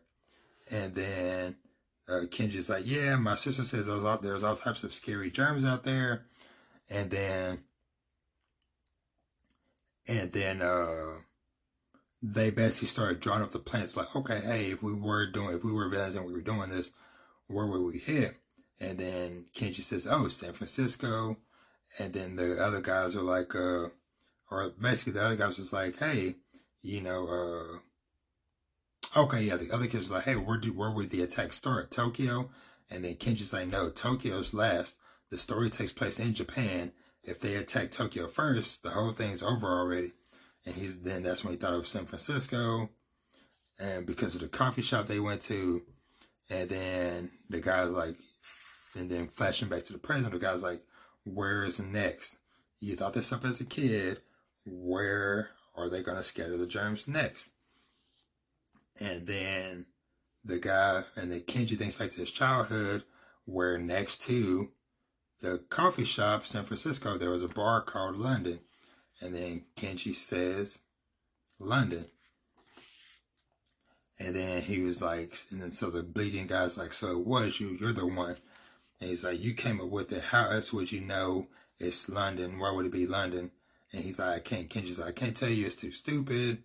And 0.70 0.94
then 0.94 1.56
uh, 2.08 2.22
Kenji's 2.26 2.70
like, 2.70 2.86
yeah, 2.86 3.16
my 3.16 3.34
sister 3.34 3.62
says 3.62 3.86
there's 3.86 4.04
all, 4.04 4.18
there's 4.18 4.42
all 4.42 4.56
types 4.56 4.82
of 4.82 4.92
scary 4.92 5.30
germs 5.30 5.64
out 5.64 5.84
there. 5.84 6.24
And 6.90 7.10
then, 7.10 7.64
and 10.08 10.32
then, 10.32 10.62
uh, 10.62 11.18
they 12.26 12.50
basically 12.50 12.88
started 12.88 13.20
drawing 13.20 13.42
up 13.42 13.50
the 13.50 13.58
plans 13.58 13.98
like, 13.98 14.16
okay, 14.16 14.40
hey, 14.40 14.70
if 14.70 14.82
we 14.82 14.94
were 14.94 15.26
doing, 15.26 15.54
if 15.54 15.62
we 15.62 15.72
were 15.72 15.92
and 15.92 16.26
we 16.26 16.32
were 16.32 16.40
doing 16.40 16.70
this, 16.70 16.92
where 17.48 17.66
would 17.66 17.82
we 17.82 17.98
hit? 17.98 18.38
And 18.80 18.98
then 18.98 19.44
Kenji 19.54 19.82
says, 19.82 20.06
oh, 20.10 20.28
San 20.28 20.54
Francisco. 20.54 21.36
And 21.98 22.14
then 22.14 22.36
the 22.36 22.62
other 22.64 22.80
guys 22.80 23.14
are 23.14 23.22
like, 23.22 23.54
uh, 23.54 23.88
or 24.50 24.70
basically 24.80 25.12
the 25.12 25.24
other 25.24 25.36
guys 25.36 25.58
was 25.58 25.72
like, 25.72 25.98
hey, 25.98 26.36
you 26.82 27.02
know, 27.02 27.26
uh, 27.26 27.78
okay, 29.16 29.42
yeah, 29.42 29.56
the 29.56 29.72
other 29.72 29.86
kids 29.86 30.08
were 30.08 30.16
like, 30.16 30.24
hey, 30.24 30.36
where 30.36 30.58
do, 30.58 30.72
where 30.72 30.90
would 30.90 31.10
the 31.10 31.22
attack 31.22 31.52
start? 31.52 31.90
Tokyo? 31.90 32.50
And 32.90 33.04
then 33.04 33.14
Kenji's 33.14 33.52
like, 33.52 33.68
no, 33.68 33.90
Tokyo's 33.90 34.54
last. 34.54 34.98
The 35.30 35.38
story 35.38 35.70
takes 35.70 35.92
place 35.92 36.20
in 36.20 36.34
Japan. 36.34 36.92
If 37.22 37.40
they 37.40 37.54
attack 37.54 37.90
Tokyo 37.90 38.26
first, 38.26 38.82
the 38.82 38.90
whole 38.90 39.12
thing's 39.12 39.42
over 39.42 39.66
already 39.66 40.12
and 40.66 40.74
he's 40.74 40.98
then 40.98 41.22
that's 41.22 41.44
when 41.44 41.52
he 41.52 41.58
thought 41.58 41.74
of 41.74 41.86
San 41.86 42.06
Francisco, 42.06 42.88
and 43.78 44.06
because 44.06 44.34
of 44.34 44.40
the 44.40 44.48
coffee 44.48 44.82
shop 44.82 45.06
they 45.06 45.20
went 45.20 45.42
to, 45.42 45.82
and 46.50 46.68
then 46.68 47.30
the 47.50 47.60
guy's 47.60 47.90
like, 47.90 48.16
and 48.96 49.10
then 49.10 49.28
flashing 49.28 49.68
back 49.68 49.84
to 49.84 49.92
the 49.92 49.98
present, 49.98 50.32
the 50.32 50.38
guy's 50.38 50.62
like, 50.62 50.80
where 51.24 51.64
is 51.64 51.80
next? 51.80 52.38
You 52.80 52.96
thought 52.96 53.14
this 53.14 53.32
up 53.32 53.44
as 53.44 53.60
a 53.60 53.64
kid. 53.64 54.20
Where 54.66 55.50
are 55.74 55.88
they 55.88 56.02
gonna 56.02 56.22
scatter 56.22 56.56
the 56.56 56.66
germs 56.66 57.08
next? 57.08 57.50
And 59.00 59.26
then 59.26 59.86
the 60.44 60.58
guy 60.58 61.04
and 61.16 61.32
then 61.32 61.40
Kenji 61.40 61.76
thinks 61.76 61.96
back 61.96 62.10
to 62.10 62.20
his 62.20 62.30
childhood, 62.30 63.04
where 63.44 63.78
next 63.78 64.22
to 64.22 64.70
the 65.40 65.58
coffee 65.68 66.04
shop, 66.04 66.46
San 66.46 66.64
Francisco, 66.64 67.18
there 67.18 67.30
was 67.30 67.42
a 67.42 67.48
bar 67.48 67.80
called 67.82 68.16
London 68.16 68.60
and 69.20 69.34
then 69.34 69.62
Kenji 69.76 70.14
says, 70.14 70.80
London. 71.58 72.06
And 74.18 74.36
then 74.36 74.60
he 74.62 74.82
was 74.82 75.02
like, 75.02 75.34
and 75.50 75.60
then 75.60 75.70
so 75.70 75.90
the 75.90 76.02
bleeding 76.02 76.46
guy's 76.46 76.78
like, 76.78 76.92
so 76.92 77.18
it 77.18 77.26
was 77.26 77.58
you, 77.58 77.76
you're 77.80 77.92
the 77.92 78.06
one. 78.06 78.36
And 79.00 79.10
he's 79.10 79.24
like, 79.24 79.42
you 79.42 79.54
came 79.54 79.80
up 79.80 79.88
with 79.88 80.12
it. 80.12 80.22
How 80.22 80.50
else 80.50 80.72
would 80.72 80.92
you 80.92 81.00
know 81.00 81.48
it's 81.78 82.08
London? 82.08 82.58
Why 82.58 82.70
would 82.70 82.86
it 82.86 82.92
be 82.92 83.06
London? 83.06 83.50
And 83.92 84.02
he's 84.02 84.18
like, 84.18 84.36
I 84.36 84.38
can't, 84.40 84.68
Kenji's 84.68 85.00
like, 85.00 85.08
I 85.08 85.12
can't 85.12 85.36
tell 85.36 85.48
you, 85.48 85.66
it's 85.66 85.76
too 85.76 85.92
stupid. 85.92 86.62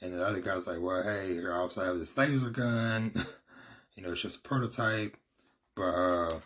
And 0.00 0.12
the 0.12 0.24
other 0.24 0.40
guy's 0.40 0.66
like, 0.66 0.80
well, 0.80 1.02
hey, 1.02 1.40
I 1.44 1.56
also 1.56 1.84
have 1.84 1.98
this 1.98 2.16
laser 2.16 2.50
gun. 2.50 3.12
you 3.96 4.02
know, 4.02 4.12
it's 4.12 4.22
just 4.22 4.44
a 4.44 4.48
prototype. 4.48 5.16
But, 5.74 5.82
uh, 5.82 6.40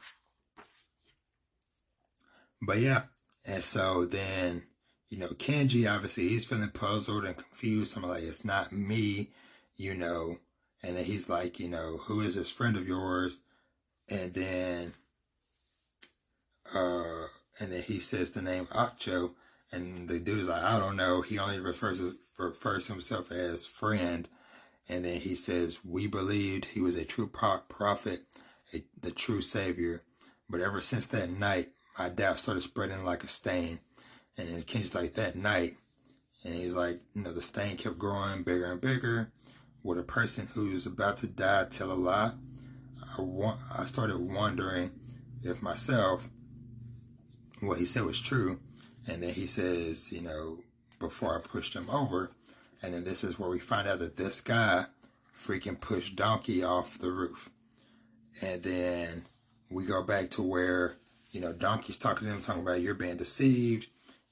but 2.62 2.78
yeah. 2.78 3.02
And 3.44 3.64
so 3.64 4.04
then 4.04 4.62
you 5.10 5.18
know, 5.18 5.28
Kenji, 5.28 5.90
obviously, 5.90 6.28
he's 6.28 6.44
feeling 6.44 6.68
puzzled 6.68 7.24
and 7.24 7.36
confused. 7.36 7.96
I'm 7.96 8.02
like, 8.02 8.24
it's 8.24 8.44
not 8.44 8.72
me, 8.72 9.28
you 9.76 9.94
know. 9.94 10.38
And 10.82 10.96
then 10.96 11.04
he's 11.04 11.28
like, 11.28 11.58
you 11.58 11.68
know, 11.68 11.98
who 12.02 12.20
is 12.20 12.34
this 12.34 12.52
friend 12.52 12.76
of 12.76 12.86
yours? 12.86 13.40
And 14.08 14.34
then, 14.34 14.92
uh, 16.74 17.26
and 17.58 17.72
then 17.72 17.82
he 17.82 17.98
says 17.98 18.32
the 18.32 18.42
name 18.42 18.66
Acho. 18.66 19.30
And 19.70 20.08
the 20.08 20.18
dude 20.18 20.40
is 20.40 20.48
like, 20.48 20.62
I 20.62 20.78
don't 20.78 20.96
know. 20.96 21.20
He 21.20 21.38
only 21.38 21.60
refers 21.60 22.00
refers 22.38 22.86
himself 22.86 23.30
as 23.30 23.66
friend. 23.66 24.28
And 24.88 25.04
then 25.04 25.20
he 25.20 25.34
says, 25.34 25.84
we 25.84 26.06
believed 26.06 26.64
he 26.64 26.80
was 26.80 26.96
a 26.96 27.04
true 27.04 27.26
prophet, 27.26 28.22
a, 28.72 28.82
the 29.00 29.10
true 29.10 29.42
savior. 29.42 30.02
But 30.48 30.62
ever 30.62 30.80
since 30.80 31.06
that 31.08 31.28
night, 31.30 31.68
my 31.98 32.08
doubt 32.08 32.38
started 32.38 32.62
spreading 32.62 33.04
like 33.04 33.24
a 33.24 33.28
stain. 33.28 33.80
And 34.38 34.48
then 34.48 34.62
Kenji's 34.62 34.94
like 34.94 35.14
that 35.14 35.34
night, 35.34 35.74
and 36.44 36.54
he's 36.54 36.76
like, 36.76 37.00
you 37.12 37.22
know, 37.22 37.32
the 37.32 37.42
stain 37.42 37.76
kept 37.76 37.98
growing 37.98 38.44
bigger 38.44 38.70
and 38.70 38.80
bigger. 38.80 39.32
Would 39.82 39.98
a 39.98 40.04
person 40.04 40.48
who's 40.54 40.86
about 40.86 41.16
to 41.18 41.26
die 41.26 41.64
tell 41.64 41.90
a 41.90 41.94
lie? 41.94 42.32
I 43.18 43.20
want. 43.20 43.58
I 43.76 43.84
started 43.84 44.18
wondering 44.18 44.92
if 45.42 45.60
myself 45.60 46.28
what 47.60 47.78
he 47.78 47.84
said 47.84 48.04
was 48.04 48.20
true, 48.20 48.60
and 49.08 49.22
then 49.22 49.32
he 49.32 49.46
says, 49.46 50.12
you 50.12 50.20
know, 50.20 50.58
before 51.00 51.36
I 51.36 51.40
pushed 51.40 51.74
him 51.74 51.88
over, 51.90 52.30
and 52.82 52.94
then 52.94 53.04
this 53.04 53.24
is 53.24 53.38
where 53.38 53.50
we 53.50 53.58
find 53.58 53.88
out 53.88 53.98
that 53.98 54.16
this 54.16 54.40
guy 54.40 54.86
freaking 55.36 55.80
pushed 55.80 56.16
Donkey 56.16 56.62
off 56.62 56.98
the 56.98 57.10
roof, 57.10 57.50
and 58.42 58.62
then 58.62 59.22
we 59.70 59.84
go 59.84 60.02
back 60.02 60.28
to 60.30 60.42
where 60.42 60.96
you 61.30 61.40
know 61.40 61.52
Donkey's 61.52 61.96
talking 61.96 62.28
to 62.28 62.34
him, 62.34 62.40
talking 62.40 62.62
about 62.62 62.80
you're 62.80 62.94
being 62.94 63.16
deceived 63.16 63.88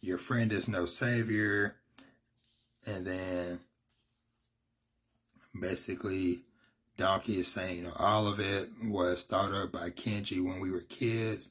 your 0.07 0.19
friend 0.19 0.53
is 0.53 0.69
no 0.69 0.87
savior. 0.87 1.75
And 2.87 3.05
then 3.05 3.61
basically 5.59 6.43
Donkey 6.97 7.41
is 7.41 7.49
saying, 7.49 7.79
you 7.79 7.83
know, 7.85 7.93
all 7.99 8.29
of 8.29 8.39
it 8.39 8.69
was 8.85 9.25
thought 9.25 9.53
up 9.53 9.73
by 9.73 9.91
Kenji 9.91 10.43
when 10.43 10.61
we 10.61 10.71
were 10.71 10.83
kids. 10.83 11.51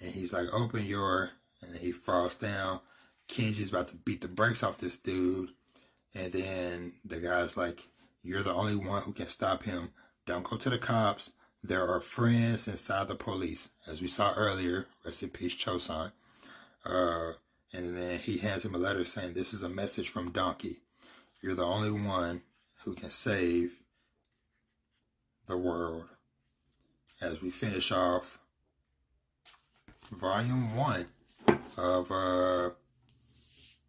And 0.00 0.10
he's 0.12 0.32
like, 0.32 0.52
open 0.52 0.84
your, 0.84 1.30
and 1.66 1.76
he 1.76 1.92
falls 1.92 2.34
down. 2.34 2.80
Kenji's 3.28 3.70
about 3.70 3.88
to 3.88 3.96
beat 3.96 4.20
the 4.20 4.28
brakes 4.28 4.62
off 4.62 4.78
this 4.78 4.96
dude. 4.96 5.50
And 6.14 6.32
then 6.32 6.92
the 7.04 7.20
guy's 7.20 7.56
like, 7.56 7.88
you're 8.22 8.42
the 8.42 8.54
only 8.54 8.76
one 8.76 9.02
who 9.02 9.12
can 9.12 9.28
stop 9.28 9.64
him. 9.64 9.90
Don't 10.26 10.44
go 10.44 10.56
to 10.56 10.70
the 10.70 10.78
cops. 10.78 11.32
There 11.62 11.86
are 11.86 12.00
friends 12.00 12.68
inside 12.68 13.08
the 13.08 13.14
police. 13.14 13.70
As 13.86 14.00
we 14.00 14.08
saw 14.08 14.32
earlier, 14.36 14.86
rest 15.04 15.22
in 15.22 15.30
peace, 15.30 15.54
Chosan. 15.54 16.12
Uh, 16.84 17.32
and 17.72 17.96
then 17.96 18.18
he 18.18 18.38
hands 18.38 18.64
him 18.64 18.74
a 18.74 18.78
letter 18.78 19.04
saying, 19.04 19.34
This 19.34 19.52
is 19.52 19.62
a 19.62 19.68
message 19.68 20.08
from 20.08 20.30
Donkey. 20.30 20.78
You're 21.42 21.54
the 21.54 21.64
only 21.64 21.90
one 21.90 22.42
who 22.84 22.94
can 22.94 23.10
save 23.10 23.80
the 25.46 25.56
world. 25.56 26.04
As 27.20 27.40
we 27.40 27.50
finish 27.50 27.92
off 27.92 28.38
volume 30.10 30.76
one 30.76 31.06
of 31.76 32.10
uh 32.10 32.70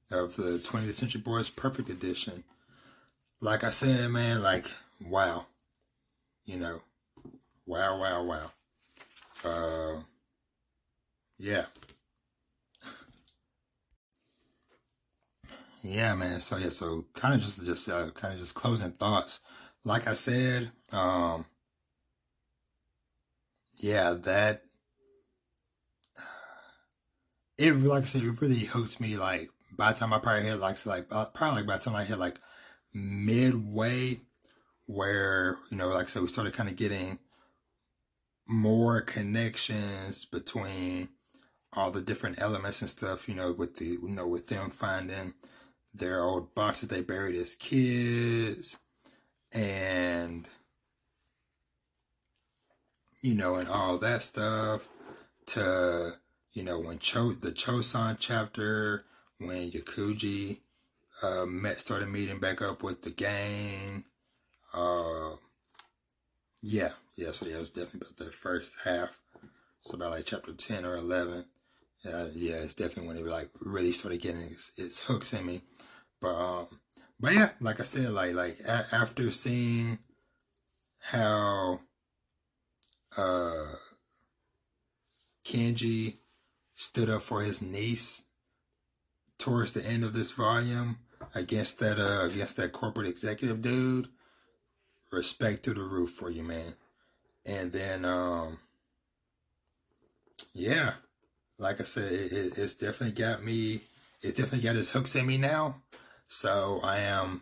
of 0.09 0.35
the 0.37 0.59
20th 0.63 0.93
Century 0.93 1.21
Boys 1.21 1.49
Perfect 1.49 1.89
Edition. 1.89 2.43
Like 3.41 3.63
I 3.63 3.71
said, 3.71 4.09
man, 4.09 4.41
like 4.41 4.65
wow. 5.05 5.45
You 6.45 6.57
know. 6.57 6.81
Wow, 7.65 7.99
wow, 7.99 8.23
wow. 8.23 8.51
Uh 9.43 10.01
yeah. 11.37 11.65
yeah, 15.87 16.13
man. 16.15 16.39
So 16.39 16.57
yeah, 16.57 16.69
so 16.69 17.05
kind 17.13 17.33
of 17.33 17.41
just 17.41 17.65
just 17.65 17.89
uh, 17.89 18.09
kind 18.11 18.33
of 18.33 18.39
just 18.39 18.55
closing 18.55 18.91
thoughts. 18.91 19.39
Like 19.83 20.07
I 20.07 20.13
said, 20.13 20.71
um, 20.91 21.45
yeah, 23.75 24.13
that 24.13 24.63
it 27.57 27.73
like 27.73 28.03
I 28.03 28.05
said, 28.05 28.23
it 28.23 28.41
really 28.41 28.65
hooked 28.65 28.99
me. 28.99 29.17
Like 29.17 29.49
by 29.75 29.91
the 29.91 29.99
time 29.99 30.13
I 30.13 30.19
probably 30.19 30.43
hit 30.43 30.59
like 30.59 30.85
like 30.85 31.09
probably 31.09 31.57
like 31.57 31.67
by 31.67 31.77
the 31.77 31.83
time 31.83 31.95
I 31.95 32.03
hit 32.03 32.19
like 32.19 32.39
midway, 32.93 34.21
where 34.85 35.57
you 35.69 35.77
know, 35.77 35.87
like 35.87 36.05
I 36.05 36.07
said, 36.07 36.21
we 36.21 36.27
started 36.27 36.53
kind 36.53 36.69
of 36.69 36.75
getting 36.75 37.19
more 38.47 39.01
connections 39.01 40.25
between 40.25 41.09
all 41.73 41.91
the 41.91 42.01
different 42.01 42.39
elements 42.39 42.81
and 42.81 42.89
stuff. 42.89 43.27
You 43.27 43.35
know, 43.35 43.51
with 43.51 43.77
the 43.77 43.85
you 43.85 44.09
know 44.09 44.27
with 44.27 44.47
them 44.47 44.69
finding 44.69 45.33
their 45.93 46.21
old 46.21 46.53
box 46.53 46.81
that 46.81 46.89
they 46.89 47.01
buried 47.01 47.35
as 47.35 47.55
kids 47.55 48.77
and 49.51 50.47
you 53.21 53.33
know 53.33 53.55
and 53.55 53.67
all 53.67 53.97
that 53.97 54.21
stuff 54.21 54.89
to 55.47 56.13
you 56.57 56.63
know 56.63 56.79
when 56.79 56.97
Cho 56.97 57.33
the 57.33 57.51
Chosan 57.51 58.17
chapter 58.19 59.05
when 59.37 59.69
Yukiji 59.69 60.59
uh, 61.21 61.45
met 61.45 61.79
started 61.79 62.09
meeting 62.09 62.39
back 62.39 62.61
up 62.63 62.81
with 62.81 63.03
the 63.03 63.11
gang 63.11 64.03
uh 64.73 65.35
yeah 66.63 66.89
yeah 67.15 67.31
so 67.31 67.45
yeah 67.45 67.55
it 67.55 67.59
was 67.59 67.69
definitely 67.69 68.01
about 68.01 68.17
the 68.17 68.31
first 68.31 68.75
half 68.83 69.19
so 69.81 69.95
about 69.95 70.11
like 70.11 70.25
chapter 70.25 70.51
10 70.51 70.83
or 70.83 70.95
11 70.95 71.45
uh, 72.11 72.25
yeah 72.33 72.55
it's 72.55 72.73
definitely 72.73 73.07
when 73.07 73.17
it 73.17 73.25
like 73.29 73.49
really 73.61 73.91
started 73.91 74.19
getting 74.19 74.41
its, 74.41 74.71
its 74.77 75.07
hooks 75.07 75.33
in 75.33 75.45
me 75.45 75.61
but 76.19 76.35
um, 76.35 76.67
but 77.19 77.33
yeah, 77.33 77.49
like 77.59 77.79
I 77.79 77.83
said, 77.83 78.09
like 78.11 78.33
like 78.33 78.59
a- 78.67 78.87
after 78.91 79.31
seeing 79.31 79.99
how 80.99 81.79
uh, 83.17 83.65
Kenji 85.45 86.15
stood 86.77 87.09
up 87.09 87.23
for 87.23 87.41
his 87.41 87.59
niece 87.59 88.23
towards 89.39 89.71
the 89.71 89.83
end 89.83 90.03
of 90.03 90.13
this 90.13 90.31
volume 90.31 90.99
against 91.33 91.79
that 91.79 91.97
uh 91.97 92.27
against 92.31 92.55
that 92.55 92.71
corporate 92.71 93.07
executive 93.07 93.63
dude. 93.63 94.07
Respect 95.11 95.63
to 95.63 95.73
the 95.73 95.81
roof 95.81 96.11
for 96.11 96.29
you, 96.29 96.43
man. 96.43 96.75
And 97.47 97.71
then 97.71 98.05
um 98.05 98.59
yeah, 100.53 100.93
like 101.57 101.81
I 101.81 101.83
said, 101.83 102.11
it, 102.11 102.31
it, 102.31 102.57
it's 102.59 102.75
definitely 102.75 103.19
got 103.19 103.43
me. 103.43 103.81
It's 104.21 104.37
definitely 104.37 104.67
got 104.67 104.75
its 104.75 104.91
hooks 104.91 105.15
in 105.15 105.25
me 105.25 105.39
now. 105.39 105.81
So 106.27 106.79
I 106.83 106.99
am 106.99 107.41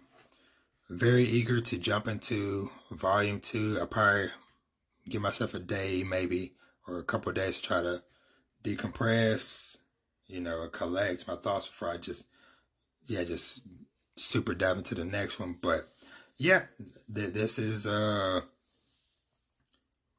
very 0.89 1.25
eager 1.25 1.59
to 1.59 1.77
jump 1.77 2.07
into 2.07 2.69
volume 2.89 3.41
two. 3.41 3.79
I 3.81 3.85
probably 3.85 4.29
give 5.09 5.21
myself 5.21 5.53
a 5.53 5.59
day, 5.59 6.03
maybe, 6.03 6.53
or 6.87 6.99
a 6.99 7.03
couple 7.03 7.33
days 7.33 7.57
to 7.57 7.63
try 7.63 7.81
to 7.81 8.01
decompress, 8.65 9.77
you 10.27 10.39
know, 10.39 10.67
collect 10.69 11.27
my 11.27 11.35
thoughts 11.35 11.67
before 11.67 11.89
I 11.89 11.97
just, 11.97 12.25
yeah, 13.07 13.23
just 13.23 13.61
super 14.15 14.53
dive 14.53 14.77
into 14.77 14.95
the 14.95 15.05
next 15.05 15.39
one. 15.39 15.57
But 15.61 15.87
yeah, 16.37 16.63
th- 17.13 17.33
this 17.33 17.59
is 17.59 17.85
uh 17.85 18.41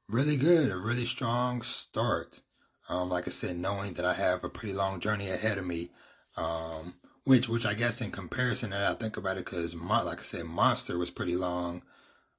really 0.09 0.36
good, 0.36 0.70
a 0.70 0.77
really 0.77 1.05
strong 1.05 1.62
start. 1.62 2.40
Um, 2.89 3.09
like 3.09 3.27
I 3.27 3.32
said, 3.32 3.56
knowing 3.56 3.94
that 3.94 4.05
I 4.05 4.14
have 4.14 4.44
a 4.44 4.48
pretty 4.48 4.73
long 4.73 5.01
journey 5.01 5.28
ahead 5.28 5.59
of 5.59 5.66
me, 5.66 5.90
um, 6.36 6.94
which 7.24 7.48
which 7.48 7.66
I 7.66 7.74
guess 7.74 8.01
in 8.01 8.12
comparison, 8.12 8.70
that 8.70 8.89
I 8.90 8.94
think 8.94 9.16
about 9.16 9.39
it, 9.39 9.44
because 9.44 9.74
like 9.74 10.20
I 10.20 10.23
said, 10.23 10.44
Monster 10.44 10.97
was 10.97 11.10
pretty 11.10 11.36
long. 11.36 11.82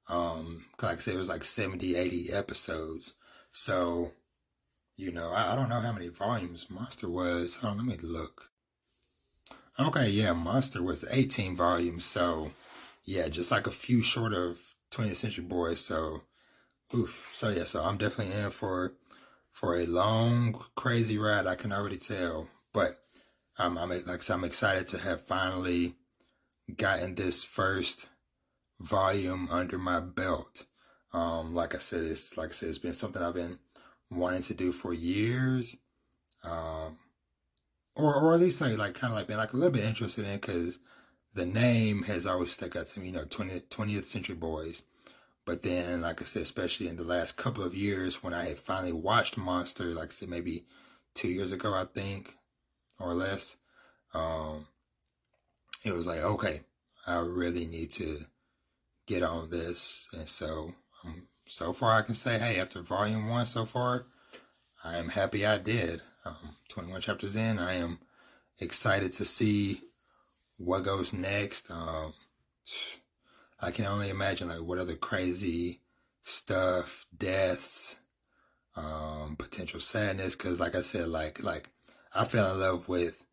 Um, 0.08 0.64
like 0.80 0.96
I 0.96 1.00
said, 1.00 1.14
it 1.14 1.18
was 1.18 1.28
like 1.28 1.44
70, 1.44 1.94
80 1.96 2.32
episodes. 2.32 3.14
So, 3.52 4.12
you 4.98 5.12
know, 5.12 5.30
I, 5.30 5.52
I 5.52 5.56
don't 5.56 5.68
know 5.68 5.80
how 5.80 5.92
many 5.92 6.08
volumes 6.08 6.68
Monster 6.68 7.08
was. 7.08 7.62
On, 7.62 7.78
let 7.78 7.86
me 7.86 7.96
look. 8.02 8.50
Okay, 9.78 10.10
yeah, 10.10 10.32
Monster 10.32 10.82
was 10.82 11.04
18 11.08 11.54
volumes. 11.54 12.04
So, 12.04 12.50
yeah, 13.04 13.28
just 13.28 13.52
like 13.52 13.68
a 13.68 13.70
few 13.70 14.02
short 14.02 14.32
of 14.34 14.74
20th 14.90 15.14
Century 15.14 15.44
Boys. 15.44 15.80
So, 15.80 16.22
oof. 16.92 17.30
So, 17.32 17.48
yeah, 17.48 17.62
so 17.62 17.82
I'm 17.82 17.96
definitely 17.96 18.34
in 18.34 18.50
for 18.50 18.92
for 19.52 19.76
a 19.76 19.86
long, 19.86 20.52
crazy 20.74 21.16
ride. 21.16 21.46
I 21.46 21.54
can 21.54 21.72
already 21.72 21.96
tell. 21.96 22.48
But 22.72 22.98
I'm, 23.56 23.78
I'm 23.78 23.90
like 23.90 24.22
said, 24.22 24.34
I'm 24.34 24.44
excited 24.44 24.88
to 24.88 24.98
have 24.98 25.22
finally 25.22 25.94
gotten 26.76 27.14
this 27.14 27.44
first 27.44 28.08
volume 28.80 29.48
under 29.50 29.78
my 29.78 30.00
belt. 30.00 30.64
Um, 31.12 31.54
like 31.54 31.74
I 31.74 31.78
said, 31.78 32.02
it's 32.02 32.36
like 32.36 32.48
I 32.48 32.52
said, 32.52 32.68
it's 32.68 32.78
been 32.78 32.92
something 32.92 33.22
I've 33.22 33.34
been 33.34 33.58
wanting 34.10 34.42
to 34.42 34.54
do 34.54 34.72
for 34.72 34.92
years. 34.92 35.76
Um, 36.44 36.98
or, 37.96 38.14
or 38.14 38.34
at 38.34 38.40
least 38.40 38.60
like, 38.60 38.78
like 38.78 38.94
kind 38.94 39.12
of 39.12 39.18
like 39.18 39.26
been 39.26 39.36
like 39.36 39.52
a 39.52 39.56
little 39.56 39.72
bit 39.72 39.84
interested 39.84 40.24
in 40.24 40.36
because 40.36 40.78
the 41.34 41.46
name 41.46 42.02
has 42.04 42.26
always 42.26 42.52
stuck 42.52 42.76
out 42.76 42.86
to 42.88 43.00
me, 43.00 43.06
you 43.06 43.12
know, 43.12 43.24
20th, 43.24 43.68
20th 43.68 44.04
century 44.04 44.36
boys. 44.36 44.82
But 45.44 45.62
then, 45.62 46.02
like 46.02 46.20
I 46.20 46.24
said, 46.26 46.42
especially 46.42 46.88
in 46.88 46.96
the 46.96 47.04
last 47.04 47.36
couple 47.36 47.64
of 47.64 47.74
years 47.74 48.22
when 48.22 48.34
I 48.34 48.44
had 48.44 48.58
finally 48.58 48.92
watched 48.92 49.38
Monster, 49.38 49.86
like 49.86 50.08
I 50.08 50.10
said, 50.10 50.28
maybe 50.28 50.66
two 51.14 51.28
years 51.28 51.52
ago, 51.52 51.74
I 51.74 51.84
think, 51.84 52.34
or 53.00 53.14
less, 53.14 53.56
um, 54.12 54.66
it 55.84 55.94
was 55.94 56.06
like, 56.06 56.20
okay, 56.20 56.62
I 57.06 57.20
really 57.20 57.66
need 57.66 57.90
to 57.92 58.20
get 59.06 59.22
on 59.22 59.48
this. 59.48 60.06
And 60.12 60.28
so, 60.28 60.74
um, 61.04 61.28
so 61.48 61.72
far 61.72 61.92
I 61.92 62.02
can 62.02 62.14
say, 62.14 62.38
hey, 62.38 62.60
after 62.60 62.80
volume 62.82 63.28
one 63.28 63.46
so 63.46 63.64
far, 63.64 64.06
I 64.84 64.98
am 64.98 65.08
happy 65.08 65.44
I 65.44 65.58
did. 65.58 66.02
Um, 66.24 66.56
21 66.68 67.00
chapters 67.00 67.36
in, 67.36 67.58
I 67.58 67.74
am 67.74 67.98
excited 68.58 69.12
to 69.14 69.24
see 69.24 69.80
what 70.56 70.84
goes 70.84 71.12
next. 71.12 71.70
Um, 71.70 72.14
I 73.60 73.72
can 73.72 73.86
only 73.86 74.08
imagine 74.08 74.48
like 74.48 74.60
what 74.60 74.78
other 74.78 74.94
crazy 74.94 75.80
stuff, 76.22 77.06
deaths, 77.16 77.96
um, 78.76 79.34
potential 79.36 79.80
sadness. 79.80 80.36
Cause 80.36 80.60
like 80.60 80.76
I 80.76 80.82
said, 80.82 81.08
like, 81.08 81.42
like 81.42 81.68
I 82.14 82.24
fell 82.24 82.52
in 82.52 82.60
love 82.60 82.88
with, 82.88 83.24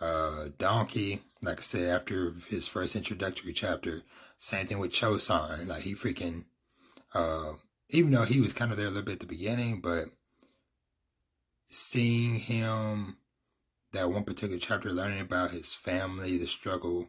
uh, 0.00 0.48
Donkey. 0.58 1.20
Like 1.42 1.58
I 1.58 1.62
said, 1.62 1.88
after 1.88 2.34
his 2.48 2.68
first 2.68 2.96
introductory 2.96 3.52
chapter, 3.52 4.02
same 4.38 4.66
thing 4.66 4.78
with 4.78 4.92
Chosan. 4.92 5.66
Like 5.66 5.82
he 5.82 5.94
freaking, 5.94 6.44
uh, 7.16 7.54
even 7.88 8.12
though 8.12 8.24
he 8.24 8.40
was 8.40 8.52
kind 8.52 8.70
of 8.70 8.76
there 8.76 8.86
a 8.86 8.90
little 8.90 9.02
bit 9.02 9.14
at 9.14 9.20
the 9.20 9.26
beginning, 9.26 9.80
but 9.80 10.10
seeing 11.68 12.34
him 12.34 13.16
that 13.92 14.10
one 14.10 14.24
particular 14.24 14.58
chapter, 14.58 14.92
learning 14.92 15.20
about 15.20 15.52
his 15.52 15.72
family, 15.72 16.36
the 16.36 16.46
struggle 16.46 17.08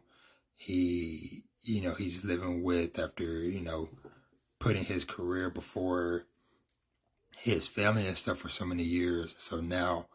he 0.56 1.44
you 1.62 1.82
know 1.82 1.92
he's 1.92 2.24
living 2.24 2.62
with 2.62 2.98
after 2.98 3.24
you 3.24 3.60
know 3.60 3.90
putting 4.58 4.84
his 4.84 5.04
career 5.04 5.50
before 5.50 6.26
his 7.36 7.68
family 7.68 8.06
and 8.06 8.16
stuff 8.16 8.38
for 8.38 8.48
so 8.48 8.64
many 8.64 8.82
years. 8.82 9.34
So 9.38 9.60
now, 9.60 10.08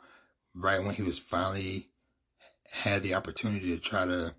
right 0.55 0.83
when 0.83 0.95
he 0.95 1.03
was 1.03 1.19
finally 1.19 1.89
had 2.71 3.03
the 3.03 3.13
opportunity 3.13 3.69
to 3.75 3.79
try 3.79 4.05
to 4.05 4.33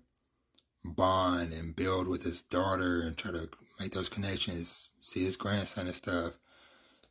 bond 0.83 1.53
and 1.53 1.75
build 1.75 2.09
with 2.09 2.23
his 2.23 2.41
daughter 2.41 3.01
and 3.01 3.15
try 3.15 3.31
to 3.31 3.49
make 3.79 3.93
those 3.93 4.09
connections, 4.09 4.89
see 4.99 5.23
his 5.23 5.37
grandson 5.37 5.87
and 5.87 5.95
stuff, 5.95 6.37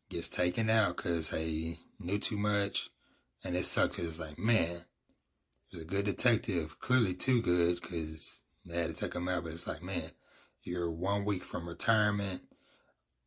gets 0.08 0.28
taken 0.28 0.70
out 0.70 0.96
because 0.96 1.30
he 1.30 1.78
knew 1.98 2.18
too 2.18 2.36
much, 2.36 2.90
and 3.42 3.56
it 3.56 3.64
sucks. 3.66 3.98
It's 3.98 4.18
like, 4.18 4.38
man, 4.38 4.82
he's 5.68 5.82
a 5.82 5.84
good 5.84 6.04
detective, 6.04 6.78
clearly 6.80 7.14
too 7.14 7.42
good 7.42 7.80
because 7.80 8.40
they 8.64 8.78
had 8.78 8.94
to 8.94 9.00
take 9.00 9.14
him 9.14 9.28
out, 9.28 9.44
but 9.44 9.52
it's 9.52 9.66
like, 9.66 9.82
man, 9.82 10.10
you're 10.62 10.90
one 10.90 11.24
week 11.24 11.42
from 11.42 11.68
retirement. 11.68 12.42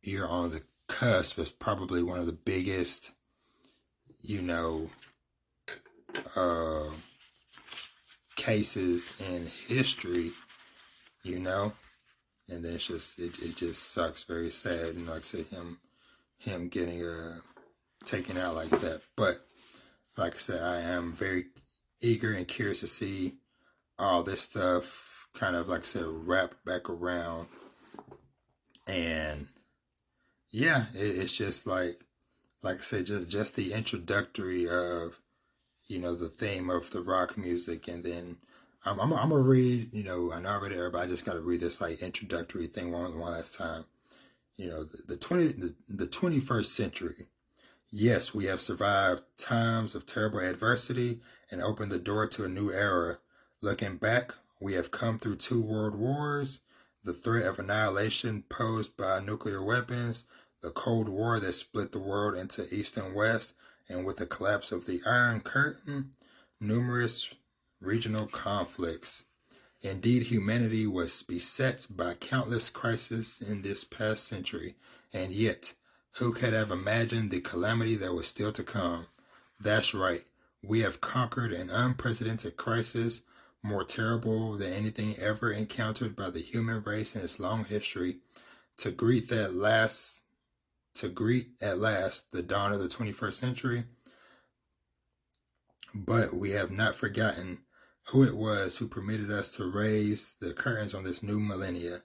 You're 0.02 0.28
on 0.28 0.50
the 0.50 0.62
cusp 0.88 1.38
of 1.38 1.58
probably 1.58 2.02
one 2.02 2.18
of 2.18 2.26
the 2.26 2.32
biggest, 2.32 3.12
you 4.20 4.42
know, 4.42 4.90
uh, 6.36 6.90
cases 8.36 9.12
in 9.30 9.46
history, 9.68 10.32
you 11.22 11.38
know, 11.38 11.72
and 12.48 12.64
then 12.64 12.74
it's 12.74 12.86
just 12.86 13.18
it, 13.18 13.38
it 13.40 13.56
just 13.56 13.92
sucks, 13.92 14.24
very 14.24 14.50
sad, 14.50 14.94
and 14.94 15.06
like 15.06 15.18
I 15.18 15.20
said, 15.20 15.46
him 15.46 15.78
him 16.38 16.68
getting 16.68 17.04
uh 17.04 17.38
taken 18.04 18.36
out 18.36 18.54
like 18.54 18.70
that. 18.70 19.02
But 19.16 19.38
like 20.16 20.34
I 20.34 20.38
said, 20.38 20.62
I 20.62 20.80
am 20.80 21.12
very 21.12 21.46
eager 22.00 22.32
and 22.32 22.46
curious 22.46 22.80
to 22.80 22.86
see 22.86 23.34
all 23.98 24.22
this 24.22 24.42
stuff 24.42 25.28
kind 25.34 25.56
of 25.56 25.68
like 25.68 25.80
I 25.80 25.84
said 25.84 26.04
wrap 26.06 26.54
back 26.64 26.88
around 26.88 27.48
and 28.86 29.46
yeah 30.50 30.84
it, 30.94 31.18
it's 31.18 31.36
just 31.36 31.66
like 31.66 32.00
like 32.62 32.76
I 32.76 32.80
said 32.80 33.06
just 33.06 33.28
just 33.28 33.56
the 33.56 33.72
introductory 33.72 34.68
of 34.68 35.20
you 35.86 35.98
know 35.98 36.14
the 36.14 36.28
theme 36.28 36.70
of 36.70 36.90
the 36.90 37.02
rock 37.02 37.36
music 37.36 37.88
and 37.88 38.04
then 38.04 38.38
I'm 38.84 39.00
I'm, 39.00 39.12
I'm 39.12 39.30
gonna 39.30 39.42
read 39.42 39.92
you 39.92 40.04
know 40.04 40.32
I 40.32 40.40
know 40.40 40.50
I 40.50 40.58
read 40.58 40.72
it 40.72 40.92
but 40.92 41.00
I 41.00 41.06
just 41.06 41.24
gotta 41.24 41.40
read 41.40 41.60
this 41.60 41.80
like 41.80 42.02
introductory 42.02 42.66
thing 42.66 42.92
one 42.92 43.18
one 43.18 43.32
last 43.32 43.56
time. 43.56 43.84
You 44.56 44.68
know 44.68 44.84
the, 44.84 45.02
the 45.06 45.16
20 45.16 45.46
the, 45.48 45.74
the 45.88 46.06
21st 46.06 46.64
century. 46.64 47.26
Yes 47.90 48.34
we 48.34 48.44
have 48.46 48.60
survived 48.60 49.22
times 49.36 49.94
of 49.94 50.06
terrible 50.06 50.40
adversity 50.40 51.20
and 51.50 51.62
opened 51.62 51.92
the 51.92 51.98
door 51.98 52.26
to 52.28 52.44
a 52.44 52.48
new 52.48 52.70
era. 52.70 53.18
Looking 53.60 53.96
back 53.96 54.32
we 54.60 54.74
have 54.74 54.90
come 54.90 55.18
through 55.18 55.36
two 55.36 55.62
world 55.62 55.94
wars, 55.94 56.60
the 57.04 57.12
threat 57.12 57.46
of 57.46 57.58
annihilation 57.58 58.42
posed 58.48 58.96
by 58.96 59.20
nuclear 59.20 59.62
weapons, 59.62 60.24
the 60.60 60.70
Cold 60.70 61.08
War 61.08 61.38
that 61.38 61.52
split 61.52 61.92
the 61.92 62.00
world 62.00 62.34
into 62.34 62.66
East 62.74 62.96
and 62.96 63.14
West, 63.14 63.54
and 63.88 64.04
with 64.04 64.16
the 64.16 64.26
collapse 64.26 64.72
of 64.72 64.86
the 64.86 65.00
Iron 65.06 65.40
Curtain, 65.40 66.10
numerous 66.60 67.34
regional 67.80 68.26
conflicts. 68.26 69.24
Indeed, 69.80 70.24
humanity 70.24 70.86
was 70.86 71.22
beset 71.22 71.86
by 71.88 72.14
countless 72.14 72.70
crises 72.70 73.40
in 73.40 73.62
this 73.62 73.84
past 73.84 74.24
century, 74.24 74.76
and 75.12 75.32
yet, 75.32 75.74
who 76.12 76.32
could 76.32 76.52
have 76.52 76.70
imagined 76.70 77.30
the 77.30 77.40
calamity 77.40 77.94
that 77.96 78.12
was 78.12 78.26
still 78.26 78.52
to 78.52 78.64
come? 78.64 79.06
That's 79.60 79.94
right, 79.94 80.26
we 80.62 80.80
have 80.80 81.00
conquered 81.00 81.52
an 81.52 81.70
unprecedented 81.70 82.56
crisis 82.56 83.22
more 83.62 83.84
terrible 83.84 84.54
than 84.54 84.72
anything 84.72 85.16
ever 85.16 85.52
encountered 85.52 86.16
by 86.16 86.30
the 86.30 86.40
human 86.40 86.80
race 86.82 87.14
in 87.14 87.22
its 87.22 87.38
long 87.38 87.64
history, 87.64 88.18
to 88.78 88.90
greet 88.90 89.28
that 89.28 89.54
last 89.54 90.22
to 90.94 91.08
greet 91.08 91.50
at 91.60 91.78
last 91.78 92.32
the 92.32 92.42
dawn 92.42 92.72
of 92.72 92.80
the 92.80 92.88
21st 92.88 93.34
century. 93.34 93.84
But 95.94 96.34
we 96.34 96.50
have 96.50 96.72
not 96.72 96.96
forgotten 96.96 97.58
who 98.08 98.22
it 98.22 98.34
was 98.34 98.78
who 98.78 98.88
permitted 98.88 99.30
us 99.30 99.50
to 99.50 99.70
raise 99.70 100.32
the 100.40 100.52
curtains 100.52 100.94
on 100.94 101.02
this 101.04 101.22
new 101.22 101.38
millennia. 101.38 102.02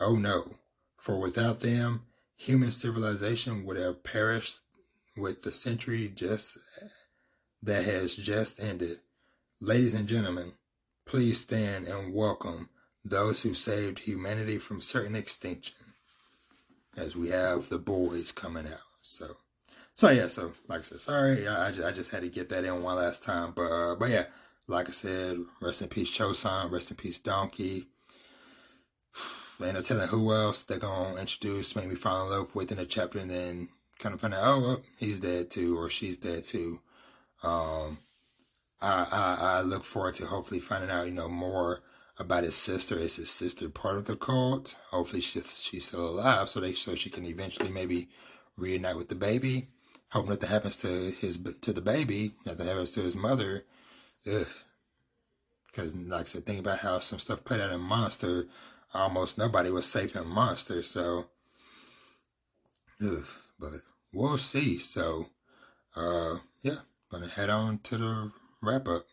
Oh 0.00 0.16
no, 0.16 0.56
for 0.96 1.20
without 1.20 1.60
them, 1.60 2.02
human 2.36 2.72
civilization 2.72 3.64
would 3.64 3.76
have 3.76 4.02
perished 4.02 4.60
with 5.16 5.42
the 5.42 5.52
century 5.52 6.10
just 6.14 6.58
that 7.62 7.84
has 7.84 8.16
just 8.16 8.60
ended. 8.60 8.98
Ladies 9.60 9.94
and 9.94 10.08
gentlemen, 10.08 10.52
please 11.06 11.40
stand 11.40 11.86
and 11.86 12.12
welcome 12.12 12.68
those 13.04 13.42
who 13.42 13.54
saved 13.54 14.00
humanity 14.00 14.58
from 14.58 14.80
certain 14.80 15.14
extinction. 15.14 15.76
As 16.96 17.16
we 17.16 17.28
have 17.28 17.68
the 17.68 17.78
boys 17.78 18.32
coming 18.32 18.66
out. 18.66 18.78
So, 19.02 19.36
so 19.94 20.10
yeah. 20.10 20.26
So, 20.28 20.52
like 20.68 20.80
I 20.80 20.82
said, 20.82 21.00
sorry, 21.00 21.46
I, 21.46 21.68
I, 21.68 21.70
just, 21.70 21.88
I 21.88 21.92
just 21.92 22.10
had 22.12 22.22
to 22.22 22.28
get 22.28 22.48
that 22.50 22.64
in 22.64 22.82
one 22.82 22.96
last 22.96 23.22
time. 23.22 23.52
But, 23.54 23.70
uh, 23.70 23.94
but 23.96 24.10
yeah, 24.10 24.24
like 24.66 24.88
I 24.88 24.92
said, 24.92 25.38
rest 25.60 25.82
in 25.82 25.88
peace, 25.88 26.10
Chosan. 26.10 26.70
Rest 26.70 26.90
in 26.90 26.96
peace, 26.96 27.18
Donkey. 27.18 27.86
Ain't 29.62 29.74
no 29.74 29.82
telling 29.82 30.08
who 30.08 30.32
else 30.32 30.64
they're 30.64 30.78
gonna 30.78 31.20
introduce, 31.20 31.76
make 31.76 31.86
me 31.86 31.94
fall 31.94 32.24
in 32.24 32.30
love 32.30 32.54
with 32.56 32.72
in 32.72 32.78
a 32.78 32.84
chapter, 32.84 33.18
and 33.20 33.30
then 33.30 33.68
kind 33.98 34.14
of 34.14 34.20
find 34.20 34.34
out, 34.34 34.42
oh, 34.42 34.60
well, 34.60 34.82
he's 34.98 35.20
dead 35.20 35.50
too, 35.50 35.78
or 35.78 35.88
she's 35.88 36.16
dead 36.16 36.44
too. 36.44 36.80
Um, 37.42 37.98
I, 38.82 39.06
I 39.10 39.36
I 39.40 39.60
look 39.60 39.84
forward 39.84 40.14
to 40.16 40.26
hopefully 40.26 40.60
finding 40.60 40.90
out, 40.90 41.06
you 41.06 41.12
know, 41.12 41.28
more 41.28 41.80
about 42.18 42.44
his 42.44 42.56
sister. 42.56 42.98
Is 42.98 43.16
his 43.16 43.30
sister 43.30 43.68
part 43.68 43.96
of 43.96 44.04
the 44.06 44.16
cult? 44.16 44.74
Hopefully 44.90 45.20
she's 45.20 45.62
she's 45.62 45.86
still 45.86 46.08
alive, 46.08 46.48
so 46.48 46.60
they 46.60 46.72
so 46.72 46.94
she 46.94 47.10
can 47.10 47.24
eventually 47.24 47.70
maybe 47.70 48.08
reunite 48.56 48.96
with 48.96 49.08
the 49.08 49.14
baby. 49.14 49.68
Hope 50.10 50.28
nothing 50.28 50.48
happens 50.50 50.76
to 50.76 50.88
his 50.88 51.38
to 51.60 51.72
the 51.72 51.80
baby, 51.80 52.32
nothing 52.44 52.66
happens 52.66 52.90
to 52.92 53.00
his 53.00 53.16
mother. 53.16 53.64
Ugh. 54.26 54.46
Because 55.66 55.94
like 55.94 56.20
I 56.20 56.24
said, 56.24 56.46
think 56.46 56.60
about 56.60 56.78
how 56.78 56.98
some 56.98 57.18
stuff 57.18 57.44
played 57.44 57.60
out 57.60 57.72
in 57.72 57.80
Monster 57.80 58.46
almost 58.94 59.38
nobody 59.38 59.70
was 59.70 59.86
safe 59.86 60.14
in 60.14 60.26
Monster, 60.26 60.82
so 60.82 61.26
ugh, 63.02 63.24
but 63.58 63.72
we'll 64.12 64.38
see. 64.38 64.78
So 64.78 65.26
uh 65.96 66.36
yeah, 66.62 66.78
gonna 67.10 67.28
head 67.28 67.50
on 67.50 67.78
to 67.78 67.98
the 67.98 68.32
wrap 68.62 68.88
up. 68.88 69.06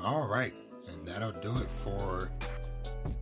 All 0.00 0.26
right, 0.26 0.54
and 0.88 1.06
that'll 1.06 1.32
do 1.32 1.54
it 1.58 1.70
for 1.84 2.30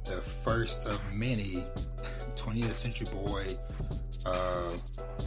the 0.05 0.21
first 0.45 0.87
of 0.87 1.01
many 1.13 1.65
20th 2.37 2.75
Century 2.75 3.09
Boy 3.13 3.59
uh, 4.25 4.73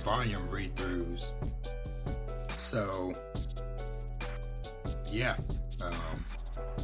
volume 0.04 0.50
read 0.50 0.74
throughs. 0.76 1.32
So, 2.58 3.16
yeah, 5.12 5.36
um, 5.84 6.26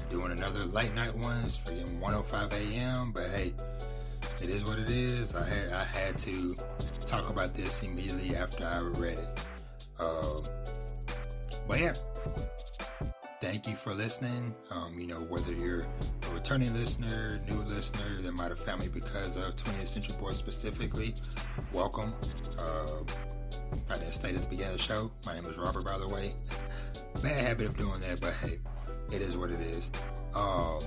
doing 0.10 0.32
another 0.32 0.66
late 0.66 0.94
night 0.94 1.16
ones 1.16 1.56
for 1.56 1.72
105 1.72 2.54
a.m. 2.54 3.12
But 3.12 3.30
hey, 3.30 3.54
it 4.42 4.50
is 4.50 4.66
what 4.66 4.80
it 4.80 4.90
is. 4.90 5.36
I 5.36 5.48
had 5.48 5.74
I 5.74 5.84
had 5.84 6.18
to 6.20 6.58
talk 7.06 7.30
about 7.30 7.54
this 7.54 7.84
immediately 7.84 8.36
after 8.36 8.66
I 8.66 8.80
read 8.80 9.18
it. 9.18 9.28
Uh, 10.00 10.42
but 11.68 11.80
yeah, 11.80 11.94
thank 13.42 13.68
you 13.68 13.76
for 13.76 13.94
listening. 13.94 14.54
Um, 14.72 15.00
you 15.00 15.08
know, 15.08 15.20
whether 15.22 15.54
you're 15.54 15.82
a 15.82 16.34
returning 16.34 16.74
listener, 16.74 17.40
new 17.48 17.62
listener 17.64 18.22
that 18.22 18.34
might 18.34 18.50
have 18.50 18.60
found 18.60 18.82
me 18.82 18.88
because 18.90 19.38
of 19.38 19.56
20th 19.56 19.88
Century 19.88 20.16
Boy 20.20 20.34
specifically, 20.34 21.14
welcome. 21.74 22.14
Uh, 22.58 23.04
I 23.90 23.98
didn't 23.98 24.14
state 24.14 24.36
at 24.36 24.42
the 24.42 24.48
beginning 24.48 24.74
of 24.74 24.78
the 24.78 24.84
show. 24.84 25.12
My 25.26 25.34
name 25.34 25.46
is 25.46 25.58
Robert, 25.58 25.84
by 25.84 25.98
the 25.98 26.08
way. 26.08 26.34
Bad 27.22 27.46
habit 27.46 27.66
of 27.68 27.78
doing 27.78 28.00
that, 28.02 28.20
but 28.22 28.34
hey, 28.34 28.60
it 29.12 29.22
is 29.22 29.38
what 29.38 29.50
it 29.50 29.60
is. 29.60 29.92
Um, 30.36 30.80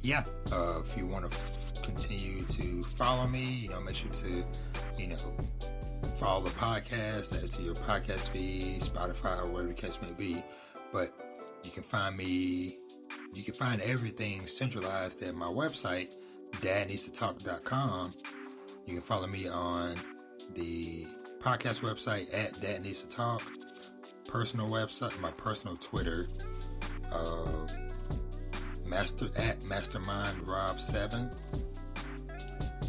yeah, 0.00 0.24
uh, 0.50 0.80
if 0.84 0.96
you 0.96 1.06
want 1.06 1.30
to 1.30 1.36
f- 1.36 1.82
continue 1.82 2.42
to 2.44 2.82
follow 2.82 3.26
me, 3.26 3.44
you 3.44 3.68
know, 3.68 3.80
make 3.80 3.94
sure 3.94 4.10
to, 4.10 4.44
you 4.98 5.08
know, 5.08 5.16
follow 6.16 6.42
the 6.42 6.50
podcast, 6.50 7.36
add 7.36 7.44
it 7.44 7.50
to 7.52 7.62
your 7.62 7.74
podcast 7.74 8.30
feed, 8.30 8.80
Spotify, 8.80 9.42
or 9.42 9.46
whatever 9.46 9.68
the 9.68 9.74
case 9.74 9.98
may 10.02 10.12
be. 10.12 10.42
But 10.92 11.12
you 11.62 11.70
can 11.70 11.82
find 11.82 12.16
me, 12.16 12.78
you 13.32 13.42
can 13.42 13.54
find 13.54 13.80
everything 13.82 14.46
centralized 14.46 15.22
at 15.22 15.34
my 15.34 15.46
website, 15.46 16.08
dadneedstotalk.com. 16.60 18.14
You 18.86 18.94
can 18.94 19.02
follow 19.02 19.26
me 19.26 19.46
on 19.48 20.00
the 20.54 21.06
podcast 21.40 21.80
website 21.82 22.32
at 22.32 22.60
Dad 22.60 22.84
to 22.84 23.08
Talk, 23.08 23.42
personal 24.32 24.66
website, 24.66 25.16
my 25.20 25.30
personal 25.32 25.76
Twitter, 25.76 26.26
uh, 27.12 27.66
master 28.86 29.28
at 29.36 29.62
Mastermind 29.62 30.48
Rob 30.48 30.80
Seven. 30.80 31.30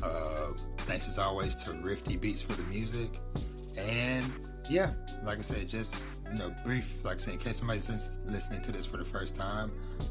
Uh, 0.01 0.53
thanks 0.79 1.05
as 1.09 1.19
always 1.19 1.55
to 1.57 1.73
Rifty 1.73 2.15
Beats 2.15 2.41
for 2.41 2.53
the 2.53 2.63
music, 2.63 3.19
and 3.77 4.31
yeah, 4.69 4.93
like 5.25 5.39
I 5.39 5.41
said, 5.41 5.67
just 5.67 6.11
you 6.31 6.39
know, 6.39 6.55
brief. 6.63 7.03
Like 7.03 7.15
I 7.15 7.17
said, 7.17 7.33
in 7.33 7.39
case 7.41 7.57
somebody's 7.57 7.89
listening 8.23 8.61
to 8.61 8.71
this 8.71 8.85
for 8.85 8.95
the 8.95 9.03
first 9.03 9.35
time, 9.35 9.69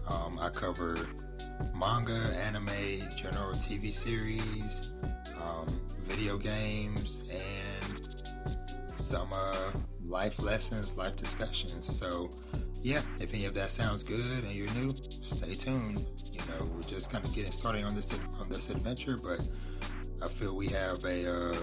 um, 0.08 0.38
I 0.38 0.50
cover 0.50 0.98
manga, 1.74 2.20
anime, 2.44 3.08
general 3.16 3.54
TV 3.54 3.90
series, 3.90 4.90
um, 5.42 5.80
video 6.02 6.36
games, 6.36 7.22
and 7.30 7.71
some 9.02 9.28
uh, 9.32 9.72
life 10.04 10.40
lessons, 10.40 10.96
life 10.96 11.16
discussions. 11.16 11.86
So 11.86 12.30
yeah, 12.82 13.02
if 13.20 13.34
any 13.34 13.44
of 13.44 13.54
that 13.54 13.70
sounds 13.70 14.02
good 14.02 14.44
and 14.44 14.52
you're 14.52 14.72
new, 14.74 14.94
stay 15.20 15.54
tuned. 15.54 16.06
You 16.32 16.40
know, 16.48 16.64
we're 16.74 16.82
just 16.82 17.10
kind 17.10 17.24
of 17.24 17.34
getting 17.34 17.52
started 17.52 17.84
on 17.84 17.94
this 17.94 18.12
on 18.40 18.48
this 18.48 18.70
adventure, 18.70 19.16
but 19.22 19.40
I 20.22 20.28
feel 20.28 20.56
we 20.56 20.68
have 20.68 21.04
a 21.04 21.52
uh, 21.52 21.56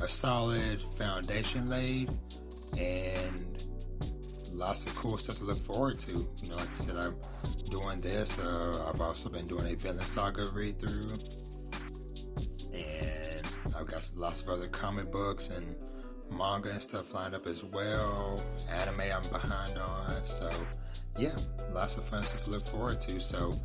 a 0.00 0.08
solid 0.08 0.80
foundation 0.96 1.68
laid 1.68 2.10
and 2.78 3.64
lots 4.52 4.86
of 4.86 4.94
cool 4.94 5.18
stuff 5.18 5.36
to 5.36 5.44
look 5.44 5.58
forward 5.58 5.98
to. 6.00 6.12
You 6.42 6.48
know, 6.50 6.56
like 6.56 6.70
I 6.70 6.74
said, 6.74 6.96
I'm 6.96 7.16
doing 7.70 8.00
this. 8.00 8.38
Uh, 8.38 8.90
I've 8.92 9.00
also 9.00 9.28
been 9.28 9.46
doing 9.46 9.66
a 9.72 9.76
Vinland 9.76 10.06
Saga 10.06 10.50
read 10.54 10.78
through, 10.78 11.18
and 12.72 13.29
I've 13.80 13.86
got 13.86 14.10
lots 14.14 14.42
of 14.42 14.50
other 14.50 14.66
comic 14.66 15.10
books 15.10 15.48
and 15.48 15.74
manga 16.30 16.68
and 16.70 16.82
stuff 16.82 17.14
lined 17.14 17.34
up 17.34 17.46
as 17.46 17.64
well. 17.64 18.42
Anime 18.70 19.00
I'm 19.00 19.22
behind 19.30 19.78
on, 19.78 20.22
so 20.22 20.50
yeah, 21.18 21.34
lots 21.72 21.96
of 21.96 22.04
fun 22.04 22.22
stuff 22.24 22.44
to 22.44 22.50
look 22.50 22.66
forward 22.66 23.00
to. 23.02 23.18
So 23.20 23.56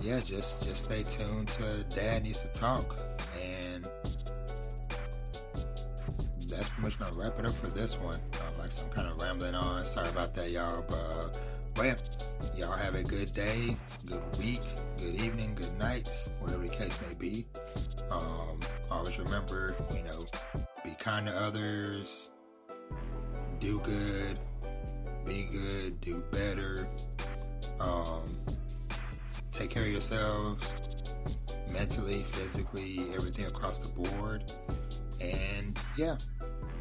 yeah, 0.00 0.18
just 0.18 0.64
just 0.64 0.86
stay 0.86 1.04
tuned 1.04 1.48
to 1.50 1.84
Dad 1.94 2.24
Needs 2.24 2.42
to 2.42 2.48
Talk, 2.48 2.96
and 3.40 3.86
that's 6.48 6.68
pretty 6.68 6.82
much 6.82 6.98
gonna 6.98 7.14
wrap 7.14 7.38
it 7.38 7.46
up 7.46 7.54
for 7.54 7.68
this 7.68 7.96
one. 8.00 8.18
Um, 8.32 8.58
like 8.58 8.72
some 8.72 8.88
kind 8.90 9.06
of 9.08 9.16
rambling 9.20 9.54
on. 9.54 9.84
Sorry 9.84 10.08
about 10.08 10.34
that, 10.34 10.50
y'all. 10.50 10.84
But, 10.88 10.96
uh, 10.96 11.28
yeah, 11.78 11.94
y'all 12.56 12.72
have 12.72 12.94
a 12.94 13.02
good 13.02 13.32
day, 13.34 13.76
good 14.06 14.22
week, 14.38 14.62
good 14.98 15.14
evening, 15.14 15.54
good 15.54 15.76
nights, 15.78 16.28
whatever 16.40 16.62
the 16.62 16.68
case 16.68 16.98
may 17.08 17.14
be. 17.14 17.46
Um, 18.10 18.60
always 18.90 19.18
remember, 19.18 19.74
you 19.94 20.02
know, 20.02 20.26
be 20.84 20.94
kind 20.98 21.26
to 21.26 21.32
others, 21.32 22.30
do 23.58 23.80
good, 23.80 24.38
be 25.24 25.48
good, 25.50 26.00
do 26.00 26.22
better. 26.30 26.86
Um, 27.80 28.24
take 29.50 29.70
care 29.70 29.84
of 29.84 29.90
yourselves 29.90 30.76
mentally, 31.72 32.22
physically, 32.22 33.00
everything 33.14 33.46
across 33.46 33.78
the 33.78 33.88
board. 33.88 34.52
And 35.20 35.76
yeah, 35.96 36.16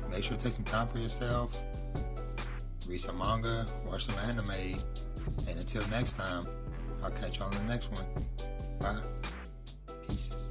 make 0.09 0.23
sure 0.23 0.37
to 0.37 0.43
take 0.43 0.53
some 0.53 0.65
time 0.65 0.87
for 0.87 0.99
yourself. 0.99 1.57
Read 2.91 2.99
some 2.99 3.19
manga, 3.19 3.65
watch 3.87 4.07
some 4.07 4.19
anime. 4.19 4.51
And 5.47 5.57
until 5.57 5.87
next 5.87 6.17
time, 6.17 6.45
I'll 7.01 7.09
catch 7.11 7.39
you 7.39 7.45
on 7.45 7.53
the 7.53 7.63
next 7.63 7.89
one. 7.93 8.03
Bye. 8.81 8.99
Peace. 10.09 10.50